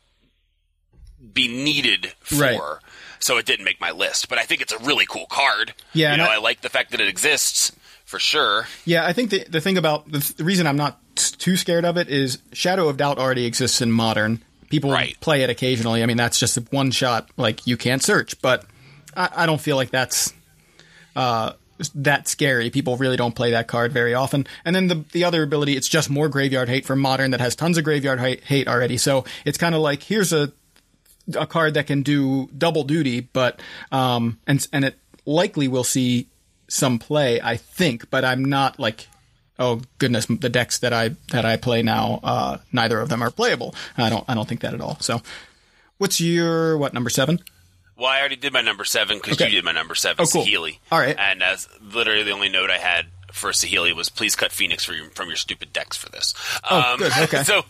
be 1.33 1.47
needed 1.47 2.13
for. 2.21 2.35
Right. 2.41 2.59
So 3.19 3.37
it 3.37 3.45
didn't 3.45 3.65
make 3.65 3.81
my 3.81 3.91
list, 3.91 4.29
but 4.29 4.37
I 4.37 4.43
think 4.43 4.61
it's 4.61 4.71
a 4.71 4.79
really 4.79 5.05
cool 5.05 5.25
card. 5.29 5.73
Yeah, 5.93 6.11
you 6.13 6.17
know, 6.17 6.23
I- 6.25 6.35
I, 6.35 6.37
like 6.37 6.61
the 6.61 6.69
fact 6.69 6.91
that 6.91 7.01
it 7.01 7.09
exists 7.09 7.73
for 8.05 8.17
sure. 8.17 8.65
Yeah, 8.85 9.05
I 9.05 9.11
think 9.13 9.29
the 9.29 9.43
the 9.49 9.59
thing 9.61 9.77
about 9.77 10.09
the, 10.09 10.33
the 10.37 10.43
reason 10.45 10.65
I'm 10.65 10.77
not 10.77 10.99
t- 11.15 11.35
too 11.37 11.57
scared 11.57 11.83
of 11.83 11.97
it 11.97 12.07
is 12.09 12.39
Shadow 12.53 12.87
of 12.87 12.95
Doubt 12.97 13.17
already 13.19 13.45
exists 13.45 13.81
in 13.81 13.91
modern. 13.91 14.41
People 14.69 14.91
Right. 14.91 15.19
play 15.19 15.41
it 15.43 15.49
occasionally. 15.49 16.01
I 16.01 16.05
mean, 16.05 16.15
that's 16.17 16.39
just 16.39 16.55
a 16.57 16.61
one 16.71 16.91
shot. 16.91 17.29
Like 17.37 17.67
you 17.67 17.75
can't 17.75 18.01
search, 18.01 18.41
but 18.41 18.65
I, 19.17 19.29
I 19.37 19.45
don't 19.45 19.59
feel 19.59 19.75
like 19.75 19.89
that's 19.89 20.31
uh, 21.15 21.53
that 21.95 22.27
scary. 22.27 22.69
People 22.69 22.97
really 22.97 23.17
don't 23.17 23.35
play 23.35 23.51
that 23.51 23.67
card 23.67 23.91
very 23.91 24.13
often. 24.13 24.45
And 24.65 24.75
then 24.75 24.87
the 24.87 25.05
the 25.11 25.23
other 25.23 25.43
ability, 25.43 25.77
it's 25.77 25.87
just 25.87 26.09
more 26.09 26.29
graveyard 26.29 26.69
hate 26.69 26.85
for 26.85 26.95
modern 26.95 27.31
that 27.31 27.39
has 27.39 27.55
tons 27.55 27.77
of 27.77 27.83
graveyard 27.83 28.19
hate, 28.19 28.67
already. 28.67 28.97
So 28.97 29.25
it's 29.45 29.57
kind 29.57 29.75
of 29.75 29.81
like 29.81 30.03
here's 30.03 30.33
a 30.33 30.51
a 31.35 31.45
card 31.45 31.75
that 31.75 31.87
can 31.87 32.01
do 32.01 32.47
double 32.57 32.83
duty, 32.83 33.21
but 33.21 33.61
um, 33.91 34.39
and 34.47 34.65
and 34.73 34.85
it 34.85 34.97
likely 35.25 35.67
will 35.67 35.83
see 35.83 36.27
some 36.67 36.99
play, 36.99 37.39
I 37.41 37.57
think, 37.57 38.09
but 38.09 38.23
I'm 38.25 38.45
not 38.45 38.79
like, 38.79 39.07
oh 39.57 39.81
goodness, 39.97 40.25
the 40.25 40.49
decks 40.49 40.79
that 40.79 40.93
I 40.93 41.09
that 41.31 41.45
I 41.45 41.57
play 41.57 41.81
now, 41.81 42.19
uh, 42.23 42.57
neither 42.71 42.99
of 42.99 43.09
them 43.09 43.21
are 43.21 43.31
playable. 43.31 43.75
I 43.97 44.09
don't 44.09 44.25
I 44.27 44.35
don't 44.35 44.47
think 44.47 44.61
that 44.61 44.73
at 44.73 44.81
all. 44.81 44.97
So, 44.99 45.21
what's 45.97 46.19
your 46.19 46.77
what 46.77 46.93
number 46.93 47.09
seven? 47.09 47.39
Well, 47.99 48.07
I 48.09 48.19
already 48.19 48.35
did 48.37 48.53
my 48.53 48.61
number 48.61 48.85
seven 48.85 49.17
because 49.17 49.33
Okay. 49.39 49.49
you 49.49 49.57
did 49.57 49.65
my 49.65 49.71
number 49.73 49.93
seven, 49.95 50.23
Oh, 50.23 50.27
cool. 50.31 50.45
Saheeli. 50.45 50.77
All 50.91 50.99
right. 50.99 51.15
And 51.19 51.43
as 51.43 51.67
literally 51.81 52.23
the 52.23 52.31
only 52.31 52.49
note 52.49 52.69
I 52.69 52.77
had 52.77 53.07
for 53.31 53.51
Saheeli 53.51 53.93
was 53.95 54.09
please 54.09 54.35
cut 54.35 54.51
Phoenix 54.51 54.83
for 54.85 54.93
your, 54.93 55.09
from 55.11 55.27
your 55.27 55.35
stupid 55.35 55.71
decks 55.73 55.95
for 55.97 56.09
this. 56.09 56.33
Oh, 56.69 56.95
good. 56.97 57.11
Okay. 57.19 57.43
So, 57.43 57.63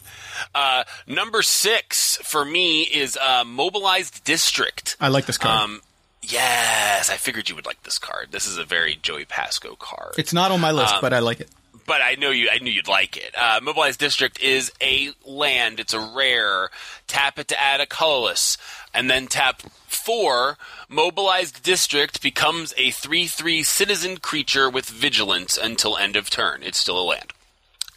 uh, 0.56 0.84
number 1.08 1.42
six 1.42 2.18
for 2.18 2.46
me 2.46 2.84
is 2.84 3.18
uh, 3.18 3.44
Mobilized 3.46 4.24
District. 4.24 4.96
I 5.02 5.08
like 5.10 5.26
this 5.26 5.38
card. 5.38 5.62
Um, 5.64 5.82
yes, 6.22 7.10
I 7.10 7.16
figured 7.16 7.50
you 7.50 7.56
would 7.56 7.66
like 7.66 7.84
this 7.84 7.98
card. 7.98 8.28
This 8.32 8.46
is 8.48 8.58
a 8.58 8.64
very 8.64 8.96
Joey 9.02 9.26
Pasco 9.26 9.76
card. 9.76 10.14
it's 10.18 10.34
not 10.34 10.52
on 10.52 10.62
my 10.62 10.72
list, 10.72 10.94
um, 10.96 11.02
but 11.02 11.12
I 11.14 11.20
like 11.20 11.40
it. 11.42 11.50
but 11.86 12.02
I 12.02 12.16
know 12.16 12.30
you. 12.30 12.50
I 12.52 12.60
knew 12.60 12.72
you'd 12.72 12.88
like 12.88 13.18
it. 13.18 13.34
Uh, 13.38 13.60
Mobilized 13.62 14.00
District 14.00 14.40
is 14.40 14.72
a 14.82 15.10
land. 15.26 15.80
It's 15.80 15.94
a 15.94 16.00
rare. 16.16 16.70
Tap 17.08 17.40
it 17.40 17.48
to 17.50 17.60
add 17.60 17.82
a 17.82 17.86
colorless, 17.88 18.58
and 18.94 19.10
then 19.10 19.28
tap 19.28 19.62
four. 19.88 20.58
Mobilized 20.88 21.64
District 21.64 22.22
becomes 22.22 22.74
a 22.78 22.92
three-three 22.92 23.64
citizen 23.64 24.18
creature 24.18 24.70
with 24.70 24.90
vigilance 24.90 25.58
until 25.58 25.98
end 25.98 26.16
of 26.16 26.30
turn. 26.30 26.64
It's 26.64 26.80
still 26.80 27.00
a 27.00 27.04
land. 27.04 27.34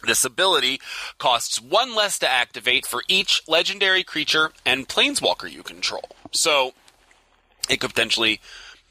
This 0.05 0.25
ability 0.25 0.81
costs 1.17 1.61
one 1.61 1.95
less 1.95 2.19
to 2.19 2.29
activate 2.29 2.85
for 2.85 3.03
each 3.07 3.41
legendary 3.47 4.03
creature 4.03 4.51
and 4.65 4.87
planeswalker 4.89 5.49
you 5.49 5.63
control. 5.63 6.09
So 6.31 6.73
it 7.69 7.79
could 7.79 7.91
potentially 7.91 8.41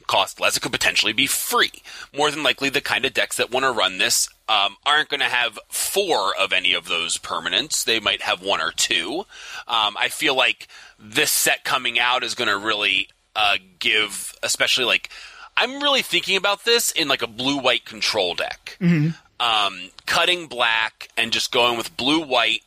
cost 0.07 0.39
less. 0.39 0.57
It 0.57 0.61
could 0.61 0.71
potentially 0.71 1.13
be 1.13 1.27
free. 1.27 1.83
More 2.15 2.31
than 2.31 2.43
likely, 2.43 2.69
the 2.69 2.81
kind 2.81 3.05
of 3.05 3.13
decks 3.13 3.37
that 3.37 3.51
want 3.51 3.63
to 3.63 3.71
run 3.71 3.99
this 3.99 4.27
um, 4.49 4.75
aren't 4.85 5.09
going 5.09 5.21
to 5.21 5.25
have 5.25 5.57
four 5.69 6.35
of 6.37 6.51
any 6.51 6.73
of 6.73 6.87
those 6.87 7.17
permanents. 7.17 7.83
They 7.83 7.99
might 7.99 8.21
have 8.21 8.41
one 8.41 8.61
or 8.61 8.71
two. 8.71 9.25
Um, 9.67 9.95
I 9.97 10.09
feel 10.09 10.35
like 10.35 10.67
this 10.99 11.31
set 11.31 11.63
coming 11.63 11.99
out 11.99 12.23
is 12.23 12.35
going 12.35 12.49
to 12.49 12.57
really 12.57 13.09
uh, 13.35 13.57
give, 13.79 14.33
especially 14.43 14.85
like. 14.85 15.09
I'm 15.55 15.83
really 15.83 16.01
thinking 16.01 16.35
about 16.35 16.65
this 16.65 16.89
in 16.89 17.07
like 17.07 17.21
a 17.21 17.27
blue 17.27 17.59
white 17.59 17.85
control 17.85 18.33
deck. 18.33 18.75
Mm-hmm. 18.81 19.09
Um, 19.39 19.91
cutting 20.07 20.47
black 20.47 21.09
and 21.15 21.31
just 21.31 21.51
going 21.51 21.77
with 21.77 21.95
blue 21.95 22.25
white 22.25 22.63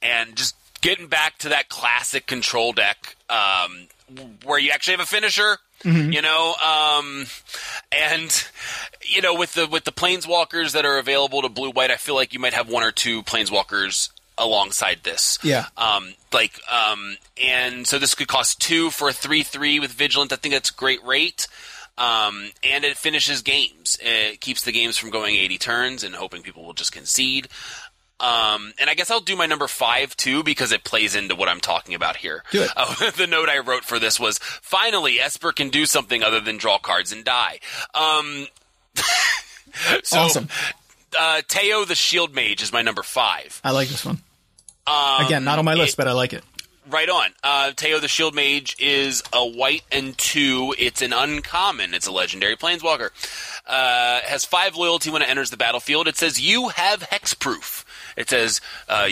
and 0.00 0.36
just 0.36 0.54
getting 0.80 1.08
back 1.08 1.38
to 1.38 1.48
that 1.48 1.68
classic 1.68 2.26
control 2.26 2.72
deck 2.72 3.16
um, 3.28 3.88
where 4.44 4.58
you 4.58 4.70
actually 4.70 4.92
have 4.92 5.00
a 5.00 5.06
finisher. 5.06 5.58
Mm-hmm. 5.84 6.12
You 6.12 6.22
know, 6.22 6.54
um, 6.54 7.26
and 7.90 8.46
you 9.02 9.22
know 9.22 9.34
with 9.34 9.54
the 9.54 9.66
with 9.66 9.84
the 9.84 9.92
planeswalkers 9.92 10.72
that 10.72 10.84
are 10.84 10.98
available 10.98 11.42
to 11.42 11.48
blue 11.48 11.70
white, 11.70 11.90
I 11.90 11.96
feel 11.96 12.14
like 12.14 12.34
you 12.34 12.38
might 12.38 12.54
have 12.54 12.68
one 12.68 12.82
or 12.82 12.92
two 12.92 13.22
planeswalkers 13.22 14.10
alongside 14.36 15.00
this. 15.02 15.38
Yeah. 15.42 15.66
Um, 15.76 16.14
like, 16.32 16.60
um, 16.70 17.16
and 17.42 17.86
so 17.86 17.98
this 17.98 18.14
could 18.14 18.28
cost 18.28 18.60
two 18.60 18.90
for 18.90 19.08
a 19.08 19.12
three 19.12 19.42
three 19.42 19.80
with 19.80 19.90
vigilant. 19.90 20.32
I 20.32 20.36
think 20.36 20.54
that's 20.54 20.70
a 20.70 20.74
great 20.74 21.02
rate. 21.04 21.46
Um, 21.98 22.52
and 22.64 22.84
it 22.84 22.96
finishes 22.96 23.42
games. 23.42 23.98
It 24.00 24.40
keeps 24.40 24.64
the 24.64 24.72
games 24.72 24.96
from 24.96 25.10
going 25.10 25.36
80 25.36 25.58
turns 25.58 26.02
and 26.02 26.14
hoping 26.14 26.40
people 26.40 26.64
will 26.64 26.72
just 26.72 26.92
concede. 26.92 27.48
Um, 28.20 28.72
and 28.78 28.90
I 28.90 28.94
guess 28.94 29.10
I'll 29.10 29.20
do 29.20 29.34
my 29.36 29.46
number 29.46 29.66
five 29.66 30.16
too 30.16 30.42
because 30.42 30.72
it 30.72 30.84
plays 30.84 31.14
into 31.16 31.34
what 31.34 31.48
I'm 31.48 31.60
talking 31.60 31.94
about 31.94 32.16
here. 32.16 32.44
Do 32.50 32.62
it. 32.62 32.70
Oh, 32.76 33.10
the 33.16 33.26
note 33.26 33.48
I 33.48 33.58
wrote 33.58 33.84
for 33.84 33.98
this 33.98 34.20
was 34.20 34.38
finally 34.38 35.18
Esper 35.20 35.52
can 35.52 35.70
do 35.70 35.86
something 35.86 36.22
other 36.22 36.40
than 36.40 36.56
draw 36.58 36.78
cards 36.78 37.12
and 37.12 37.24
die. 37.24 37.60
Um, 37.94 38.46
so, 40.04 40.18
Awesome. 40.20 40.48
Uh, 41.18 41.40
Teyo 41.48 41.86
the 41.86 41.94
Shieldmage 41.94 42.62
is 42.62 42.72
my 42.72 42.82
number 42.82 43.02
five. 43.02 43.60
I 43.64 43.70
like 43.72 43.88
this 43.88 44.04
one. 44.04 44.18
Again, 44.86 45.44
not 45.44 45.58
on 45.58 45.64
my 45.64 45.74
list, 45.74 45.94
it- 45.94 45.96
but 45.96 46.08
I 46.08 46.12
like 46.12 46.32
it. 46.32 46.44
Right 46.88 47.08
on. 47.08 47.30
Uh, 47.44 47.70
Teyo 47.76 48.00
the 48.00 48.08
Shieldmage 48.08 48.74
is 48.80 49.22
a 49.32 49.46
white 49.46 49.84
and 49.92 50.16
two. 50.18 50.74
It's 50.76 51.02
an 51.02 51.12
uncommon. 51.12 51.94
It's 51.94 52.08
a 52.08 52.12
legendary 52.12 52.56
planeswalker. 52.56 53.10
Uh, 53.66 54.20
has 54.24 54.44
five 54.44 54.74
loyalty 54.74 55.08
when 55.10 55.22
it 55.22 55.28
enters 55.28 55.50
the 55.50 55.56
battlefield. 55.56 56.08
It 56.08 56.16
says 56.16 56.40
you 56.40 56.68
have 56.70 57.00
hexproof. 57.02 57.84
It 58.16 58.30
says 58.30 58.60
uh, 58.88 59.08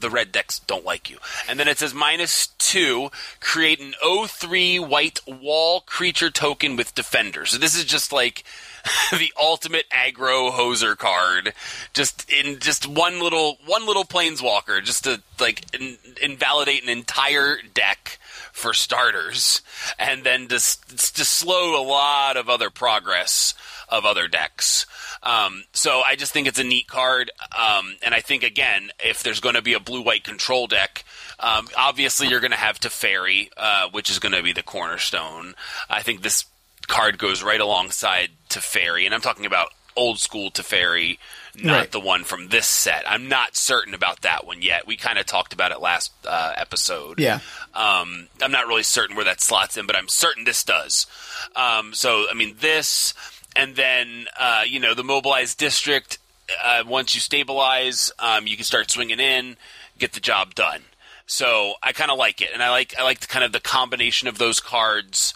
the 0.00 0.10
red 0.10 0.32
decks 0.32 0.58
don't 0.58 0.84
like 0.84 1.08
you. 1.08 1.18
And 1.48 1.58
then 1.58 1.68
it 1.68 1.78
says 1.78 1.94
minus 1.94 2.48
two, 2.58 3.10
create 3.40 3.80
an 3.80 3.94
03 4.02 4.78
white 4.78 5.20
wall 5.26 5.80
creature 5.80 6.30
token 6.30 6.76
with 6.76 6.94
defender. 6.94 7.46
So 7.46 7.58
this 7.58 7.76
is 7.76 7.84
just 7.84 8.12
like 8.12 8.44
the 9.10 9.32
ultimate 9.40 9.86
aggro 9.90 10.52
hoser 10.52 10.96
card. 10.96 11.54
Just 11.94 12.30
in 12.30 12.58
just 12.58 12.86
one 12.86 13.20
little 13.20 13.58
one 13.64 13.86
little 13.86 14.04
planeswalker, 14.04 14.84
just 14.84 15.04
to 15.04 15.22
like 15.40 15.64
in, 15.74 15.96
invalidate 16.22 16.82
an 16.82 16.90
entire 16.90 17.58
deck 17.72 18.18
for 18.52 18.74
starters, 18.74 19.62
and 19.98 20.22
then 20.22 20.48
just 20.48 21.14
to 21.16 21.24
slow 21.24 21.80
a 21.80 21.82
lot 21.82 22.36
of 22.36 22.48
other 22.48 22.70
progress 22.70 23.54
of 23.88 24.04
other 24.04 24.28
decks. 24.28 24.86
Um, 25.24 25.64
so 25.72 26.02
I 26.06 26.16
just 26.16 26.32
think 26.32 26.46
it's 26.46 26.58
a 26.58 26.64
neat 26.64 26.86
card, 26.86 27.30
um, 27.58 27.96
and 28.02 28.14
I 28.14 28.20
think 28.20 28.44
again, 28.44 28.90
if 29.02 29.22
there's 29.22 29.40
going 29.40 29.54
to 29.54 29.62
be 29.62 29.72
a 29.72 29.80
blue-white 29.80 30.22
control 30.22 30.66
deck, 30.66 31.04
um, 31.40 31.68
obviously 31.76 32.28
you're 32.28 32.40
going 32.40 32.50
to 32.52 32.56
have 32.58 32.78
Teferi, 32.78 33.48
uh, 33.56 33.88
which 33.90 34.10
is 34.10 34.18
going 34.18 34.32
to 34.34 34.42
be 34.42 34.52
the 34.52 34.62
cornerstone. 34.62 35.54
I 35.88 36.02
think 36.02 36.22
this 36.22 36.44
card 36.86 37.16
goes 37.18 37.42
right 37.42 37.60
alongside 37.60 38.28
Teferi, 38.50 39.06
and 39.06 39.14
I'm 39.14 39.22
talking 39.22 39.46
about 39.46 39.68
old 39.96 40.18
school 40.18 40.50
Teferi, 40.50 41.18
not 41.54 41.72
Right. 41.78 41.92
the 41.92 42.00
one 42.00 42.24
from 42.24 42.48
this 42.48 42.66
set. 42.66 43.04
I'm 43.08 43.28
not 43.28 43.56
certain 43.56 43.94
about 43.94 44.22
that 44.22 44.44
one 44.44 44.60
yet. 44.60 44.86
We 44.88 44.96
kind 44.96 45.18
of 45.20 45.24
talked 45.26 45.52
about 45.52 45.70
it 45.70 45.80
last 45.80 46.12
uh, 46.26 46.52
episode. 46.56 47.20
Yeah. 47.20 47.38
Um, 47.74 48.26
I'm 48.42 48.50
not 48.50 48.66
really 48.66 48.82
certain 48.82 49.14
where 49.14 49.24
that 49.26 49.40
slots 49.40 49.76
in, 49.76 49.86
but 49.86 49.94
I'm 49.96 50.08
certain 50.08 50.44
this 50.44 50.64
does. 50.64 51.06
Um, 51.54 51.94
so, 51.94 52.26
I 52.28 52.34
mean, 52.34 52.56
this, 52.58 53.14
and 53.56 53.76
then, 53.76 54.26
uh, 54.38 54.62
you 54.66 54.80
know, 54.80 54.94
the 54.94 55.04
mobilized 55.04 55.58
district, 55.58 56.18
uh, 56.62 56.84
once 56.86 57.14
you 57.14 57.20
stabilize, 57.20 58.12
um, 58.18 58.46
you 58.46 58.56
can 58.56 58.64
start 58.64 58.90
swinging 58.90 59.20
in, 59.20 59.56
get 59.98 60.12
the 60.12 60.20
job 60.20 60.54
done. 60.54 60.82
So 61.26 61.74
I 61.82 61.92
kind 61.92 62.10
of 62.10 62.18
like 62.18 62.42
it, 62.42 62.50
and 62.52 62.62
I 62.62 62.70
like 62.70 62.94
I 62.98 63.02
like 63.02 63.20
the 63.20 63.26
kind 63.26 63.44
of 63.44 63.52
the 63.52 63.60
combination 63.60 64.28
of 64.28 64.36
those 64.36 64.60
cards, 64.60 65.32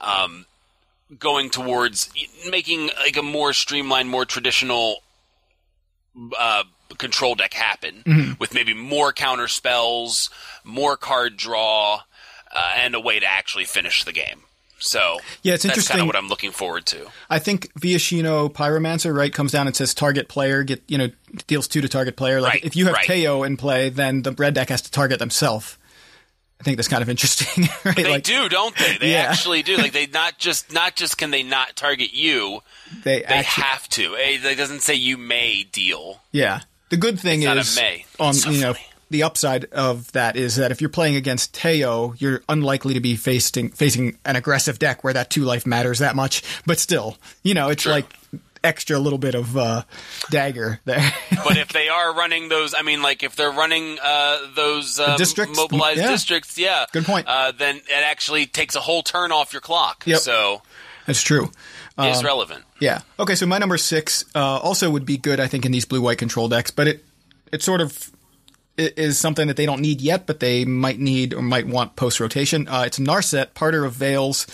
um, 0.00 0.44
going 1.18 1.48
towards 1.48 2.10
making 2.50 2.90
like 3.02 3.16
a 3.16 3.22
more 3.22 3.54
streamlined, 3.54 4.10
more 4.10 4.26
traditional 4.26 5.02
uh, 6.38 6.64
control 6.98 7.34
deck 7.36 7.54
happen 7.54 8.02
with 8.38 8.52
maybe 8.52 8.74
more 8.74 9.12
counter 9.12 9.48
spells, 9.48 10.28
more 10.62 10.96
card 10.96 11.38
draw, 11.38 12.02
uh, 12.52 12.72
and 12.76 12.94
a 12.94 13.00
way 13.00 13.18
to 13.18 13.26
actually 13.26 13.64
finish 13.64 14.04
the 14.04 14.12
game. 14.12 14.42
So 14.80 15.18
Yeah, 15.42 15.54
it's 15.54 15.62
that's 15.62 15.62
kind 15.62 15.70
interesting. 15.76 16.00
of 16.00 16.06
what 16.06 16.16
I'm 16.16 16.28
looking 16.28 16.50
forward 16.50 16.86
to. 16.86 17.06
I 17.28 17.38
think 17.38 17.72
Viashino 17.74 18.52
Pyromancer, 18.52 19.14
right, 19.14 19.32
comes 19.32 19.52
down 19.52 19.66
and 19.66 19.76
says 19.76 19.94
target 19.94 20.28
player, 20.28 20.62
get 20.64 20.82
you 20.88 20.98
know, 20.98 21.08
deals 21.46 21.68
two 21.68 21.80
to 21.80 21.88
target 21.88 22.16
player. 22.16 22.40
Like 22.40 22.54
Right, 22.54 22.64
if 22.64 22.76
you 22.76 22.86
have 22.86 22.94
right. 22.94 23.06
Teyo 23.06 23.46
in 23.46 23.56
play, 23.56 23.88
then 23.90 24.22
the 24.22 24.32
red 24.32 24.54
deck 24.54 24.70
has 24.70 24.82
to 24.82 24.90
target 24.90 25.18
themselves. 25.18 25.76
I 26.60 26.62
think 26.62 26.76
that's 26.76 26.88
kind 26.88 27.02
of 27.02 27.08
interesting, 27.08 27.68
right? 27.84 27.96
They 27.96 28.10
like 28.10 28.22
do, 28.24 28.46
don't 28.50 28.76
they? 28.76 28.98
They 28.98 29.12
Yeah. 29.12 29.28
actually 29.30 29.62
do. 29.62 29.76
Like 29.78 29.92
they 29.92 30.06
not 30.12 30.36
just 30.38 30.72
not 30.72 30.94
just 30.96 31.16
can 31.16 31.30
they 31.30 31.42
not 31.42 31.74
target 31.76 32.12
you, 32.12 32.60
they, 33.04 33.20
they 33.20 33.24
actually, 33.24 33.62
have 33.64 33.88
to. 33.90 34.14
It 34.18 34.56
doesn't 34.56 34.80
say 34.80 34.94
you 34.94 35.16
may 35.16 35.62
deal. 35.62 36.20
yeah. 36.32 36.60
The 36.90 36.96
good 36.96 37.20
thing 37.20 37.42
It's 37.42 37.70
is 37.70 37.76
may. 37.76 38.04
on 38.18 38.34
you 38.52 38.60
know. 38.60 38.74
The 39.10 39.24
upside 39.24 39.64
of 39.66 40.12
that 40.12 40.36
is 40.36 40.56
that 40.56 40.70
if 40.70 40.80
you're 40.80 40.88
playing 40.90 41.16
against 41.16 41.52
Teyo, 41.52 42.14
you're 42.20 42.42
unlikely 42.48 42.94
to 42.94 43.00
be 43.00 43.16
facing 43.16 43.70
facing 43.70 44.16
an 44.24 44.36
aggressive 44.36 44.78
deck 44.78 45.02
where 45.02 45.12
that 45.12 45.30
two 45.30 45.42
life 45.42 45.66
matters 45.66 45.98
that 45.98 46.14
much. 46.14 46.42
But 46.64 46.78
still, 46.78 47.16
you 47.42 47.54
know, 47.54 47.70
it's 47.70 47.82
True. 47.82 47.92
like 47.92 48.06
extra 48.62 48.98
little 48.98 49.18
bit 49.18 49.34
of 49.34 49.56
uh, 49.56 49.82
dagger 50.30 50.80
there. 50.84 51.00
But 51.42 51.56
if 51.56 51.68
they 51.72 51.88
are 51.88 52.14
running 52.14 52.50
those, 52.50 52.74
I 52.74 52.82
mean, 52.82 53.00
like 53.02 53.22
if 53.22 53.34
they're 53.34 53.50
running 53.50 53.98
uh, 54.02 54.38
those 54.54 55.00
um, 55.00 55.16
districts? 55.16 55.56
mobilized 55.56 55.98
Yeah. 55.98 56.08
districts, 56.10 56.58
yeah, 56.58 56.84
Good 56.92 57.06
point. 57.06 57.26
Uh, 57.26 57.50
then 57.52 57.76
it 57.76 58.04
actually 58.04 58.46
takes 58.46 58.76
a 58.76 58.80
whole 58.80 59.02
turn 59.02 59.32
off 59.32 59.52
your 59.52 59.62
clock. 59.62 60.04
Yep. 60.06 60.20
So 60.20 60.62
that's 61.06 61.22
true. 61.22 61.50
it's 61.98 62.22
relevant. 62.22 62.62
Yeah. 62.78 63.00
Okay, 63.18 63.34
so 63.34 63.46
my 63.46 63.58
number 63.58 63.78
six 63.78 64.24
uh, 64.34 64.58
also 64.58 64.90
would 64.90 65.04
be 65.06 65.16
good, 65.16 65.40
I 65.40 65.46
think, 65.48 65.64
in 65.64 65.72
these 65.72 65.84
blue 65.86 66.00
white 66.02 66.18
control 66.18 66.48
decks, 66.48 66.70
but 66.70 66.86
it 66.86 67.04
it 67.50 67.62
sort 67.62 67.80
of 67.80 68.09
is 68.80 69.18
something 69.18 69.48
that 69.48 69.56
they 69.56 69.66
don't 69.66 69.80
need 69.80 70.00
yet, 70.00 70.26
but 70.26 70.40
they 70.40 70.64
might 70.64 70.98
need 70.98 71.34
or 71.34 71.42
might 71.42 71.66
want 71.66 71.96
post 71.96 72.20
rotation. 72.20 72.66
Uh, 72.68 72.84
it's 72.86 72.98
Narset, 72.98 73.52
Parter 73.52 73.84
of 73.84 73.92
Veils, 73.92 74.46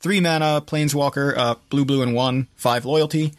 three 0.00 0.20
mana, 0.20 0.62
Planeswalker, 0.64 1.36
uh, 1.36 1.54
blue, 1.70 1.84
blue, 1.84 2.02
and 2.02 2.14
one, 2.14 2.48
five 2.54 2.84
loyalty, 2.84 3.32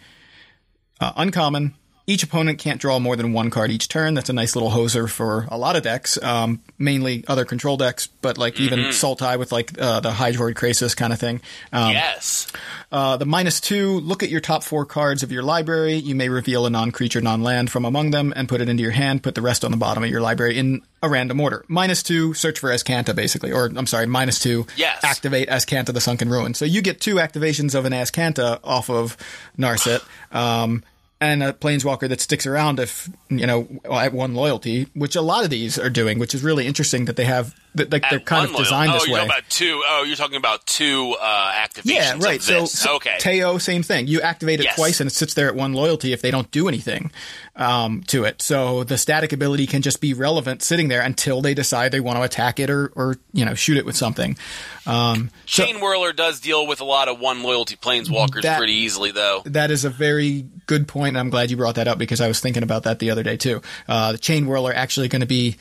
uh, 1.00 1.14
uncommon. 1.16 1.76
Each 2.06 2.22
opponent 2.22 2.60
can't 2.60 2.82
draw 2.82 3.00
more 3.00 3.16
than 3.16 3.32
one 3.32 3.50
card 3.50 3.72
each 3.72 3.88
turn. 3.88 4.14
That's 4.14 4.30
a 4.30 4.34
nice 4.34 4.58
little 4.58 4.72
hoser 4.72 5.10
for 5.10 5.48
a 5.50 5.58
lot 5.58 5.78
of 5.78 5.84
decks, 5.84 6.22
um, 6.22 6.60
mainly 6.78 7.24
other 7.30 7.46
control 7.46 7.78
decks, 7.78 8.08
but 8.08 8.38
like 8.38 8.60
even 8.60 8.80
Sultai 8.90 9.40
with 9.40 9.54
like 9.54 9.80
uh, 9.80 10.02
the 10.02 10.12
Hydroid 10.12 10.56
Krasis 10.56 10.98
kind 10.98 11.14
of 11.14 11.20
thing. 11.20 11.40
Um, 11.72 11.92
yes. 11.94 12.52
uh, 12.92 13.16
the 13.16 13.26
minus 13.26 13.62
two, 13.62 14.02
look 14.02 14.22
at 14.22 14.30
your 14.30 14.42
top 14.42 14.64
four 14.66 14.86
cards 14.86 15.24
of 15.24 15.32
your 15.32 15.44
library. 15.44 15.94
You 15.96 16.14
may 16.14 16.28
reveal 16.28 16.66
a 16.66 16.70
non 16.70 16.92
creature, 16.92 17.22
non 17.22 17.42
land 17.42 17.72
from 17.72 17.86
among 17.86 18.12
them 18.12 18.34
and 18.36 18.50
put 18.50 18.60
it 18.60 18.68
into 18.68 18.84
your 18.84 18.92
hand. 18.92 19.24
Put 19.24 19.36
the 19.36 19.42
rest 19.42 19.64
on 19.64 19.72
the 19.72 19.78
bottom 19.78 20.04
of 20.04 20.10
your 20.10 20.20
library 20.20 20.58
in 20.58 20.82
a 21.02 21.08
random 21.08 21.40
order. 21.40 21.64
Minus 21.70 22.04
two, 22.04 22.34
search 22.34 22.60
for 22.60 22.70
Azcanta, 22.70 23.16
basically. 23.16 23.54
Or, 23.54 23.68
I'm 23.74 23.88
sorry, 23.88 24.08
minus 24.08 24.40
two, 24.40 24.68
Yes. 24.76 25.02
activate 25.06 25.48
Azcanta 25.48 25.94
the 25.94 26.02
Sunken 26.02 26.28
Ruin. 26.30 26.54
So 26.54 26.66
you 26.66 26.82
get 26.82 27.00
two 27.00 27.16
activations 27.16 27.76
of 27.76 27.86
an 27.86 27.94
Azcanta 27.94 28.60
off 28.62 28.90
of 28.90 29.16
Narset. 29.58 30.04
Um, 30.34 30.84
and 31.24 31.42
a 31.44 31.54
planeswalker 31.54 32.10
that 32.10 32.20
sticks 32.22 32.46
around 32.46 32.80
if 32.80 33.10
you 33.30 33.46
know 33.48 33.68
at 33.92 34.14
one 34.14 34.36
loyalty, 34.36 34.88
which 34.94 35.16
a 35.16 35.22
lot 35.22 35.44
of 35.44 35.50
these 35.50 35.80
are 35.80 35.90
doing, 35.90 36.20
which 36.20 36.36
is 36.36 36.44
really 36.44 36.68
interesting 36.68 37.06
that 37.06 37.16
they 37.16 37.26
have 37.26 37.56
that 37.76 37.92
like 37.92 38.04
they're 38.10 38.20
kind 38.20 38.50
of 38.50 38.56
designed 38.56 38.92
oh, 38.92 38.94
this 38.96 39.08
you're 39.08 39.16
way. 39.16 39.20
talking 39.22 39.32
about 39.40 39.50
two 39.50 39.82
oh, 39.88 40.04
you're 40.04 40.16
talking 40.16 40.36
about 40.38 40.66
two 40.68 41.16
uh, 41.20 41.54
activations. 41.54 41.86
Yeah, 41.86 42.18
right. 42.20 42.42
So, 42.42 42.66
so 42.66 42.96
okay. 42.98 43.18
Teyo, 43.20 43.60
same 43.60 43.84
thing. 43.84 44.08
You 44.08 44.22
activate 44.22 44.60
it 44.60 44.66
Yes. 44.66 44.76
twice, 44.76 45.00
and 45.00 45.08
it 45.10 45.14
sits 45.14 45.34
there 45.34 45.48
at 45.48 45.56
one 45.56 45.74
loyalty 45.74 46.14
if 46.14 46.22
they 46.22 46.32
don't 46.32 46.50
do 46.52 46.68
anything 46.68 47.12
um, 47.56 48.04
to 48.08 48.24
it. 48.26 48.42
So 48.42 48.84
the 48.84 48.98
static 48.98 49.34
ability 49.34 49.66
can 49.68 49.82
just 49.82 50.02
be 50.02 50.14
relevant, 50.14 50.62
sitting 50.62 50.88
there 50.88 51.02
until 51.02 51.42
they 51.42 51.54
decide 51.54 51.92
they 51.92 52.00
want 52.00 52.18
to 52.18 52.24
attack 52.24 52.60
it 52.60 52.70
or, 52.70 52.92
or 52.96 53.16
you 53.32 53.46
know, 53.46 53.54
shoot 53.56 53.78
it 53.78 53.86
with 53.86 53.96
something. 53.96 54.38
Um, 54.86 55.32
so 55.46 55.64
Chainwhirler 55.66 56.16
does 56.16 56.40
deal 56.40 56.68
with 56.68 56.82
a 56.82 56.84
lot 56.86 57.08
of 57.08 57.20
one 57.20 57.42
loyalty 57.44 57.76
planeswalkers 57.76 58.42
That- 58.42 58.58
pretty 58.58 58.74
easily, 58.74 59.12
though. 59.12 59.42
that 59.46 59.72
is 59.72 59.86
a 59.86 59.90
very 59.90 60.46
good 60.66 60.88
point, 60.88 61.13
and 61.14 61.20
I'm 61.20 61.30
glad 61.30 61.52
you 61.52 61.58
brought 61.58 61.76
that 61.76 61.88
up 61.88 61.98
because 61.98 62.22
I 62.22 62.28
was 62.28 62.40
thinking 62.40 62.64
about 62.64 62.84
that 62.84 63.00
the 63.00 63.12
other 63.12 63.24
day 63.24 63.38
too. 63.38 63.62
Uh, 63.88 64.14
the 64.14 64.18
Chainwhirler 64.18 64.74
actually 64.74 65.08
going 65.08 65.22
to 65.22 65.28
be, 65.28 65.58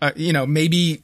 uh, 0.00 0.12
you 0.16 0.32
know, 0.32 0.46
maybe 0.46 1.02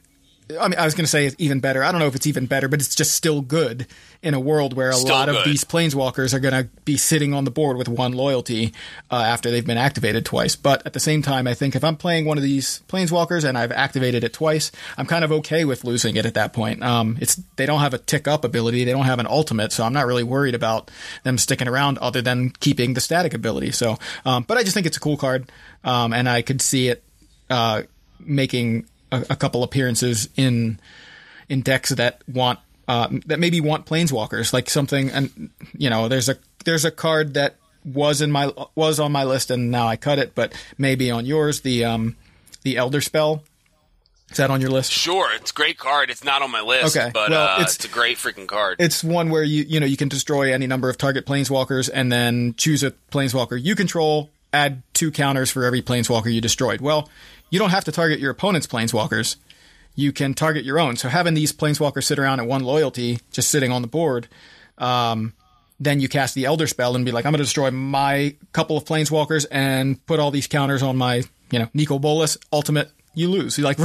I 0.48 0.68
mean, 0.68 0.78
I 0.78 0.84
was 0.84 0.94
going 0.94 1.04
to 1.04 1.10
say 1.10 1.26
it's 1.26 1.34
even 1.38 1.58
better. 1.58 1.82
I 1.82 1.90
don't 1.90 2.00
know 2.00 2.06
if 2.06 2.14
it's 2.14 2.26
even 2.26 2.46
better, 2.46 2.68
but 2.68 2.80
it's 2.80 2.94
just 2.94 3.14
still 3.14 3.40
good 3.40 3.86
in 4.22 4.32
a 4.32 4.40
world 4.40 4.74
where 4.74 4.90
a 4.90 4.94
Still 4.94 5.14
lot 5.14 5.28
of 5.28 5.44
these 5.44 5.64
planeswalkers 5.64 6.32
are 6.32 6.38
going 6.38 6.54
to 6.54 6.70
be 6.84 6.96
sitting 6.96 7.34
on 7.34 7.44
the 7.44 7.50
board 7.50 7.76
with 7.76 7.88
one 7.88 8.12
loyalty 8.12 8.72
uh, 9.10 9.16
after 9.16 9.50
they've 9.50 9.66
been 9.66 9.76
activated 9.76 10.24
twice. 10.24 10.54
But 10.54 10.86
at 10.86 10.92
the 10.92 11.00
same 11.00 11.20
time, 11.20 11.48
I 11.48 11.54
think 11.54 11.74
if 11.74 11.82
I'm 11.82 11.96
playing 11.96 12.26
one 12.26 12.36
of 12.36 12.44
these 12.44 12.82
planeswalkers 12.88 13.44
and 13.44 13.58
I've 13.58 13.72
activated 13.72 14.22
it 14.22 14.32
twice, 14.32 14.70
I'm 14.96 15.06
kind 15.06 15.24
of 15.24 15.32
okay 15.32 15.64
with 15.64 15.84
losing 15.84 16.16
it 16.16 16.26
at 16.26 16.34
that 16.34 16.52
point. 16.52 16.82
Um, 16.82 17.18
it's 17.20 17.40
they 17.56 17.66
don't 17.66 17.80
have 17.80 17.94
a 17.94 17.98
tick 17.98 18.28
up 18.28 18.44
ability, 18.44 18.84
they 18.84 18.92
don't 18.92 19.06
have 19.06 19.18
an 19.18 19.26
ultimate, 19.26 19.72
so 19.72 19.84
I'm 19.84 19.92
not 19.92 20.06
really 20.06 20.24
worried 20.24 20.54
about 20.54 20.90
them 21.24 21.38
sticking 21.38 21.66
around 21.66 21.98
other 21.98 22.22
than 22.22 22.50
keeping 22.50 22.94
the 22.94 23.00
static 23.00 23.34
ability. 23.34 23.72
So, 23.72 23.98
um, 24.24 24.44
but 24.44 24.58
I 24.58 24.62
just 24.62 24.74
think 24.74 24.86
it's 24.86 24.96
a 24.96 25.00
cool 25.00 25.16
card, 25.16 25.50
um, 25.82 26.12
and 26.12 26.28
I 26.28 26.42
could 26.42 26.60
see 26.62 26.88
it 26.88 27.02
uh, 27.50 27.82
making 28.20 28.86
a, 29.12 29.24
a 29.30 29.36
couple 29.36 29.62
appearances 29.62 30.28
in 30.36 30.78
in 31.48 31.62
decks 31.62 31.90
that 31.90 32.22
want 32.32 32.58
uh, 32.88 33.08
that 33.26 33.38
maybe 33.38 33.60
want 33.60 33.86
planeswalkers, 33.86 34.52
like 34.52 34.70
something. 34.70 35.10
And 35.10 35.50
you 35.76 35.90
know, 35.90 36.08
there's 36.08 36.28
a 36.28 36.36
there's 36.64 36.84
a 36.84 36.90
card 36.90 37.34
that 37.34 37.56
was 37.84 38.20
in 38.20 38.30
my 38.30 38.52
was 38.74 38.98
on 39.00 39.12
my 39.12 39.24
list, 39.24 39.50
and 39.50 39.70
now 39.70 39.86
I 39.86 39.96
cut 39.96 40.18
it, 40.18 40.34
but 40.34 40.52
maybe 40.78 41.10
on 41.10 41.24
yours, 41.26 41.60
the 41.60 41.84
um 41.84 42.16
the 42.62 42.76
Elder 42.76 43.00
Spell. 43.00 43.42
Is 44.30 44.38
that 44.38 44.50
on 44.50 44.60
your 44.60 44.70
list? 44.70 44.90
Sure, 44.90 45.28
it's 45.36 45.52
a 45.52 45.54
great 45.54 45.78
card. 45.78 46.10
It's 46.10 46.24
not 46.24 46.42
on 46.42 46.50
my 46.50 46.60
list, 46.60 46.96
Okay, 46.96 47.12
but 47.14 47.30
well, 47.30 47.46
uh, 47.46 47.60
it's- 47.60 47.76
it's, 47.76 47.84
a 47.84 47.88
great 47.88 48.16
freaking 48.18 48.48
card. 48.48 48.74
It's 48.80 49.04
one 49.04 49.30
where 49.30 49.44
you 49.44 49.62
you 49.62 49.78
know 49.78 49.86
you 49.86 49.96
can 49.96 50.08
destroy 50.08 50.52
any 50.52 50.66
number 50.66 50.90
of 50.90 50.98
target 50.98 51.26
planeswalkers 51.26 51.88
and 51.94 52.10
then 52.10 52.54
choose 52.56 52.82
a 52.82 52.90
planeswalker 53.12 53.56
you 53.62 53.76
control, 53.76 54.30
add 54.52 54.82
two 54.94 55.12
counters 55.12 55.48
for 55.52 55.64
every 55.64 55.80
planeswalker 55.80 56.32
you 56.32 56.40
destroyed. 56.40 56.80
Well, 56.80 57.08
you 57.50 57.58
don't 57.58 57.70
have 57.70 57.84
to 57.84 57.92
target 57.92 58.18
your 58.18 58.30
opponent's 58.30 58.66
planeswalkers. 58.66 59.36
You 59.94 60.12
can 60.12 60.34
target 60.34 60.64
your 60.64 60.78
own. 60.78 60.96
So 60.96 61.08
having 61.08 61.34
these 61.34 61.52
planeswalkers 61.52 62.04
sit 62.04 62.18
around 62.18 62.40
at 62.40 62.46
one 62.46 62.64
loyalty, 62.64 63.20
just 63.30 63.50
sitting 63.50 63.72
on 63.72 63.82
the 63.82 63.88
board, 63.88 64.28
um, 64.78 65.32
then 65.78 66.00
you 66.00 66.08
cast 66.08 66.34
the 66.34 66.44
Elder 66.44 66.66
Spell 66.66 66.96
and 66.96 67.04
be 67.04 67.12
like, 67.12 67.24
I'm 67.24 67.32
going 67.32 67.38
to 67.38 67.44
destroy 67.44 67.70
my 67.70 68.34
couple 68.52 68.76
of 68.76 68.84
planeswalkers 68.84 69.46
and 69.50 70.04
put 70.06 70.20
all 70.20 70.30
these 70.30 70.46
counters 70.46 70.82
on 70.82 70.96
my, 70.96 71.22
you 71.50 71.58
know, 71.58 71.68
Nicol 71.74 71.98
Bolas 71.98 72.36
ultimate. 72.52 72.90
You 73.14 73.30
lose, 73.30 73.56
you 73.56 73.64
like 73.64 73.78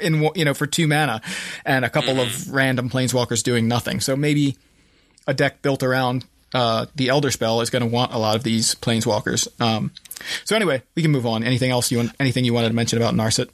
in 0.00 0.30
you 0.36 0.44
know 0.44 0.54
for 0.54 0.64
two 0.64 0.86
mana, 0.86 1.20
and 1.64 1.84
a 1.84 1.90
couple 1.90 2.20
of 2.20 2.52
random 2.52 2.88
planeswalkers 2.88 3.42
doing 3.42 3.66
nothing. 3.66 3.98
So 3.98 4.14
maybe 4.14 4.56
a 5.26 5.34
deck 5.34 5.60
built 5.60 5.82
around 5.82 6.24
uh, 6.54 6.86
the 6.94 7.08
Elder 7.08 7.30
Spell 7.30 7.60
is 7.60 7.70
going 7.70 7.82
to 7.82 7.88
want 7.88 8.12
a 8.12 8.18
lot 8.18 8.36
of 8.36 8.42
these 8.42 8.74
planeswalkers. 8.74 9.48
Um, 9.60 9.92
so 10.44 10.56
anyway, 10.56 10.82
we 10.94 11.02
can 11.02 11.10
move 11.10 11.26
on. 11.26 11.42
Anything 11.44 11.70
else 11.70 11.90
you 11.90 11.98
want? 11.98 12.12
Anything 12.20 12.44
you 12.44 12.52
wanted 12.54 12.68
to 12.68 12.74
mention 12.74 12.98
about 13.00 13.14
Narset? 13.14 13.48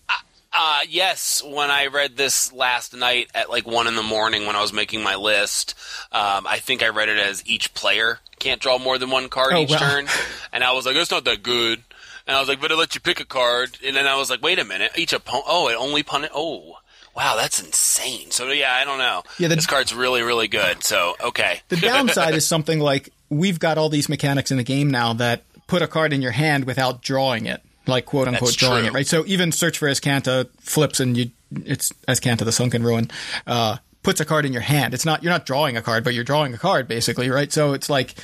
Uh, 0.59 0.79
yes, 0.89 1.43
when 1.45 1.71
I 1.71 1.87
read 1.89 2.17
this 2.17 2.51
last 2.53 2.95
night 2.95 3.29
at 3.35 3.51
like 3.51 3.67
one 3.67 3.87
in 3.87 3.95
the 3.95 4.03
morning 4.03 4.47
when 4.47 4.57
I 4.57 4.63
was 4.63 4.73
making 4.73 5.03
my 5.03 5.15
list, 5.15 5.75
um, 6.13 6.47
I 6.47 6.59
think 6.59 6.83
I 6.83 6.89
read 6.89 7.11
it 7.11 7.19
as 7.19 7.47
each 7.47 7.75
player 7.75 8.21
can't 8.39 8.61
draw 8.61 8.79
more 8.79 8.97
than 8.99 9.11
one 9.11 9.29
card 9.29 9.53
Oh, 9.53 9.59
each 9.63 9.71
wow. 9.71 9.77
turn, 9.79 10.07
and 10.53 10.65
I 10.65 10.73
was 10.73 10.87
like, 10.87 10.95
that's 10.95 11.11
not 11.11 11.25
that 11.25 11.43
good. 11.43 11.83
And 12.27 12.35
I 12.37 12.41
was 12.41 12.49
like, 12.49 12.61
but 12.61 12.71
it 12.71 12.77
lets 12.77 12.95
you 12.95 13.01
pick 13.03 13.21
a 13.21 13.25
card, 13.25 13.79
and 13.85 13.95
then 13.95 14.07
I 14.07 14.17
was 14.17 14.31
like, 14.31 14.43
wait 14.43 14.59
a 14.59 14.65
minute, 14.65 14.93
each 14.97 15.13
opponent. 15.13 15.45
Oh, 15.47 15.69
it 15.69 15.75
only 15.77 16.03
pun. 16.03 16.27
Oh, 16.35 16.77
wow, 17.17 17.35
that's 17.37 17.61
insane. 17.63 18.31
So 18.31 18.49
yeah, 18.51 18.73
I 18.75 18.85
don't 18.85 18.99
know. 18.99 19.23
Yeah, 19.39 19.49
the- 19.49 19.57
this 19.57 19.67
card's 19.67 19.95
really, 19.95 20.23
really 20.23 20.49
good. 20.49 20.85
So 20.85 21.15
okay, 21.25 21.61
The 21.69 21.77
downside 21.77 22.35
is 22.35 22.47
something 22.47 22.79
like 22.79 23.11
we've 23.31 23.59
got 23.59 23.79
all 23.79 23.89
these 23.89 24.09
mechanics 24.09 24.51
in 24.51 24.57
the 24.57 24.63
game 24.65 24.91
now 24.91 25.13
that 25.15 25.43
put 25.67 25.83
a 25.83 25.89
card 25.89 26.13
in 26.13 26.23
your 26.23 26.31
hand 26.33 26.65
without 26.65 27.03
drawing 27.03 27.47
it, 27.47 27.61
like 27.87 28.07
quote 28.07 28.29
unquote 28.29 28.49
That's 28.51 28.57
drawing 28.57 28.83
true. 28.83 28.89
it, 28.89 28.95
right? 28.95 29.07
So 29.07 29.25
even 29.27 29.51
search 29.51 29.79
for 29.79 29.89
Azcanta 29.89 30.49
flips 30.61 31.01
and 31.01 31.17
you 31.17 31.31
it's 31.65 31.93
Azcanta 32.09 32.45
the 32.45 32.53
Sunken 32.53 32.83
Ruin 32.83 33.11
uh, 33.47 33.77
puts 34.03 34.21
a 34.21 34.25
card 34.25 34.45
in 34.45 34.53
your 34.53 34.63
hand. 34.63 34.95
It's 34.95 35.05
not 35.07 35.23
you're 35.23 35.33
not 35.33 35.47
drawing 35.47 35.77
a 35.77 35.83
card, 35.83 36.05
but 36.05 36.13
you're 36.15 36.25
drawing 36.25 36.53
a 36.55 36.59
card 36.59 36.87
basically, 36.89 37.31
right? 37.31 37.53
So 37.53 37.73
it's 37.73 37.89
like 37.89 38.15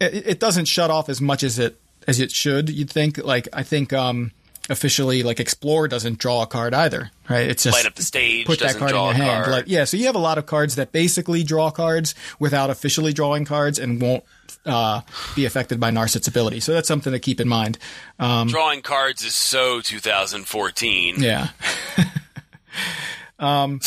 it, 0.00 0.26
it 0.26 0.40
doesn't 0.40 0.66
shut 0.66 0.90
off 0.90 1.08
as 1.08 1.20
much 1.20 1.42
as 1.42 1.58
it 1.58 1.78
as 2.06 2.20
it 2.20 2.30
should. 2.30 2.68
You'd 2.70 2.90
think 2.90 3.18
like 3.18 3.48
I 3.52 3.62
think 3.62 3.92
um, 3.92 4.32
officially 4.68 5.22
like 5.22 5.38
Explore 5.40 5.88
doesn't 5.88 6.18
draw 6.18 6.42
a 6.42 6.46
card 6.46 6.74
either, 6.74 7.10
right? 7.28 7.48
It's 7.48 7.62
just 7.62 7.76
light 7.76 7.86
up 7.86 7.94
the 7.94 8.02
stage. 8.02 8.46
put 8.46 8.58
that 8.60 8.76
card 8.76 8.90
in 8.92 8.96
your 8.96 9.12
hand. 9.12 9.44
card. 9.44 9.48
Like, 9.56 9.64
yeah, 9.68 9.84
so 9.84 9.96
you 9.96 10.06
have 10.06 10.14
a 10.16 10.18
lot 10.20 10.38
of 10.38 10.46
cards 10.46 10.74
that 10.76 10.92
basically 10.92 11.42
draw 11.44 11.70
cards 11.70 12.14
without 12.38 12.70
officially 12.70 13.12
drawing 13.12 13.44
cards 13.44 13.78
and 13.78 14.00
won't 14.00 14.24
uh, 14.64 15.00
be 15.36 15.44
affected 15.44 15.78
by 15.78 15.90
Narset's 15.90 16.26
ability. 16.28 16.60
So 16.60 16.72
that's 16.72 16.88
something 16.88 17.12
to 17.12 17.18
keep 17.20 17.40
in 17.40 17.48
mind. 17.48 17.78
Um, 18.18 18.48
Drawing 18.48 18.82
cards 18.82 19.24
is 19.24 19.34
so 19.34 19.80
2014. 19.80 21.16
yeah. 21.18 21.48
um, 23.38 23.80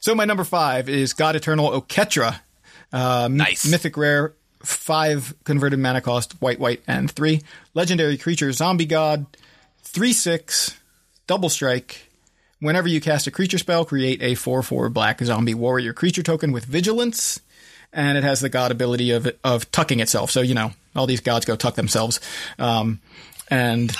so 0.00 0.14
my 0.14 0.24
number 0.24 0.44
five 0.44 0.88
is 0.88 1.12
God 1.12 1.36
Eternal 1.36 1.70
Oketra. 1.70 2.40
Uh, 2.92 3.28
mi- 3.30 3.38
Nice. 3.38 3.66
Mythic 3.70 3.96
rare, 3.96 4.34
five 4.60 5.34
converted 5.44 5.78
mana 5.78 6.00
cost, 6.00 6.40
white, 6.40 6.58
white, 6.58 6.82
and 6.86 7.10
three. 7.10 7.42
Legendary 7.74 8.16
creature, 8.18 8.50
zombie 8.52 8.86
god, 8.86 9.26
three, 9.88 10.12
six, 10.12 10.76
double 11.26 11.48
strike. 11.48 12.08
Whenever 12.60 12.88
you 12.88 13.00
cast 13.00 13.26
a 13.26 13.30
creature 13.30 13.58
spell, 13.58 13.84
create 13.84 14.22
a 14.22 14.34
4 14.34 14.62
4 14.62 14.88
black 14.88 15.20
zombie 15.20 15.54
warrior 15.54 15.92
creature 15.92 16.22
token 16.22 16.52
with 16.52 16.64
vigilance. 16.64 17.40
And 17.92 18.18
it 18.18 18.24
has 18.24 18.40
the 18.40 18.48
god 18.48 18.70
ability 18.70 19.12
of 19.12 19.28
of 19.42 19.70
tucking 19.70 20.00
itself. 20.00 20.30
So, 20.30 20.42
you 20.42 20.54
know, 20.54 20.72
all 20.94 21.06
these 21.06 21.20
gods 21.20 21.46
go 21.46 21.56
tuck 21.56 21.74
themselves. 21.74 22.20
Um, 22.58 23.00
and 23.50 23.96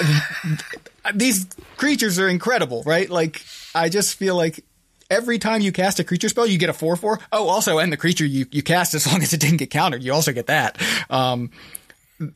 these 1.14 1.46
creatures 1.76 2.18
are 2.18 2.28
incredible, 2.28 2.82
right? 2.84 3.08
Like, 3.08 3.42
I 3.74 3.88
just 3.90 4.16
feel 4.16 4.34
like 4.34 4.64
every 5.08 5.38
time 5.38 5.60
you 5.60 5.72
cast 5.72 6.00
a 6.00 6.04
creature 6.04 6.28
spell, 6.28 6.46
you 6.46 6.58
get 6.58 6.70
a 6.70 6.72
4 6.72 6.96
4. 6.96 7.20
Oh, 7.32 7.48
also, 7.48 7.78
and 7.78 7.92
the 7.92 7.96
creature 7.96 8.24
you, 8.24 8.46
you 8.50 8.62
cast, 8.62 8.94
as 8.94 9.06
long 9.06 9.22
as 9.22 9.32
it 9.32 9.40
didn't 9.40 9.58
get 9.58 9.70
countered, 9.70 10.02
you 10.02 10.12
also 10.12 10.32
get 10.32 10.46
that. 10.46 10.80
Um, 11.10 11.50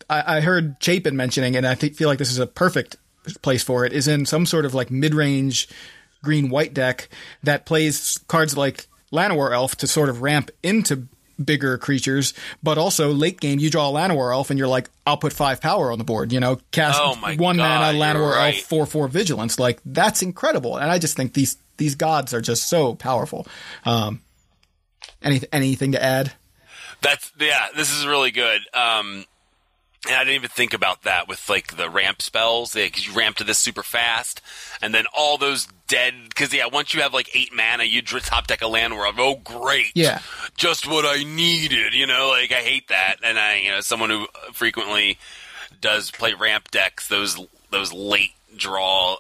I, 0.09 0.36
I 0.36 0.40
heard 0.40 0.77
Chapin 0.81 1.16
mentioning, 1.16 1.56
and 1.56 1.66
I 1.66 1.74
think, 1.74 1.94
feel 1.94 2.09
like 2.09 2.19
this 2.19 2.31
is 2.31 2.39
a 2.39 2.47
perfect 2.47 2.97
place 3.43 3.62
for 3.62 3.85
it, 3.85 3.93
is 3.93 4.09
in 4.09 4.27
some 4.27 4.47
sort 4.47 4.65
of 4.65 4.74
like 4.74 4.90
mid 4.90 5.15
range 5.15 5.69
green 6.23 6.51
white 6.51 6.74
deck 6.74 7.09
that 7.43 7.66
plays 7.66 8.19
cards 8.28 8.56
like 8.56 8.86
Llanowar 9.12 9.52
Elf 9.52 9.77
to 9.77 9.86
sort 9.86 10.09
of 10.09 10.23
ramp 10.23 10.51
into 10.62 11.06
bigger 11.43 11.77
creatures, 11.78 12.32
but 12.62 12.78
also 12.78 13.12
late 13.12 13.40
game 13.40 13.59
you 13.59 13.70
draw 13.70 13.90
a 13.90 13.93
Llanowar 13.93 14.32
Elf 14.32 14.51
and 14.51 14.59
you're 14.59 14.69
like, 14.69 14.89
I'll 15.06 15.16
put 15.16 15.32
five 15.32 15.61
power 15.61 15.90
on 15.90 15.98
the 15.98 16.05
board, 16.05 16.32
you 16.32 16.40
know, 16.40 16.61
cast 16.70 17.01
Oh 17.02 17.15
one 17.36 17.56
God, 17.56 17.59
mana 17.59 17.98
Llanowar 17.98 18.36
right. 18.36 18.55
Elf 18.55 18.65
four 18.65 18.86
four 18.86 19.09
vigilance. 19.09 19.59
Like 19.59 19.81
that's 19.85 20.23
incredible. 20.23 20.77
And 20.77 20.90
I 20.90 20.98
just 20.98 21.16
think 21.16 21.35
these 21.35 21.56
these 21.77 21.94
gods 21.94 22.32
are 22.32 22.40
just 22.40 22.69
so 22.69 22.94
powerful. 22.94 23.47
Um 23.85 24.20
any, 25.24 25.40
anything 25.52 25.93
to 25.93 26.02
add? 26.02 26.32
That's 27.01 27.32
yeah. 27.40 27.69
This 27.77 27.93
is 27.93 28.06
really 28.06 28.31
good. 28.31 28.61
Um, 28.73 29.24
and 30.06 30.14
I 30.16 30.20
didn't 30.24 30.35
even 30.36 30.51
think 30.51 30.74
about 30.74 31.02
that 31.02 31.28
with 31.28 31.48
like 31.48 31.76
the 31.76 31.89
ramp 31.89 32.20
spells 32.22 32.74
because 32.74 33.06
you 33.06 33.14
ramp 33.14 33.36
to 33.36 33.44
this 33.44 33.59
super 33.59 33.82
fast, 33.82 34.40
and 34.82 34.94
then 34.94 35.05
all 35.16 35.39
those 35.39 35.66
dead. 35.89 36.14
Because 36.28 36.52
yeah, 36.52 36.66
once 36.66 36.93
you 36.94 37.02
have 37.02 37.14
like 37.14 37.35
eight 37.35 37.52
mana, 37.55 37.85
you 37.85 38.02
top 38.02 38.47
deck 38.47 38.62
a 38.62 38.66
land 38.68 38.94
where 38.94 39.06
I'm 39.06 39.18
oh 39.18 39.36
great, 39.36 39.93
Yeah. 39.94 40.20
just 40.56 40.86
what 40.89 41.05
I 41.06 41.22
needed. 41.24 41.94
You 41.94 42.06
know, 42.06 42.28
like 42.28 42.52
I 42.52 42.60
hate 42.62 42.89
that, 42.89 43.16
and 43.22 43.39
I 43.39 43.56
you 43.56 43.70
know 43.70 43.81
someone 43.81 44.10
who 44.10 44.26
frequently 44.52 45.18
does 45.81 46.10
play 46.10 46.35
ramp 46.35 46.70
decks, 46.70 47.09
those 47.09 47.39
those 47.70 47.93
late 47.93 48.32
draw 48.56 49.16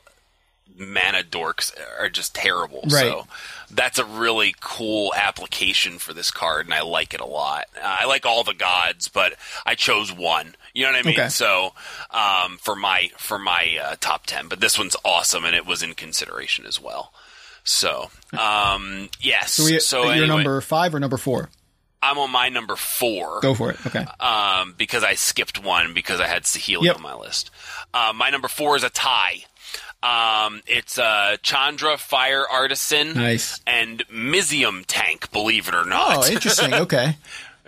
mana 0.76 1.22
dorks 1.22 1.72
are 2.00 2.08
just 2.08 2.34
terrible. 2.34 2.80
Right. 2.82 3.02
So 3.06 3.26
that's 3.70 3.98
a 3.98 4.04
really 4.04 4.54
cool 4.60 5.12
application 5.14 5.98
for 5.98 6.12
this 6.12 6.30
card, 6.30 6.66
and 6.66 6.74
I 6.74 6.82
like 6.82 7.14
it 7.14 7.20
a 7.20 7.26
lot. 7.26 7.66
Uh, 7.76 7.96
I 8.00 8.06
like 8.06 8.26
all 8.26 8.44
the 8.44 8.54
gods, 8.54 9.08
but 9.08 9.34
I 9.66 9.74
chose 9.74 10.12
one. 10.12 10.56
You 10.74 10.84
know 10.84 10.90
what 10.92 10.98
I 10.98 11.02
mean? 11.08 11.14
Okay. 11.20 11.28
So 11.28 11.72
um, 12.10 12.58
for 12.60 12.74
my 12.74 13.10
for 13.16 13.38
my 13.38 13.78
uh, 13.82 13.96
top 14.00 14.26
ten, 14.26 14.48
but 14.48 14.60
this 14.60 14.76
one's 14.78 14.96
awesome, 15.04 15.44
and 15.44 15.54
it 15.54 15.64
was 15.66 15.82
in 15.82 15.94
consideration 15.94 16.66
as 16.66 16.80
well. 16.80 17.12
So 17.62 18.10
um, 18.38 19.08
yes. 19.20 19.52
So, 19.52 19.64
we, 19.64 19.78
so 19.80 20.02
you're 20.04 20.12
anyway, 20.12 20.26
number 20.26 20.60
five 20.60 20.94
or 20.94 21.00
number 21.00 21.16
four? 21.16 21.48
I'm 22.02 22.18
on 22.18 22.30
my 22.30 22.50
number 22.50 22.76
four 22.76 23.40
Go 23.40 23.54
for 23.54 23.70
it. 23.70 23.86
Okay. 23.86 24.04
um, 24.20 24.74
because 24.76 25.02
I 25.02 25.14
skipped 25.14 25.62
one 25.64 25.94
because 25.94 26.20
I 26.20 26.26
had 26.26 26.42
Saheeli 26.42 26.82
Yep. 26.84 26.96
on 26.96 27.02
my 27.02 27.14
list. 27.14 27.50
Uh, 27.94 28.12
my 28.14 28.28
number 28.28 28.48
four 28.48 28.76
is 28.76 28.82
a 28.84 28.90
tie. 28.90 29.44
Um, 30.02 30.60
it's 30.66 30.98
uh, 30.98 31.38
Chandra 31.42 31.96
Fire 31.96 32.44
Artisan 32.46 33.14
Nice. 33.14 33.58
and 33.66 34.06
Mizzium 34.08 34.84
Tank. 34.86 35.32
Believe 35.32 35.66
it 35.68 35.74
or 35.74 35.86
not. 35.86 36.18
Oh, 36.18 36.30
interesting. 36.30 36.74
Okay. 36.84 37.16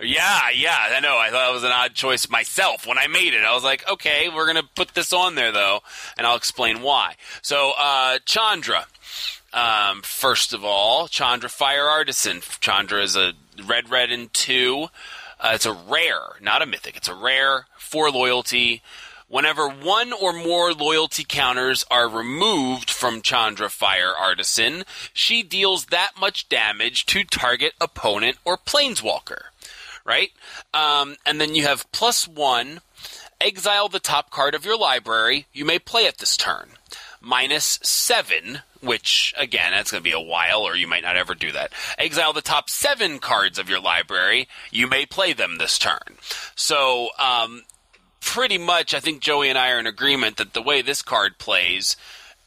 Yeah, 0.01 0.49
yeah, 0.55 0.77
I 0.95 0.99
know. 0.99 1.17
I 1.17 1.29
thought 1.29 1.49
it 1.49 1.53
was 1.53 1.63
an 1.63 1.71
odd 1.71 1.93
choice 1.93 2.29
myself 2.29 2.85
when 2.85 2.97
I 2.97 3.07
made 3.07 3.33
it. 3.33 3.43
I 3.43 3.53
was 3.53 3.63
like, 3.63 3.89
okay, 3.89 4.29
we're 4.29 4.45
gonna 4.45 4.67
put 4.75 4.93
this 4.93 5.13
on 5.13 5.35
there 5.35 5.51
though, 5.51 5.81
and 6.17 6.27
I'll 6.27 6.35
explain 6.35 6.81
why. 6.81 7.15
So, 7.41 7.73
uh, 7.77 8.19
Chandra. 8.25 8.85
Um, 9.53 10.01
first 10.03 10.53
of 10.53 10.63
all, 10.63 11.07
Chandra 11.07 11.49
Fire 11.49 11.85
Artisan. 11.85 12.41
Chandra 12.59 13.01
is 13.01 13.15
a 13.15 13.33
red, 13.65 13.89
red, 13.89 14.11
and 14.11 14.31
two. 14.33 14.89
Uh, 15.39 15.51
it's 15.53 15.65
a 15.65 15.73
rare, 15.73 16.35
not 16.41 16.61
a 16.61 16.65
mythic. 16.65 16.97
It's 16.97 17.07
a 17.07 17.15
rare 17.15 17.65
for 17.77 18.11
loyalty. 18.11 18.81
Whenever 19.29 19.67
one 19.67 20.13
or 20.13 20.31
more 20.31 20.73
loyalty 20.73 21.25
counters 21.27 21.83
are 21.91 22.07
removed 22.07 22.89
from 22.89 23.21
Chandra 23.21 23.69
Fire 23.69 24.13
Artisan, 24.17 24.83
she 25.11 25.43
deals 25.43 25.87
that 25.87 26.11
much 26.19 26.47
damage 26.49 27.05
to 27.07 27.23
target 27.23 27.73
opponent 27.81 28.37
or 28.45 28.57
planeswalker. 28.57 29.47
Right? 30.07 30.31
Um, 30.73 31.17
and 31.25 31.41
then 31.41 31.53
you 31.53 31.63
have 31.63 31.91
plus 31.91 32.27
one. 32.27 32.79
Exile 33.39 33.89
the 33.89 33.99
top 33.99 34.31
card 34.31 34.55
of 34.55 34.65
your 34.65 34.77
library. 34.77 35.45
You 35.53 35.65
may 35.65 35.77
play 35.77 36.03
it 36.03 36.17
this 36.17 36.37
turn. 36.37 36.69
Minus 37.21 37.77
seven, 37.83 38.61
which 38.81 39.33
again, 39.37 39.71
that's 39.71 39.91
going 39.91 39.99
to 40.01 40.09
be 40.09 40.15
a 40.15 40.19
while, 40.19 40.61
or 40.61 40.75
you 40.75 40.87
might 40.87 41.03
not 41.03 41.17
ever 41.17 41.35
do 41.35 41.51
that. 41.51 41.73
Exile 41.97 42.33
the 42.33 42.41
top 42.41 42.69
seven 42.69 43.19
cards 43.19 43.59
of 43.59 43.69
your 43.69 43.81
library. 43.81 44.47
You 44.71 44.87
may 44.87 45.05
play 45.05 45.33
them 45.33 45.57
this 45.57 45.77
turn. 45.77 46.17
So, 46.55 47.09
um, 47.19 47.63
pretty 48.21 48.57
much, 48.57 48.93
I 48.93 48.99
think 48.99 49.21
Joey 49.21 49.49
and 49.49 49.57
I 49.57 49.71
are 49.71 49.79
in 49.79 49.87
agreement 49.87 50.37
that 50.37 50.53
the 50.53 50.61
way 50.61 50.81
this 50.81 51.01
card 51.01 51.37
plays 51.37 51.95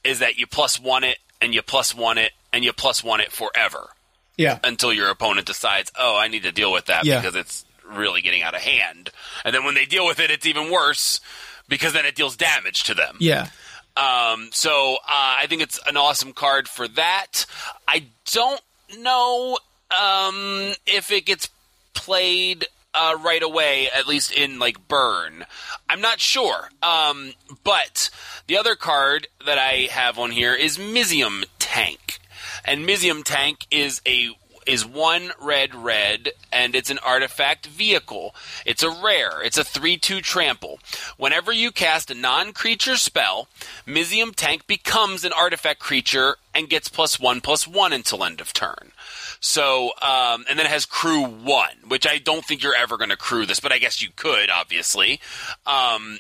is 0.03 0.19
that 0.19 0.39
you 0.39 0.47
plus 0.47 0.81
one 0.81 1.05
it, 1.05 1.19
and 1.41 1.55
you 1.55 1.63
plus 1.63 1.95
one 1.95 2.19
it, 2.19 2.33
and 2.53 2.65
you 2.65 2.73
plus 2.73 3.05
one 3.05 3.21
it 3.21 3.33
forever 3.33 3.91
Yeah. 4.37 4.59
until 4.65 4.93
your 4.93 5.11
opponent 5.11 5.47
decides, 5.47 5.93
oh, 5.99 6.17
I 6.19 6.29
need 6.29 6.45
to 6.45 6.53
deal 6.53 6.73
with 6.73 6.87
that 6.87 7.05
Yeah. 7.05 7.21
because 7.21 7.35
it's 7.37 7.65
really 7.85 8.23
getting 8.23 8.43
out 8.43 8.55
of 8.55 8.61
hand. 8.63 9.11
And 9.45 9.55
then 9.55 9.65
when 9.65 9.75
they 9.75 9.85
deal 9.85 10.07
with 10.07 10.21
it, 10.21 10.31
it's 10.31 10.47
even 10.47 10.71
worse 10.71 11.21
because 11.69 11.93
then 11.93 12.07
it 12.07 12.15
deals 12.15 12.37
damage 12.37 12.85
to 12.85 12.95
them. 12.95 13.17
Yeah. 13.21 13.49
Um, 13.97 14.49
so 14.53 14.95
uh, 14.97 15.37
I 15.39 15.47
think 15.49 15.63
it's 15.63 15.79
an 15.89 15.97
awesome 15.97 16.33
card 16.33 16.69
for 16.69 16.87
that. 16.89 17.45
I 17.89 18.05
don't 18.33 18.61
know 18.99 19.59
um, 19.91 20.73
if 20.87 21.11
it 21.11 21.27
gets 21.27 21.49
played 21.93 22.67
uh, 22.95 23.17
right 23.23 23.43
away, 23.43 23.89
at 23.95 24.07
least 24.07 24.33
in 24.33 24.59
like 24.59 24.87
burn. 24.89 25.45
I'm 25.89 26.01
not 26.01 26.21
sure. 26.21 26.71
Um, 26.83 27.33
but 27.65 28.11
the 28.47 28.57
other 28.57 28.75
card 28.77 29.27
that 29.45 29.59
I 29.59 29.89
have 29.91 30.19
on 30.19 30.31
here 30.31 30.55
is 30.55 30.79
Mizzium 30.79 31.45
Tank, 31.59 32.20
and 32.65 32.87
Mizzium 32.87 33.23
Tank 33.25 33.67
is 33.71 34.01
a 34.07 34.31
is 34.67 34.85
one 34.85 35.33
red 35.41 35.75
red 35.75 36.31
and 36.53 36.75
it's 36.75 36.91
an 36.91 36.99
artifact 36.99 37.67
vehicle. 37.67 38.35
It's 38.67 38.83
a 38.83 38.91
rare. 38.91 39.43
It's 39.43 39.59
a 39.59 39.65
3-2 39.65 40.23
trample. 40.23 40.79
Whenever 41.17 41.51
you 41.51 41.73
cast 41.73 42.11
a 42.11 42.15
non-creature 42.15 42.97
spell, 42.97 43.49
Mizzium 43.87 44.35
Tank 44.35 44.67
becomes 44.67 45.25
an 45.25 45.33
artifact 45.33 45.81
creature 45.81 46.37
and 46.55 46.69
gets 46.69 46.89
plus 46.89 47.19
1 47.19 47.41
plus 47.41 47.67
1 47.67 47.93
until 47.93 48.23
end 48.23 48.41
of 48.41 48.53
turn. 48.53 48.93
So, 49.41 49.93
um, 50.03 50.45
and 50.49 50.59
then 50.59 50.67
it 50.67 50.73
has 50.73 50.85
crew 50.85 51.25
1, 51.25 51.71
which 51.89 52.07
I 52.07 52.19
don't 52.19 52.45
think 52.45 52.63
you're 52.63 52.75
ever 52.75 52.99
going 52.99 53.11
to 53.11 53.17
crew 53.17 53.47
this, 53.47 53.61
but 53.61 53.73
I 53.73 53.79
guess 53.79 54.03
you 54.03 54.11
could, 54.15 54.51
obviously. 54.51 55.21
Um, 55.67 56.19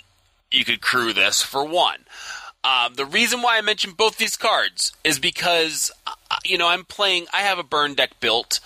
you 0.51 0.65
could 0.65 0.81
crew 0.81 1.13
this 1.13 1.43
for 1.43 1.65
1. 1.65 2.07
Um, 2.63 2.95
the 2.95 3.07
reason 3.07 3.41
why 3.41 3.57
I 3.57 3.63
mentioned 3.63 3.97
both 3.97 4.19
these 4.19 4.37
cards 4.37 4.93
is 5.03 5.19
because, 5.19 5.91
uh, 6.00 6.00
you 6.45 6.59
know, 6.59 6.69
I'm 6.69 6.85
playing, 6.85 7.27
I 7.33 7.41
have 7.41 7.59
a 7.59 7.65
burn 7.65 7.95
deck 7.95 8.21
built, 8.21 8.61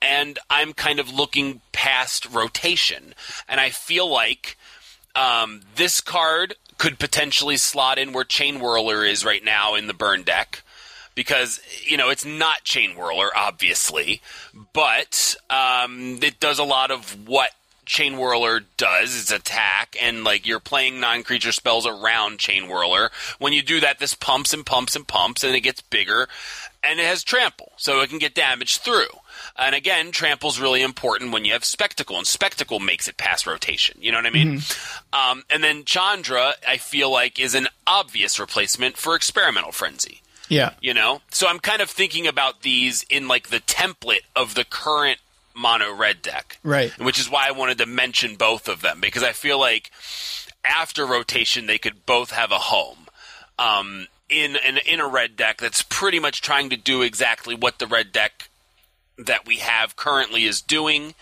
and 0.00 0.38
I'm 0.50 0.72
kind 0.72 0.98
of 0.98 1.12
looking 1.12 1.60
past 1.72 2.26
rotation. 2.30 3.14
And 3.48 3.60
I 3.60 3.70
feel 3.70 4.08
like 4.08 4.56
um, 5.14 5.62
this 5.76 6.00
card 6.00 6.54
could 6.78 6.98
potentially 6.98 7.56
slot 7.56 7.98
in 7.98 8.12
where 8.12 8.24
Chainwhirler 8.24 9.08
is 9.08 9.24
right 9.24 9.44
now 9.44 9.74
in 9.74 9.86
the 9.86 9.94
burn 9.94 10.22
deck. 10.22 10.62
Because, 11.14 11.60
you 11.86 11.96
know, 11.96 12.10
it's 12.10 12.24
not 12.24 12.64
Chainwhirler, 12.64 13.28
obviously, 13.36 14.20
but 14.72 15.36
um, 15.48 16.18
it 16.22 16.40
does 16.40 16.58
a 16.58 16.64
lot 16.64 16.90
of 16.90 17.28
what 17.28 17.50
Chainwhirler 17.86 18.64
does 18.76 19.14
is 19.14 19.30
attack, 19.30 19.96
and 20.00 20.24
like 20.24 20.46
you're 20.46 20.60
playing 20.60 21.00
non-creature 21.00 21.52
spells 21.52 21.86
around 21.86 22.38
Chain 22.38 22.64
Whirler. 22.64 23.10
When 23.38 23.52
you 23.52 23.62
do 23.62 23.80
that, 23.80 23.98
this 23.98 24.14
pumps 24.14 24.54
and 24.54 24.64
pumps 24.64 24.96
and 24.96 25.06
pumps, 25.06 25.44
and 25.44 25.54
it 25.54 25.60
gets 25.60 25.82
bigger, 25.82 26.28
and 26.86 27.00
it 27.00 27.06
has 27.06 27.24
Trample, 27.24 27.72
so 27.76 28.00
it 28.00 28.10
can 28.10 28.18
get 28.18 28.34
damage 28.34 28.78
through. 28.78 29.06
And 29.56 29.74
again, 29.74 30.10
Trample's 30.10 30.58
really 30.60 30.82
important 30.82 31.32
when 31.32 31.44
you 31.44 31.52
have 31.52 31.64
Spectacle, 31.64 32.16
and 32.16 32.26
Spectacle 32.26 32.80
makes 32.80 33.08
it 33.08 33.16
past 33.16 33.46
rotation. 33.46 33.98
You 34.00 34.12
know 34.12 34.18
what 34.18 34.26
I 34.26 34.30
mean? 34.30 34.60
Um, 35.12 35.42
and 35.50 35.62
then 35.62 35.84
Chandra, 35.84 36.54
I 36.66 36.76
feel 36.76 37.10
like, 37.10 37.38
is 37.38 37.54
an 37.54 37.68
obvious 37.86 38.38
replacement 38.40 38.96
for 38.96 39.14
Experimental 39.14 39.72
Frenzy 39.72 40.20
Yeah. 40.48 40.72
you 40.80 40.92
know 40.94 41.20
so 41.30 41.46
i'm 41.46 41.58
kind 41.58 41.80
of 41.80 41.88
thinking 41.90 42.26
about 42.26 42.62
these 42.62 43.04
in 43.10 43.28
like 43.28 43.48
the 43.48 43.60
template 43.60 44.24
of 44.36 44.54
the 44.54 44.64
current 44.64 45.18
mono 45.54 45.92
red 45.94 46.20
deck 46.22 46.58
Right. 46.62 46.90
which 46.98 47.18
is 47.18 47.30
why 47.30 47.46
i 47.48 47.50
wanted 47.52 47.78
to 47.78 47.86
mention 47.86 48.36
both 48.36 48.68
of 48.68 48.80
them 48.82 48.98
because 49.00 49.22
i 49.22 49.32
feel 49.32 49.58
like 49.58 49.90
after 50.64 51.06
rotation 51.06 51.66
they 51.66 51.78
could 51.78 52.04
both 52.06 52.30
have 52.30 52.50
a 52.52 52.58
home 52.58 53.06
um, 53.58 54.06
in 54.28 54.56
an 54.56 54.78
in 54.86 55.00
a 55.00 55.06
red 55.08 55.36
deck 55.36 55.58
that's 55.58 55.82
pretty 55.82 56.18
much 56.18 56.40
trying 56.40 56.70
to 56.70 56.76
do 56.76 57.02
exactly 57.02 57.54
what 57.54 57.78
the 57.78 57.86
red 57.86 58.10
deck 58.12 58.48
that 59.18 59.46
we 59.46 59.56
have 59.56 59.96
currently 59.96 60.44
is 60.44 60.60
doing 60.62 61.14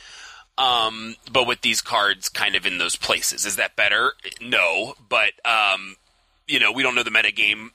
um, 0.59 1.17
but 1.31 1.47
with 1.47 1.63
these 1.63 1.81
cards 1.81 2.29
kind 2.29 2.55
of 2.55 2.65
in 2.67 2.79
those 2.79 2.97
places 2.97 3.45
is 3.45 3.57
that 3.57 3.75
better 3.77 4.13
no 4.41 4.95
but 5.09 5.33
um, 5.45 5.97
you 6.47 6.61
know 6.61 6.71
we 6.71 6.83
don't 6.83 6.95
know 6.95 7.03
the 7.03 7.11
metagame 7.11 7.69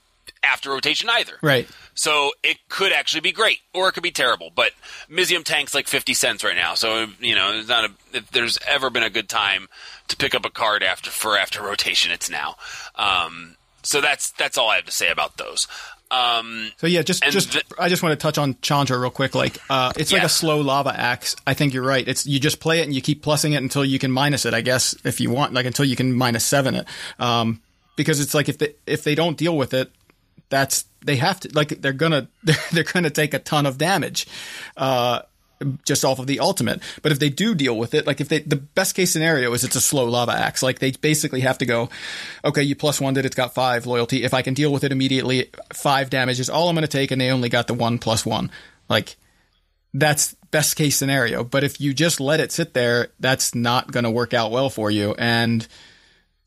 after 0.44 0.70
rotation 0.70 1.10
either 1.10 1.34
Right. 1.42 1.68
so 1.94 2.32
it 2.44 2.58
could 2.70 2.92
actually 2.94 3.22
be 3.22 3.32
great, 3.32 3.60
or 3.74 3.90
it 3.90 3.94
could 3.94 4.04
be 4.04 4.12
terrible. 4.12 4.52
But 4.54 4.72
Mizzium 5.10 5.44
Tank's 5.44 5.74
like 5.74 5.88
fifty 5.88 6.14
cents 6.14 6.44
right 6.44 6.56
now, 6.56 6.76
so 6.76 7.08
you 7.20 7.34
know, 7.34 7.58
it's 7.58 7.68
not 7.68 7.86
a. 7.86 7.92
If 8.14 8.30
there's 8.32 8.58
ever 8.68 8.90
been 8.90 9.04
a 9.04 9.10
good 9.10 9.30
time 9.30 9.68
to 10.10 10.16
pick 10.16 10.36
up 10.36 10.46
a 10.46 10.50
card 10.50 10.84
after 10.84 11.10
for 11.10 11.38
after 11.38 11.64
rotation, 11.64 12.12
it's 12.12 12.30
now. 12.30 12.56
Um, 12.96 13.56
so 13.88 14.02
that's 14.02 14.32
that's 14.32 14.58
all 14.58 14.70
I 14.70 14.76
have 14.76 14.86
to 14.86 14.92
say 14.92 15.10
about 15.10 15.38
those. 15.38 15.68
Um, 16.10 16.72
So 16.78 16.88
yeah, 16.88 17.02
just 17.02 17.24
just 17.24 17.52
the- 17.54 17.64
I 17.80 17.90
just 17.90 18.02
want 18.04 18.14
to 18.14 18.22
touch 18.22 18.38
on 18.38 18.56
Chandra 18.62 18.98
real 18.98 19.10
quick. 19.10 19.36
Like, 19.36 19.58
uh, 19.70 19.92
it's 19.98 20.12
like 20.12 20.24
a 20.24 20.30
slow 20.30 20.62
lava 20.62 20.98
axe. 20.98 21.36
I 21.46 21.54
think 21.54 21.74
you're 21.74 21.84
right. 21.86 22.08
It's 22.08 22.26
you 22.26 22.40
just 22.40 22.60
play 22.60 22.80
it 22.80 22.84
and 22.84 22.94
you 22.94 23.02
keep 23.02 23.24
plussing 23.24 23.54
it 23.54 23.58
until 23.58 23.84
you 23.84 24.00
can 24.00 24.12
minus 24.12 24.46
it. 24.46 24.54
I 24.54 24.62
guess 24.62 24.96
if 25.04 25.20
you 25.20 25.30
want, 25.32 25.54
like 25.54 25.66
until 25.66 25.86
you 25.86 25.96
can 25.96 26.14
minus 26.14 26.46
seven 26.46 26.76
it. 26.76 26.88
Um, 27.20 27.62
because 27.96 28.20
it's 28.20 28.34
like 28.34 28.48
if 28.50 28.58
they 28.58 28.74
if 28.86 29.04
they 29.04 29.16
don't 29.16 29.38
deal 29.38 29.58
with 29.58 29.74
it, 29.74 29.92
that's 30.50 30.86
they 31.04 31.18
have 31.18 31.40
to 31.42 31.50
like 31.54 31.70
they're 31.82 31.92
gonna 31.94 32.28
they're, 32.44 32.56
they're 32.72 32.84
gonna 32.86 33.10
take 33.10 33.34
a 33.34 33.40
ton 33.40 33.66
of 33.66 33.78
damage. 33.78 34.28
Uh, 34.78 35.22
just 35.86 36.06
off 36.06 36.20
of 36.20 36.28
the 36.28 36.40
ultimate. 36.40 36.82
But 37.02 37.12
if 37.12 37.20
they 37.20 37.30
do 37.30 37.56
deal 37.56 37.78
with 37.78 37.94
it, 37.94 38.06
like 38.06 38.22
if 38.22 38.30
they, 38.30 38.40
the 38.40 38.56
best 38.56 38.96
case 38.96 39.12
scenario 39.12 39.54
is 39.54 39.64
it's 39.64 39.76
a 39.76 39.82
slow 39.82 40.06
lava 40.06 40.34
axe. 40.34 40.62
Like 40.62 40.80
they 40.80 40.92
basically 40.92 41.42
have 41.42 41.58
to 41.60 41.66
go, 41.66 41.90
okay, 42.46 42.64
you 42.64 42.76
plus 42.76 43.02
one 43.02 43.18
it, 43.18 43.26
it's 43.26 43.36
got 43.36 43.54
five 43.54 43.86
loyalty. 43.86 44.24
If 44.24 44.34
I 44.34 44.42
can 44.42 44.54
deal 44.54 44.72
with 44.72 44.84
it 44.84 44.92
immediately, 44.92 45.50
five 45.74 46.10
damage 46.10 46.40
is 46.40 46.50
all 46.50 46.70
I'm 46.70 46.76
going 46.76 46.84
to 46.84 46.88
take, 46.88 47.12
and 47.12 47.20
they 47.20 47.32
only 47.32 47.50
got 47.50 47.68
the 47.68 47.74
one 47.74 47.98
plus 48.00 48.26
one. 48.26 48.52
Like 48.90 49.18
that's 49.94 50.36
best 50.52 50.76
case 50.76 50.96
scenario. 50.96 51.44
But 51.44 51.64
if 51.64 51.82
you 51.82 51.94
just 51.94 52.20
let 52.20 52.40
it 52.40 52.52
sit 52.52 52.74
there, 52.74 53.10
that's 53.20 53.56
not 53.56 53.92
going 53.92 54.04
to 54.04 54.12
work 54.12 54.34
out 54.34 54.52
well 54.52 54.70
for 54.70 54.92
you, 54.92 55.16
and 55.18 55.68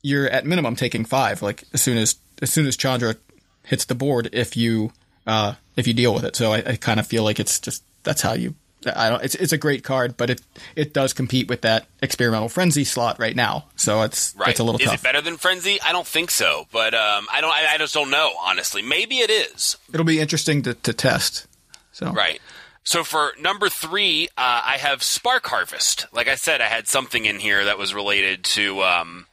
you're 0.02 0.28
at 0.28 0.46
minimum 0.46 0.76
taking 0.76 1.04
five. 1.04 1.42
Like 1.42 1.64
as 1.72 1.82
soon 1.82 1.98
as 1.98 2.16
as 2.42 2.52
soon 2.52 2.66
as 2.66 2.76
Chandra 2.76 3.16
hits 3.64 3.84
the 3.84 3.94
board, 3.94 4.30
if 4.32 4.56
you 4.56 4.92
uh, 5.26 5.54
if 5.76 5.86
you 5.86 5.94
deal 5.94 6.14
with 6.14 6.24
it. 6.24 6.36
So 6.36 6.52
I, 6.52 6.58
I 6.58 6.76
kind 6.76 7.00
of 7.00 7.06
feel 7.06 7.24
like 7.24 7.40
it's 7.40 7.60
just 7.60 7.84
that's 8.02 8.22
how 8.22 8.32
you. 8.32 8.54
I 8.86 9.10
don't. 9.10 9.22
It's 9.22 9.34
it's 9.34 9.52
a 9.52 9.58
great 9.58 9.84
card, 9.84 10.16
but 10.16 10.30
it 10.30 10.42
it 10.74 10.94
does 10.94 11.12
compete 11.12 11.48
with 11.48 11.62
that 11.62 11.86
experimental 12.02 12.48
frenzy 12.48 12.84
slot 12.84 13.18
right 13.18 13.36
now. 13.36 13.66
So 13.76 14.02
it's 14.02 14.34
right? 14.36 14.48
it's 14.48 14.60
a 14.60 14.64
little 14.64 14.80
is 14.80 14.86
tough. 14.86 14.94
it 14.94 15.02
better 15.02 15.20
than 15.20 15.36
Frenzy? 15.36 15.80
I 15.82 15.92
don't 15.92 16.06
think 16.06 16.30
so, 16.30 16.66
but 16.72 16.94
um, 16.94 17.26
I 17.32 17.40
don't. 17.40 17.52
I, 17.52 17.74
I 17.74 17.78
just 17.78 17.94
don't 17.94 18.10
know 18.10 18.32
honestly. 18.42 18.82
Maybe 18.82 19.18
it 19.18 19.30
is. 19.30 19.76
It'll 19.92 20.06
be 20.06 20.20
interesting 20.20 20.62
to, 20.62 20.74
to 20.74 20.92
test. 20.92 21.46
So 21.92 22.12
Right. 22.12 22.40
So 22.82 23.04
for 23.04 23.32
number 23.38 23.68
three, 23.68 24.28
uh, 24.38 24.62
I 24.64 24.78
have 24.78 25.02
Spark 25.02 25.46
Harvest. 25.46 26.06
Like 26.12 26.28
I 26.28 26.34
said, 26.34 26.60
I 26.60 26.64
had 26.64 26.88
something 26.88 27.26
in 27.26 27.38
here 27.38 27.64
that 27.66 27.76
was 27.78 27.94
related 27.94 28.42
to 28.44 28.82
um, 28.82 29.26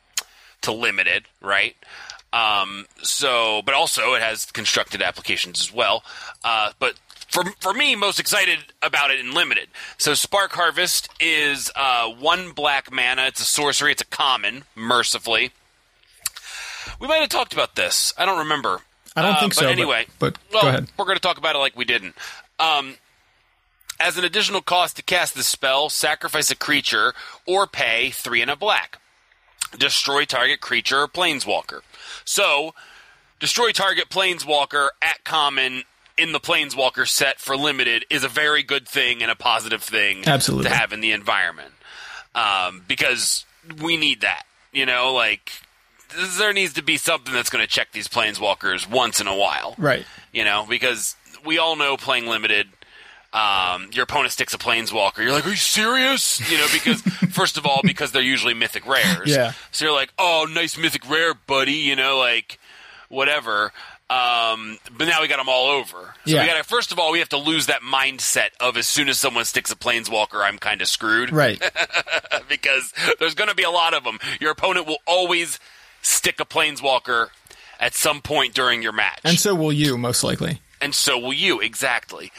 to 0.61 0.71
limited, 0.73 1.25
right? 1.41 1.75
Um, 2.33 2.85
so, 3.01 3.61
but 3.65 3.73
also 3.73 4.13
it 4.13 4.21
has 4.21 4.45
constructed 4.45 5.01
applications 5.01 5.61
as 5.61 5.73
well. 5.73 6.03
Uh, 6.43 6.71
but 6.77 6.95
for 7.27 7.43
for 7.59 7.73
me, 7.73 7.95
most 7.95 8.19
excited 8.19 8.59
about 8.81 9.11
it 9.11 9.19
in 9.19 9.33
limited. 9.33 9.69
So 9.97 10.13
Spark 10.13 10.51
Harvest 10.53 11.09
is 11.19 11.71
uh, 11.75 12.09
one 12.09 12.51
black 12.51 12.91
mana. 12.91 13.25
It's 13.27 13.41
a 13.41 13.45
sorcery. 13.45 13.91
It's 13.91 14.01
a 14.01 14.05
common, 14.05 14.63
mercifully. 14.75 15.51
We 16.99 17.07
might 17.07 17.17
have 17.17 17.29
talked 17.29 17.53
about 17.53 17.75
this. 17.75 18.13
I 18.17 18.25
don't 18.25 18.39
remember. 18.39 18.81
I 19.15 19.21
don't 19.21 19.39
think 19.39 19.51
but 19.53 19.59
so. 19.59 19.65
but- 19.65 19.71
Anyway, 19.71 20.05
but, 20.19 20.37
well, 20.53 20.61
go 20.63 20.67
ahead. 20.69 20.87
we're 20.97 21.05
going 21.05 21.17
to 21.17 21.21
talk 21.21 21.37
about 21.37 21.55
it 21.55 21.59
like 21.59 21.75
we 21.75 21.85
didn't. 21.85 22.15
Um, 22.59 22.95
as 23.99 24.17
an 24.17 24.23
additional 24.23 24.61
cost 24.61 24.95
to 24.97 25.03
cast 25.03 25.35
this 25.35 25.47
spell, 25.47 25.89
sacrifice 25.89 26.51
a 26.51 26.55
creature 26.55 27.13
or 27.45 27.65
pay 27.67 28.11
three 28.11 28.41
and 28.41 28.51
a 28.51 28.55
black. 28.55 28.99
Destroy 29.77 30.23
target 30.23 30.61
creature 30.61 31.01
or 31.01 31.07
planeswalker. 31.07 31.81
So, 32.23 32.73
destroy 33.39 33.71
target 33.71 34.09
planeswalker 34.09 34.89
at 35.01 35.23
common 35.23 35.83
in 36.18 36.31
the 36.31 36.39
planeswalker 36.39 37.07
set 37.07 37.39
for 37.39 37.56
limited 37.56 38.06
is 38.10 38.23
a 38.23 38.27
very 38.27 38.64
good 38.64 38.88
thing 38.88 39.22
and 39.22 39.30
a 39.31 39.35
positive 39.35 39.84
thing 39.84 40.23
Absolutely. 40.27 40.69
to 40.69 40.76
have 40.76 40.91
in 40.94 41.02
the 41.02 41.11
environment. 41.11 41.72
Um, 42.35 42.84
because 42.88 43.45
we 43.81 43.98
need 43.98 44.22
that. 44.22 44.44
You 44.72 44.85
know, 44.85 45.14
like 45.14 45.52
there 46.38 46.53
needs 46.53 46.73
to 46.73 46.84
be 46.84 46.98
something 46.98 47.34
that's 47.34 47.49
going 47.49 47.64
to 47.64 47.69
check 47.69 47.91
these 47.91 48.07
planeswalkers 48.07 48.89
once 48.89 49.19
in 49.19 49.27
a 49.27 49.35
while, 49.35 49.76
Right. 49.77 50.06
You 50.34 50.44
know, 50.44 50.65
because 50.68 51.15
we 51.45 51.57
all 51.57 51.76
know 51.76 51.98
playing 51.98 52.27
limited. 52.27 52.68
Um, 53.34 53.89
your 53.91 54.03
opponent 54.03 54.31
sticks 54.31 54.53
a 54.53 54.57
planeswalker. 54.57 55.18
You're 55.19 55.31
like, 55.34 55.45
are 55.45 55.49
you 55.52 55.56
serious? 55.56 56.39
You 56.49 56.57
know, 56.57 56.68
because 56.72 57.02
first 57.31 57.57
of 57.57 57.65
all, 57.65 57.81
because 57.84 58.11
they're 58.11 58.22
usually 58.22 58.53
mythic 58.53 58.88
rares. 58.88 59.30
Yeah. 59.30 59.53
So 59.72 59.85
you're 59.85 59.94
like, 59.94 60.14
oh, 60.18 60.48
nice 60.49 60.77
mythic 60.77 61.07
rare, 61.10 61.34
buddy. 61.34 61.73
You 61.73 61.95
know, 61.95 62.18
like 62.18 62.57
whatever. 63.10 63.73
Um, 64.09 64.77
but 64.97 65.05
now 65.07 65.21
we 65.21 65.27
got 65.27 65.38
them 65.38 65.49
all 65.49 65.67
over. 65.69 66.13
So 66.25 66.31
Yeah. 66.31 66.41
we 66.41 66.47
got 66.47 66.57
to 66.57 66.63
first 66.63 66.91
of 66.93 66.99
all, 66.99 67.11
we 67.11 67.19
have 67.19 67.29
to 67.29 67.38
lose 67.38 67.65
that 67.65 67.81
mindset 67.81 68.49
of 68.59 68.77
as 68.77 68.88
soon 68.88 69.09
as 69.09 69.19
someone 69.19 69.43
sticks 69.45 69.71
a 69.71 69.75
planeswalker, 69.75 70.41
I'm 70.41 70.57
kind 70.57 70.81
of 70.81 70.88
screwed 70.88 71.31
Right. 71.34 71.61
because 72.49 72.93
there's 73.19 73.34
going 73.35 73.49
to 73.49 73.55
be 73.55 73.63
a 73.63 73.69
lot 73.71 73.93
of 73.93 74.03
them. 74.05 74.19
Your 74.39 74.51
opponent 74.51 74.88
will 74.88 74.99
always 75.05 75.59
stick 76.01 76.39
a 76.39 76.45
planeswalker 76.45 77.29
at 77.79 77.93
some 77.95 78.21
point 78.21 78.53
during 78.53 78.81
your 78.81 78.93
match, 78.93 79.19
and 79.23 79.38
so 79.39 79.53
will 79.53 79.73
you, 79.73 79.97
most 79.97 80.23
likely. 80.23 80.61
and 80.81 80.95
so 80.95 81.17
will 81.19 81.34
you 81.34 81.59
exactly. 81.59 82.31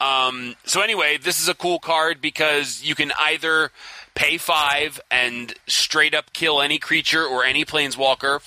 Um, 0.00 0.56
so 0.64 0.80
anyway, 0.82 1.18
this 1.18 1.40
is 1.40 1.48
a 1.48 1.54
cool 1.54 1.78
card 1.78 2.20
because 2.20 2.82
you 2.82 2.94
can 2.94 3.12
either 3.18 3.70
pay 4.14 4.36
five 4.38 5.00
and 5.10 5.54
straight 5.66 6.14
up 6.14 6.32
kill 6.34 6.60
any 6.60 6.78
creature 6.78 7.24
or 7.24 7.42
any 7.44 7.64
planeswalker, 7.64 8.40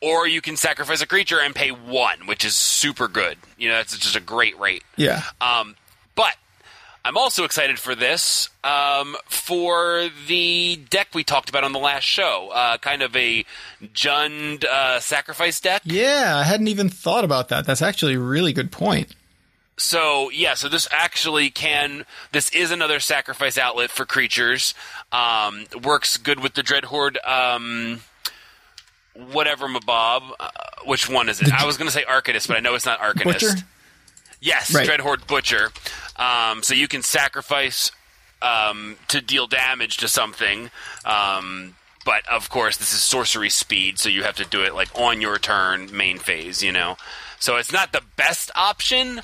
or 0.00 0.26
you 0.26 0.40
can 0.40 0.56
sacrifice 0.56 1.02
a 1.02 1.06
creature 1.06 1.40
and 1.40 1.54
pay 1.54 1.70
one, 1.70 2.26
which 2.26 2.44
is 2.44 2.56
super 2.56 3.08
good. 3.08 3.38
You 3.58 3.68
know, 3.68 3.76
that's 3.76 3.96
just 3.96 4.16
a 4.16 4.20
great 4.20 4.58
rate. 4.58 4.82
Yeah. 4.96 5.22
Um, 5.40 5.76
but 6.14 6.36
I'm 7.04 7.16
also 7.16 7.44
excited 7.44 7.78
for 7.78 7.94
this 7.94 8.50
um, 8.62 9.16
for 9.26 10.08
the 10.26 10.76
deck 10.90 11.08
we 11.14 11.24
talked 11.24 11.48
about 11.48 11.64
on 11.64 11.72
the 11.72 11.78
last 11.78 12.04
show, 12.04 12.50
uh, 12.52 12.78
kind 12.78 13.02
of 13.02 13.14
a 13.16 13.44
Jund 13.82 14.64
uh, 14.64 15.00
sacrifice 15.00 15.60
deck. 15.60 15.82
Yeah, 15.84 16.36
I 16.36 16.44
hadn't 16.44 16.68
even 16.68 16.88
thought 16.88 17.24
about 17.24 17.48
that. 17.48 17.64
That's 17.66 17.82
actually 17.82 18.14
a 18.14 18.20
really 18.20 18.52
good 18.52 18.70
point. 18.70 19.14
So 19.78 20.30
yeah, 20.30 20.54
so 20.54 20.68
this 20.68 20.86
actually 20.90 21.48
can. 21.48 22.04
This 22.32 22.50
is 22.50 22.70
another 22.70 23.00
sacrifice 23.00 23.56
outlet 23.56 23.90
for 23.90 24.04
creatures. 24.04 24.74
Um, 25.10 25.64
works 25.82 26.18
good 26.18 26.40
with 26.40 26.52
the 26.52 26.62
Dreadhorde. 26.62 27.16
Um, 27.26 28.02
whatever 29.14 29.68
Mabob. 29.68 30.32
Uh, 30.38 30.48
which 30.84 31.08
one 31.08 31.28
is 31.28 31.40
it? 31.40 31.52
I 31.52 31.66
was 31.66 31.76
going 31.76 31.88
to 31.88 31.92
say 31.92 32.04
Arcanist, 32.04 32.48
but 32.48 32.56
I 32.56 32.60
know 32.60 32.74
it's 32.74 32.86
not 32.86 33.00
Arcanist. 33.00 33.24
Butcher? 33.24 33.48
Yes, 34.40 34.74
Right. 34.74 34.88
Dreadhorde 34.88 35.26
Butcher. 35.26 35.70
Um, 36.16 36.62
so 36.62 36.74
you 36.74 36.88
can 36.88 37.02
sacrifice 37.02 37.90
um, 38.42 38.96
to 39.08 39.20
deal 39.20 39.46
damage 39.46 39.98
to 39.98 40.08
something. 40.08 40.70
Um, 41.04 41.74
but 42.04 42.26
of 42.28 42.48
course, 42.48 42.78
this 42.78 42.94
is 42.94 43.02
sorcery 43.02 43.50
speed, 43.50 43.98
so 43.98 44.08
you 44.08 44.22
have 44.22 44.36
to 44.36 44.44
do 44.44 44.62
it 44.62 44.74
like 44.74 44.88
on 44.98 45.20
your 45.20 45.38
turn, 45.38 45.94
main 45.94 46.18
phase. 46.18 46.62
You 46.62 46.72
know, 46.72 46.96
so 47.38 47.56
it's 47.56 47.72
not 47.72 47.92
the 47.92 48.02
best 48.16 48.50
option, 48.54 49.20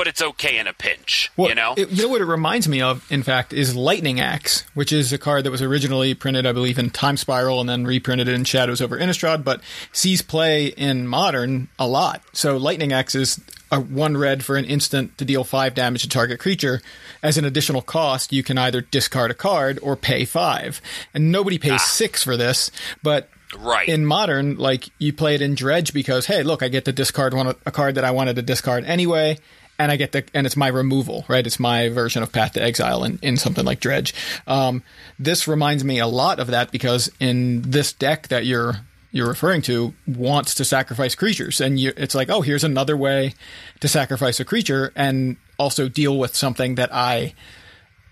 but 0.00 0.08
it's 0.08 0.22
okay 0.22 0.56
in 0.56 0.66
a 0.66 0.72
pinch. 0.72 1.30
Well, 1.36 1.50
you 1.50 1.54
know, 1.54 1.74
it- 1.76 1.90
you 1.90 2.04
know 2.04 2.08
what 2.08 2.22
it 2.22 2.24
reminds 2.24 2.66
me 2.66 2.80
of, 2.80 3.04
in 3.12 3.22
fact, 3.22 3.52
is 3.52 3.76
Lightning 3.76 4.18
Axe, 4.18 4.64
which 4.72 4.92
is 4.92 5.12
a 5.12 5.18
card 5.18 5.44
that 5.44 5.50
was 5.50 5.60
originally 5.60 6.14
printed, 6.14 6.46
I 6.46 6.52
believe, 6.52 6.78
in 6.78 6.88
Time 6.88 7.18
Spiral 7.18 7.60
and 7.60 7.68
then 7.68 7.84
reprinted 7.84 8.26
in 8.26 8.44
Shadows 8.44 8.80
over 8.80 8.98
Innistrad, 8.98 9.44
but 9.44 9.60
sees 9.92 10.22
play 10.22 10.68
in 10.68 11.06
Modern 11.06 11.68
a 11.78 11.86
lot. 11.86 12.22
So 12.32 12.56
Lightning 12.56 12.94
Axe 12.94 13.14
is 13.14 13.40
a 13.70 13.78
one 13.78 14.16
red 14.16 14.42
for 14.42 14.56
an 14.56 14.64
instant 14.64 15.18
to 15.18 15.26
deal 15.26 15.44
five 15.44 15.74
damage 15.74 16.00
to 16.00 16.08
target 16.08 16.40
creature. 16.40 16.80
As 17.22 17.36
an 17.36 17.44
additional 17.44 17.82
cost, 17.82 18.32
you 18.32 18.42
can 18.42 18.56
either 18.56 18.80
discard 18.80 19.30
a 19.30 19.34
card 19.34 19.78
or 19.82 19.96
pay 19.96 20.24
five. 20.24 20.80
And 21.12 21.30
nobody 21.30 21.58
pays 21.58 21.72
ah. 21.74 21.76
six 21.76 22.22
for 22.22 22.38
this, 22.38 22.70
but 23.02 23.28
right? 23.58 23.88
in 23.88 24.06
modern, 24.06 24.56
like 24.56 24.88
you 24.98 25.12
play 25.12 25.34
it 25.34 25.42
in 25.42 25.54
dredge 25.54 25.92
because 25.92 26.26
hey, 26.26 26.42
look, 26.42 26.62
I 26.62 26.68
get 26.68 26.84
to 26.86 26.92
discard 26.92 27.34
one 27.34 27.48
a 27.66 27.70
card 27.70 27.96
that 27.96 28.04
I 28.04 28.10
wanted 28.12 28.36
to 28.36 28.42
discard 28.42 28.84
anyway, 28.84 29.38
and 29.80 29.90
I 29.90 29.96
get 29.96 30.12
the 30.12 30.24
and 30.34 30.46
it's 30.46 30.58
my 30.58 30.68
removal, 30.68 31.24
right? 31.26 31.46
It's 31.46 31.58
my 31.58 31.88
version 31.88 32.22
of 32.22 32.30
Path 32.30 32.52
to 32.52 32.62
Exile 32.62 33.02
in, 33.02 33.18
in 33.22 33.38
something 33.38 33.64
like 33.64 33.80
dredge. 33.80 34.14
Um, 34.46 34.82
this 35.18 35.48
reminds 35.48 35.84
me 35.84 35.98
a 35.98 36.06
lot 36.06 36.38
of 36.38 36.48
that 36.48 36.70
because 36.70 37.10
in 37.18 37.62
this 37.62 37.94
deck 37.94 38.28
that 38.28 38.44
you're 38.44 38.74
you're 39.10 39.26
referring 39.26 39.62
to 39.62 39.94
wants 40.06 40.54
to 40.56 40.66
sacrifice 40.66 41.14
creatures, 41.14 41.62
and 41.62 41.80
you, 41.80 41.92
it's 41.96 42.14
like, 42.14 42.28
oh, 42.28 42.42
here's 42.42 42.62
another 42.62 42.94
way 42.94 43.34
to 43.80 43.88
sacrifice 43.88 44.38
a 44.38 44.44
creature 44.44 44.92
and 44.94 45.38
also 45.58 45.88
deal 45.88 46.18
with 46.18 46.36
something 46.36 46.74
that 46.74 46.94
I 46.94 47.34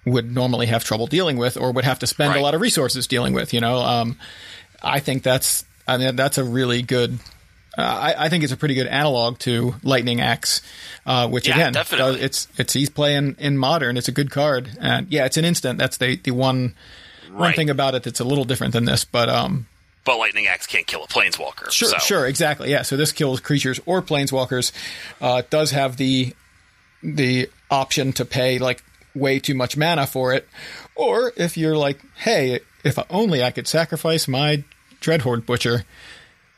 would 0.07 0.35
normally 0.35 0.67
have 0.67 0.85
trouble 0.85 1.07
dealing 1.07 1.37
with 1.37 1.59
or 1.59 1.71
would 1.71 1.85
have 1.85 1.99
to 1.99 2.07
spend 2.07 2.35
a 2.35 2.41
lot 2.41 2.55
of 2.55 2.63
resources 2.63 3.07
dealing 3.07 3.35
with. 3.35 3.53
You 3.53 3.61
know, 3.61 3.77
um, 3.77 4.17
I 4.83 5.01
think 5.01 5.23
that's 5.23 5.67
I 5.87 5.99
mean 5.99 6.17
that's 6.17 6.39
a 6.39 6.45
really 6.45 6.81
good. 6.81 7.19
Uh, 7.79 7.83
I, 7.83 8.25
I 8.25 8.29
think 8.29 8.43
it's 8.43 8.53
a 8.53 8.57
pretty 8.57 8.75
good 8.75 8.89
analog 8.89 9.39
to 9.41 9.77
Lightning 9.85 10.21
Axe, 10.21 10.63
uh, 11.07 11.29
which 11.29 11.47
Yeah, 11.47 11.55
again, 11.55 11.73
does- 11.75 12.17
it's 12.17 12.49
it's 12.59 12.73
he's 12.73 12.91
playing 12.91 13.37
in 13.39 13.57
modern. 13.57 13.97
It's 13.97 14.09
a 14.09 14.13
good 14.13 14.31
card, 14.33 14.69
and 14.81 15.07
yeah, 15.13 15.25
it's 15.27 15.37
an 15.37 15.45
instant. 15.45 15.79
That's 15.79 15.97
the 15.97 16.17
the 16.17 16.33
one 16.33 16.75
one 17.31 17.53
thing 17.53 17.71
about 17.71 17.95
it 17.95 18.03
that's 18.03 18.19
a 18.21 18.25
little 18.25 18.45
different 18.45 18.73
than 18.73 18.85
this, 18.85 19.05
but 19.05 19.29
um, 19.29 19.69
but 20.05 20.19
Lightning 20.19 20.49
Axe 20.49 20.67
can't 20.67 20.87
kill 20.89 21.05
a 21.05 21.07
planeswalker. 21.07 21.71
Sure, 21.71 21.89
so. 21.91 21.99
sure, 21.99 22.27
exactly. 22.27 22.69
Yeah, 22.71 22.83
so 22.83 22.97
this 22.97 23.13
kills 23.13 23.39
creatures 23.41 23.79
or 23.87 24.03
planeswalkers. 24.03 24.73
Uh, 25.21 25.37
it 25.45 25.51
does 25.51 25.71
have 25.71 25.99
the 25.99 26.35
the 27.03 27.49
option 27.71 28.13
to 28.15 28.25
pay 28.25 28.59
like 28.59 28.83
way 29.15 29.39
too 29.39 29.55
much 29.55 29.77
mana 29.77 30.07
for 30.07 30.33
it, 30.35 30.49
or 30.97 31.33
if 31.37 31.57
you're 31.57 31.77
like, 31.77 32.01
hey, 32.17 32.59
if 32.83 32.99
only 33.09 33.45
I 33.45 33.53
could 33.53 33.69
sacrifice 33.69 34.27
my 34.27 34.65
Dreadhorde 35.01 35.47
Butcher 35.47 35.85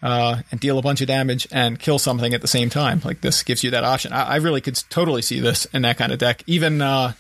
uh, 0.03 0.43
and 0.51 0.61
deal 0.61 0.79
a 0.79 0.83
bunch 0.83 1.01
of 1.01 1.07
damage 1.07 1.47
and 1.51 1.79
kill 1.79 1.99
something 1.99 2.33
at 2.35 2.41
the 2.41 2.49
same 2.49 2.71
time. 2.71 3.01
Like 3.05 3.21
this 3.21 3.43
gives 3.43 3.63
you 3.65 3.71
that 3.73 3.85
option. 3.85 4.13
I, 4.13 4.23
I 4.25 4.37
really 4.37 4.61
could 4.61 4.83
totally 4.91 5.23
see 5.23 5.41
this 5.41 5.67
in 5.67 5.83
that 5.83 5.99
kind 5.99 6.13
of 6.13 6.19
deck. 6.19 6.43
Even 6.47 6.81
uh, 6.81 7.13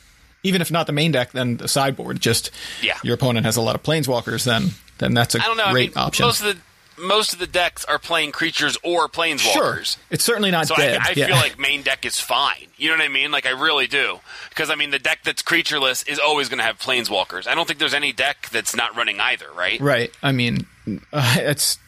even 0.42 0.62
if 0.62 0.70
not 0.70 0.86
the 0.86 0.92
main 0.92 1.12
deck, 1.12 1.32
then 1.32 1.58
the 1.58 1.68
sideboard. 1.68 2.20
Just 2.20 2.50
Yeah. 2.82 2.96
your 3.02 3.14
opponent 3.14 3.44
has 3.46 3.56
a 3.56 3.60
lot 3.60 3.74
of 3.74 3.82
planeswalkers. 3.82 4.44
Then 4.44 4.70
then 4.98 5.14
that's 5.14 5.34
a 5.34 5.38
I 5.42 5.46
don't 5.46 5.56
know. 5.56 5.70
great 5.72 5.96
I 5.96 6.00
mean, 6.00 6.06
option. 6.06 6.26
most 6.26 6.40
of 6.42 6.46
the 6.46 6.60
most 7.02 7.32
of 7.32 7.38
the 7.38 7.46
decks 7.46 7.82
are 7.86 7.98
playing 7.98 8.30
creatures 8.30 8.76
or 8.84 9.08
planeswalkers. 9.08 9.52
Sure, 9.54 9.82
it's 10.10 10.22
certainly 10.22 10.50
not 10.50 10.66
So 10.68 10.76
dead. 10.76 10.98
I, 11.00 11.08
I 11.10 11.12
yeah. 11.16 11.26
feel 11.28 11.36
like 11.44 11.58
main 11.58 11.82
deck 11.82 12.04
is 12.04 12.20
fine. 12.20 12.66
You 12.76 12.90
know 12.90 12.96
what 12.96 13.04
I 13.04 13.08
mean? 13.08 13.30
Like 13.30 13.46
I 13.46 13.50
really 13.50 13.86
do. 13.86 14.20
Because 14.50 14.68
I 14.70 14.74
mean, 14.74 14.90
the 14.90 14.98
deck 14.98 15.20
that's 15.24 15.42
creatureless 15.42 16.06
is 16.06 16.18
always 16.18 16.48
going 16.50 16.58
to 16.58 16.64
have 16.64 16.78
planeswalkers. 16.78 17.46
I 17.46 17.54
don't 17.54 17.66
think 17.66 17.78
there's 17.78 17.94
any 17.94 18.12
deck 18.12 18.48
that's 18.52 18.74
not 18.76 18.96
running 18.96 19.18
either, 19.20 19.46
right? 19.56 19.80
Right. 19.80 20.10
I 20.22 20.32
mean, 20.32 20.66
uh, 21.12 21.36
it's. 21.40 21.78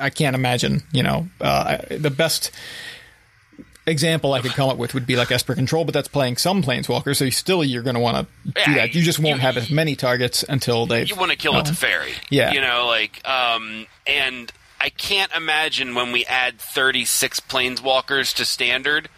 I 0.00 0.10
can't 0.10 0.34
imagine. 0.34 0.82
You 0.92 1.02
know, 1.02 1.28
uh, 1.40 1.78
the 1.90 2.10
best 2.10 2.50
example 3.86 4.32
I 4.32 4.40
could 4.40 4.52
come 4.52 4.68
up 4.70 4.78
with 4.78 4.94
would 4.94 5.06
be 5.06 5.14
like 5.16 5.30
Esper 5.30 5.54
Control, 5.54 5.84
but 5.84 5.92
that's 5.92 6.08
playing 6.08 6.38
some 6.38 6.62
planeswalkers, 6.62 7.16
so 7.16 7.24
you 7.24 7.30
still 7.30 7.62
you're 7.62 7.82
going 7.82 7.94
to 7.94 8.00
want 8.00 8.16
to 8.44 8.52
do 8.52 8.70
Yeah, 8.70 8.74
that. 8.78 8.94
You 8.94 9.02
just 9.02 9.18
won't 9.18 9.36
you- 9.36 9.42
have 9.42 9.56
as 9.56 9.70
many 9.70 9.94
targets 9.96 10.42
until 10.48 10.86
they. 10.86 11.04
You 11.04 11.16
want 11.16 11.30
to 11.32 11.36
kill 11.36 11.56
a 11.56 11.62
Teferi. 11.62 12.14
Yeah. 12.30 12.52
You 12.52 12.60
know, 12.60 12.86
like, 12.86 13.20
um, 13.28 13.86
and 14.06 14.50
I 14.80 14.88
can't 14.88 15.32
imagine 15.34 15.94
when 15.94 16.12
we 16.12 16.24
add 16.24 16.58
36 16.58 17.40
planeswalkers 17.40 18.34
to 18.36 18.44
standard 18.44 19.08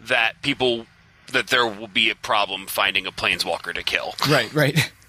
that 0.00 0.40
people 0.42 0.86
that 1.32 1.46
there 1.48 1.66
will 1.66 1.88
be 1.88 2.10
a 2.10 2.14
problem 2.14 2.66
finding 2.66 3.06
a 3.06 3.10
planeswalker 3.12 3.74
to 3.74 3.82
kill. 3.82 4.14
Right. 4.28 4.52
Right. 4.52 4.92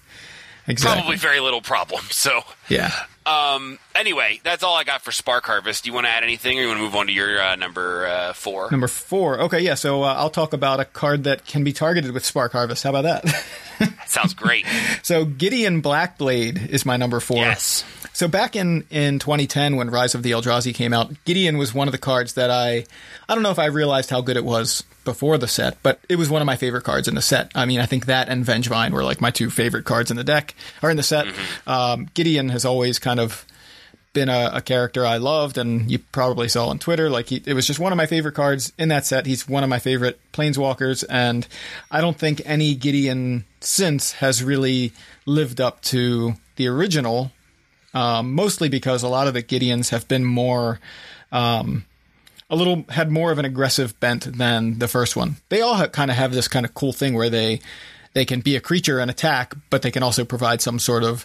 Exactly. 0.68 1.00
Probably 1.00 1.16
very 1.16 1.38
little 1.38 1.60
problem. 1.62 2.06
So, 2.10 2.42
Yeah. 2.68 2.90
Um, 3.26 3.78
anyway, 3.94 4.40
that's 4.44 4.62
all 4.62 4.76
I 4.76 4.84
got 4.84 5.02
for 5.02 5.10
Spark 5.10 5.44
Harvest. 5.44 5.84
Do 5.84 5.90
you 5.90 5.94
want 5.94 6.06
to 6.06 6.10
add 6.10 6.22
anything, 6.22 6.58
or 6.58 6.62
you 6.62 6.68
want 6.68 6.78
to 6.78 6.84
move 6.84 6.94
on 6.94 7.06
to 7.08 7.12
your 7.12 7.40
uh, 7.40 7.56
number 7.56 8.06
uh, 8.06 8.32
four? 8.32 8.70
Number 8.70 8.88
four. 8.88 9.40
Okay. 9.42 9.60
Yeah. 9.60 9.74
So 9.74 10.04
uh, 10.04 10.14
I'll 10.14 10.30
talk 10.30 10.52
about 10.52 10.78
a 10.80 10.84
card 10.84 11.24
that 11.24 11.44
can 11.44 11.64
be 11.64 11.72
targeted 11.72 12.12
with 12.12 12.24
Spark 12.24 12.52
Harvest. 12.52 12.84
How 12.84 12.94
about 12.94 13.02
that? 13.02 13.44
Sounds 14.06 14.32
great. 14.32 14.64
so 15.02 15.24
Gideon 15.24 15.82
Blackblade 15.82 16.68
is 16.68 16.86
my 16.86 16.96
number 16.96 17.20
four. 17.20 17.38
yes. 17.38 17.84
So 18.16 18.28
back 18.28 18.56
in, 18.56 18.86
in 18.88 19.18
2010 19.18 19.76
when 19.76 19.90
Rise 19.90 20.14
of 20.14 20.22
the 20.22 20.30
Eldrazi 20.30 20.74
came 20.74 20.94
out, 20.94 21.12
Gideon 21.26 21.58
was 21.58 21.74
one 21.74 21.86
of 21.86 21.92
the 21.92 21.98
cards 21.98 22.32
that 22.32 22.50
I 22.50 22.86
I 23.28 23.34
don't 23.34 23.42
know 23.42 23.50
if 23.50 23.58
I 23.58 23.66
realized 23.66 24.08
how 24.08 24.22
good 24.22 24.38
it 24.38 24.44
was 24.46 24.84
before 25.04 25.36
the 25.36 25.46
set, 25.46 25.76
but 25.82 26.00
it 26.08 26.16
was 26.16 26.30
one 26.30 26.40
of 26.40 26.46
my 26.46 26.56
favorite 26.56 26.84
cards 26.84 27.08
in 27.08 27.14
the 27.14 27.20
set. 27.20 27.52
I 27.54 27.66
mean, 27.66 27.78
I 27.78 27.84
think 27.84 28.06
that 28.06 28.30
and 28.30 28.42
Vengevine 28.42 28.92
were 28.92 29.04
like 29.04 29.20
my 29.20 29.30
two 29.30 29.50
favorite 29.50 29.84
cards 29.84 30.10
in 30.10 30.16
the 30.16 30.24
deck 30.24 30.54
or 30.82 30.90
in 30.90 30.96
the 30.96 31.02
set. 31.02 31.26
Um, 31.66 32.08
Gideon 32.14 32.48
has 32.48 32.64
always 32.64 32.98
kind 32.98 33.20
of 33.20 33.44
been 34.14 34.30
a, 34.30 34.50
a 34.54 34.60
character 34.62 35.04
I 35.04 35.18
loved, 35.18 35.58
and 35.58 35.90
you 35.90 35.98
probably 35.98 36.48
saw 36.48 36.68
on 36.68 36.78
Twitter. 36.78 37.10
Like 37.10 37.28
he, 37.28 37.42
it 37.44 37.52
was 37.52 37.66
just 37.66 37.78
one 37.78 37.92
of 37.92 37.98
my 37.98 38.06
favorite 38.06 38.34
cards 38.34 38.72
in 38.78 38.88
that 38.88 39.04
set. 39.04 39.26
He's 39.26 39.46
one 39.46 39.62
of 39.62 39.68
my 39.68 39.78
favorite 39.78 40.18
planeswalkers, 40.32 41.04
and 41.10 41.46
I 41.90 42.00
don't 42.00 42.18
think 42.18 42.40
any 42.46 42.76
Gideon 42.76 43.44
since 43.60 44.12
has 44.12 44.42
really 44.42 44.94
lived 45.26 45.60
up 45.60 45.82
to 45.82 46.36
the 46.56 46.66
original. 46.68 47.30
Um, 47.96 48.34
mostly 48.34 48.68
because 48.68 49.02
a 49.02 49.08
lot 49.08 49.26
of 49.26 49.32
the 49.32 49.42
Gideons 49.42 49.88
have 49.88 50.06
been 50.06 50.22
more, 50.22 50.80
um, 51.32 51.86
a 52.50 52.54
little 52.54 52.84
had 52.90 53.10
more 53.10 53.32
of 53.32 53.38
an 53.38 53.46
aggressive 53.46 53.98
bent 54.00 54.36
than 54.36 54.78
the 54.78 54.86
first 54.86 55.16
one. 55.16 55.36
They 55.48 55.62
all 55.62 55.86
kind 55.88 56.10
of 56.10 56.16
have 56.18 56.34
this 56.34 56.46
kind 56.46 56.66
of 56.66 56.74
cool 56.74 56.92
thing 56.92 57.14
where 57.14 57.30
they 57.30 57.60
they 58.12 58.26
can 58.26 58.40
be 58.40 58.54
a 58.54 58.60
creature 58.60 58.98
and 58.98 59.10
attack, 59.10 59.54
but 59.70 59.80
they 59.80 59.90
can 59.90 60.02
also 60.02 60.26
provide 60.26 60.60
some 60.60 60.78
sort 60.78 61.04
of 61.04 61.24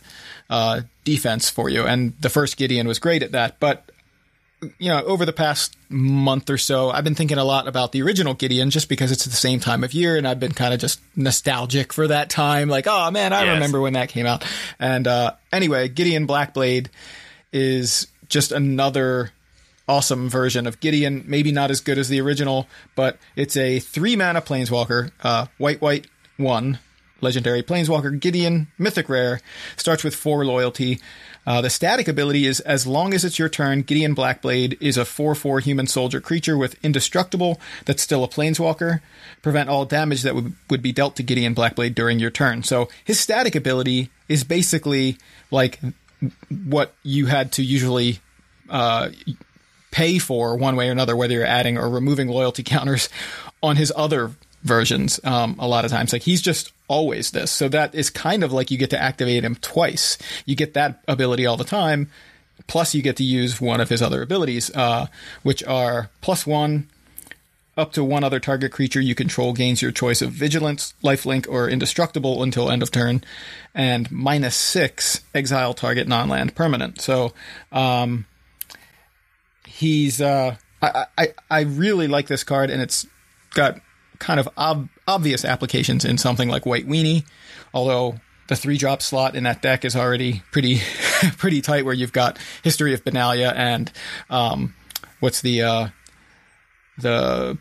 uh, 0.49 0.81
defense 1.03 1.49
for 1.49 1.67
you. 1.67 1.85
And 1.85 2.13
the 2.21 2.29
first 2.29 2.55
Gideon 2.55 2.87
was 2.87 2.99
great 2.99 3.21
at 3.21 3.33
that. 3.33 3.59
But 3.59 3.90
you 4.77 4.89
know, 4.89 5.01
over 5.03 5.25
the 5.25 5.33
past 5.33 5.75
month 5.89 6.49
or 6.49 6.57
so, 6.57 6.89
I've 6.91 7.03
been 7.03 7.15
thinking 7.15 7.37
a 7.39 7.43
lot 7.43 7.67
about 7.67 7.91
the 7.91 8.01
original 8.03 8.33
Gideon 8.35 8.69
just 8.69 8.89
because 8.89 9.11
it's 9.11 9.25
the 9.25 9.31
same 9.31 9.59
time 9.59 9.83
of 9.83 9.93
year 9.93 10.17
and 10.17 10.27
I've 10.27 10.39
been 10.39 10.51
kind 10.53 10.73
of 10.73 10.79
just 10.79 10.99
nostalgic 11.15 11.91
for 11.93 12.07
that 12.07 12.29
time. 12.29 12.69
Like, 12.69 12.85
oh 12.87 13.09
man, 13.11 13.33
I 13.33 13.43
Yes. 13.45 13.53
remember 13.55 13.81
when 13.81 13.93
that 13.93 14.09
came 14.09 14.25
out. 14.27 14.45
And, 14.79 15.07
uh, 15.07 15.33
anyway, 15.51 15.87
Gideon 15.89 16.27
Blackblade 16.27 16.87
is 17.51 18.07
just 18.29 18.51
another 18.51 19.31
awesome 19.87 20.29
version 20.29 20.67
of 20.67 20.79
Gideon. 20.79 21.23
Maybe 21.27 21.51
not 21.51 21.71
as 21.71 21.81
good 21.81 21.97
as 21.97 22.07
the 22.07 22.21
original, 22.21 22.67
but 22.95 23.17
it's 23.35 23.57
a 23.57 23.79
three 23.79 24.15
mana 24.15 24.41
planeswalker, 24.41 25.11
uh, 25.23 25.47
white, 25.57 25.81
white, 25.81 26.07
one. 26.37 26.79
Legendary 27.23 27.61
Planeswalker 27.61 28.19
Gideon, 28.19 28.65
Mythic 28.79 29.07
Rare, 29.07 29.41
starts 29.77 30.03
with 30.03 30.15
four 30.15 30.43
loyalty. 30.43 30.99
Uh, 31.45 31.61
the 31.61 31.69
static 31.69 32.07
ability 32.07 32.45
is 32.45 32.59
as 32.61 32.85
long 32.85 33.13
as 33.13 33.25
it's 33.25 33.39
your 33.39 33.49
turn, 33.49 33.81
Gideon 33.81 34.15
Blackblade 34.15 34.77
is 34.79 34.97
a 34.97 35.05
4 35.05 35.33
4 35.33 35.59
human 35.59 35.87
soldier 35.87 36.21
creature 36.21 36.57
with 36.57 36.75
indestructible 36.83 37.59
that's 37.85 38.03
still 38.03 38.23
a 38.23 38.27
Planeswalker. 38.27 39.01
Prevent 39.41 39.69
all 39.69 39.85
damage 39.85 40.21
that 40.21 40.35
would, 40.35 40.53
would 40.69 40.81
be 40.81 40.91
dealt 40.91 41.15
to 41.15 41.23
Gideon 41.23 41.55
Blackblade 41.55 41.95
during 41.95 42.19
your 42.19 42.29
turn. 42.29 42.63
So 42.63 42.89
his 43.03 43.19
static 43.19 43.55
ability 43.55 44.09
is 44.27 44.43
basically 44.43 45.17
like 45.49 45.79
what 46.65 46.93
you 47.03 47.25
had 47.25 47.51
to 47.53 47.63
usually 47.63 48.19
uh, 48.69 49.09
pay 49.89 50.19
for 50.19 50.55
one 50.55 50.75
way 50.75 50.89
or 50.89 50.91
another, 50.91 51.15
whether 51.15 51.33
you're 51.33 51.45
adding 51.45 51.77
or 51.77 51.89
removing 51.89 52.27
loyalty 52.27 52.63
counters 52.63 53.09
on 53.63 53.75
his 53.75 53.91
other 53.95 54.31
versions. 54.63 55.19
Um, 55.23 55.55
a 55.59 55.67
lot 55.67 55.85
of 55.85 55.91
times, 55.91 56.13
like 56.13 56.23
he's 56.23 56.41
just 56.41 56.71
always 56.87 57.31
this. 57.31 57.51
So 57.51 57.69
that 57.69 57.95
is 57.95 58.09
kind 58.09 58.43
of 58.43 58.51
like 58.51 58.71
you 58.71 58.77
get 58.77 58.89
to 58.91 59.01
activate 59.01 59.43
him 59.43 59.55
twice. 59.55 60.17
You 60.45 60.55
get 60.55 60.73
that 60.73 61.01
ability 61.07 61.45
all 61.45 61.57
the 61.57 61.63
time. 61.63 62.09
Plus, 62.67 62.93
you 62.93 63.01
get 63.01 63.17
to 63.17 63.23
use 63.23 63.59
one 63.59 63.81
of 63.81 63.89
his 63.89 64.01
other 64.01 64.21
abilities, 64.21 64.69
uh, 64.75 65.07
which 65.43 65.63
are 65.63 66.09
plus 66.21 66.45
one 66.45 66.87
up 67.77 67.93
to 67.93 68.03
one 68.03 68.23
other 68.23 68.39
target 68.39 68.71
creature 68.71 69.01
you 69.01 69.15
control 69.15 69.53
gains 69.53 69.81
your 69.81 69.91
choice 69.91 70.21
of 70.21 70.31
vigilance, 70.31 70.93
lifelink, 71.03 71.47
or 71.49 71.67
indestructible 71.67 72.43
until 72.43 72.69
end 72.69 72.83
of 72.83 72.91
turn, 72.91 73.23
and 73.73 74.11
minus 74.11 74.55
six 74.55 75.21
exile 75.33 75.73
target 75.73 76.07
non-land 76.07 76.53
permanent. 76.55 77.01
So, 77.01 77.33
um, 77.71 78.25
he's 79.65 80.21
uh, 80.21 80.55
I, 80.81 81.05
I 81.17 81.33
I 81.49 81.61
really 81.61 82.07
like 82.07 82.27
this 82.27 82.43
card, 82.43 82.69
and 82.69 82.81
it's 82.81 83.07
got 83.53 83.79
kind 84.21 84.39
of 84.39 84.47
ob- 84.57 84.87
obvious 85.07 85.43
applications 85.43 86.05
in 86.05 86.17
something 86.17 86.47
like 86.47 86.65
White 86.65 86.87
Weenie, 86.87 87.25
although 87.73 88.15
the 88.47 88.55
three 88.55 88.77
drop 88.77 89.01
slot 89.01 89.35
in 89.35 89.43
that 89.43 89.61
deck 89.61 89.83
is 89.83 89.95
already 89.95 90.43
pretty 90.51 90.79
pretty 91.37 91.61
tight, 91.61 91.83
where 91.83 91.93
you've 91.93 92.13
got 92.13 92.37
History 92.63 92.93
of 92.93 93.03
Benalia 93.03 93.53
and 93.55 93.91
um, 94.29 94.73
what's 95.19 95.41
the 95.41 95.61
uh, 95.63 95.87
the 96.97 97.57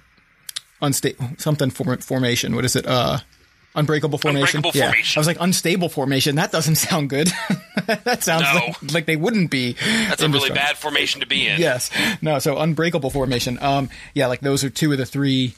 unstable 0.83 1.31
something 1.39 1.71
for- 1.71 1.97
formation. 1.99 2.55
What 2.55 2.65
is 2.65 2.77
it? 2.77 2.87
Uh, 2.87 3.19
unbreakable 3.75 4.19
formation. 4.19 4.59
Unbreakable 4.59 4.79
yeah. 4.79 4.91
formation. 4.91 5.19
I 5.19 5.21
was 5.21 5.27
like 5.27 5.37
unstable 5.41 5.89
formation. 5.89 6.37
That 6.37 6.53
doesn't 6.53 6.77
sound 6.77 7.09
good. 7.11 7.31
that 7.87 8.23
sounds 8.23 8.45
No. 8.53 8.67
like, 8.67 8.93
like 8.95 9.07
they 9.07 9.17
wouldn't 9.17 9.51
be. 9.51 9.75
That's 10.09 10.23
a 10.23 10.29
really 10.29 10.51
bad 10.51 10.77
formation 10.77 11.21
to 11.21 11.27
be 11.27 11.47
in. 11.47 11.61
Yes. 11.61 11.91
No. 12.21 12.39
So 12.39 12.59
unbreakable 12.59 13.11
formation. 13.11 13.59
Um. 13.63 13.89
Yeah. 14.15 14.27
Like 14.27 14.41
those 14.41 14.65
are 14.65 14.71
two 14.71 14.93
of 14.93 14.99
the 14.99 15.07
three, 15.07 15.55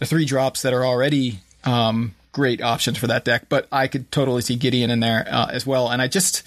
the 0.00 0.06
three 0.06 0.24
drops 0.24 0.62
that 0.62 0.72
are 0.72 0.84
already 0.84 1.38
um 1.64 2.14
great 2.32 2.60
options 2.62 2.98
for 2.98 3.06
that 3.08 3.24
deck. 3.24 3.46
But 3.48 3.66
I 3.72 3.86
could 3.86 4.10
totally 4.10 4.42
see 4.42 4.56
Gideon 4.56 4.90
in 4.90 5.00
there 5.00 5.26
uh, 5.30 5.48
as 5.50 5.66
well. 5.66 5.88
And 5.88 6.00
I 6.00 6.08
just, 6.08 6.42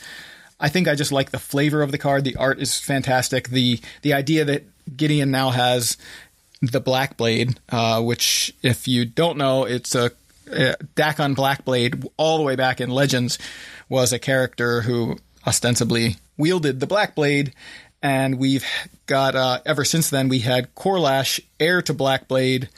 I 0.60 0.70
think 0.70 0.88
I 0.88 0.96
just 0.96 1.12
like 1.12 1.32
the 1.32 1.40
flavor 1.40 1.82
of 1.82 1.92
the 1.92 1.98
card. 1.98 2.24
The 2.24 2.36
art 2.36 2.60
is 2.60 2.80
fantastic. 2.80 3.50
The 3.50 3.80
the 4.02 4.14
idea 4.14 4.46
that 4.46 4.64
Gideon 4.96 5.32
now 5.32 5.52
has 5.52 5.98
the 6.62 6.80
Black 6.80 7.18
Blade, 7.18 7.60
uh, 7.70 8.02
which 8.02 8.54
if 8.62 8.88
you 8.88 9.06
don't 9.06 9.38
know, 9.38 9.66
it's 9.66 9.96
a 9.96 10.12
uh, 10.52 10.76
Dakkon 10.96 11.36
Blackblade 11.36 12.08
all 12.18 12.38
the 12.38 12.44
way 12.44 12.56
back 12.56 12.82
in 12.82 12.90
Legends 12.90 13.40
was 13.90 14.14
a 14.14 14.20
character 14.20 14.82
who 14.82 15.18
ostensibly 15.46 16.18
wielded 16.38 16.80
the 16.80 16.88
Black 16.88 17.16
Blade, 17.16 17.54
and 18.02 18.38
we've 18.38 18.66
got 19.06 19.36
uh, 19.36 19.60
ever 19.66 19.84
since 19.84 20.10
then 20.10 20.30
we 20.30 20.40
had 20.40 20.74
Korlash, 20.76 21.40
heir 21.60 21.82
to 21.82 21.94
Blackblade, 21.94 22.70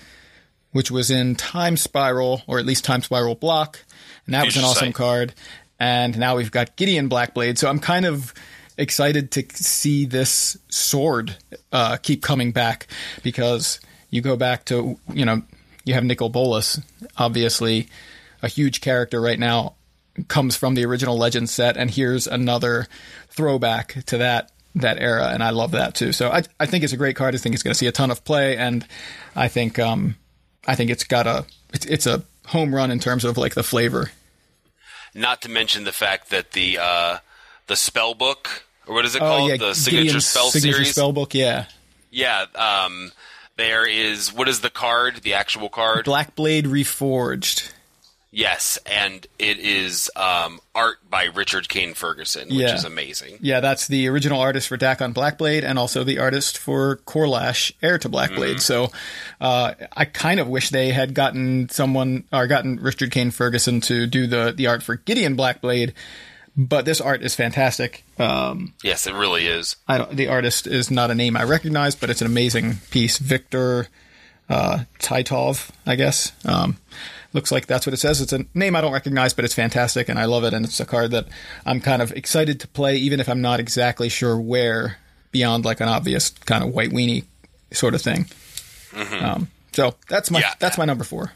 which 0.76 0.92
was 0.92 1.10
in 1.10 1.36
Time 1.36 1.78
Spiral 1.78 2.42
or 2.48 2.60
at 2.60 2.66
least 2.66 2.84
Time 2.84 3.02
Spiral 3.02 3.34
block, 3.34 3.80
and 4.26 4.36
that 4.36 4.44
was 4.44 4.58
an 4.58 4.66
awesome 4.66 4.92
card. 4.92 5.34
And 5.80 6.20
now 6.20 6.36
we've 6.36 6.52
got 6.52 6.76
Gideon 6.76 7.10
Blackblade, 7.10 7.58
so 7.58 7.70
I'm 7.70 7.80
kind 7.80 8.06
of 8.06 8.34
excited 8.78 9.32
to 9.32 9.46
see 9.56 10.04
this 10.04 10.58
sword 10.68 11.38
uh, 11.72 11.96
keep 11.96 12.22
coming 12.22 12.52
back 12.52 12.88
because 13.24 13.80
you 14.10 14.20
go 14.20 14.36
back 14.36 14.66
to 14.66 15.00
you 15.14 15.24
know 15.24 15.44
you 15.86 15.94
have 15.94 16.04
Nicol 16.04 16.28
Bolas, 16.28 16.78
obviously 17.18 17.88
a 18.42 18.50
huge 18.50 18.82
character 18.82 19.22
right 19.22 19.40
now, 19.40 19.76
comes 20.28 20.58
from 20.58 20.76
the 20.76 20.84
original 20.84 21.18
Legend 21.18 21.50
set, 21.50 21.78
and 21.78 21.90
here's 21.90 22.28
another 22.28 22.86
throwback 23.30 24.04
to 24.08 24.18
that 24.18 24.52
that 24.76 25.00
era, 25.00 25.30
and 25.30 25.42
I 25.42 25.52
love 25.52 25.72
that 25.72 25.96
too. 25.96 26.12
So 26.12 26.30
I 26.32 26.44
I 26.60 26.66
think 26.66 26.84
it's 26.84 26.92
a 26.92 26.98
great 26.98 27.16
card. 27.16 27.34
I 27.34 27.38
think 27.38 27.56
it's 27.56 27.64
going 27.64 27.72
to 27.72 27.80
see 27.80 27.88
a 27.88 27.94
ton 27.94 28.12
of 28.12 28.26
play, 28.26 28.58
and 28.58 28.86
I 29.38 29.48
think 29.48 29.80
um 29.80 30.18
I 30.68 30.76
think 30.76 30.90
it's 30.92 31.04
got 31.04 31.28
a 31.28 31.46
it's, 31.74 31.86
it's 31.86 32.06
a 32.08 32.24
home 32.48 32.74
run 32.74 32.92
in 32.92 33.00
terms 33.00 33.24
of 33.26 33.38
like 33.38 33.54
the 33.56 33.64
flavor. 33.64 34.12
Not 35.14 35.42
to 35.44 35.50
mention 35.50 35.84
the 35.86 35.92
fact 35.92 36.30
that 36.32 36.52
the 36.52 36.78
uh, 36.80 37.18
the 37.68 37.76
spell 37.76 38.14
book 38.14 38.66
or 38.88 38.96
what 38.96 39.06
is 39.06 39.16
it 39.16 39.22
Oh 39.22 39.26
called? 39.26 39.50
yeah, 39.50 39.58
the 39.58 39.74
signature 39.74 40.04
Gideon's 40.04 40.26
spell 40.28 40.50
signature 40.50 40.74
series. 40.78 40.92
spell 40.92 41.12
book. 41.14 41.34
Yeah, 41.34 41.66
Yeah. 42.12 42.46
Um, 42.56 43.12
there 43.58 43.88
is 43.88 44.34
what 44.34 44.50
is 44.50 44.60
the 44.62 44.70
card? 44.70 45.18
The 45.24 45.34
actual 45.36 45.70
card. 45.70 46.06
Blackblade 46.06 46.64
Reforged. 46.66 47.72
Yes, 48.38 48.78
and 48.86 49.26
it 49.40 49.60
is 49.60 50.12
um, 50.18 50.60
art 50.76 50.98
by 51.10 51.30
Richard 51.34 51.70
Kane 51.70 51.94
Ferguson, 51.94 52.50
which 52.50 52.58
Yeah. 52.58 52.76
is 52.76 52.84
amazing. 52.84 53.38
Yeah, 53.40 53.62
that's 53.62 53.88
the 53.88 54.10
original 54.10 54.42
artist 54.42 54.68
for 54.68 54.78
Dakkon 54.78 55.14
Blackblade 55.14 55.64
and 55.64 55.80
also 55.80 56.04
the 56.04 56.20
artist 56.20 56.58
for 56.58 56.98
Korlash, 57.08 57.72
heir 57.82 57.98
to 57.98 58.10
Blackblade. 58.10 58.60
So 58.60 58.92
uh, 59.40 59.76
I 59.96 60.04
kind 60.04 60.42
of 60.42 60.50
wish 60.50 60.70
they 60.70 60.90
had 60.92 61.14
gotten 61.14 61.70
someone 61.70 62.26
or 62.34 62.46
gotten 62.48 62.76
Richard 62.82 63.12
Kane 63.12 63.32
Ferguson 63.32 63.80
to 63.82 64.06
do 64.06 64.28
the 64.28 64.54
the 64.54 64.68
art 64.68 64.84
for 64.84 64.98
Gideon 64.98 65.38
Blackblade. 65.38 65.94
But 66.58 66.84
this 66.84 67.00
art 67.00 67.22
is 67.22 67.36
fantastic. 67.36 68.04
Um, 68.20 68.74
Yes, 68.84 69.08
it 69.08 69.14
really 69.14 69.48
is. 69.48 69.78
I 69.88 69.98
don't, 69.98 70.12
the 70.16 70.28
artist 70.28 70.68
is 70.68 70.92
not 70.92 71.10
a 71.10 71.16
name 71.16 71.38
I 71.38 71.44
recognize, 71.44 71.96
but 71.96 72.10
it's 72.10 72.20
an 72.22 72.28
amazing 72.28 72.80
piece. 72.92 73.18
Victor 73.18 73.88
uh, 74.50 74.80
Titov, 75.00 75.70
I 75.86 75.96
guess. 75.96 76.32
Um, 76.46 76.78
looks 77.36 77.52
like 77.52 77.68
that's 77.68 77.86
what 77.86 77.94
it 77.94 77.98
says. 77.98 78.20
It's 78.22 78.34
a 78.34 78.46
name 78.56 78.76
I 78.76 78.82
don't 78.82 78.94
recognize, 78.94 79.34
but 79.34 79.46
it's 79.46 79.54
fantastic, 79.54 80.10
and 80.10 80.18
I 80.18 80.26
love 80.26 80.44
it. 80.44 80.54
And 80.54 80.66
it's 80.66 80.80
a 80.80 80.86
card 80.86 81.12
that 81.12 81.28
I'm 81.66 81.80
kind 81.82 82.02
of 82.02 82.12
excited 82.14 82.60
to 82.62 82.68
play, 82.68 82.96
even 82.98 83.20
if 83.20 83.30
I'm 83.30 83.42
not 83.42 83.60
exactly 83.60 84.10
sure 84.10 84.40
where, 84.40 84.98
beyond 85.32 85.66
like 85.66 85.82
an 85.82 85.88
obvious 85.90 86.30
kind 86.30 86.64
of 86.64 86.74
white 86.74 86.90
weenie 86.92 87.26
sort 87.72 87.94
of 87.94 88.02
thing. 88.02 88.26
Um, 89.20 89.50
so 89.74 89.94
that's 90.10 90.32
my 90.32 90.40
Yeah. 90.40 90.54
that's 90.60 90.78
my 90.78 90.86
number 90.86 91.04
four. 91.04 91.34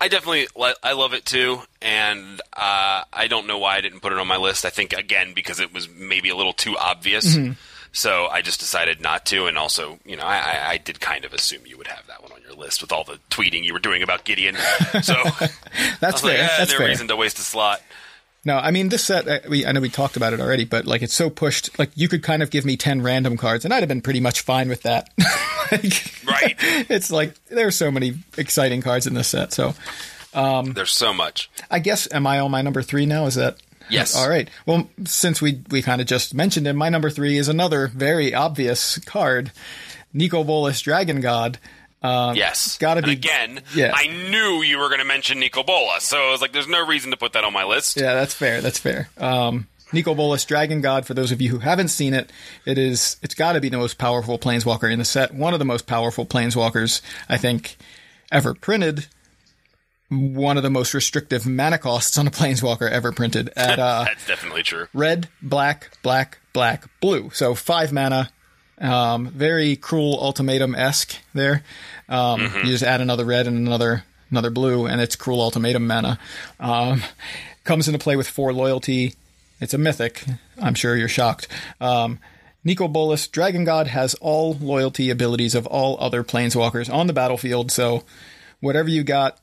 I 0.00 0.08
definitely 0.08 0.48
I 0.82 0.94
love 0.94 1.14
it 1.14 1.24
too, 1.24 1.60
and 1.80 2.40
uh, 2.56 3.04
I 3.12 3.28
don't 3.28 3.46
know 3.46 3.58
why 3.58 3.76
I 3.76 3.80
didn't 3.80 4.00
put 4.00 4.12
it 4.12 4.18
on 4.18 4.26
my 4.26 4.36
list. 4.36 4.64
I 4.64 4.70
think 4.70 4.92
again 4.92 5.32
because 5.32 5.60
it 5.60 5.72
was 5.72 5.88
maybe 5.88 6.28
a 6.30 6.34
little 6.36 6.52
too 6.54 6.76
obvious, 6.76 7.36
Mm-hmm. 7.36 7.52
So 7.92 8.26
I 8.26 8.42
just 8.42 8.58
decided 8.60 9.00
not 9.00 9.24
to. 9.26 9.46
And 9.46 9.56
also, 9.58 9.98
you 10.04 10.16
know, 10.16 10.24
I, 10.24 10.36
I, 10.38 10.70
I 10.72 10.76
did 10.78 11.00
kind 11.00 11.24
of 11.24 11.32
assume 11.32 11.66
you 11.66 11.76
would 11.78 11.86
have 11.88 12.06
that 12.08 12.22
one 12.22 12.32
on 12.32 12.40
your 12.42 12.54
list 12.54 12.80
with 12.82 12.90
all 12.92 13.04
the 13.04 13.18
tweeting 13.30 13.64
you 13.64 13.72
were 13.72 13.78
doing 13.78 14.02
about 14.02 14.24
Gideon. 14.24 14.56
So 15.02 15.14
That's 16.00 16.20
fair. 16.20 16.30
like, 16.30 16.38
eh, 16.38 16.48
that's 16.58 16.72
no 16.72 16.78
fair. 16.78 16.88
reason 16.88 17.08
to 17.08 17.16
waste 17.16 17.38
a 17.38 17.42
slot. 17.42 17.80
No, 18.44 18.56
I 18.56 18.72
mean 18.72 18.88
this 18.88 19.04
set. 19.04 19.28
uh, 19.28 19.38
We 19.48 19.64
I 19.66 19.70
know 19.70 19.80
we 19.80 19.88
talked 19.88 20.16
about 20.16 20.32
it 20.32 20.40
already, 20.40 20.64
but 20.64 20.84
like 20.84 21.00
it's 21.02 21.14
so 21.14 21.30
pushed. 21.30 21.78
Like 21.78 21.90
you 21.94 22.08
could 22.08 22.24
kind 22.24 22.42
of 22.42 22.50
give 22.50 22.64
me 22.64 22.76
ten 22.76 23.00
random 23.00 23.36
cards, 23.36 23.64
and 23.64 23.72
I'd 23.72 23.80
have 23.84 23.88
been 23.88 24.00
pretty 24.02 24.18
much 24.18 24.40
fine 24.40 24.68
with 24.68 24.82
that. 24.82 25.10
like, 25.70 26.12
Right. 26.26 26.56
It's 26.90 27.12
like 27.12 27.34
there 27.46 27.68
are 27.68 27.70
so 27.72 27.92
many 27.92 28.14
exciting 28.36 28.82
cards 28.82 29.06
in 29.06 29.14
this 29.14 29.28
set. 29.28 29.52
So 29.52 29.74
There's 30.34 30.90
so 30.92 31.12
much. 31.14 31.50
I 31.70 31.78
guess 31.78 32.08
am 32.12 32.26
I 32.26 32.40
on 32.40 32.50
my 32.50 32.62
number 32.62 32.82
three 32.82 33.06
now? 33.06 33.26
Is 33.26 33.36
that 33.36 33.58
Yes. 33.92 34.16
All 34.16 34.28
right. 34.28 34.48
Well, 34.66 34.88
since 35.04 35.40
we 35.42 35.62
we 35.70 35.82
kind 35.82 36.00
of 36.00 36.06
just 36.06 36.34
mentioned 36.34 36.66
him, 36.66 36.76
my 36.76 36.88
number 36.88 37.10
three 37.10 37.36
is 37.38 37.48
another 37.48 37.88
very 37.88 38.34
obvious 38.34 38.98
card, 38.98 39.52
Nicol 40.12 40.44
Bolas, 40.44 40.80
Dragon 40.80 41.20
God. 41.20 41.58
Uh, 42.02 42.32
Yes, 42.36 42.78
gotta 42.78 42.98
And 42.98 43.06
be- 43.06 43.12
again. 43.12 43.60
yeah. 43.74 43.92
I 43.94 44.08
knew 44.08 44.62
you 44.62 44.78
were 44.78 44.88
going 44.88 44.98
to 44.98 45.04
mention 45.06 45.38
Nico 45.38 45.62
Bola, 45.62 46.00
so 46.00 46.16
I 46.28 46.30
was 46.32 46.40
like, 46.40 46.52
"There's 46.52 46.66
no 46.66 46.84
reason 46.84 47.12
to 47.12 47.16
put 47.16 47.32
that 47.34 47.44
on 47.44 47.52
my 47.52 47.62
list." 47.64 47.96
Yeah, 48.00 48.14
that's 48.14 48.34
fair. 48.34 48.60
That's 48.60 48.78
fair. 48.80 49.08
Um, 49.18 49.68
Nicol 49.92 50.14
Bolas, 50.16 50.44
Dragon 50.44 50.80
God. 50.80 51.06
For 51.06 51.14
those 51.14 51.30
of 51.30 51.40
you 51.40 51.50
who 51.50 51.58
haven't 51.60 51.88
seen 51.88 52.12
it, 52.14 52.30
it 52.64 52.76
is 52.78 53.18
it's 53.22 53.34
got 53.36 53.52
to 53.52 53.60
be 53.60 53.68
the 53.68 53.76
most 53.78 53.98
powerful 53.98 54.36
planeswalker 54.38 54.90
in 54.92 54.98
the 54.98 55.04
set. 55.04 55.32
One 55.32 55.52
of 55.52 55.60
the 55.60 55.64
most 55.64 55.86
powerful 55.86 56.26
planeswalkers 56.26 57.02
I 57.28 57.36
think 57.36 57.76
ever 58.32 58.52
printed. 58.54 59.06
One 60.12 60.56
of 60.58 60.62
the 60.62 60.70
most 60.70 60.92
restrictive 60.92 61.46
mana 61.46 61.78
costs 61.78 62.18
on 62.18 62.26
a 62.26 62.30
planeswalker 62.30 62.90
ever 62.90 63.12
printed 63.12 63.50
at 63.56 63.78
uh, 63.78 64.04
That's 64.04 64.26
definitely 64.26 64.62
true. 64.62 64.86
red, 64.92 65.28
black, 65.40 65.96
black, 66.02 66.38
black, 66.52 66.84
blue. 67.00 67.30
So 67.30 67.54
five 67.54 67.92
mana, 67.92 68.28
Um, 68.78 69.28
very 69.28 69.76
cruel 69.76 70.18
ultimatum 70.20 70.74
esque 70.74 71.16
there. 71.34 71.62
Um, 72.08 72.42
You 72.42 72.64
just 72.64 72.82
add 72.84 73.00
another 73.00 73.24
red 73.24 73.46
and 73.46 73.66
another 73.66 74.04
another 74.30 74.50
blue, 74.50 74.86
and 74.86 75.00
it's 75.00 75.16
cruel 75.16 75.40
ultimatum 75.40 75.86
mana. 75.86 76.18
Um, 76.60 77.02
comes 77.64 77.86
into 77.88 77.98
play 77.98 78.16
with 78.16 78.28
four 78.28 78.52
loyalty. 78.52 79.14
It's 79.60 79.74
a 79.74 79.78
mythic. 79.78 80.24
I'm 80.60 80.74
sure 80.74 80.96
you're 80.96 81.08
shocked. 81.08 81.48
Um, 81.80 82.18
Nicol 82.64 82.88
Bolas, 82.88 83.28
Dragon 83.28 83.64
God, 83.64 83.86
has 83.88 84.14
all 84.14 84.54
loyalty 84.54 85.10
abilities 85.10 85.54
of 85.54 85.66
all 85.66 85.96
other 86.00 86.22
planeswalkers 86.24 86.92
on 86.92 87.06
the 87.06 87.12
battlefield. 87.12 87.70
So 87.70 88.04
whatever 88.60 88.88
you 88.88 89.04
got 89.04 89.38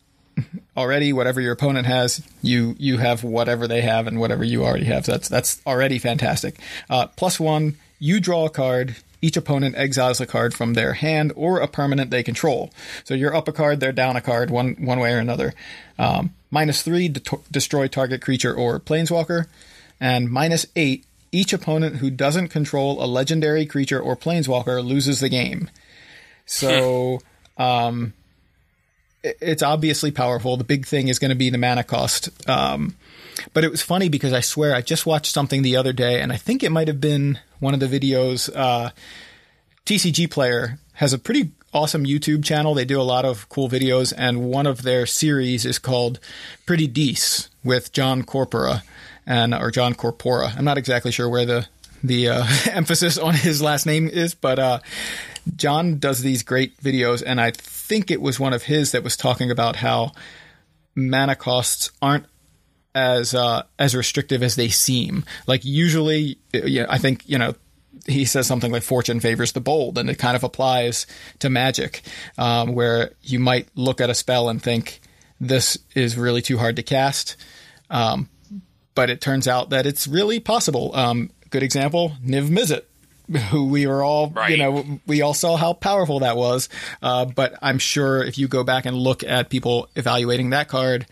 already, 0.77 1.13
whatever 1.13 1.41
your 1.41 1.53
opponent 1.53 1.87
has, 1.87 2.25
you 2.41 2.75
you 2.79 2.97
have 2.97 3.23
whatever 3.23 3.67
they 3.67 3.81
have 3.81 4.07
and 4.07 4.19
whatever 4.19 4.43
you 4.43 4.63
already 4.63 4.85
have. 4.85 5.05
That's 5.05 5.29
that's 5.29 5.61
already 5.65 5.99
fantastic. 5.99 6.59
Uh, 6.89 7.07
plus 7.07 7.39
one, 7.39 7.77
you 7.99 8.19
draw 8.19 8.45
a 8.45 8.49
card. 8.49 8.95
Each 9.21 9.35
opponent 9.35 9.75
exiles 9.75 10.21
a 10.21 10.25
card 10.25 10.53
from 10.53 10.75
their 10.75 10.93
hand 10.93 11.33
or 11.35 11.59
a 11.59 11.67
permanent 11.67 12.09
they 12.09 12.23
control. 12.23 12.71
So 13.03 13.13
you're 13.13 13.35
up 13.35 13.49
a 13.49 13.51
card, 13.51 13.81
they're 13.81 13.91
down 13.91 14.15
a 14.15 14.21
card, 14.21 14.49
one 14.49 14.75
one 14.79 14.99
way 14.99 15.13
or 15.13 15.19
another. 15.19 15.53
Um, 15.97 16.33
minus 16.51 16.81
three, 16.81 17.09
de- 17.09 17.21
destroy 17.51 17.87
target 17.87 18.21
creature 18.21 18.53
or 18.53 18.79
planeswalker, 18.79 19.47
and 19.99 20.29
minus 20.29 20.65
eight. 20.75 21.05
Each 21.31 21.53
opponent 21.53 21.97
who 21.97 22.09
doesn't 22.09 22.47
control 22.47 23.03
a 23.03 23.05
legendary 23.05 23.65
creature 23.67 23.99
or 23.99 24.15
planeswalker 24.15 24.83
loses 24.83 25.19
the 25.19 25.29
game. 25.29 25.69
So 26.47 27.19
um, 27.57 28.13
it's 29.23 29.63
obviously 29.63 30.11
powerful. 30.11 30.57
The 30.57 30.63
big 30.63 30.85
thing 30.85 31.07
is 31.07 31.19
going 31.19 31.29
to 31.29 31.35
be 31.35 31.49
the 31.49 31.57
mana 31.57 31.83
cost. 31.83 32.29
Um, 32.49 32.95
but 33.53 33.63
it 33.63 33.71
was 33.71 33.81
funny 33.81 34.09
because 34.09 34.33
I 34.33 34.41
swear 34.41 34.75
I 34.75 34.81
just 34.81 35.05
watched 35.05 35.33
something 35.33 35.61
the 35.61 35.75
other 35.75 35.93
day, 35.93 36.21
and 36.21 36.31
I 36.31 36.37
think 36.37 36.63
it 36.63 36.71
might 36.71 36.87
have 36.87 37.01
been 37.01 37.39
one 37.59 37.73
of 37.73 37.79
the 37.79 37.87
videos. 37.87 38.49
Uh, 38.53 38.91
TCG 39.85 40.29
Player 40.29 40.79
has 40.93 41.13
a 41.13 41.17
pretty 41.17 41.51
awesome 41.73 42.05
YouTube 42.05 42.43
channel. 42.43 42.73
They 42.73 42.85
do 42.85 42.99
a 42.99 43.03
lot 43.03 43.25
of 43.25 43.47
cool 43.49 43.69
videos, 43.69 44.13
and 44.15 44.43
one 44.43 44.67
of 44.67 44.81
their 44.83 45.05
series 45.05 45.65
is 45.65 45.79
called 45.79 46.19
Pretty 46.65 46.87
Dece 46.87 47.49
with 47.63 47.91
John 47.91 48.23
Corpora 48.23 48.83
and 49.25 49.53
or 49.53 49.71
John 49.71 49.93
Corpora. 49.93 50.53
I'm 50.57 50.65
not 50.65 50.77
exactly 50.77 51.11
sure 51.11 51.29
where 51.29 51.45
the 51.45 51.67
the 52.03 52.29
uh, 52.29 52.47
emphasis 52.71 53.17
on 53.17 53.35
his 53.35 53.61
last 53.61 53.85
name 53.85 54.07
is, 54.07 54.33
but 54.33 54.59
uh, 54.59 54.79
John 55.55 55.99
does 55.99 56.21
these 56.21 56.43
great 56.43 56.77
videos, 56.77 57.23
and 57.25 57.39
I 57.39 57.51
think 57.51 58.11
it 58.11 58.21
was 58.21 58.39
one 58.39 58.53
of 58.53 58.63
his 58.63 58.91
that 58.91 59.03
was 59.03 59.17
talking 59.17 59.51
about 59.51 59.77
how 59.77 60.11
mana 60.95 61.35
costs 61.35 61.91
aren't 62.01 62.25
as 62.95 63.33
uh, 63.33 63.63
as 63.77 63.95
restrictive 63.95 64.43
as 64.43 64.55
they 64.55 64.69
seem. 64.69 65.23
Like 65.47 65.63
usually, 65.63 66.37
I 66.53 66.97
think 66.97 67.27
you 67.27 67.37
know 67.37 67.55
he 68.05 68.25
says 68.25 68.47
something 68.47 68.71
like 68.71 68.83
"fortune 68.83 69.19
favors 69.19 69.51
the 69.51 69.61
bold," 69.61 69.97
and 69.97 70.09
it 70.09 70.17
kind 70.17 70.35
of 70.35 70.43
applies 70.43 71.07
to 71.39 71.49
magic, 71.49 72.01
um, 72.37 72.73
where 72.73 73.11
you 73.21 73.39
might 73.39 73.67
look 73.75 74.01
at 74.01 74.09
a 74.09 74.15
spell 74.15 74.49
and 74.49 74.61
think 74.61 75.01
this 75.39 75.77
is 75.95 76.17
really 76.17 76.41
too 76.41 76.57
hard 76.57 76.75
to 76.75 76.83
cast, 76.83 77.37
um, 77.89 78.29
but 78.95 79.09
it 79.09 79.21
turns 79.21 79.47
out 79.47 79.69
that 79.69 79.85
it's 79.85 80.07
really 80.07 80.39
possible. 80.39 80.93
Um, 80.95 81.31
good 81.49 81.63
example, 81.63 82.13
Niv 82.23 82.49
Mizzet. 82.49 82.83
Who 83.51 83.65
we 83.69 83.87
were 83.87 84.03
all, 84.03 84.33
you 84.47 84.57
know, 84.57 84.99
we 85.05 85.21
all 85.21 85.33
saw 85.33 85.55
how 85.55 85.73
powerful 85.73 86.19
that 86.19 86.35
was. 86.37 86.69
Uh, 87.01 87.25
but 87.25 87.53
I'm 87.61 87.79
sure 87.79 88.23
if 88.23 88.37
you 88.37 88.47
go 88.47 88.63
back 88.63 88.85
and 88.85 88.97
look 88.97 89.23
at 89.23 89.49
people 89.49 89.87
evaluating 89.95 90.51
that 90.51 90.67
card 90.67 91.05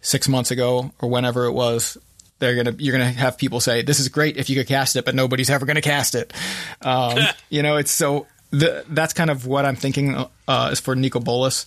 six 0.00 0.28
months 0.28 0.50
ago 0.50 0.92
or 1.00 1.10
whenever 1.10 1.44
it 1.44 1.52
was, 1.52 1.98
they're 2.38 2.54
gonna 2.54 2.76
you're 2.78 2.92
gonna 2.92 3.10
have 3.10 3.36
people 3.36 3.60
say 3.60 3.82
this 3.82 3.98
is 3.98 4.08
great 4.08 4.36
if 4.36 4.48
you 4.48 4.56
could 4.56 4.68
cast 4.68 4.96
it, 4.96 5.04
but 5.04 5.14
nobody's 5.14 5.50
ever 5.50 5.66
gonna 5.66 5.80
cast 5.80 6.14
it. 6.14 6.32
Um, 6.82 7.18
you 7.50 7.62
know, 7.62 7.76
it's 7.76 7.90
so 7.90 8.26
the, 8.50 8.84
that's 8.88 9.12
kind 9.12 9.30
of 9.30 9.46
what 9.46 9.64
I'm 9.66 9.76
thinking 9.76 10.16
uh, 10.46 10.68
is 10.72 10.80
for 10.80 10.94
Nicol 10.96 11.20
Bolas. 11.20 11.66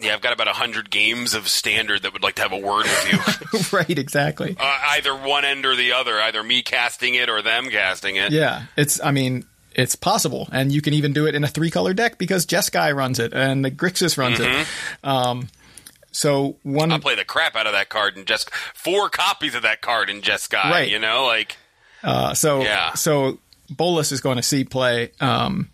Yeah, 0.00 0.14
I've 0.14 0.20
got 0.20 0.32
about 0.32 0.48
hundred 0.48 0.90
games 0.90 1.34
of 1.34 1.46
standard 1.48 2.02
that 2.02 2.12
would 2.12 2.22
like 2.22 2.34
to 2.36 2.42
have 2.42 2.52
a 2.52 2.58
word 2.58 2.84
with 2.84 3.12
you. 3.52 3.60
right, 3.78 3.98
exactly. 3.98 4.56
uh, 4.58 4.78
either 4.90 5.14
one 5.14 5.44
end 5.44 5.64
or 5.64 5.76
the 5.76 5.92
other, 5.92 6.20
either 6.20 6.42
me 6.42 6.62
casting 6.62 7.14
it 7.14 7.28
or 7.28 7.40
them 7.42 7.68
casting 7.70 8.16
it. 8.16 8.32
Yeah, 8.32 8.64
it's. 8.76 9.00
I 9.02 9.10
mean, 9.12 9.44
it's 9.74 9.94
possible, 9.94 10.48
and 10.50 10.72
you 10.72 10.82
can 10.82 10.92
even 10.94 11.12
do 11.12 11.26
it 11.26 11.34
in 11.34 11.44
a 11.44 11.48
three 11.48 11.70
color 11.70 11.94
deck 11.94 12.18
because 12.18 12.46
Jeskai 12.46 12.94
runs 12.94 13.18
it 13.20 13.32
and 13.32 13.64
the 13.64 13.70
Grixis 13.70 14.18
runs 14.18 14.40
it. 14.40 14.66
Um, 15.04 15.48
so 16.10 16.56
one 16.62 16.92
I 16.92 16.98
play 16.98 17.14
the 17.14 17.24
crap 17.24 17.56
out 17.56 17.66
of 17.66 17.72
that 17.72 17.88
card 17.88 18.16
and 18.16 18.26
just 18.26 18.50
four 18.74 19.08
copies 19.08 19.54
of 19.54 19.62
that 19.62 19.80
card 19.80 20.10
in 20.10 20.20
Jeskai. 20.20 20.64
Right. 20.64 20.90
You 20.90 20.98
know, 20.98 21.24
like 21.26 21.56
uh, 22.02 22.34
so 22.34 22.62
Yeah. 22.62 22.92
so 22.94 23.38
Bolas 23.70 24.12
is 24.12 24.20
going 24.20 24.36
to 24.36 24.42
see 24.42 24.64
play. 24.64 25.12
Um, 25.20 25.70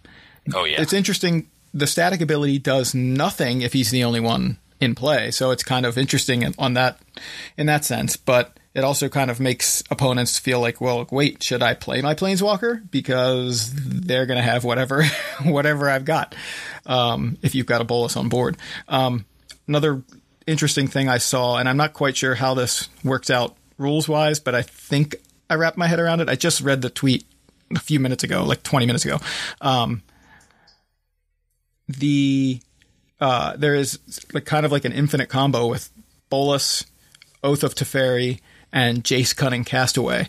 oh 0.54 0.64
yeah, 0.64 0.80
it's 0.80 0.92
interesting. 0.92 1.48
The 1.74 1.86
static 1.86 2.20
ability 2.20 2.58
does 2.58 2.94
nothing 2.94 3.60
if 3.62 3.72
he's 3.72 3.90
the 3.90 4.04
only 4.04 4.20
one 4.20 4.58
in 4.80 4.94
play, 4.94 5.30
so 5.30 5.50
it's 5.50 5.62
kind 5.62 5.84
of 5.84 5.98
interesting 5.98 6.42
in- 6.42 6.54
on 6.58 6.74
that 6.74 6.98
in 7.56 7.66
that 7.66 7.84
sense. 7.84 8.16
But 8.16 8.58
it 8.74 8.84
also 8.84 9.08
kind 9.08 9.30
of 9.30 9.40
makes 9.40 9.82
opponents 9.90 10.38
feel 10.38 10.60
like, 10.60 10.80
well, 10.80 11.06
wait, 11.10 11.42
should 11.42 11.62
I 11.62 11.74
play 11.74 12.00
my 12.00 12.14
planeswalker 12.14 12.88
because 12.90 13.72
they're 13.74 14.26
going 14.26 14.36
to 14.36 14.42
have 14.42 14.64
whatever 14.64 15.04
whatever 15.44 15.90
I've 15.90 16.04
got 16.04 16.34
um, 16.86 17.38
if 17.42 17.54
you've 17.54 17.66
got 17.66 17.80
a 17.80 17.84
Bolas 17.84 18.16
on 18.16 18.28
board. 18.28 18.56
Um, 18.88 19.24
another 19.66 20.02
interesting 20.46 20.86
thing 20.88 21.08
I 21.08 21.18
saw, 21.18 21.56
and 21.58 21.68
I'm 21.68 21.76
not 21.76 21.92
quite 21.92 22.16
sure 22.16 22.34
how 22.34 22.54
this 22.54 22.88
works 23.04 23.30
out 23.30 23.56
rules 23.78 24.08
wise, 24.08 24.40
but 24.40 24.54
I 24.54 24.62
think 24.62 25.16
I 25.50 25.54
wrapped 25.54 25.76
my 25.76 25.86
head 25.86 25.98
around 26.00 26.20
it. 26.20 26.28
I 26.28 26.34
just 26.36 26.60
read 26.60 26.82
the 26.82 26.90
tweet 26.90 27.24
a 27.74 27.80
few 27.80 28.00
minutes 28.00 28.24
ago, 28.24 28.44
like 28.44 28.62
20 28.62 28.86
minutes 28.86 29.04
ago. 29.04 29.18
Um, 29.60 30.02
the 31.89 32.60
uh, 33.20 33.56
there 33.56 33.74
is 33.74 33.98
like 34.32 34.44
kind 34.44 34.65
of 34.65 34.73
like 34.73 34.85
an 34.85 34.93
infinite 34.93 35.28
combo 35.28 35.66
with 35.66 35.90
Bolas, 36.31 36.85
Oath 37.43 37.62
of 37.62 37.74
Teferi, 37.74 38.40
and 38.73 39.02
Jace 39.02 39.35
Cunning 39.35 39.65
Castaway. 39.65 40.28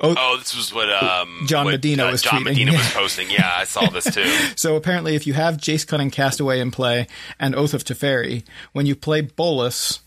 oh, 0.00 0.36
this 0.38 0.56
was 0.56 0.74
what 0.74 0.90
um, 0.90 1.44
John 1.46 1.66
what, 1.66 1.72
Medina 1.72 2.06
uh, 2.06 2.12
was 2.12 2.22
John 2.22 2.42
tweeting. 2.42 2.44
Medina 2.44 2.72
was 2.72 2.90
posting. 2.92 3.30
Yeah, 3.30 3.50
I 3.54 3.64
saw 3.64 3.88
this 3.88 4.12
too. 4.12 4.24
So 4.56 4.76
apparently, 4.76 5.14
if 5.14 5.26
you 5.26 5.34
have 5.34 5.58
Jace 5.58 5.86
Cunning 5.86 6.10
Castaway 6.10 6.60
in 6.60 6.70
play 6.70 7.06
and 7.38 7.54
Oath 7.54 7.74
of 7.74 7.84
Teferi, 7.84 8.44
when 8.72 8.86
you 8.86 8.96
play 8.96 9.20
Bolas, 9.20 10.00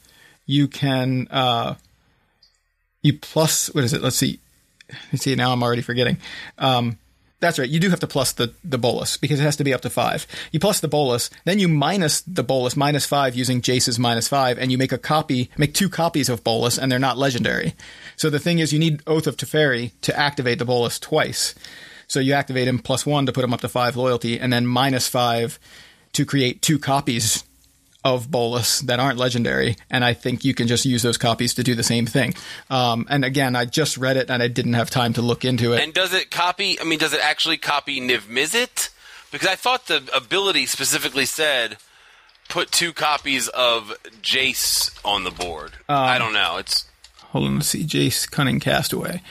you 0.45 0.68
can 0.68 1.28
uh, 1.32 1.76
you 3.02 3.18
plus 3.18 3.74
what 3.74 3.84
is 3.84 3.94
it? 3.94 4.02
Let's 4.02 4.18
see. 4.18 4.40
Let's 5.11 5.24
see. 5.24 5.36
Now 5.36 5.53
I'm 5.53 5.64
already 5.64 5.84
forgetting. 5.84 6.18
Um, 6.57 6.98
that's 7.40 7.57
right. 7.57 7.70
You 7.70 7.80
do 7.80 7.90
have 7.90 7.99
to 8.02 8.07
plus 8.07 8.34
the 8.34 8.53
the 8.64 8.78
Bolas 8.78 9.18
because 9.18 9.40
it 9.40 9.44
has 9.44 9.56
to 9.57 9.64
be 9.64 9.74
up 9.74 9.82
to 9.82 9.90
five. 9.90 10.28
You 10.52 10.60
plus 10.60 10.80
the 10.80 10.88
Bolas, 10.88 11.30
then 11.45 11.60
you 11.60 11.68
minus 11.68 12.22
the 12.22 12.44
Bolas 12.44 12.76
minus 12.76 13.06
five 13.06 13.36
using 13.36 13.61
Jace's 13.61 13.98
minus 13.98 14.28
five, 14.28 14.57
and 14.57 14.72
you 14.72 14.78
make 14.78 14.91
a 14.91 14.98
copy, 14.98 15.49
make 15.57 15.74
two 15.74 15.90
copies 15.90 16.30
of 16.30 16.44
Bolas, 16.44 16.78
and 16.78 16.91
they're 16.91 16.99
not 16.99 17.18
legendary. 17.18 17.76
So 18.18 18.30
the 18.30 18.40
thing 18.40 18.60
is, 18.60 18.74
you 18.74 18.80
need 18.80 19.02
Oath 19.07 19.28
of 19.28 19.38
Teferi 19.38 19.91
to 20.02 20.18
activate 20.18 20.60
the 20.60 20.66
Bolas 20.66 20.99
twice. 20.99 21.56
So 22.07 22.20
you 22.20 22.34
activate 22.34 22.68
him 22.68 22.80
plus 22.80 23.06
one 23.06 23.26
to 23.26 23.32
put 23.32 23.44
him 23.44 23.53
up 23.53 23.61
to 23.61 23.70
five 23.70 23.95
loyalty, 23.95 24.40
and 24.40 24.52
then 24.52 24.66
minus 24.66 25.07
five 25.07 25.60
to 26.14 26.26
create 26.26 26.61
two 26.61 26.80
copies 26.80 27.44
of 28.03 28.31
Bolas 28.31 28.80
that 28.81 28.99
aren't 28.99 29.17
legendary, 29.17 29.76
and 29.89 30.05
I 30.05 30.13
think 30.13 30.45
you 30.45 30.53
can 30.53 30.67
just 30.67 30.85
use 30.85 31.01
those 31.01 31.17
copies 31.17 31.53
to 31.55 31.63
do 31.63 31.76
the 31.76 31.84
same 31.84 32.05
thing. 32.05 32.34
Um, 32.69 33.05
and 33.09 33.26
again, 33.26 33.55
I 33.55 33.65
just 33.65 33.97
read 33.97 34.17
it 34.17 34.30
and 34.30 34.41
I 34.41 34.47
didn't 34.47 34.73
have 34.73 34.89
time 34.89 35.13
to 35.13 35.21
look 35.21 35.43
into 35.43 35.73
it. 35.73 35.81
and 35.84 35.93
does 35.93 36.13
it 36.13 36.31
copy? 36.31 36.80
I 36.80 36.84
mean, 36.84 36.99
does 36.99 37.13
it 37.13 37.19
actually 37.23 37.57
copy 37.57 37.99
Niv 37.99 38.21
Mizzet? 38.21 38.89
Because 39.31 39.47
I 39.47 39.55
thought 39.55 39.88
the 39.88 40.09
ability 40.15 40.65
specifically 40.65 41.26
said 41.26 41.77
put 42.47 42.71
two 42.71 42.93
copies 42.93 43.47
of 43.49 43.93
Jace 44.21 44.97
on 45.05 45.23
the 45.23 45.31
board. 45.31 45.73
Um, 45.88 45.97
I 45.97 46.17
don't 46.17 46.34
know. 46.34 46.57
It's 46.57 46.85
Hold 47.31 47.45
on, 47.45 47.55
let's 47.55 47.67
see. 47.67 47.84
Jace 47.84 48.30
Cunning 48.30 48.59
Castaway. 48.59 49.21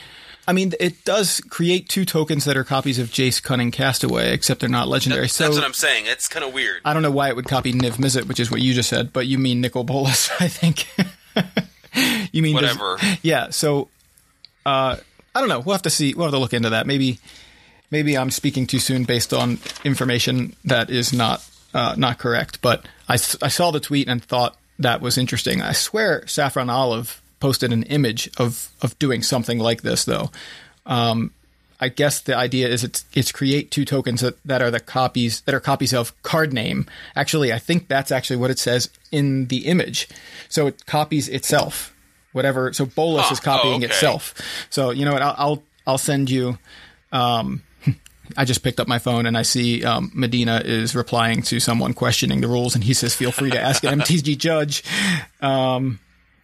I 0.49 0.51
mean, 0.51 0.73
it 0.79 1.05
does 1.05 1.41
create 1.41 1.89
two 1.89 2.05
tokens 2.05 2.45
that 2.45 2.57
are 2.57 2.63
copies 2.63 2.97
of 2.97 3.09
Jace 3.09 3.39
Cunning 3.41 3.69
Castaway, 3.69 4.33
except 4.33 4.61
they're 4.61 4.67
not 4.67 4.87
legendary. 4.87 5.21
that's, 5.25 5.35
so 5.35 5.43
that's 5.43 5.57
what 5.57 5.63
I'm 5.63 5.73
saying. 5.75 6.05
It's 6.07 6.27
kind 6.27 6.43
of 6.43 6.55
weird. 6.55 6.81
I 6.83 6.93
don't 6.93 7.03
know 7.03 7.11
why 7.11 7.29
it 7.29 7.35
would 7.35 7.45
copy 7.45 7.71
Niv 7.71 7.97
Mizzet, 7.97 8.27
which 8.27 8.39
is 8.39 8.49
what 8.49 8.59
you 8.59 8.73
just 8.73 8.89
said, 8.89 9.13
but 9.13 9.27
you 9.27 9.37
mean 9.37 9.61
Nicol 9.61 9.83
Bolas, 9.83 10.31
I 10.39 10.47
think. 10.47 10.87
you 12.33 12.41
mean 12.41 12.55
does- 12.55 12.75
Whatever. 12.79 12.97
yeah. 13.21 13.51
So 13.51 13.89
uh, 14.65 14.97
I 15.35 15.39
don't 15.39 15.49
know. 15.49 15.59
We'll 15.59 15.75
have 15.75 15.83
to 15.83 15.91
see. 15.91 16.15
We'll 16.15 16.25
have 16.25 16.33
to 16.33 16.39
look 16.39 16.53
into 16.55 16.71
that. 16.71 16.87
Maybe 16.87 17.19
maybe 17.91 18.17
I'm 18.17 18.31
speaking 18.31 18.65
too 18.65 18.79
soon 18.79 19.03
based 19.03 19.35
on 19.35 19.59
information 19.83 20.55
that 20.65 20.89
is 20.89 21.13
not 21.13 21.47
uh, 21.75 21.93
not 21.95 22.17
correct. 22.17 22.59
But 22.63 22.87
I, 23.07 23.13
I 23.13 23.49
saw 23.49 23.69
the 23.69 23.79
tweet 23.79 24.07
and 24.07 24.23
thought 24.23 24.57
that 24.79 24.99
was 24.99 25.15
interesting. 25.15 25.61
I 25.61 25.73
swear 25.73 26.25
Saffron 26.25 26.71
Olive 26.71 27.21
posted 27.39 27.71
an 27.73 27.83
image 27.83 28.29
of 28.37 28.69
of 28.81 28.97
doing 28.99 29.21
something 29.23 29.59
like 29.59 29.81
this 29.81 30.05
though. 30.05 30.31
Um, 30.85 31.31
I 31.81 31.87
guess 31.87 32.19
the 32.19 32.35
idea 32.35 32.67
is 32.67 32.83
it's 32.83 33.05
it's 33.13 33.31
create 33.31 33.71
two 33.71 33.85
tokens 33.85 34.19
that, 34.21 34.35
that 34.43 34.61
are 34.61 34.69
the 34.71 34.81
copies 34.81 35.41
that 35.41 35.55
are 35.55 35.61
copies 35.61 35.93
of 35.93 36.13
card 36.23 36.51
name. 36.51 36.85
Actually, 37.15 37.53
I 37.53 37.59
think 37.59 37.87
that's 37.87 38.11
actually 38.11 38.35
what 38.37 38.51
it 38.51 38.59
says 38.59 38.89
in 39.11 39.45
the 39.47 39.65
image. 39.65 40.07
So 40.49 40.67
it 40.67 40.85
copies 40.85 41.29
itself. 41.29 41.93
Whatever. 42.33 42.73
So 42.73 42.85
Bolas 42.85 43.27
Huh. 43.27 43.33
is 43.33 43.39
copying 43.39 43.73
Oh, 43.75 43.77
okay. 43.77 43.85
itself. 43.87 44.33
So 44.69 44.91
you 44.91 45.05
know 45.05 45.13
what? 45.13 45.21
I'll 45.21 45.35
I'll, 45.37 45.63
I'll 45.87 45.97
send 45.97 46.29
you. 46.29 46.57
Um, 47.11 47.63
I 48.37 48.45
just 48.45 48.61
picked 48.61 48.79
up 48.79 48.87
my 48.87 48.99
phone 48.99 49.25
and 49.25 49.37
I 49.37 49.41
see 49.43 49.83
um, 49.85 50.11
Medina 50.13 50.61
is 50.63 50.93
replying 50.95 51.41
to 51.43 51.59
someone 51.59 51.93
questioning 51.93 52.41
the 52.41 52.47
rules, 52.47 52.75
and 52.75 52.83
he 52.83 52.93
says, 52.93 53.15
"Feel 53.15 53.31
free 53.31 53.49
to 53.51 53.59
ask 53.59 53.83
an 53.85 53.99
MTG 54.01 54.37
judge." 54.37 54.83
Um, 55.41 55.99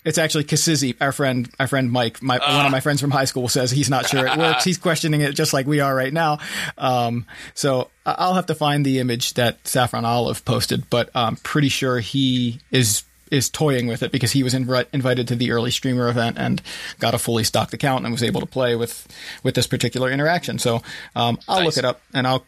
it's 0.05 0.19
actually 0.19 0.43
Kasizi, 0.43 0.95
our 1.01 1.11
friend, 1.11 1.49
our 1.59 1.67
friend 1.67 1.91
Mike, 1.91 2.21
my, 2.21 2.37
uh. 2.37 2.55
one 2.55 2.65
of 2.65 2.71
my 2.71 2.79
friends 2.79 3.01
from 3.01 3.11
high 3.11 3.25
school 3.25 3.49
says 3.49 3.71
he's 3.71 3.89
not 3.89 4.07
sure 4.07 4.25
it 4.25 4.37
works. 4.37 4.63
he's 4.63 4.77
questioning 4.77 5.21
it 5.21 5.33
just 5.33 5.51
like 5.51 5.65
we 5.65 5.79
are 5.79 5.93
right 5.93 6.13
now. 6.13 6.37
Um, 6.77 7.25
so 7.55 7.89
I'll 8.05 8.35
have 8.35 8.45
to 8.45 8.55
find 8.55 8.85
the 8.85 8.99
image 8.99 9.33
that 9.33 9.67
Saffron 9.67 10.05
Olive 10.05 10.45
posted, 10.45 10.89
but 10.89 11.09
I'm 11.15 11.35
pretty 11.37 11.69
sure 11.69 11.99
he 11.99 12.59
is 12.71 13.03
is 13.31 13.49
toying 13.49 13.87
with 13.87 14.03
it 14.03 14.11
because 14.11 14.31
he 14.31 14.43
was 14.43 14.53
inv- 14.53 14.85
invited 14.93 15.27
to 15.27 15.35
the 15.35 15.49
early 15.51 15.71
streamer 15.71 16.07
event 16.09 16.37
and 16.37 16.61
got 16.99 17.15
a 17.15 17.17
fully 17.17 17.43
stocked 17.43 17.73
account 17.73 18.05
and 18.05 18.13
was 18.13 18.21
able 18.21 18.39
to 18.39 18.45
play 18.45 18.75
with 18.75 19.07
with 19.41 19.55
this 19.55 19.65
particular 19.65 20.11
interaction. 20.11 20.59
So 20.59 20.83
um, 21.15 21.39
I'll 21.47 21.57
nice. 21.57 21.65
look 21.65 21.77
it 21.77 21.85
up 21.85 22.01
and 22.13 22.27
I'll 22.27 22.45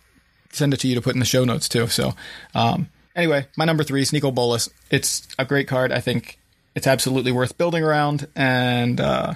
send 0.52 0.76
it 0.76 0.80
to 0.82 0.88
you 0.88 0.94
to 0.94 1.02
put 1.02 1.16
in 1.16 1.20
the 1.20 1.26
show 1.26 1.44
notes 1.44 1.68
too. 1.68 1.88
So 1.88 2.14
um, 2.54 2.90
anyway, 3.16 3.48
my 3.58 3.66
number 3.66 3.84
three, 3.84 4.04
Sneako 4.04 4.34
Bolas. 4.34 4.70
It's 4.92 5.28
a 5.40 5.46
great 5.46 5.68
card. 5.68 5.92
I 5.92 6.00
think 6.00 6.38
it's 6.78 6.86
absolutely 6.86 7.32
worth 7.32 7.58
building 7.58 7.84
around, 7.84 8.28
and 8.36 9.02
uh, 9.02 9.34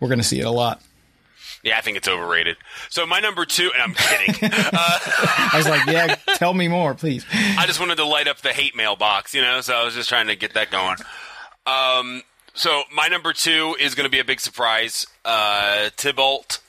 we're 0.00 0.08
going 0.08 0.20
to 0.20 0.24
see 0.24 0.40
it 0.40 0.46
a 0.46 0.50
lot. 0.50 0.80
Yeah, 1.62 1.76
I 1.76 1.82
think 1.82 1.98
it's 1.98 2.08
overrated. 2.08 2.56
So 2.88 3.04
my 3.04 3.20
number 3.20 3.44
two, 3.44 3.70
and 3.74 3.82
I'm 3.82 3.94
kidding. 3.94 4.34
uh, 4.52 4.70
I 4.72 5.50
was 5.54 5.68
like, 5.68 5.86
yeah, 5.86 6.14
tell 6.36 6.54
me 6.54 6.66
more, 6.66 6.94
please. 6.94 7.26
I 7.30 7.66
just 7.66 7.78
wanted 7.78 7.96
to 7.96 8.06
light 8.06 8.26
up 8.26 8.38
the 8.38 8.54
hate 8.54 8.74
mail 8.74 8.96
box, 8.96 9.34
you 9.34 9.42
know, 9.42 9.60
so 9.60 9.74
I 9.74 9.84
was 9.84 9.94
just 9.94 10.08
trying 10.08 10.28
to 10.28 10.36
get 10.36 10.54
that 10.54 10.70
going. 10.70 10.96
Um, 11.66 12.22
so 12.54 12.84
my 12.94 13.08
number 13.08 13.34
two 13.34 13.76
is 13.78 13.94
going 13.94 14.04
to 14.04 14.10
be 14.10 14.18
a 14.18 14.24
big 14.24 14.40
surprise. 14.40 15.06
Uh, 15.26 15.90
Tibalt, 15.98 16.60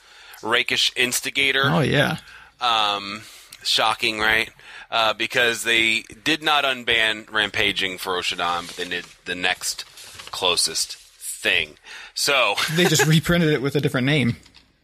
Rakish 0.42 0.92
Instigator. 0.96 1.64
Oh 1.64 1.80
yeah. 1.80 2.18
Um, 2.60 3.22
shocking, 3.62 4.18
right? 4.18 4.50
Uh, 4.90 5.14
because 5.14 5.62
they 5.62 6.02
did 6.24 6.42
not 6.42 6.64
unban 6.64 7.30
Rampaging 7.32 7.96
Ferocidon, 7.96 8.66
but 8.66 8.76
they 8.76 8.86
did 8.86 9.06
the 9.24 9.34
next 9.34 9.84
closest 10.30 10.96
thing. 10.96 11.76
So 12.14 12.54
they 12.74 12.84
just 12.84 13.06
reprinted 13.06 13.50
it 13.50 13.62
with 13.62 13.74
a 13.76 13.80
different 13.80 14.06
name. 14.06 14.36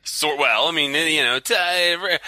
So 0.05 0.37
well, 0.37 0.69
I 0.69 0.71
mean, 0.71 0.93
you 0.93 1.23
know, 1.23 1.41
t- 1.41 1.55
uh, 1.55 2.19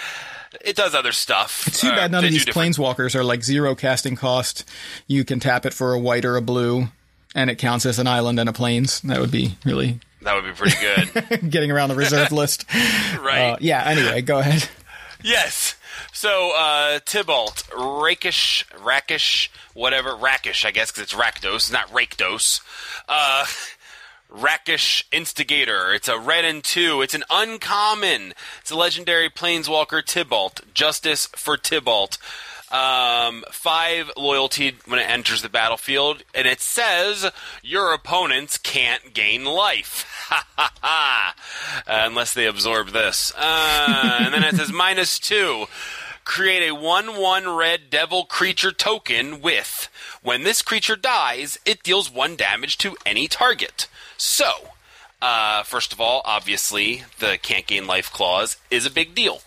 it 0.61 0.75
does 0.75 0.93
other 0.95 1.11
stuff. 1.11 1.67
It's 1.67 1.81
too 1.81 1.89
bad 1.89 2.11
none 2.11 2.23
uh, 2.23 2.27
of 2.27 2.33
these 2.33 2.45
planeswalkers 2.45 3.15
are 3.15 3.23
like 3.23 3.43
zero 3.43 3.75
casting 3.75 4.15
cost. 4.15 4.65
You 5.07 5.23
can 5.23 5.39
tap 5.39 5.65
it 5.65 5.73
for 5.73 5.93
a 5.93 5.99
white 5.99 6.25
or 6.25 6.35
a 6.35 6.41
blue, 6.41 6.87
and 7.35 7.49
it 7.49 7.55
counts 7.55 7.85
as 7.85 7.99
an 7.99 8.07
island 8.07 8.39
and 8.39 8.49
a 8.49 8.53
plains. 8.53 8.99
That 9.01 9.19
would 9.19 9.31
be 9.31 9.55
really. 9.63 9.99
That 10.23 10.35
would 10.35 10.43
be 10.45 10.51
pretty 10.51 10.75
good. 10.81 11.49
Getting 11.49 11.71
around 11.71 11.89
the 11.89 11.95
reserve 11.95 12.31
list. 12.33 12.65
right. 12.73 13.51
Uh, 13.51 13.57
yeah. 13.61 13.83
Anyway, 13.85 14.21
go 14.21 14.39
ahead. 14.39 14.67
Yes. 15.23 15.75
So 16.19 16.51
uh, 16.53 16.99
Tibalt, 16.99 17.63
Rakish, 17.69 18.65
Rakish, 18.77 19.47
whatever, 19.73 20.09
Rakish, 20.09 20.65
I 20.65 20.71
guess, 20.71 20.91
because 20.91 21.03
it's 21.03 21.13
Rakdos, 21.13 21.71
not 21.71 21.87
Rakedos. 21.91 22.59
Uh, 23.07 23.45
Rakish 24.29 25.05
Instigator. 25.13 25.93
It's 25.93 26.09
a 26.09 26.19
red 26.19 26.43
and 26.43 26.61
two. 26.61 27.01
It's 27.01 27.13
an 27.13 27.23
uncommon. 27.29 28.33
It's 28.59 28.69
a 28.69 28.75
legendary 28.75 29.29
Planeswalker 29.29 30.03
Tibalt. 30.03 30.73
Justice 30.73 31.27
for 31.37 31.55
Tibalt. 31.55 32.17
Um, 32.69 33.45
five 33.49 34.11
loyalty 34.17 34.75
when 34.85 34.99
it 34.99 35.09
enters 35.09 35.41
the 35.41 35.49
battlefield, 35.49 36.23
and 36.35 36.45
it 36.45 36.59
says 36.59 37.31
your 37.63 37.93
opponents 37.93 38.57
can't 38.57 39.13
gain 39.13 39.45
life. 39.45 40.05
Ha 40.29 40.45
ha 40.57 40.71
ha! 40.83 41.35
Uh, 41.87 42.01
unless 42.05 42.35
they 42.35 42.45
absorb 42.45 42.89
this. 42.89 43.33
Uh, 43.35 44.17
and 44.21 44.31
then 44.31 44.43
it 44.43 44.53
says 44.53 44.71
minus 44.71 45.17
two. 45.17 45.65
Create 46.29 46.69
a 46.69 46.75
1 46.75 47.19
1 47.19 47.55
red 47.55 47.89
devil 47.89 48.23
creature 48.23 48.71
token 48.71 49.41
with. 49.41 49.89
When 50.21 50.43
this 50.43 50.61
creature 50.61 50.95
dies, 50.95 51.57
it 51.65 51.81
deals 51.81 52.11
1 52.11 52.35
damage 52.35 52.77
to 52.77 52.95
any 53.03 53.27
target. 53.27 53.87
So, 54.15 54.51
uh, 55.23 55.63
first 55.63 55.91
of 55.91 55.99
all, 55.99 56.21
obviously, 56.25 57.03
the 57.17 57.39
can't 57.41 57.65
gain 57.65 57.87
life 57.87 58.13
clause 58.13 58.57
is 58.69 58.85
a 58.85 58.91
big 58.91 59.15
deal. 59.15 59.41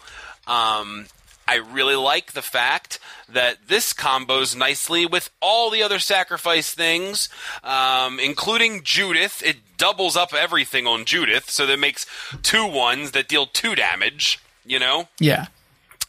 Um, 0.49 1.07
I 1.47 1.55
really 1.55 1.95
like 1.95 2.33
the 2.33 2.43
fact 2.43 2.99
that 3.29 3.69
this 3.69 3.93
combos 3.93 4.57
nicely 4.57 5.07
with 5.07 5.31
all 5.41 5.71
the 5.71 5.85
other 5.85 6.01
sacrifice 6.01 6.75
things, 6.75 7.29
um, 7.63 8.19
including 8.19 8.83
Judith. 8.83 9.41
It 9.47 9.59
doubles 9.77 10.17
up 10.17 10.35
everything 10.35 10.89
on 10.89 11.05
Judith, 11.05 11.49
so 11.49 11.65
that 11.65 11.79
makes 11.79 12.07
two 12.43 12.67
ones 12.67 13.13
that 13.13 13.29
deal 13.29 13.47
two 13.47 13.77
damage. 13.77 14.41
You 14.67 14.81
know? 14.81 15.07
Yeah 15.21 15.47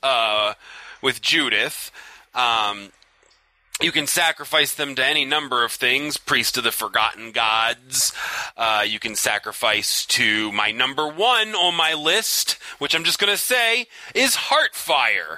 uh, 0.04 0.54
with 1.02 1.22
Judith. 1.22 1.92
Um, 2.36 2.92
you 3.82 3.92
can 3.92 4.06
sacrifice 4.06 4.76
them 4.76 4.96
to 4.96 5.06
any 5.06 5.26
number 5.26 5.64
of 5.64 5.72
things. 5.72 6.18
Priest 6.18 6.58
of 6.58 6.64
the 6.64 6.72
Forgotten 6.72 7.32
Gods. 7.32 8.14
Uh, 8.56 8.86
you 8.88 9.00
can 9.00 9.16
sacrifice 9.16 10.06
to 10.06 10.52
my 10.52 10.72
number 10.72 11.08
one 11.08 11.56
on 11.56 11.76
my 11.76 11.94
list, 11.94 12.54
which 12.78 12.96
I'm 12.96 13.04
just 13.04 13.20
going 13.20 13.34
to 13.34 13.38
say 13.38 13.88
is 14.14 14.36
Heartfire. 14.36 15.38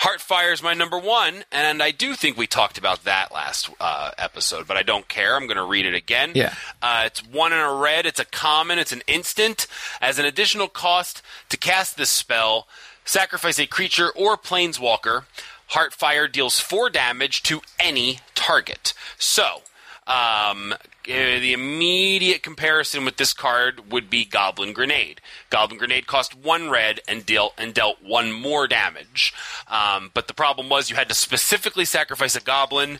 Heartfire 0.00 0.52
is 0.52 0.62
my 0.62 0.74
number 0.74 0.98
one, 0.98 1.44
and 1.52 1.80
I 1.80 1.92
do 1.92 2.14
think 2.14 2.36
we 2.36 2.48
talked 2.48 2.76
about 2.76 3.04
that 3.04 3.32
last 3.32 3.70
uh, 3.78 4.10
episode, 4.18 4.66
but 4.66 4.76
I 4.76 4.82
don't 4.82 5.06
care. 5.06 5.36
I'm 5.36 5.46
going 5.46 5.58
to 5.58 5.64
read 5.64 5.86
it 5.86 5.94
again. 5.94 6.32
Yeah. 6.34 6.54
Uh, 6.80 7.04
it's 7.06 7.24
one 7.24 7.52
in 7.52 7.60
a 7.60 7.72
red. 7.72 8.04
It's 8.04 8.18
a 8.18 8.24
common. 8.24 8.80
It's 8.80 8.90
an 8.90 9.02
instant. 9.06 9.68
As 10.00 10.18
an 10.18 10.24
additional 10.24 10.66
cost 10.66 11.22
to 11.50 11.56
cast 11.56 11.96
this 11.96 12.10
spell, 12.10 12.66
Sacrifice 13.04 13.58
a 13.58 13.66
creature 13.66 14.10
or 14.10 14.36
planeswalker. 14.36 15.24
Heartfire 15.70 16.30
deals 16.30 16.60
4 16.60 16.90
damage 16.90 17.42
to 17.44 17.62
any 17.80 18.20
target. 18.34 18.92
So, 19.18 19.62
um, 20.06 20.74
eh, 21.06 21.38
the 21.38 21.52
immediate 21.52 22.42
comparison 22.42 23.04
with 23.04 23.16
this 23.16 23.32
card 23.32 23.90
would 23.90 24.10
be 24.10 24.24
Goblin 24.24 24.72
Grenade. 24.72 25.20
Goblin 25.48 25.78
Grenade 25.78 26.06
cost 26.06 26.34
one 26.34 26.70
red 26.70 27.00
and 27.06 27.24
deal 27.24 27.52
and 27.56 27.72
dealt 27.72 28.02
one 28.02 28.32
more 28.32 28.66
damage. 28.66 29.32
Um, 29.68 30.10
but 30.12 30.26
the 30.26 30.34
problem 30.34 30.68
was 30.68 30.90
you 30.90 30.96
had 30.96 31.08
to 31.08 31.14
specifically 31.14 31.84
sacrifice 31.84 32.34
a 32.34 32.40
goblin. 32.40 32.98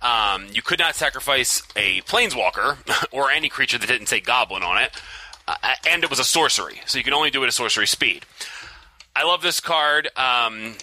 Um, 0.00 0.46
you 0.52 0.62
could 0.62 0.78
not 0.78 0.94
sacrifice 0.94 1.62
a 1.76 2.02
planeswalker 2.02 2.76
or 3.12 3.30
any 3.30 3.48
creature 3.48 3.78
that 3.78 3.86
didn't 3.86 4.08
say 4.08 4.20
goblin 4.20 4.62
on 4.62 4.82
it, 4.82 4.90
uh, 5.48 5.56
and 5.88 6.04
it 6.04 6.10
was 6.10 6.18
a 6.18 6.24
sorcery, 6.24 6.80
so 6.86 6.98
you 6.98 7.04
can 7.04 7.14
only 7.14 7.30
do 7.30 7.42
it 7.42 7.46
at 7.46 7.54
sorcery 7.54 7.86
speed. 7.86 8.24
I 9.16 9.22
love 9.22 9.42
this 9.42 9.60
card. 9.60 10.08
Um, 10.16 10.74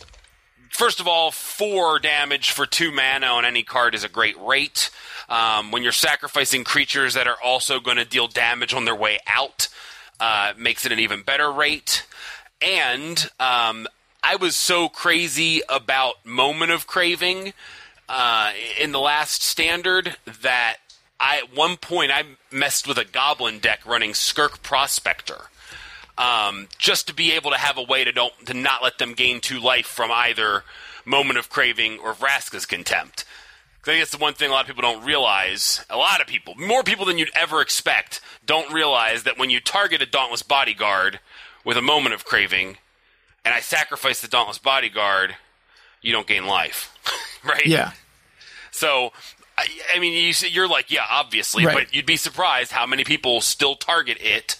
first 0.70 1.02
of 1.02 1.08
all, 1.08 1.32
four 1.32 2.00
damage 2.00 2.52
for 2.52 2.66
two 2.66 2.92
mana 2.92 3.26
on 3.26 3.44
any 3.44 3.64
card 3.64 3.94
is 3.94 4.06
a 4.06 4.10
great 4.10 4.40
rate. 4.40 4.90
Um, 5.28 5.72
when 5.72 5.84
you're 5.84 5.92
sacrificing 5.92 6.64
creatures 6.64 7.14
that 7.16 7.28
are 7.28 7.36
also 7.44 7.82
going 7.82 7.98
to 7.98 8.06
deal 8.06 8.30
damage 8.30 8.74
on 8.74 8.86
their 8.86 8.96
way 8.96 9.20
out, 9.28 9.68
uh, 10.22 10.54
makes 10.58 10.86
it 10.86 10.94
an 10.94 11.00
even 11.00 11.24
better 11.24 11.52
rate. 11.52 12.06
And 12.62 13.30
um, 13.38 13.88
I 14.24 14.38
was 14.38 14.56
so 14.56 14.88
crazy 14.88 15.62
about 15.68 16.26
Moment 16.26 16.72
of 16.72 16.88
Craving 16.88 17.52
uh, 18.08 18.54
in 18.80 18.94
the 18.94 19.00
last 19.00 19.44
standard 19.44 20.16
that 20.42 20.78
I 21.20 21.40
at 21.40 21.54
one 21.54 21.76
point 21.76 22.12
I 22.12 22.24
messed 22.50 22.88
with 22.88 22.98
a 22.98 23.06
goblin 23.06 23.60
deck 23.60 23.86
running 23.86 24.14
Skirk 24.14 24.64
Prospector 24.64 25.50
um, 26.18 26.68
just 26.78 27.08
to 27.08 27.14
be 27.14 27.34
able 27.34 27.52
to 27.52 27.58
have 27.58 27.78
a 27.78 27.84
way 27.84 28.04
to 28.04 28.12
don't 28.12 28.34
to 28.46 28.54
not 28.54 28.84
let 28.84 28.98
them 28.98 29.14
gain 29.14 29.42
two 29.42 29.60
life 29.60 29.86
from 29.86 30.12
either 30.12 30.64
moment 31.06 31.40
of 31.40 31.50
craving 31.50 32.00
or 32.00 32.14
Vraska's 32.14 32.66
contempt. 32.66 33.26
I 33.82 33.86
think 33.86 34.02
that's 34.02 34.12
the 34.12 34.18
one 34.20 34.36
thing 34.36 34.52
a 34.52 34.54
lot 34.54 34.62
of 34.62 34.68
people 34.68 34.84
don't 34.84 35.04
realize. 35.04 35.84
A 35.90 35.98
lot 35.98 36.22
of 36.22 36.28
people, 36.28 36.54
more 36.56 36.84
people 36.84 37.06
than 37.06 37.18
you'd 37.18 37.32
ever 37.36 37.62
expect, 37.62 38.22
don't 38.46 38.72
realize 38.72 39.24
that 39.24 39.40
when 39.40 39.50
you 39.50 39.60
target 39.60 40.04
a 40.04 40.06
Dauntless 40.06 40.44
Bodyguard 40.44 41.20
with 41.66 41.78
a 41.78 41.82
moment 41.82 42.14
of 42.14 42.24
craving, 42.24 42.78
and 43.44 43.56
I 43.56 43.60
sacrifice 43.60 44.22
the 44.22 44.28
Dauntless 44.28 44.60
Bodyguard, 44.60 45.36
you 46.02 46.12
don't 46.12 46.28
gain 46.28 46.46
life, 46.46 46.96
right? 47.44 47.66
Yeah. 47.66 47.94
So, 48.70 49.14
I, 49.58 49.66
I 49.96 50.00
mean, 50.00 50.14
you, 50.14 50.48
you're 50.50 50.68
like, 50.68 50.92
yeah, 50.92 51.06
obviously, 51.10 51.66
right. 51.66 51.74
but 51.74 51.96
you'd 51.96 52.06
be 52.06 52.18
surprised 52.18 52.72
how 52.72 52.86
many 52.86 53.04
people 53.04 53.42
still 53.42 53.76
target 53.76 54.20
it 54.22 54.60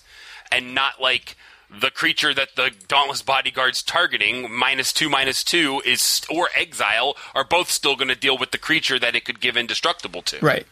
and 0.52 0.74
not 0.74 1.00
like 1.00 1.36
the 1.80 1.92
creature 1.92 2.34
that 2.34 2.56
the 2.56 2.72
Dauntless 2.88 3.22
Bodyguard's 3.22 3.82
targeting, 3.82 4.52
minus 4.52 4.92
two, 4.92 5.10
minus 5.10 5.44
two, 5.44 5.82
is 5.86 6.22
or 6.30 6.50
exile, 6.56 7.16
are 7.34 7.46
both 7.46 7.70
still 7.70 7.96
going 7.96 8.10
to 8.10 8.16
deal 8.16 8.38
with 8.38 8.52
the 8.52 8.58
creature 8.58 9.00
that 9.00 9.16
it 9.16 9.24
could 9.24 9.40
give 9.40 9.56
indestructible 9.56 10.22
to. 10.24 10.40
Right. 10.40 10.68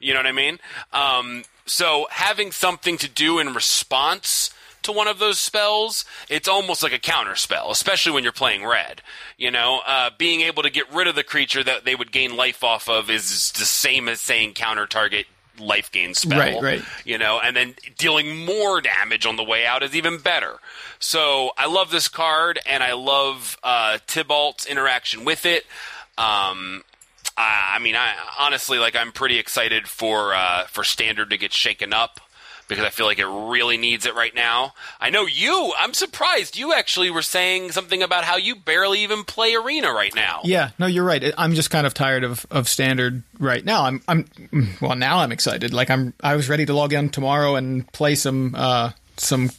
You 0.00 0.14
know 0.14 0.20
what 0.20 0.26
I 0.26 0.32
mean? 0.32 0.58
Um, 0.92 1.44
so 1.66 2.08
having 2.10 2.52
something 2.52 2.98
to 2.98 3.08
do 3.08 3.38
in 3.38 3.54
response 3.54 4.50
to 4.82 4.92
one 4.92 5.06
of 5.06 5.18
those 5.18 5.38
spells, 5.38 6.04
it's 6.28 6.48
almost 6.48 6.82
like 6.82 6.92
a 6.92 6.98
counter 6.98 7.36
spell, 7.36 7.70
especially 7.70 8.12
when 8.12 8.24
you're 8.24 8.32
playing 8.32 8.66
red. 8.66 9.02
You 9.36 9.50
know, 9.50 9.82
uh, 9.86 10.10
being 10.16 10.40
able 10.40 10.62
to 10.62 10.70
get 10.70 10.92
rid 10.92 11.06
of 11.06 11.14
the 11.14 11.22
creature 11.22 11.62
that 11.62 11.84
they 11.84 11.94
would 11.94 12.12
gain 12.12 12.34
life 12.34 12.64
off 12.64 12.88
of 12.88 13.10
is 13.10 13.52
the 13.52 13.66
same 13.66 14.08
as 14.08 14.20
saying 14.20 14.54
counter 14.54 14.86
target 14.86 15.26
life 15.60 15.92
gain 15.92 16.14
spell. 16.14 16.38
Right, 16.38 16.62
right. 16.62 16.82
You 17.04 17.18
know, 17.18 17.40
and 17.42 17.56
then 17.56 17.74
dealing 17.98 18.44
more 18.44 18.80
damage 18.80 19.26
on 19.26 19.36
the 19.36 19.44
way 19.44 19.66
out 19.66 19.82
is 19.82 19.94
even 19.94 20.18
better. 20.18 20.58
So 20.98 21.50
I 21.56 21.66
love 21.66 21.90
this 21.90 22.08
card, 22.08 22.58
and 22.66 22.82
I 22.82 22.92
love 22.92 23.56
uh, 23.62 23.98
Tibalt's 24.06 24.66
interaction 24.66 25.24
with 25.24 25.46
it. 25.46 25.64
Um, 26.18 26.82
I, 27.36 27.74
I 27.74 27.78
mean, 27.78 27.96
I 27.96 28.12
honestly 28.38 28.78
like. 28.78 28.96
I'm 28.96 29.12
pretty 29.12 29.38
excited 29.38 29.88
for 29.88 30.34
uh, 30.34 30.64
for 30.64 30.84
Standard 30.84 31.30
to 31.30 31.38
get 31.38 31.52
shaken 31.52 31.92
up 31.92 32.20
because 32.70 32.84
I 32.84 32.90
feel 32.90 33.04
like 33.04 33.18
it 33.18 33.26
really 33.26 33.76
needs 33.76 34.06
it 34.06 34.14
right 34.14 34.34
now. 34.34 34.74
I 35.00 35.10
know 35.10 35.26
you. 35.26 35.74
I'm 35.76 35.92
surprised 35.92 36.56
you 36.56 36.72
actually 36.72 37.10
were 37.10 37.20
saying 37.20 37.72
something 37.72 38.00
about 38.00 38.22
how 38.22 38.36
you 38.36 38.54
barely 38.54 39.00
even 39.00 39.24
play 39.24 39.56
Arena 39.56 39.92
right 39.92 40.14
now. 40.14 40.40
Yeah, 40.44 40.70
no, 40.78 40.86
you're 40.86 41.04
right. 41.04 41.34
I'm 41.36 41.54
just 41.54 41.70
kind 41.70 41.84
of 41.84 41.94
tired 41.94 42.22
of, 42.22 42.46
of 42.48 42.68
standard 42.68 43.24
right 43.40 43.64
now. 43.64 43.84
I'm 43.84 44.02
I'm 44.06 44.24
well 44.80 44.94
now 44.94 45.18
I'm 45.18 45.32
excited. 45.32 45.74
Like 45.74 45.90
I'm 45.90 46.14
I 46.22 46.36
was 46.36 46.48
ready 46.48 46.64
to 46.64 46.72
log 46.72 46.92
in 46.92 47.10
tomorrow 47.10 47.56
and 47.56 47.90
play 47.92 48.14
some 48.14 48.54
uh 48.54 48.92
some 49.16 49.50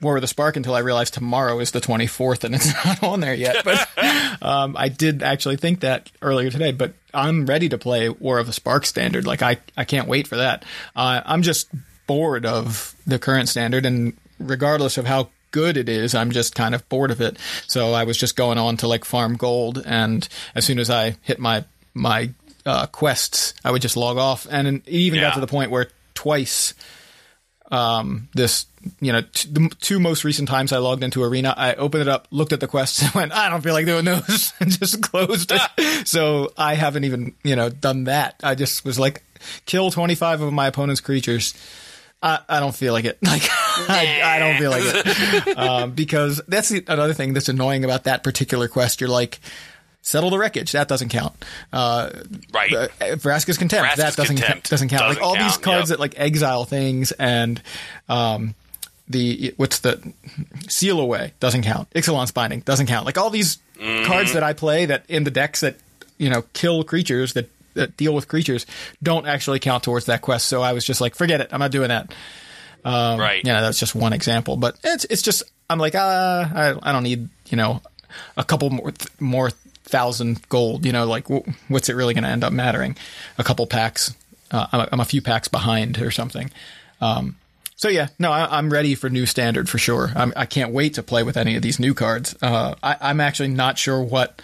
War 0.00 0.14
of 0.14 0.20
the 0.20 0.28
Spark 0.28 0.56
until 0.56 0.74
I 0.74 0.78
realized 0.78 1.14
tomorrow 1.14 1.58
is 1.58 1.72
the 1.72 1.80
24th 1.80 2.44
and 2.44 2.54
it's 2.54 2.72
not 2.84 3.02
on 3.02 3.20
there 3.20 3.34
yet. 3.34 3.64
But 3.64 3.88
um, 4.42 4.76
I 4.76 4.90
did 4.90 5.22
actually 5.22 5.56
think 5.56 5.80
that 5.80 6.12
earlier 6.22 6.50
today. 6.50 6.70
But 6.70 6.92
I'm 7.14 7.46
ready 7.46 7.70
to 7.70 7.78
play 7.78 8.08
War 8.08 8.38
of 8.38 8.46
the 8.46 8.52
Spark 8.52 8.84
standard. 8.84 9.26
Like 9.26 9.40
I 9.40 9.56
I 9.76 9.84
can't 9.84 10.06
wait 10.06 10.28
for 10.28 10.36
that. 10.36 10.66
Uh, 10.94 11.22
I'm 11.24 11.40
just 11.40 11.68
bored 12.08 12.44
of 12.44 12.96
the 13.06 13.20
current 13.20 13.48
standard, 13.48 13.86
and 13.86 14.14
regardless 14.40 14.98
of 14.98 15.06
how 15.06 15.28
good 15.52 15.76
it 15.76 15.88
is, 15.88 16.14
I'm 16.14 16.32
just 16.32 16.54
kind 16.56 16.74
of 16.74 16.86
bored 16.88 17.12
of 17.12 17.20
it. 17.20 17.38
So 17.68 17.92
I 17.92 18.02
was 18.04 18.18
just 18.18 18.34
going 18.34 18.58
on 18.58 18.76
to 18.78 18.88
like 18.88 19.04
farm 19.04 19.36
gold, 19.36 19.80
and 19.86 20.28
as 20.56 20.64
soon 20.64 20.80
as 20.80 20.90
I 20.90 21.16
hit 21.22 21.38
my 21.38 21.64
my 21.94 22.30
uh, 22.66 22.86
quests, 22.86 23.54
I 23.64 23.70
would 23.70 23.80
just 23.82 23.96
log 23.96 24.16
off, 24.18 24.46
and 24.50 24.66
it 24.68 24.88
even 24.88 25.20
Yeah. 25.20 25.28
got 25.28 25.34
to 25.34 25.40
the 25.40 25.46
point 25.46 25.70
where 25.70 25.88
twice. 26.14 26.74
Um, 27.70 28.30
this, 28.32 28.64
you 28.98 29.12
know, 29.12 29.20
t- 29.20 29.46
the 29.52 29.68
two 29.80 30.00
most 30.00 30.24
recent 30.24 30.48
times 30.48 30.72
I 30.72 30.78
logged 30.78 31.04
into 31.04 31.22
Arena, 31.22 31.52
I 31.54 31.74
opened 31.74 32.00
it 32.00 32.08
up, 32.08 32.26
looked 32.30 32.54
at 32.54 32.60
the 32.60 32.66
quests, 32.66 33.02
and 33.02 33.12
went, 33.12 33.32
I 33.32 33.50
don't 33.50 33.60
feel 33.60 33.74
like 33.74 33.84
doing 33.84 34.06
those, 34.06 34.54
and 34.60 34.70
just 34.70 35.02
closed 35.02 35.52
it. 35.54 36.06
so 36.08 36.50
I 36.56 36.76
haven't 36.76 37.04
even, 37.04 37.34
you 37.44 37.56
know, 37.56 37.68
done 37.68 38.04
that. 38.04 38.36
I 38.42 38.54
just 38.54 38.86
was 38.86 38.98
like, 38.98 39.22
kill 39.66 39.90
25 39.90 40.40
of 40.40 40.50
my 40.54 40.66
opponent's 40.66 41.02
creatures. 41.02 41.52
I, 42.22 42.40
I 42.48 42.60
don't 42.60 42.74
feel 42.74 42.92
like 42.92 43.04
it. 43.04 43.18
Like 43.28 43.42
I, 43.90 44.20
I 44.36 44.38
don't 44.40 44.58
feel 44.58 44.70
like 44.70 44.82
it 44.84 45.56
um, 45.58 45.92
because 45.92 46.40
that's 46.48 46.68
the, 46.68 46.82
another 46.88 47.14
thing 47.14 47.32
that's 47.32 47.48
annoying 47.48 47.84
about 47.84 48.04
that 48.04 48.24
particular 48.24 48.66
quest. 48.66 49.00
You're 49.00 49.08
like, 49.08 49.38
settle 50.02 50.30
the 50.30 50.38
wreckage. 50.38 50.72
That 50.72 50.88
doesn't 50.88 51.10
count. 51.10 51.34
Uh, 51.72 52.10
Right. 52.52 52.72
uh, 52.72 52.88
Vraska's 53.00 53.56
contempt. 53.56 53.86
Vraska's 53.92 53.96
that 53.98 54.16
doesn't 54.16 54.36
Contempt 54.36 54.68
doesn't 54.68 54.88
count. 54.88 55.02
like 55.02 55.18
doesn't 55.18 55.22
all 55.22 55.36
these 55.36 55.56
cards 55.58 55.90
yep. 55.90 55.98
that 55.98 56.00
like 56.00 56.18
exile 56.18 56.64
things 56.64 57.12
and 57.12 57.62
um, 58.08 58.54
the 59.08 59.54
what's 59.56 59.78
the 59.78 60.12
seal 60.68 60.98
away 60.98 61.34
doesn't 61.38 61.62
count. 61.62 61.88
Ixalan's 61.90 62.32
binding 62.32 62.60
doesn't 62.60 62.86
count. 62.86 63.06
Like 63.06 63.18
all 63.18 63.30
these 63.30 63.58
Mm-hmm. 63.78 64.06
cards 64.06 64.32
that 64.32 64.42
I 64.42 64.54
play 64.54 64.86
that 64.86 65.04
in 65.08 65.22
the 65.22 65.30
decks 65.30 65.60
that 65.60 65.76
you 66.18 66.28
know 66.30 66.42
kill 66.52 66.82
creatures 66.82 67.34
that 67.34 67.48
that 67.78 67.96
deal 67.96 68.14
with 68.14 68.28
creatures 68.28 68.66
don't 69.02 69.26
actually 69.26 69.58
count 69.58 69.82
towards 69.82 70.06
that 70.06 70.22
quest. 70.22 70.46
So 70.46 70.62
I 70.62 70.72
was 70.72 70.84
just 70.84 71.00
like, 71.00 71.14
forget 71.14 71.40
it. 71.40 71.48
I'm 71.52 71.60
not 71.60 71.70
doing 71.70 71.88
that. 71.88 72.12
right. 73.18 73.42
Yeah, 73.44 73.60
that's 73.60 73.78
just 73.78 73.94
one 73.94 74.12
example, 74.12 74.56
but 74.56 74.78
it's 74.84 75.04
it's 75.06 75.22
just 75.22 75.42
I'm 75.70 75.78
like, 75.78 75.94
uh, 75.94 76.48
I 76.54 76.74
I 76.82 76.92
don't 76.92 77.02
need 77.02 77.28
you 77.48 77.56
know 77.56 77.82
a 78.36 78.44
couple 78.44 78.70
more 78.70 78.92
more 79.20 79.50
thousand 79.84 80.46
gold. 80.48 80.84
You 80.86 80.92
know, 80.92 81.06
like 81.06 81.28
wh- 81.28 81.48
what's 81.68 81.88
it 81.88 81.94
really 81.94 82.14
going 82.14 82.24
to 82.24 82.30
end 82.30 82.44
up 82.44 82.52
mattering? 82.52 82.96
A 83.38 83.44
couple 83.44 83.66
packs. 83.66 84.14
Uh, 84.50 84.66
I'm, 84.72 84.80
a, 84.80 84.88
I'm 84.92 85.00
a 85.00 85.04
few 85.04 85.20
packs 85.20 85.48
behind 85.48 86.00
or 86.00 86.10
something. 86.10 86.50
Um, 87.00 87.36
so 87.76 87.88
yeah, 87.88 88.08
no, 88.18 88.32
I, 88.32 88.58
I'm 88.58 88.70
ready 88.70 88.94
for 88.94 89.08
new 89.08 89.26
standard 89.26 89.68
for 89.68 89.78
sure. 89.78 90.10
I'm, 90.16 90.32
I 90.34 90.46
can't 90.46 90.72
wait 90.72 90.94
to 90.94 91.02
play 91.02 91.22
with 91.22 91.36
any 91.36 91.54
of 91.54 91.62
these 91.62 91.78
new 91.78 91.94
cards. 91.94 92.34
Uh, 92.42 92.74
I, 92.82 92.96
I'm 93.00 93.20
actually 93.20 93.50
not 93.50 93.78
sure 93.78 94.02
what 94.02 94.40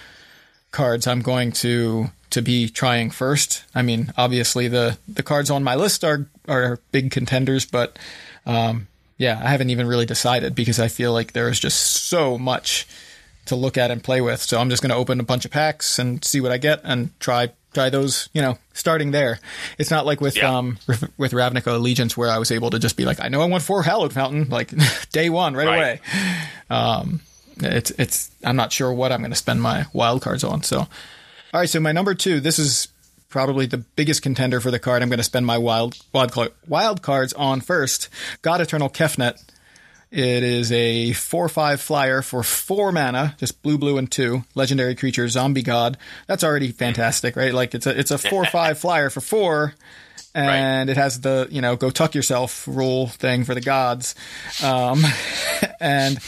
cards 0.70 1.06
I'm 1.06 1.23
going 1.23 1.52
to 1.52 2.11
to 2.35 2.43
be 2.43 2.69
trying 2.69 3.11
first. 3.11 3.65
I 3.74 3.82
mean, 3.82 4.12
obviously 4.16 4.69
the 4.69 4.98
the 5.09 5.23
cards 5.23 5.51
on 5.51 5.62
my 5.65 5.74
list 5.74 6.05
are 6.05 6.27
are 6.48 6.78
big 6.93 7.11
contenders, 7.11 7.65
but 7.65 7.98
um, 8.47 8.86
yeah, 9.19 9.40
I 9.43 9.48
haven't 9.51 9.70
even 9.70 9.86
really 9.86 10.06
decided 10.06 10.55
because 10.55 10.78
I 10.78 10.89
feel 10.89 11.12
like 11.12 11.32
there 11.32 11.48
is 11.48 11.59
just 11.59 11.81
so 12.09 12.36
much 12.39 12.86
to 13.47 13.56
look 13.56 13.77
at 13.77 13.90
and 13.90 14.02
play 14.02 14.20
with. 14.20 14.40
So 14.40 14.59
I'm 14.59 14.70
just 14.70 14.82
going 14.82 14.90
to 14.90 14.97
open 14.97 15.20
a 15.20 15.23
bunch 15.24 15.44
of 15.44 15.51
packs 15.51 15.98
and 15.98 16.24
see 16.24 16.40
what 16.40 16.51
I 16.52 16.59
get 16.59 16.81
and 16.85 17.11
try 17.20 17.51
try 17.73 17.90
those. 17.90 18.28
You 18.32 18.43
know, 18.43 18.59
starting 18.73 19.11
there. 19.12 19.39
It's 19.78 19.90
not 19.90 20.05
like 20.06 20.20
with 20.20 20.36
Yeah. 20.36 20.56
um 20.59 20.78
with, 21.19 21.32
Ravnica 21.32 21.69
Allegiance 21.74 22.16
where 22.16 22.31
I 22.31 22.39
was 22.39 22.51
able 22.51 22.70
to 22.70 22.78
just 22.78 22.97
be 22.97 23.05
like, 23.05 23.20
I 23.20 23.28
know 23.28 23.40
I 23.43 23.47
want 23.47 23.62
four 23.62 23.82
Hallowed 23.82 24.12
Fountain 24.12 24.48
like 24.51 24.70
day 25.12 25.31
one 25.31 25.55
right, 25.55 25.66
Right. 25.66 25.77
away. 25.78 26.01
Um, 26.70 27.20
it's 27.59 27.90
it's 27.93 28.31
I'm 28.43 28.56
not 28.56 28.73
sure 28.73 28.93
what 28.93 29.12
I'm 29.12 29.20
going 29.20 29.31
to 29.31 29.36
spend 29.36 29.62
my 29.62 29.86
wild 29.93 30.23
cards 30.23 30.43
on. 30.44 30.62
So, 30.65 30.89
all 31.55 31.61
right. 31.61 31.71
So 31.71 31.79
my 31.79 31.93
number 31.93 32.15
two. 32.15 32.41
This 32.41 32.59
is 32.59 32.89
probably 33.29 33.67
the 33.67 33.79
biggest 33.79 34.23
contender 34.23 34.61
for 34.61 34.73
the 34.73 34.81
card. 34.81 35.03
I'm 35.03 35.09
going 35.09 35.19
to 35.19 35.23
spend 35.23 35.47
my 35.47 35.57
wild 35.57 35.97
wild, 36.13 36.53
wild 36.67 37.01
cards 37.01 37.33
on 37.33 37.61
first. 37.61 38.09
God 38.43 38.61
Eternal 38.61 38.91
Kefnet. 38.91 39.41
It 40.11 40.43
is 40.43 40.73
a 40.73 41.13
four 41.13 41.49
five 41.49 41.81
flyer 41.81 42.23
for 42.23 42.43
four 42.43 42.91
mana, 42.91 43.37
just 43.39 43.63
blue, 43.63 43.79
blue, 43.79 43.99
and 43.99 44.11
two. 44.11 44.43
Legendary 44.57 44.97
creature, 44.97 45.29
zombie 45.29 45.63
god. 45.63 45.97
That's 46.27 46.43
already 46.43 46.73
fantastic, 46.73 47.37
right? 47.37 47.55
Like 47.55 47.73
it's 47.77 47.87
a 47.87 47.97
it's 47.97 48.11
a 48.11 48.19
four 48.19 48.45
five 48.47 48.77
flyer 48.81 49.09
for 49.09 49.21
four, 49.21 49.75
and 50.35 50.91
it 50.91 50.97
has 50.97 51.21
the 51.21 51.47
you 51.53 51.61
know 51.61 51.77
go 51.77 51.91
tuck 51.91 52.17
yourself 52.17 52.67
rule 52.67 53.07
thing 53.07 53.45
for 53.45 53.55
the 53.55 53.61
gods, 53.61 54.17
um, 54.61 55.05
and 55.81 56.19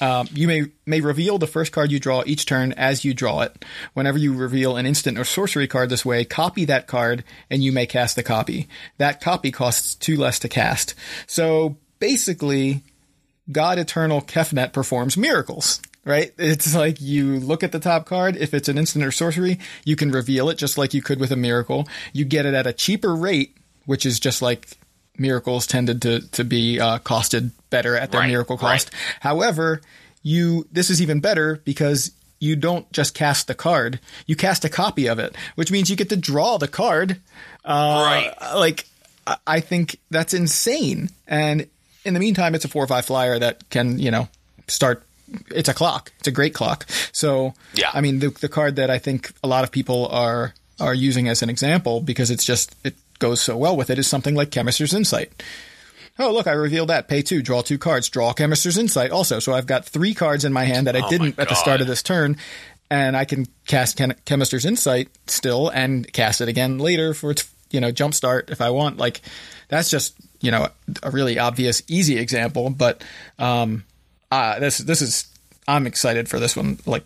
um, 0.00 0.28
you 0.32 0.46
may 0.46 0.66
may 0.84 1.00
reveal 1.00 1.38
the 1.38 1.46
first 1.46 1.72
card 1.72 1.90
you 1.90 1.98
draw 1.98 2.22
each 2.26 2.46
turn 2.46 2.72
as 2.72 3.04
you 3.04 3.14
draw 3.14 3.40
it. 3.40 3.64
Whenever 3.94 4.18
you 4.18 4.34
reveal 4.34 4.76
an 4.76 4.86
instant 4.86 5.18
or 5.18 5.24
sorcery 5.24 5.66
card 5.66 5.88
this 5.88 6.04
way, 6.04 6.24
copy 6.24 6.64
that 6.66 6.86
card 6.86 7.24
and 7.50 7.62
you 7.62 7.72
may 7.72 7.86
cast 7.86 8.16
the 8.16 8.22
copy. 8.22 8.68
That 8.98 9.20
copy 9.20 9.50
costs 9.50 9.94
two 9.94 10.16
less 10.16 10.38
to 10.40 10.48
cast. 10.48 10.94
So 11.26 11.76
basically, 11.98 12.82
God 13.50 13.78
Eternal 13.78 14.20
Kefnet 14.22 14.72
performs 14.72 15.16
miracles. 15.16 15.80
Right? 16.04 16.32
It's 16.38 16.72
like 16.72 17.00
you 17.00 17.40
look 17.40 17.64
at 17.64 17.72
the 17.72 17.80
top 17.80 18.06
card. 18.06 18.36
If 18.36 18.54
it's 18.54 18.68
an 18.68 18.78
instant 18.78 19.04
or 19.04 19.10
sorcery, 19.10 19.58
you 19.84 19.96
can 19.96 20.12
reveal 20.12 20.48
it 20.50 20.56
just 20.56 20.78
like 20.78 20.94
you 20.94 21.02
could 21.02 21.18
with 21.18 21.32
a 21.32 21.36
miracle. 21.36 21.88
You 22.12 22.24
get 22.24 22.46
it 22.46 22.54
at 22.54 22.64
a 22.64 22.72
cheaper 22.72 23.12
rate, 23.12 23.56
which 23.86 24.06
is 24.06 24.20
just 24.20 24.40
like 24.40 24.78
miracles 25.18 25.66
tended 25.66 26.02
to 26.02 26.20
to 26.32 26.44
be 26.44 26.80
uh, 26.80 26.98
costed 26.98 27.50
better 27.70 27.96
at 27.96 28.10
their 28.12 28.20
Right, 28.20 28.28
miracle 28.28 28.56
right. 28.56 28.72
cost. 28.80 28.90
However, 29.20 29.80
you 30.22 30.66
this 30.72 30.90
is 30.90 31.00
even 31.02 31.20
better 31.20 31.60
because 31.64 32.10
you 32.40 32.54
don't 32.56 32.90
just 32.92 33.14
cast 33.14 33.46
the 33.46 33.54
card; 33.54 33.98
you 34.26 34.36
cast 34.36 34.64
a 34.64 34.68
copy 34.68 35.06
of 35.08 35.18
it, 35.18 35.34
which 35.54 35.70
means 35.70 35.88
you 35.90 35.96
get 35.96 36.08
to 36.10 36.16
draw 36.16 36.58
the 36.58 36.68
card. 36.68 37.20
Uh, 37.64 38.02
Right. 38.04 38.32
Like 38.56 38.86
I- 39.26 39.36
I 39.46 39.60
think 39.60 39.98
that's 40.10 40.34
insane. 40.34 41.10
And 41.26 41.66
in 42.04 42.14
the 42.14 42.20
meantime, 42.20 42.54
it's 42.54 42.64
a 42.64 42.68
four 42.68 42.84
or 42.84 42.86
five 42.86 43.04
flyer 43.06 43.38
that 43.38 43.68
can 43.70 43.98
you 43.98 44.10
know 44.10 44.28
start. 44.68 45.02
It's 45.50 45.68
a 45.68 45.74
clock. 45.74 46.12
It's 46.20 46.28
a 46.28 46.32
great 46.32 46.54
clock. 46.54 46.86
So 47.12 47.54
Yeah. 47.74 47.90
I 47.92 48.00
mean 48.00 48.20
the 48.20 48.28
the 48.30 48.48
card 48.48 48.76
that 48.76 48.90
I 48.90 48.98
think 48.98 49.32
a 49.42 49.48
lot 49.48 49.64
of 49.64 49.70
people 49.72 50.06
are 50.08 50.54
are 50.78 50.94
using 50.94 51.26
as 51.28 51.42
an 51.42 51.48
example 51.50 52.00
because 52.00 52.30
it's 52.30 52.44
just 52.44 52.74
it 52.84 52.94
goes 53.18 53.40
so 53.40 53.56
well 53.56 53.76
with 53.76 53.90
it 53.90 53.98
is 53.98 54.06
something 54.06 54.34
like 54.34 54.50
Chemist's 54.50 54.92
Insight. 54.92 55.42
Oh, 56.18 56.32
look, 56.32 56.46
I 56.46 56.52
revealed 56.52 56.88
that. 56.88 57.08
Pay 57.08 57.22
two, 57.22 57.42
draw 57.42 57.60
two 57.60 57.78
cards, 57.78 58.08
draw 58.08 58.32
Chemist's 58.32 58.78
Insight 58.78 59.10
also. 59.10 59.38
So 59.38 59.52
I've 59.52 59.66
got 59.66 59.84
three 59.84 60.14
cards 60.14 60.44
in 60.44 60.52
my 60.52 60.64
hand 60.64 60.86
that 60.86 60.96
I 60.96 61.00
Oh 61.04 61.10
didn't 61.10 61.38
at 61.38 61.48
the 61.48 61.54
start 61.54 61.80
of 61.82 61.86
this 61.86 62.02
turn, 62.02 62.38
and 62.90 63.16
I 63.16 63.26
can 63.26 63.46
cast 63.66 63.98
Chem- 63.98 64.14
Chemist's 64.24 64.64
Insight 64.64 65.08
still 65.26 65.68
and 65.68 66.10
cast 66.12 66.40
it 66.40 66.48
again 66.48 66.78
later 66.78 67.12
for 67.12 67.30
its, 67.30 67.50
you 67.70 67.80
know, 67.80 67.90
jump 67.90 68.14
start 68.14 68.48
if 68.48 68.60
I 68.62 68.70
want. 68.70 68.96
Like, 68.96 69.20
that's 69.68 69.90
just, 69.90 70.14
you 70.40 70.50
know, 70.50 70.68
a 71.02 71.10
really 71.10 71.38
obvious, 71.38 71.82
easy 71.88 72.18
example, 72.18 72.70
but, 72.70 73.04
um, 73.38 73.84
uh, 74.30 74.58
this, 74.58 74.78
this 74.78 75.02
is, 75.02 75.26
I'm 75.68 75.86
excited 75.86 76.28
for 76.28 76.40
this 76.40 76.56
one, 76.56 76.78
like, 76.86 77.04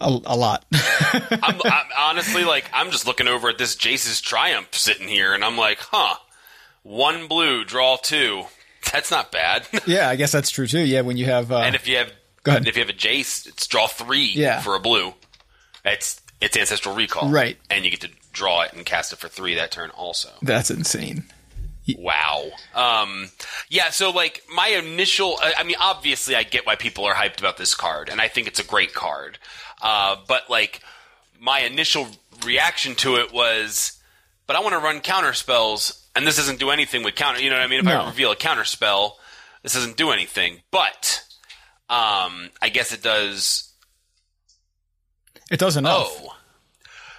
a, 0.00 0.08
a 0.24 0.36
lot. 0.36 0.64
I'm, 0.72 1.60
I'm 1.64 1.86
honestly 1.96 2.44
like 2.44 2.64
I'm 2.72 2.90
just 2.90 3.06
looking 3.06 3.28
over 3.28 3.48
at 3.48 3.58
this 3.58 3.76
Jace's 3.76 4.20
Triumph 4.20 4.74
sitting 4.74 5.08
here, 5.08 5.32
and 5.34 5.44
I'm 5.44 5.56
like, 5.56 5.78
huh, 5.80 6.14
one 6.82 7.26
blue, 7.28 7.64
draw 7.64 7.96
two. 7.96 8.44
That's 8.92 9.10
not 9.10 9.30
bad. 9.30 9.66
yeah, 9.86 10.08
I 10.08 10.16
guess 10.16 10.32
that's 10.32 10.50
true 10.50 10.66
too. 10.66 10.80
Yeah, 10.80 11.02
when 11.02 11.16
you 11.16 11.26
have, 11.26 11.52
uh, 11.52 11.58
and 11.58 11.74
if 11.74 11.86
you 11.86 11.96
have, 11.98 12.12
Go 12.42 12.52
ahead. 12.52 12.66
if 12.66 12.76
you 12.76 12.80
have 12.82 12.88
a 12.90 12.94
Jace, 12.96 13.46
it's 13.46 13.66
draw 13.66 13.86
three 13.86 14.30
Yeah. 14.34 14.60
for 14.60 14.74
a 14.74 14.80
blue. 14.80 15.12
It's 15.84 16.20
it's 16.40 16.56
ancestral 16.56 16.94
recall, 16.94 17.28
Right. 17.30 17.58
And 17.68 17.84
you 17.84 17.90
get 17.90 18.00
to 18.00 18.10
draw 18.32 18.62
it 18.62 18.72
and 18.72 18.86
cast 18.86 19.12
it 19.12 19.16
for 19.18 19.28
three 19.28 19.54
that 19.56 19.70
turn 19.70 19.90
also. 19.90 20.30
that's 20.42 20.70
insane. 20.70 21.24
Wow. 21.98 22.50
Um, 22.74 23.30
yeah, 23.68 23.90
so 23.90 24.10
like 24.10 24.42
my 24.54 24.68
initial, 24.68 25.36
I 25.42 25.54
I 25.58 25.62
mean, 25.64 25.76
obviously 25.80 26.36
I 26.36 26.44
get 26.44 26.64
why 26.64 26.76
people 26.76 27.04
are 27.04 27.14
hyped 27.14 27.40
about 27.40 27.56
this 27.56 27.74
card, 27.74 28.08
and 28.08 28.20
I 28.20 28.28
think 28.28 28.46
it's 28.46 28.60
a 28.60 28.64
great 28.64 28.94
card. 28.94 29.38
Uh, 29.82 30.16
but 30.28 30.48
like 30.50 30.80
my 31.38 31.60
initial 31.60 32.06
reaction 32.44 32.94
to 32.96 33.16
it 33.16 33.32
was, 33.32 33.98
but 34.46 34.56
I 34.56 34.60
want 34.60 34.72
to 34.74 34.78
run 34.78 35.00
counter 35.00 35.32
spells 35.32 36.06
and 36.14 36.26
this 36.26 36.36
doesn't 36.36 36.58
do 36.58 36.70
anything 36.70 37.02
with 37.02 37.14
counter. 37.14 37.40
You 37.40 37.50
know 37.50 37.56
what 37.56 37.62
I 37.64 37.68
mean? 37.68 37.80
If 37.80 37.84
No. 37.86 38.00
I 38.02 38.06
reveal 38.08 38.32
a 38.32 38.36
counter 38.36 38.64
spell, 38.64 39.18
this 39.62 39.74
doesn't 39.74 39.96
do 39.96 40.10
anything. 40.10 40.58
But 40.70 41.22
um, 41.88 42.50
I 42.60 42.68
guess 42.72 42.92
it 42.92 43.02
does. 43.02 43.72
It 45.50 45.58
does 45.58 45.76
enough. 45.76 45.96
Oh, 45.98 46.34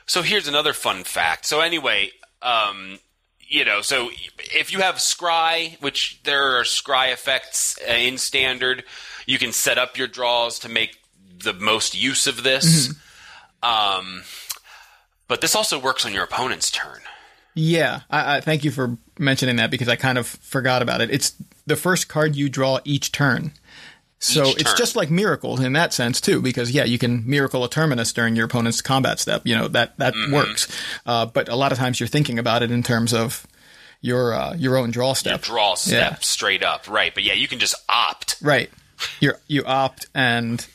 so 0.06 0.22
here's 0.22 0.48
another 0.48 0.74
fun 0.74 1.04
fact. 1.04 1.46
So 1.46 1.62
anyway, 1.62 2.12
um, 2.42 3.00
you 3.40 3.66
know, 3.66 3.82
so 3.82 4.10
if 4.38 4.72
you 4.72 4.80
have 4.80 4.96
scry, 4.96 5.80
which 5.82 6.22
there 6.24 6.58
are 6.58 6.64
scry 6.64 7.12
effects 7.12 7.78
uh, 7.88 7.92
in 7.94 8.18
standard, 8.18 8.84
you 9.26 9.38
can 9.38 9.52
set 9.52 9.78
up 9.78 9.98
your 9.98 10.08
draws 10.08 10.60
to 10.60 10.70
make 10.70 10.98
the 11.44 11.54
most 11.54 11.96
use 11.96 12.28
of 12.28 12.44
this. 12.44 12.94
Um, 13.64 14.24
but 15.28 15.42
this 15.42 15.56
also 15.56 15.80
works 15.80 16.06
on 16.06 16.14
your 16.14 16.24
opponent's 16.24 16.72
turn. 16.72 17.00
Yeah, 17.54 18.02
I, 18.10 18.38
I 18.38 18.42
thank 18.42 18.64
you 18.64 18.72
for 18.72 18.98
mentioning 19.20 19.58
that 19.58 19.72
because 19.72 19.88
I 19.90 19.96
kind 19.96 20.18
of 20.18 20.26
forgot 20.28 20.82
about 20.82 21.02
it. 21.02 21.10
It's 21.12 21.34
the 21.66 21.76
first 21.76 22.08
card 22.08 22.36
you 22.36 22.50
draw 22.50 22.80
each 22.86 23.12
turn. 23.12 23.52
So 24.20 24.46
Each 24.46 24.62
it's 24.62 24.70
turn. 24.72 24.78
just 24.78 24.96
like 24.96 25.10
miracles 25.10 25.60
in 25.60 25.74
that 25.74 25.94
sense 25.94 26.22
too, 26.22 26.42
because 26.44 26.70
yeah, 26.72 26.84
you 26.84 27.00
can 27.00 27.28
miracle 27.28 27.64
a 27.64 27.70
terminus 27.70 28.14
during 28.14 28.36
your 28.36 28.46
opponent's 28.46 28.80
combat 28.80 29.20
step. 29.20 29.42
You 29.46 29.58
know 29.58 29.68
that 29.70 29.98
that 29.98 30.14
Mm-hmm. 30.14 30.34
works. 30.34 30.68
Uh, 31.08 31.26
but 31.26 31.50
a 31.50 31.56
lot 31.56 31.72
of 31.72 31.80
times 31.80 32.00
you're 32.00 32.08
thinking 32.08 32.38
about 32.38 32.62
it 32.62 32.70
in 32.70 32.84
terms 32.84 33.14
of 33.16 33.48
your 34.00 34.34
uh, 34.34 34.54
your 34.54 34.78
own 34.78 34.92
draw 34.92 35.14
step. 35.14 35.42
Draw 35.42 35.74
step 35.74 36.12
Yeah. 36.14 36.18
straight 36.22 36.64
up, 36.64 36.88
right? 36.88 37.12
But 37.14 37.24
yeah, 37.24 37.34
you 37.34 37.48
can 37.48 37.58
just 37.58 37.74
opt. 37.90 38.38
Right. 38.44 38.70
You 39.20 39.34
you 39.48 39.64
opt 39.66 40.06
and 40.14 40.66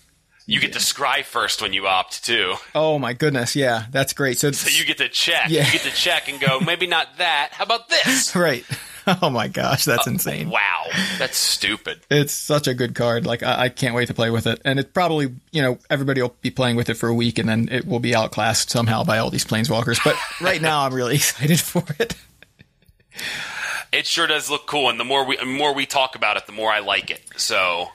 You 0.48 0.60
get 0.60 0.72
to 0.74 0.78
scry 0.78 1.24
first 1.24 1.60
when 1.60 1.72
you 1.72 1.88
opt 1.88 2.24
too. 2.24 2.54
oh 2.74 2.98
my 3.00 3.12
goodness, 3.14 3.56
yeah, 3.56 3.86
that's 3.90 4.12
great. 4.12 4.38
So, 4.38 4.50
So 4.52 4.70
you 4.70 4.84
get 4.86 4.98
to 4.98 5.08
check. 5.08 5.50
Yeah. 5.50 5.66
You 5.66 5.72
get 5.72 5.82
to 5.82 5.90
check 5.90 6.28
and 6.28 6.40
go, 6.40 6.60
maybe 6.60 6.86
not 6.86 7.18
that. 7.18 7.50
How 7.52 7.64
about 7.64 7.88
this? 7.88 8.34
right. 8.36 8.64
Oh 9.22 9.30
my 9.30 9.46
gosh, 9.46 9.84
that's 9.84 10.08
insane. 10.08 10.50
Wow, 10.50 10.86
that's 11.16 11.36
stupid. 11.36 12.00
It's 12.10 12.32
such 12.32 12.66
a 12.66 12.74
good 12.74 12.96
card. 12.96 13.24
Like 13.24 13.44
I, 13.44 13.60
I 13.62 13.68
can't 13.68 13.94
wait 13.94 14.08
to 14.08 14.14
play 14.14 14.30
with 14.30 14.48
it, 14.48 14.60
and 14.64 14.80
it 14.80 14.92
probably 14.92 15.32
you 15.52 15.62
know 15.62 15.78
everybody 15.88 16.22
will 16.22 16.34
be 16.42 16.50
playing 16.50 16.74
with 16.74 16.88
it 16.88 16.94
for 16.94 17.08
a 17.08 17.14
week, 17.14 17.38
and 17.38 17.48
then 17.48 17.68
it 17.70 17.86
will 17.86 18.00
be 18.00 18.16
outclassed 18.16 18.68
somehow 18.68 19.04
by 19.04 19.18
all 19.18 19.30
these 19.30 19.44
planeswalkers. 19.44 20.00
But 20.02 20.16
right 20.40 20.60
now, 20.60 20.80
I'm 20.84 20.92
really 20.92 21.14
excited 21.14 21.60
for 21.60 21.84
it. 22.00 22.16
It 23.92 24.06
sure 24.08 24.26
does 24.26 24.50
look 24.50 24.66
cool, 24.66 24.90
and 24.90 24.98
the 24.98 25.04
more 25.04 25.24
we 25.24 25.36
the 25.36 25.44
more 25.44 25.72
we 25.72 25.86
talk 25.86 26.16
about 26.16 26.36
it, 26.36 26.46
the 26.46 26.52
more 26.52 26.72
I 26.72 26.80
like 26.80 27.10
it. 27.12 27.22
So, 27.36 27.86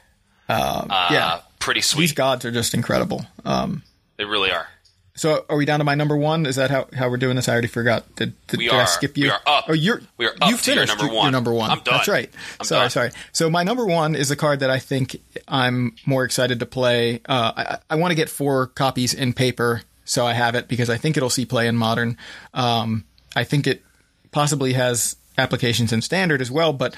uh, 0.47 0.85
yeah, 1.11 1.41
pretty 1.61 1.81
sweet. 1.81 2.01
these 2.01 2.13
gods 2.13 2.43
are 2.45 2.51
just 2.51 2.73
incredible. 2.73 3.25
Um, 3.45 3.83
They 4.17 4.25
really 4.25 4.51
are. 4.51 4.67
so 5.15 5.45
are 5.49 5.55
we 5.57 5.65
down 5.65 5.79
to 5.79 5.83
my 5.85 5.95
number 5.95 6.17
one? 6.17 6.45
Is 6.45 6.55
that 6.57 6.69
how, 6.71 6.87
how 6.93 7.09
we're 7.09 7.17
doing 7.17 7.35
this? 7.35 7.47
I 7.47 7.53
already 7.53 7.67
forgot. 7.67 8.15
Did, 8.15 8.33
did, 8.47 8.59
did 8.59 8.71
I 8.71 8.85
skip 8.85 9.17
you? 9.17 9.25
We 9.25 9.29
are 9.29 9.41
up. 9.45 9.65
Oh, 9.69 9.73
you're 9.73 10.01
We 10.17 10.25
are 10.25 10.33
up 10.41 10.49
you 10.49 10.57
finished 10.57 10.97
number 10.97 11.13
one. 11.13 11.25
Your 11.25 11.31
number 11.31 11.53
one. 11.53 11.69
I'm 11.71 11.79
done. 11.79 11.95
That's 11.97 12.07
right. 12.07 12.29
I'm 12.59 12.65
sorry, 12.65 12.83
done. 12.83 12.89
sorry. 12.89 13.11
So 13.31 13.49
my 13.49 13.63
number 13.63 13.85
one 13.85 14.15
is 14.15 14.31
a 14.31 14.35
card 14.35 14.59
that 14.61 14.69
I 14.69 14.79
think 14.79 15.15
I'm 15.47 15.95
more 16.05 16.23
excited 16.23 16.59
to 16.59 16.65
play. 16.65 17.21
Uh, 17.27 17.51
I, 17.55 17.77
I 17.91 17.95
want 17.95 18.11
to 18.11 18.15
get 18.15 18.29
four 18.29 18.67
copies 18.67 19.13
in 19.13 19.33
paper, 19.33 19.81
so 20.05 20.25
I 20.25 20.33
have 20.33 20.55
it 20.55 20.67
because 20.67 20.89
I 20.89 20.97
think 20.97 21.17
it'll 21.17 21.29
see 21.29 21.45
play 21.45 21.67
in 21.67 21.75
modern. 21.77 22.17
Um, 22.53 23.05
I 23.35 23.43
think 23.43 23.67
it 23.67 23.83
possibly 24.31 24.73
has 24.73 25.15
applications 25.37 25.91
in 25.93 26.01
standard 26.01 26.41
as 26.41 26.49
well, 26.51 26.73
but 26.73 26.95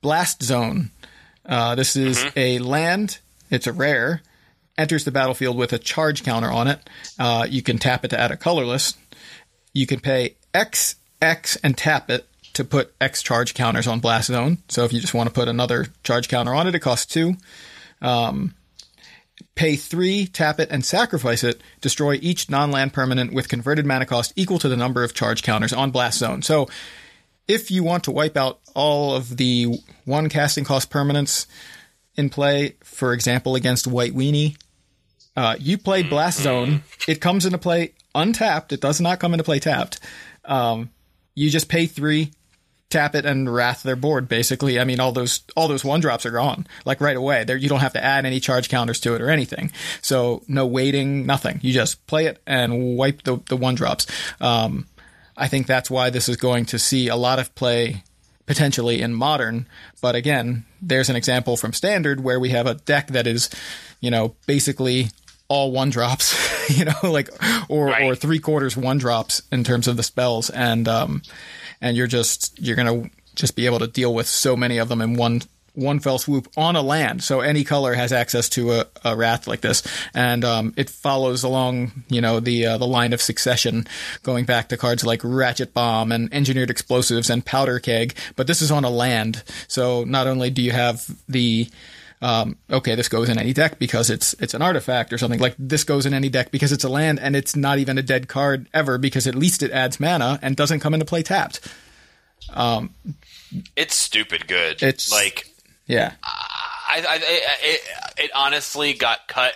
Blast 0.00 0.42
Zone. 0.42 0.90
Uh, 1.44 1.74
this 1.74 1.96
is 1.96 2.18
Mm-hmm. 2.18 2.38
a 2.38 2.58
land. 2.60 3.18
It's 3.50 3.66
a 3.66 3.72
rare. 3.72 4.22
Enters 4.78 5.04
the 5.04 5.10
battlefield 5.10 5.56
with 5.56 5.72
a 5.72 5.78
charge 5.78 6.22
counter 6.22 6.50
on 6.50 6.68
it. 6.68 6.88
Uh, 7.18 7.46
you 7.48 7.62
can 7.62 7.78
tap 7.78 8.04
it 8.04 8.08
to 8.08 8.20
add 8.20 8.30
a 8.30 8.36
colorless. 8.36 8.96
You 9.74 9.86
can 9.86 10.00
pay 10.00 10.36
X 10.54 10.96
X 11.20 11.56
and 11.56 11.76
tap 11.76 12.10
it 12.10 12.26
to 12.54 12.64
put 12.64 12.94
X 13.00 13.22
charge 13.22 13.54
counters 13.54 13.86
on 13.86 14.00
Blast 14.00 14.28
Zone. 14.28 14.58
So 14.68 14.84
if 14.84 14.92
you 14.92 15.00
just 15.00 15.14
want 15.14 15.28
to 15.28 15.34
put 15.34 15.48
another 15.48 15.86
charge 16.02 16.28
counter 16.28 16.54
on 16.54 16.66
it, 16.66 16.74
it 16.74 16.80
costs 16.80 17.06
two. 17.06 17.34
Um, 18.00 18.54
pay 19.54 19.76
three, 19.76 20.26
tap 20.26 20.58
it, 20.58 20.70
and 20.70 20.84
sacrifice 20.84 21.44
it. 21.44 21.60
Destroy 21.80 22.14
each 22.22 22.48
non-land 22.48 22.92
permanent 22.92 23.32
with 23.32 23.48
converted 23.48 23.84
mana 23.84 24.06
cost 24.06 24.32
equal 24.34 24.58
to 24.58 24.68
the 24.68 24.76
number 24.76 25.04
of 25.04 25.14
charge 25.14 25.42
counters 25.42 25.72
on 25.72 25.90
Blast 25.90 26.18
Zone. 26.18 26.42
So 26.42 26.68
if 27.46 27.70
you 27.70 27.84
want 27.84 28.04
to 28.04 28.10
wipe 28.10 28.36
out 28.36 28.60
all 28.74 29.14
of 29.14 29.36
the 29.36 29.78
one 30.04 30.28
casting 30.28 30.64
cost 30.64 30.90
permanents 30.90 31.46
in 32.20 32.30
play, 32.30 32.76
for 32.84 33.12
example, 33.12 33.56
against 33.56 33.88
White 33.88 34.14
Weenie, 34.14 34.56
uh, 35.36 35.56
you 35.58 35.78
play 35.78 36.02
Blast 36.02 36.40
Zone. 36.40 36.82
It 37.08 37.20
comes 37.20 37.46
into 37.46 37.58
play 37.58 37.94
untapped. 38.14 38.72
It 38.72 38.80
does 38.80 39.00
not 39.00 39.18
come 39.18 39.32
into 39.34 39.42
play 39.44 39.58
tapped. 39.58 39.98
Um, 40.44 40.90
you 41.34 41.50
just 41.50 41.68
pay 41.68 41.86
three, 41.86 42.32
tap 42.90 43.14
it, 43.14 43.24
and 43.24 43.52
wrath 43.52 43.82
their 43.82 43.96
board. 43.96 44.28
Basically, 44.28 44.78
I 44.78 44.84
mean, 44.84 45.00
all 45.00 45.12
those 45.12 45.40
all 45.56 45.68
those 45.68 45.84
one 45.84 46.00
drops 46.00 46.26
are 46.26 46.30
gone 46.30 46.66
like 46.84 47.00
right 47.00 47.16
away. 47.16 47.44
There, 47.44 47.56
you 47.56 47.68
don't 47.68 47.80
have 47.80 47.94
to 47.94 48.04
add 48.04 48.26
any 48.26 48.38
charge 48.38 48.68
counters 48.68 49.00
to 49.00 49.14
it 49.14 49.22
or 49.22 49.30
anything. 49.30 49.72
So 50.02 50.42
no 50.46 50.66
waiting, 50.66 51.26
nothing. 51.26 51.58
You 51.62 51.72
just 51.72 52.06
play 52.06 52.26
it 52.26 52.42
and 52.46 52.96
wipe 52.96 53.22
the 53.22 53.40
the 53.48 53.56
one 53.56 53.74
drops. 53.74 54.06
Um, 54.40 54.86
I 55.36 55.48
think 55.48 55.66
that's 55.66 55.90
why 55.90 56.10
this 56.10 56.28
is 56.28 56.36
going 56.36 56.66
to 56.66 56.78
see 56.78 57.08
a 57.08 57.16
lot 57.16 57.38
of 57.38 57.54
play 57.54 58.04
potentially 58.50 59.00
in 59.00 59.14
modern. 59.14 59.64
But 60.02 60.16
again, 60.16 60.64
there's 60.82 61.08
an 61.08 61.14
example 61.14 61.56
from 61.56 61.72
standard 61.72 62.18
where 62.18 62.40
we 62.40 62.50
have 62.50 62.66
a 62.66 62.74
deck 62.74 63.06
that 63.08 63.28
is, 63.28 63.48
you 64.00 64.10
know, 64.10 64.34
basically 64.44 65.06
all 65.46 65.70
one 65.70 65.88
drops, 65.90 66.34
you 66.76 66.84
know, 66.84 66.94
like 67.04 67.28
or 67.68 67.86
Right. 67.86 68.02
or 68.10 68.16
three 68.16 68.40
quarters 68.40 68.76
one 68.76 68.98
drops 68.98 69.40
in 69.52 69.62
terms 69.62 69.86
of 69.86 69.96
the 69.96 70.02
spells, 70.02 70.50
and 70.50 70.88
um, 70.88 71.22
and 71.80 71.96
you're 71.96 72.08
just 72.08 72.58
you're 72.58 72.74
gonna 72.74 73.08
just 73.36 73.54
be 73.54 73.66
able 73.66 73.78
to 73.78 73.86
deal 73.86 74.12
with 74.12 74.26
so 74.26 74.56
many 74.56 74.78
of 74.78 74.88
them 74.88 75.00
in 75.00 75.14
one 75.14 75.42
one 75.74 76.00
fell 76.00 76.18
swoop 76.18 76.48
on 76.56 76.76
a 76.76 76.82
land. 76.82 77.22
So 77.22 77.40
any 77.40 77.64
color 77.64 77.94
has 77.94 78.12
access 78.12 78.48
to 78.50 78.72
a, 78.72 78.86
a 79.04 79.16
wrath 79.16 79.46
like 79.46 79.60
this, 79.60 79.82
and 80.14 80.44
um, 80.44 80.74
it 80.76 80.90
follows 80.90 81.42
along, 81.42 82.04
you 82.08 82.20
know, 82.20 82.40
the 82.40 82.66
uh, 82.66 82.78
the 82.78 82.86
line 82.86 83.12
of 83.12 83.20
succession, 83.20 83.86
going 84.22 84.44
back 84.44 84.68
to 84.68 84.76
cards 84.76 85.04
like 85.04 85.20
Ratchet 85.22 85.74
Bomb 85.74 86.12
and 86.12 86.32
Engineered 86.32 86.70
Explosives 86.70 87.30
and 87.30 87.44
Powder 87.44 87.78
Keg. 87.78 88.14
But 88.36 88.46
this 88.46 88.62
is 88.62 88.70
on 88.70 88.84
a 88.84 88.90
land, 88.90 89.42
so 89.68 90.04
not 90.04 90.26
only 90.26 90.50
do 90.50 90.62
you 90.62 90.72
have 90.72 91.06
the 91.28 91.68
um, 92.22 92.58
okay, 92.70 92.94
this 92.94 93.08
goes 93.08 93.28
in 93.28 93.38
any 93.38 93.52
deck 93.52 93.78
because 93.78 94.10
it's 94.10 94.34
it's 94.34 94.52
an 94.54 94.62
artifact 94.62 95.12
or 95.12 95.18
something. 95.18 95.40
Like 95.40 95.54
this 95.58 95.84
goes 95.84 96.04
in 96.04 96.12
any 96.12 96.28
deck 96.28 96.50
because 96.50 96.72
it's 96.72 96.84
a 96.84 96.88
land 96.88 97.18
and 97.18 97.34
it's 97.34 97.56
not 97.56 97.78
even 97.78 97.96
a 97.96 98.02
dead 98.02 98.28
card 98.28 98.68
ever 98.74 98.98
because 98.98 99.26
at 99.26 99.34
least 99.34 99.62
it 99.62 99.70
adds 99.70 99.98
mana 99.98 100.38
and 100.42 100.54
doesn't 100.54 100.80
come 100.80 100.92
into 100.92 101.06
play 101.06 101.22
tapped. 101.22 101.60
It's 103.76 103.94
stupid 103.94 104.46
good. 104.48 104.82
It's- 104.82 105.10
like 105.10 105.46
Yeah, 105.90 106.12
I, 106.22 106.98
I, 107.08 107.14
I 107.14 107.20
it, 107.62 107.80
it 108.24 108.30
honestly 108.34 108.92
got 108.94 109.28
cut 109.28 109.54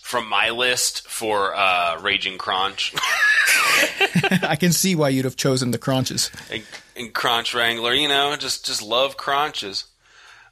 from 0.00 0.28
my 0.28 0.50
list 0.50 1.08
for 1.08 1.54
uh, 1.54 2.00
Raging 2.00 2.38
Kronch 2.38 2.94
I 4.42 4.56
can 4.56 4.72
see 4.72 4.94
why 4.94 5.08
you'd 5.10 5.24
have 5.24 5.36
chosen 5.36 5.70
the 5.70 5.78
Kronches. 5.78 6.30
and, 6.50 6.64
and 6.96 7.14
Kronch 7.14 7.54
Wrangler. 7.54 7.94
You 7.94 8.08
know, 8.08 8.34
just 8.36 8.66
just 8.66 8.82
love 8.82 9.16
Kronches. 9.16 9.84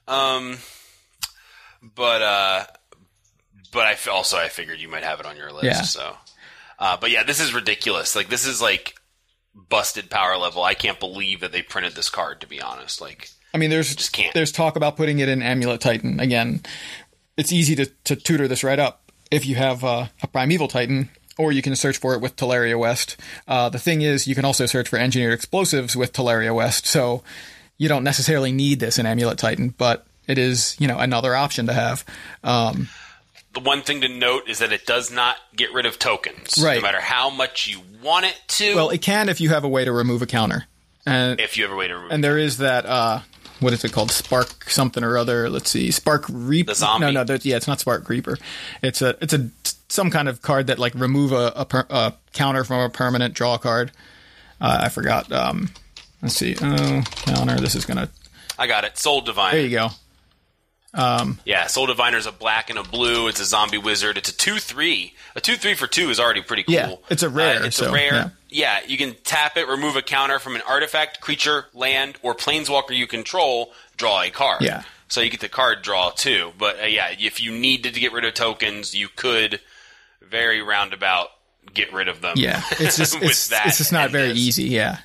Um, 0.07 0.59
but 1.95 2.23
uh, 2.23 2.65
but 3.73 3.87
I 3.87 3.93
f- 3.93 4.09
also 4.09 4.37
I 4.37 4.49
figured 4.49 4.81
you 4.81 4.89
might 4.89 5.05
have 5.05 5.21
it 5.21 5.27
on 5.27 5.37
your 5.37 5.53
list. 5.53 5.65
Yeah. 5.65 5.83
So, 5.83 6.17
uh, 6.79 6.97
but 7.01 7.11
yeah, 7.11 7.23
this 7.25 7.41
is 7.41 7.55
ridiculous. 7.55 8.15
Like 8.15 8.29
this 8.29 8.47
is 8.47 8.61
like 8.61 8.95
busted 9.55 10.11
power 10.11 10.37
level. 10.37 10.63
I 10.63 10.75
can't 10.75 11.01
believe 11.01 11.41
that 11.41 11.53
they 11.53 11.63
printed 11.63 11.95
this 11.95 12.11
card. 12.11 12.41
To 12.41 12.47
be 12.47 12.61
honest, 12.61 13.01
like 13.01 13.31
I 13.55 13.59
mean, 13.59 13.71
there's 13.71 13.95
Just 13.95 14.13
can't. 14.13 14.35
there's 14.35 14.51
talk 14.53 14.75
about 14.77 14.97
putting 14.97 15.21
it 15.21 15.29
in 15.29 15.41
Amulet 15.41 15.81
Titan 15.81 16.19
again. 16.21 16.61
It's 17.37 17.53
easy 17.53 17.75
to, 17.77 17.87
to 18.05 18.17
tutor 18.17 18.49
this 18.49 18.65
right 18.65 18.79
up 18.79 19.13
if 19.31 19.47
you 19.47 19.55
have 19.55 19.85
uh, 19.85 20.07
a 20.23 20.27
Primeval 20.27 20.69
Titan, 20.69 21.09
or 21.39 21.53
you 21.53 21.63
can 21.63 21.75
search 21.77 21.97
for 21.99 22.15
it 22.15 22.21
with 22.21 22.37
Tolaria 22.37 22.79
West. 22.79 23.17
Uh, 23.49 23.69
the 23.69 23.79
thing 23.79 24.03
is, 24.03 24.27
you 24.27 24.35
can 24.35 24.45
also 24.45 24.67
search 24.67 24.89
for 24.89 24.99
Engineered 24.99 25.33
Explosives 25.33 25.97
with 25.97 26.13
Tolaria 26.13 26.55
West, 26.55 26.87
so 26.87 27.23
you 27.79 27.89
don't 27.89 28.05
necessarily 28.05 28.53
need 28.53 28.81
this 28.81 28.99
in 28.99 29.07
Amulet 29.07 29.39
Titan, 29.39 29.69
but 29.79 30.07
it 30.27 30.39
is 30.39 30.77
you 30.81 30.89
know 30.89 30.99
another 30.99 31.35
option 31.37 31.67
to 31.67 31.73
have. 31.73 32.05
Um, 32.43 32.89
the 33.53 33.61
one 33.61 33.83
thing 33.83 34.01
to 34.01 34.09
note 34.09 34.49
is 34.49 34.59
that 34.59 34.73
it 34.73 34.85
does 34.85 35.13
not 35.13 35.37
get 35.55 35.73
rid 35.73 35.87
of 35.87 35.99
tokens, 35.99 36.61
Right. 36.63 36.77
No 36.77 36.83
matter 36.83 37.01
how 37.01 37.31
much 37.31 37.69
you 37.69 37.81
want 38.03 38.27
it 38.27 38.41
to. 38.49 38.75
well, 38.75 38.91
it 38.91 39.01
can 39.01 39.29
if 39.29 39.41
you 39.41 39.51
have 39.51 39.63
a 39.65 39.69
way 39.69 39.85
to 39.85 39.93
remove 39.93 40.23
a 40.23 40.27
counter, 40.27 40.67
and 41.07 41.39
if 41.41 41.57
you 41.57 41.63
have 41.65 41.73
a 41.73 41.77
way 41.77 41.87
to 41.89 41.95
remove. 41.95 42.11
and 42.13 42.23
there 42.25 42.39
is 42.39 42.59
that 42.59 42.85
uh 42.87 43.21
what 43.65 43.73
is 43.73 43.85
it 43.85 43.93
called? 43.93 44.11
Spark 44.11 44.71
something 44.71 45.03
or 45.03 45.19
other. 45.19 45.51
Let's 45.51 45.71
see. 45.71 45.91
Spark 45.91 46.27
reaper. 46.29 46.73
The 46.73 46.77
zombie? 46.77 47.13
no 47.13 47.25
no 47.25 47.39
yeah 47.43 47.57
it's 47.57 47.67
not 47.67 47.81
spark 47.81 48.09
reaper. 48.09 48.39
It's 48.83 49.03
a 49.03 49.17
it's 49.21 49.33
a 49.33 49.51
some 49.89 50.11
kind 50.11 50.29
of 50.29 50.43
card 50.43 50.69
that 50.69 50.79
like 50.79 50.95
remove 50.95 51.33
a, 51.33 51.53
a, 51.57 51.65
per, 51.65 51.87
a 51.91 52.13
counter 52.33 52.65
from 52.65 52.81
a 52.81 52.91
permanent 52.91 53.35
draw 53.35 53.59
card. 53.59 53.91
Uh, 54.61 54.79
i 54.83 54.89
forgot 54.89 55.33
um 55.33 55.71
let's 56.23 56.37
see. 56.37 56.55
Oh 56.61 57.03
counter. 57.25 57.57
This 57.57 57.75
is 57.75 57.85
gonna 57.85 58.09
I 58.59 58.67
got 58.67 58.85
it. 58.85 58.97
Soul 58.99 59.21
Divine. 59.23 59.53
there 59.53 59.63
you 59.63 59.71
go 59.71 59.89
Yeah, 60.95 61.67
Soul 61.67 61.87
Diviner's 61.87 62.27
a 62.27 62.33
black 62.33 62.71
and 62.71 62.79
a 62.79 62.83
blue. 62.83 63.29
It's 63.29 63.41
a 63.41 63.45
zombie 63.45 63.79
wizard. 63.79 64.17
It's 64.19 64.29
a 64.31 64.37
two 64.37 64.59
three. 64.59 65.15
A 65.37 65.41
two 65.41 65.57
three 65.57 65.75
for 65.75 65.87
two 65.87 66.11
is 66.11 66.21
already 66.21 66.43
pretty 66.43 66.63
cool. 66.65 66.75
Yeah, 66.75 66.95
it's 67.11 67.23
a 67.23 67.29
rare, 67.29 67.63
Uh, 67.63 67.67
it's 67.67 67.77
so, 67.77 67.91
a 67.91 67.93
rare. 67.93 68.15
yeah. 68.15 68.29
Yeah. 68.49 68.81
you 68.87 68.97
can 68.97 69.17
tap 69.25 69.57
it, 69.57 69.67
remove 69.69 69.97
a 69.97 70.03
counter 70.03 70.39
from 70.39 70.55
an 70.55 70.63
artifact, 70.69 71.21
creature, 71.21 71.67
land, 71.75 72.17
or 72.23 72.35
planeswalker 72.35 72.97
you 72.97 73.07
control. 73.07 73.73
Draw 73.97 74.23
a 74.23 74.31
card. 74.31 74.63
Yeah. 74.63 74.83
So 75.09 75.21
you 75.21 75.31
get 75.31 75.41
the 75.41 75.49
card 75.49 75.83
draw 75.83 76.11
too. 76.11 76.53
But 76.59 76.81
uh, 76.83 76.87
yeah, 76.87 77.09
if 77.19 77.41
you 77.41 77.53
needed 77.53 77.95
to 77.95 78.01
get 78.01 78.13
rid 78.13 78.25
of 78.25 78.35
tokens, 78.35 78.95
you 78.95 79.09
could 79.09 79.61
very 80.23 80.63
roundabout 80.63 81.29
get 81.73 81.93
rid 81.93 82.09
of 82.09 82.21
them. 82.21 82.35
Yeah, 82.37 82.63
it's 82.73 82.97
just 82.97 83.15
it's, 83.23 83.51
it's 83.53 83.79
just 83.79 83.93
not 83.93 84.11
very 84.11 84.29
this. 84.29 84.39
easy. 84.39 84.65
Yeah. 84.65 84.99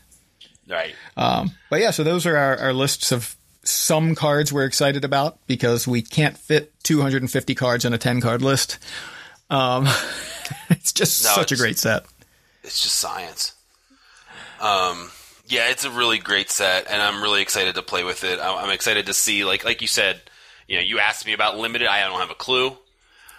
Right. 0.67 0.93
But 1.15 1.79
yeah, 1.81 1.91
so 1.91 2.03
those 2.03 2.25
are 2.27 2.37
our, 2.37 2.57
our 2.57 2.73
lists 2.73 3.11
of 3.11 3.35
some 3.63 4.15
cards 4.15 4.51
we're 4.53 4.65
excited 4.65 5.03
about 5.05 5.37
because 5.47 5.87
we 5.87 6.01
can't 6.01 6.37
fit 6.37 6.71
250 6.83 7.55
cards 7.55 7.85
in 7.85 7.93
a 7.93 7.97
10 7.97 8.21
card 8.21 8.41
list. 8.41 8.79
Um, 9.49 9.87
it's 10.69 10.91
just 10.93 11.23
No, 11.23 11.31
such 11.31 11.51
a 11.51 11.55
great 11.55 11.77
set. 11.77 12.05
it's 12.63 12.81
just 12.81 12.97
science. 12.97 13.53
Um, 14.59 15.11
yeah, 15.47 15.69
it's 15.69 15.85
a 15.85 15.89
really 15.91 16.17
great 16.19 16.49
set, 16.49 16.87
and 16.89 17.01
I'm 17.01 17.21
really 17.23 17.41
excited 17.41 17.75
to 17.75 17.81
play 17.81 18.03
with 18.03 18.23
it. 18.23 18.39
I'm 18.39 18.65
I'm 18.65 18.69
excited 18.69 19.05
to 19.07 19.13
see, 19.13 19.45
like 19.45 19.63
like 19.65 19.81
you 19.81 19.87
said, 19.87 20.21
you 20.67 20.75
know, 20.77 20.83
you 20.83 20.99
asked 20.99 21.25
me 21.25 21.33
about 21.33 21.57
limited. 21.57 21.87
I 21.87 22.01
don't 22.07 22.19
have 22.19 22.29
a 22.29 22.35
clue. 22.35 22.77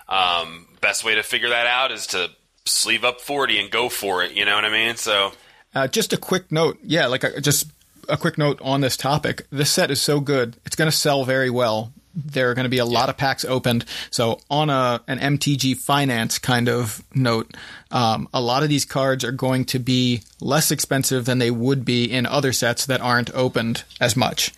Um, 0.09 0.67
best 0.81 1.05
way 1.05 1.15
to 1.15 1.23
figure 1.23 1.51
that 1.51 1.67
out 1.67 1.93
is 1.93 2.09
to 2.09 2.31
sleeve 2.65 3.05
up 3.05 3.21
40 3.21 3.61
and 3.61 3.71
go 3.71 3.89
for 3.89 4.25
it. 4.25 4.33
You 4.33 4.45
know 4.45 4.55
what 4.57 4.65
I 4.65 4.71
mean? 4.71 4.97
So 4.97 5.33
Uh, 5.75 5.87
just 5.87 6.13
a 6.13 6.17
quick 6.17 6.51
note. 6.51 6.79
Yeah, 6.83 7.07
like 7.07 7.25
I, 7.25 7.39
just 7.39 7.69
a 8.11 8.17
quick 8.17 8.39
note 8.39 8.61
on 8.63 8.81
this 8.81 8.97
topic. 8.97 9.47
This 9.51 9.71
set 9.71 9.91
is 9.91 10.01
so 10.01 10.21
good. 10.21 10.57
It's 10.67 10.77
going 10.77 10.91
to 10.91 10.97
sell 10.97 11.25
very 11.25 11.51
well. 11.51 11.93
There 12.15 12.51
are 12.51 12.55
going 12.55 12.65
to 12.65 12.71
be 12.71 12.79
a 12.79 12.85
lot 12.85 13.09
of 13.09 13.17
packs 13.17 13.45
opened. 13.45 13.85
So 14.11 14.41
on 14.51 14.69
a 14.69 15.01
an 15.07 15.19
MTG 15.19 15.77
finance 15.77 16.39
kind 16.39 16.69
of 16.69 17.05
note, 17.15 17.55
um, 17.91 18.29
a 18.35 18.41
lot 18.41 18.63
of 18.63 18.69
these 18.69 18.85
cards 18.85 19.25
are 19.25 19.33
going 19.33 19.65
to 19.67 19.79
be 19.79 20.23
less 20.41 20.71
expensive 20.71 21.25
than 21.25 21.39
they 21.39 21.53
would 21.53 21.85
be 21.85 22.11
in 22.11 22.27
other 22.27 22.53
sets 22.53 22.87
that 22.87 23.01
aren't 23.01 23.33
opened 23.35 23.85
as 24.01 24.17
much. 24.17 24.53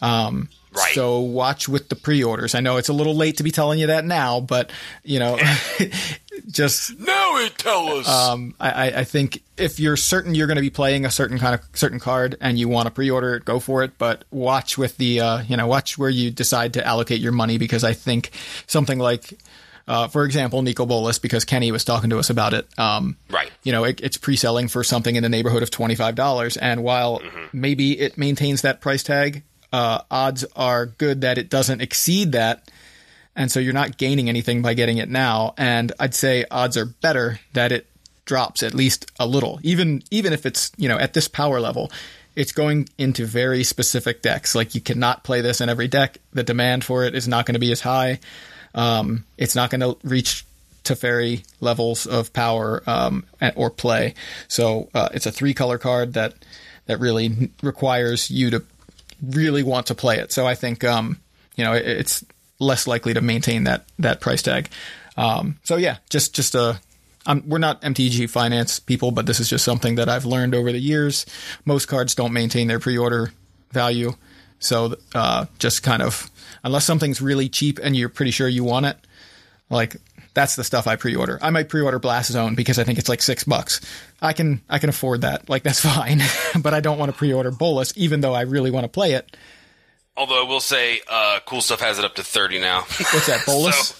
Um, 0.00 0.48
Right. 0.74 0.94
So 0.94 1.20
watch 1.20 1.68
with 1.68 1.88
the 1.88 1.94
pre-orders. 1.96 2.54
I 2.56 2.60
know 2.60 2.78
it's 2.78 2.88
a 2.88 2.92
little 2.92 3.14
late 3.14 3.36
to 3.36 3.42
be 3.44 3.50
telling 3.52 3.78
you 3.78 3.86
that 3.88 4.04
now, 4.04 4.40
but 4.40 4.72
you 5.04 5.20
know, 5.20 5.38
just 6.50 6.98
now 6.98 7.36
it 7.38 7.56
tell 7.58 7.88
us. 7.98 8.08
um, 8.08 8.54
I, 8.58 8.90
I- 8.90 9.04
think 9.04 9.42
if 9.56 9.78
you're 9.78 9.96
certain 9.96 10.34
you're 10.34 10.46
going 10.48 10.56
to 10.56 10.60
be 10.62 10.70
playing 10.70 11.04
a 11.04 11.10
certain 11.10 11.38
kind 11.38 11.54
of 11.54 11.60
certain 11.74 12.00
card 12.00 12.36
and 12.40 12.58
you 12.58 12.68
want 12.68 12.86
to 12.86 12.90
pre-order 12.90 13.36
it, 13.36 13.44
go 13.44 13.60
for 13.60 13.84
it. 13.84 13.96
But 13.98 14.24
watch 14.32 14.76
with 14.76 14.96
the 14.96 15.20
uh, 15.20 15.42
you 15.42 15.56
know 15.56 15.66
watch 15.66 15.96
where 15.96 16.10
you 16.10 16.30
decide 16.30 16.74
to 16.74 16.84
allocate 16.84 17.20
your 17.20 17.32
money 17.32 17.56
because 17.58 17.84
I 17.84 17.92
think 17.92 18.30
something 18.66 18.98
like, 18.98 19.32
uh, 19.86 20.08
for 20.08 20.24
example, 20.24 20.60
Nicol 20.62 20.86
Bolas, 20.86 21.18
because 21.20 21.44
Kenny 21.44 21.70
was 21.70 21.84
talking 21.84 22.10
to 22.10 22.18
us 22.18 22.30
about 22.30 22.52
it. 22.54 22.66
Um, 22.78 23.16
Right. 23.30 23.50
You 23.62 23.72
know, 23.72 23.84
it, 23.84 24.00
it's 24.00 24.16
pre-selling 24.16 24.66
for 24.68 24.82
something 24.82 25.14
in 25.14 25.22
the 25.22 25.28
neighborhood 25.28 25.62
of 25.62 25.70
twenty 25.70 25.94
five 25.94 26.16
dollars, 26.16 26.56
and 26.56 26.82
while 26.82 27.22
maybe 27.52 27.98
it 28.00 28.18
maintains 28.18 28.62
that 28.62 28.80
price 28.80 29.02
tag, 29.04 29.42
uh, 29.74 30.02
odds 30.10 30.44
are 30.54 30.86
good 30.86 31.22
that 31.22 31.36
it 31.36 31.50
doesn't 31.50 31.80
exceed 31.80 32.32
that 32.32 32.70
and 33.36 33.50
so 33.50 33.60
you're 33.60 33.72
not 33.72 33.98
gaining 33.98 34.28
anything 34.28 34.62
by 34.62 34.74
getting 34.74 34.98
it 34.98 35.08
now. 35.08 35.54
And 35.56 35.92
I'd 35.98 36.14
say 36.14 36.44
odds 36.50 36.76
are 36.76 36.86
better 36.86 37.40
that 37.52 37.72
it 37.72 37.86
drops 38.24 38.62
at 38.62 38.74
least 38.74 39.10
a 39.18 39.26
little, 39.26 39.60
even 39.62 40.02
even 40.10 40.32
if 40.32 40.46
it's 40.46 40.72
you 40.76 40.88
know 40.88 40.98
at 40.98 41.14
this 41.14 41.28
power 41.28 41.60
level. 41.60 41.90
It's 42.36 42.50
going 42.50 42.88
into 42.98 43.26
very 43.26 43.62
specific 43.62 44.20
decks. 44.20 44.56
Like 44.56 44.74
you 44.74 44.80
cannot 44.80 45.22
play 45.22 45.40
this 45.40 45.60
in 45.60 45.68
every 45.68 45.86
deck. 45.86 46.18
The 46.32 46.42
demand 46.42 46.82
for 46.82 47.04
it 47.04 47.14
is 47.14 47.28
not 47.28 47.46
going 47.46 47.54
to 47.54 47.60
be 47.60 47.70
as 47.70 47.80
high. 47.80 48.18
Um, 48.74 49.24
it's 49.38 49.54
not 49.54 49.70
going 49.70 49.82
to 49.82 49.96
reach 50.02 50.44
Teferi 50.82 51.44
levels 51.60 52.06
of 52.06 52.32
power 52.32 52.82
um, 52.88 53.24
or 53.54 53.70
play. 53.70 54.14
So 54.48 54.88
uh, 54.94 55.10
it's 55.14 55.26
a 55.26 55.32
three 55.32 55.54
color 55.54 55.78
card 55.78 56.14
that 56.14 56.34
that 56.86 56.98
really 56.98 57.50
requires 57.62 58.30
you 58.32 58.50
to 58.50 58.64
really 59.22 59.62
want 59.62 59.86
to 59.86 59.94
play 59.94 60.18
it. 60.18 60.32
So 60.32 60.46
I 60.46 60.54
think 60.54 60.84
um, 60.84 61.20
you 61.56 61.64
know 61.64 61.72
it, 61.72 61.86
it's 61.86 62.24
less 62.58 62.86
likely 62.86 63.14
to 63.14 63.20
maintain 63.20 63.64
that 63.64 63.86
that 63.98 64.20
price 64.20 64.42
tag. 64.42 64.68
Um, 65.16 65.58
so 65.64 65.76
yeah, 65.76 65.98
just 66.10 66.34
just 66.34 66.54
a. 66.54 66.80
Um, 67.26 67.42
we're 67.46 67.56
not 67.56 67.80
MTG 67.80 68.28
finance 68.28 68.78
people, 68.78 69.10
but 69.10 69.24
this 69.24 69.40
is 69.40 69.48
just 69.48 69.64
something 69.64 69.94
that 69.94 70.10
I've 70.10 70.26
learned 70.26 70.54
over 70.54 70.70
the 70.70 70.78
years. 70.78 71.24
Most 71.64 71.86
cards 71.86 72.14
don't 72.14 72.34
maintain 72.34 72.68
their 72.68 72.78
pre-order 72.78 73.32
value, 73.70 74.12
so 74.58 74.96
uh, 75.14 75.46
just 75.58 75.82
kind 75.82 76.02
of 76.02 76.30
unless 76.62 76.84
something's 76.84 77.22
really 77.22 77.48
cheap 77.48 77.78
and 77.82 77.96
you're 77.96 78.10
pretty 78.10 78.30
sure 78.30 78.46
you 78.46 78.62
want 78.62 78.84
it, 78.84 78.98
like 79.70 79.96
that's 80.34 80.56
the 80.56 80.64
stuff 80.64 80.86
I 80.86 80.96
pre-order. 80.96 81.38
I 81.40 81.50
might 81.50 81.68
pre-order 81.68 81.98
Blast 81.98 82.32
Zone 82.32 82.54
because 82.54 82.78
I 82.78 82.84
think 82.84 82.98
it's 82.98 83.08
like 83.08 83.22
six 83.22 83.44
bucks. 83.44 83.80
I 84.20 84.32
can 84.32 84.60
I 84.68 84.78
can 84.78 84.88
afford 84.90 85.22
that. 85.22 85.48
Like 85.48 85.62
that's 85.62 85.80
fine, 85.94 86.20
but 86.60 86.74
I 86.74 86.80
don't 86.80 86.98
want 86.98 87.12
to 87.12 87.16
pre-order 87.16 87.50
Bolas 87.50 87.92
even 87.96 88.20
though 88.20 88.34
I 88.34 88.42
really 88.42 88.70
want 88.70 88.84
to 88.84 88.88
play 88.88 89.12
it. 89.12 89.36
Although 90.16 90.44
I 90.44 90.48
will 90.48 90.60
say, 90.60 91.00
uh, 91.10 91.40
cool 91.44 91.60
stuff 91.60 91.80
has 91.80 91.98
it 91.98 92.04
up 92.04 92.14
to 92.16 92.22
30 92.22 92.60
now. 92.60 92.82
What's 92.82 93.26
that 93.26 93.42
Bolas? 93.46 93.88
So, 93.88 93.96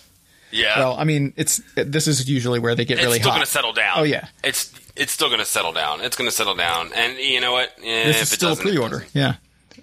yeah. 0.52 0.78
Well, 0.78 0.96
I 0.96 1.02
mean, 1.02 1.32
it's 1.36 1.60
this 1.74 2.06
is 2.06 2.28
usually 2.28 2.60
where 2.60 2.76
they 2.76 2.84
get 2.84 2.98
it's 2.98 3.06
really 3.06 3.18
still 3.18 3.30
hot. 3.30 3.38
going 3.38 3.46
to 3.46 3.50
settle 3.50 3.72
down. 3.72 3.98
Oh, 3.98 4.02
yeah. 4.04 4.28
It's 4.44 4.72
it's 4.94 5.10
still 5.10 5.26
going 5.28 5.40
to 5.40 5.44
settle 5.44 5.72
down. 5.72 6.00
It's 6.00 6.16
going 6.16 6.28
to 6.30 6.34
settle 6.34 6.54
down. 6.54 6.92
And 6.94 7.18
you 7.18 7.40
know 7.40 7.52
what? 7.52 7.70
Eh, 7.82 8.04
this 8.06 8.22
is 8.22 8.30
still 8.30 8.52
a 8.52 8.56
pre-order. 8.56 9.04
Yeah. 9.12 9.34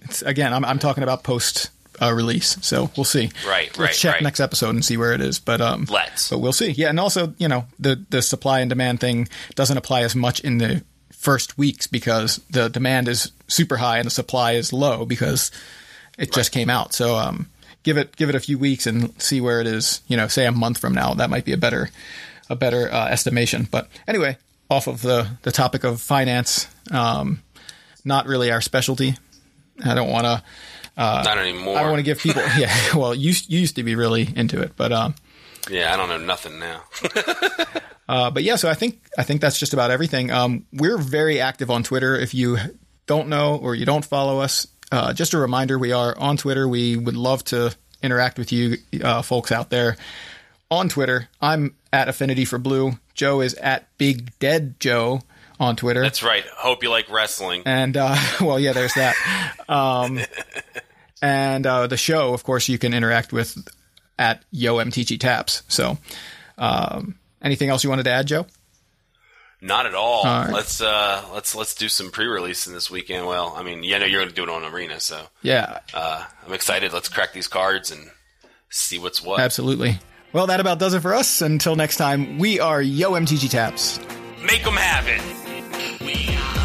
It's, 0.03 0.21
again, 0.21 0.53
I'm 0.53 0.63
I'm 0.63 0.79
talking 0.79 1.03
about 1.03 1.23
post 1.23 1.69
uh, 2.01 2.11
release, 2.11 2.57
so 2.61 2.89
we'll 2.97 3.03
see. 3.03 3.29
Right, 3.47 3.67
Let's 3.67 3.79
right, 3.79 3.93
check 3.93 4.13
right. 4.15 4.23
next 4.23 4.39
episode 4.39 4.71
and 4.71 4.83
see 4.83 4.97
where 4.97 5.13
it 5.13 5.21
is. 5.21 5.39
But 5.39 5.61
um, 5.61 5.85
Let's. 5.89 6.29
But 6.29 6.39
we'll 6.39 6.53
see. 6.53 6.71
Yeah, 6.71 6.89
and 6.89 6.99
also, 6.99 7.33
you 7.37 7.47
know, 7.47 7.65
the 7.79 8.03
the 8.09 8.21
supply 8.21 8.59
and 8.59 8.69
demand 8.69 8.99
thing 8.99 9.27
doesn't 9.55 9.77
apply 9.77 10.01
as 10.01 10.15
much 10.15 10.39
in 10.39 10.57
the 10.57 10.83
first 11.11 11.57
weeks 11.57 11.85
because 11.85 12.37
the 12.49 12.69
demand 12.69 13.07
is 13.07 13.31
super 13.47 13.77
high 13.77 13.99
and 13.99 14.07
the 14.07 14.11
supply 14.11 14.53
is 14.53 14.73
low 14.73 15.05
because 15.05 15.51
it 16.17 16.33
just 16.33 16.51
came 16.51 16.69
out. 16.69 16.93
So 16.93 17.15
um, 17.15 17.49
give 17.83 17.97
it 17.97 18.15
give 18.15 18.29
it 18.29 18.35
a 18.35 18.39
few 18.39 18.57
weeks 18.57 18.87
and 18.87 19.19
see 19.21 19.39
where 19.39 19.61
it 19.61 19.67
is. 19.67 20.01
You 20.07 20.17
know, 20.17 20.27
say 20.27 20.45
a 20.45 20.51
month 20.51 20.79
from 20.79 20.93
now, 20.93 21.13
that 21.13 21.29
might 21.29 21.45
be 21.45 21.53
a 21.53 21.57
better 21.57 21.89
a 22.49 22.55
better 22.55 22.91
uh, 22.91 23.07
estimation. 23.07 23.67
But 23.69 23.87
anyway, 24.07 24.37
off 24.69 24.87
of 24.87 25.01
the 25.01 25.37
the 25.43 25.51
topic 25.51 25.83
of 25.83 26.01
finance, 26.01 26.67
um, 26.89 27.43
not 28.03 28.25
really 28.25 28.51
our 28.51 28.61
specialty. 28.61 29.15
I 29.83 29.93
don't 29.93 30.09
want 30.09 30.25
to. 30.25 30.43
Not 31.23 31.37
anymore. 31.37 31.77
I 31.77 31.81
don't 31.81 31.91
want 31.91 31.99
to 31.99 32.03
give 32.03 32.19
people. 32.19 32.43
Yeah, 32.57 32.73
well, 32.95 33.13
you 33.15 33.33
you 33.47 33.59
used 33.59 33.75
to 33.77 33.83
be 33.83 33.95
really 33.95 34.27
into 34.35 34.61
it, 34.61 34.73
but 34.75 34.91
um, 34.91 35.15
Yeah, 35.69 35.93
I 35.93 35.97
don't 35.97 36.09
know 36.09 36.17
nothing 36.17 36.59
now. 36.59 36.83
Uh, 38.09 38.29
but 38.29 38.43
yeah, 38.43 38.57
so 38.57 38.69
I 38.69 38.73
think 38.73 38.99
I 39.17 39.23
think 39.23 39.39
that's 39.39 39.57
just 39.57 39.71
about 39.71 39.89
everything. 39.89 40.31
Um, 40.31 40.65
we're 40.73 40.97
very 40.97 41.39
active 41.39 41.71
on 41.71 41.81
Twitter. 41.81 42.13
If 42.17 42.33
you 42.33 42.57
don't 43.05 43.29
know 43.29 43.55
or 43.55 43.73
you 43.73 43.85
don't 43.85 44.03
follow 44.03 44.39
us, 44.39 44.67
uh, 44.91 45.13
just 45.13 45.33
a 45.33 45.37
reminder: 45.37 45.79
we 45.79 45.93
are 45.93 46.17
on 46.17 46.35
Twitter. 46.35 46.67
We 46.67 46.97
would 46.97 47.15
love 47.15 47.45
to 47.45 47.73
interact 48.03 48.37
with 48.37 48.51
you, 48.51 48.79
uh, 49.01 49.21
folks 49.21 49.49
out 49.49 49.69
there 49.69 49.95
on 50.69 50.89
Twitter. 50.89 51.29
I'm 51.39 51.75
at 51.93 52.09
Affinity 52.09 52.43
for 52.43 52.57
Blue. 52.57 52.93
Joe 53.13 53.39
is 53.39 53.53
at 53.53 53.87
Big 53.97 54.37
Dead 54.39 54.77
Joe 54.81 55.21
on 55.57 55.77
Twitter. 55.77 56.01
That's 56.01 56.21
right. 56.23 56.43
Hope 56.57 56.83
you 56.83 56.89
like 56.89 57.09
wrestling. 57.09 57.63
And 57.65 57.95
uh, 57.95 58.17
well, 58.41 58.59
yeah, 58.59 58.73
there's 58.73 58.95
that. 58.95 59.15
Um, 59.69 60.19
and 61.21 61.65
uh, 61.65 61.87
the 61.87 61.97
show, 61.97 62.33
of 62.33 62.43
course, 62.43 62.67
you 62.69 62.77
can 62.77 62.93
interact 62.93 63.31
with 63.33 63.57
at 64.19 64.43
Yo 64.51 64.75
MTG 64.77 65.19
Taps. 65.19 65.63
So, 65.67 65.97
um, 66.57 67.15
anything 67.41 67.69
else 67.69 67.83
you 67.83 67.89
wanted 67.89 68.03
to 68.03 68.11
add, 68.11 68.27
Joe? 68.27 68.45
Not 69.63 69.85
at 69.85 69.93
all. 69.93 70.23
right. 70.25 70.49
Let's 70.51 70.81
uh 70.81 71.23
let's 71.33 71.53
let's 71.53 71.75
do 71.75 71.87
some 71.87 72.09
pre-release 72.09 72.65
in 72.65 72.73
this 72.73 72.89
weekend. 72.89 73.27
Well, 73.27 73.53
I 73.55 73.61
mean, 73.61 73.83
yeah, 73.83 73.99
no, 73.99 74.05
you're 74.05 74.19
going 74.21 74.29
to 74.29 74.35
do 74.35 74.41
it 74.43 74.49
on 74.49 74.63
Arena, 74.65 74.99
so 74.99 75.21
Yeah, 75.43 75.79
uh, 75.93 76.25
I'm 76.47 76.53
excited. 76.53 76.91
Let's 76.93 77.09
crack 77.09 77.31
these 77.33 77.47
cards 77.47 77.91
and 77.91 78.09
see 78.69 78.97
what's 78.97 79.21
what. 79.21 79.39
absolutely. 79.39 79.99
Well, 80.33 80.47
that 80.47 80.59
about 80.61 80.79
does 80.79 80.93
it 80.95 81.01
for 81.01 81.13
us. 81.13 81.41
Until 81.41 81.75
next 81.75 81.97
time, 81.97 82.39
we 82.39 82.59
are 82.59 82.81
Yo 82.81 83.11
MTG 83.11 83.49
Taps. 83.51 83.99
Make 84.43 84.63
them 84.63 84.73
have 84.75 85.05
it. 85.07 86.60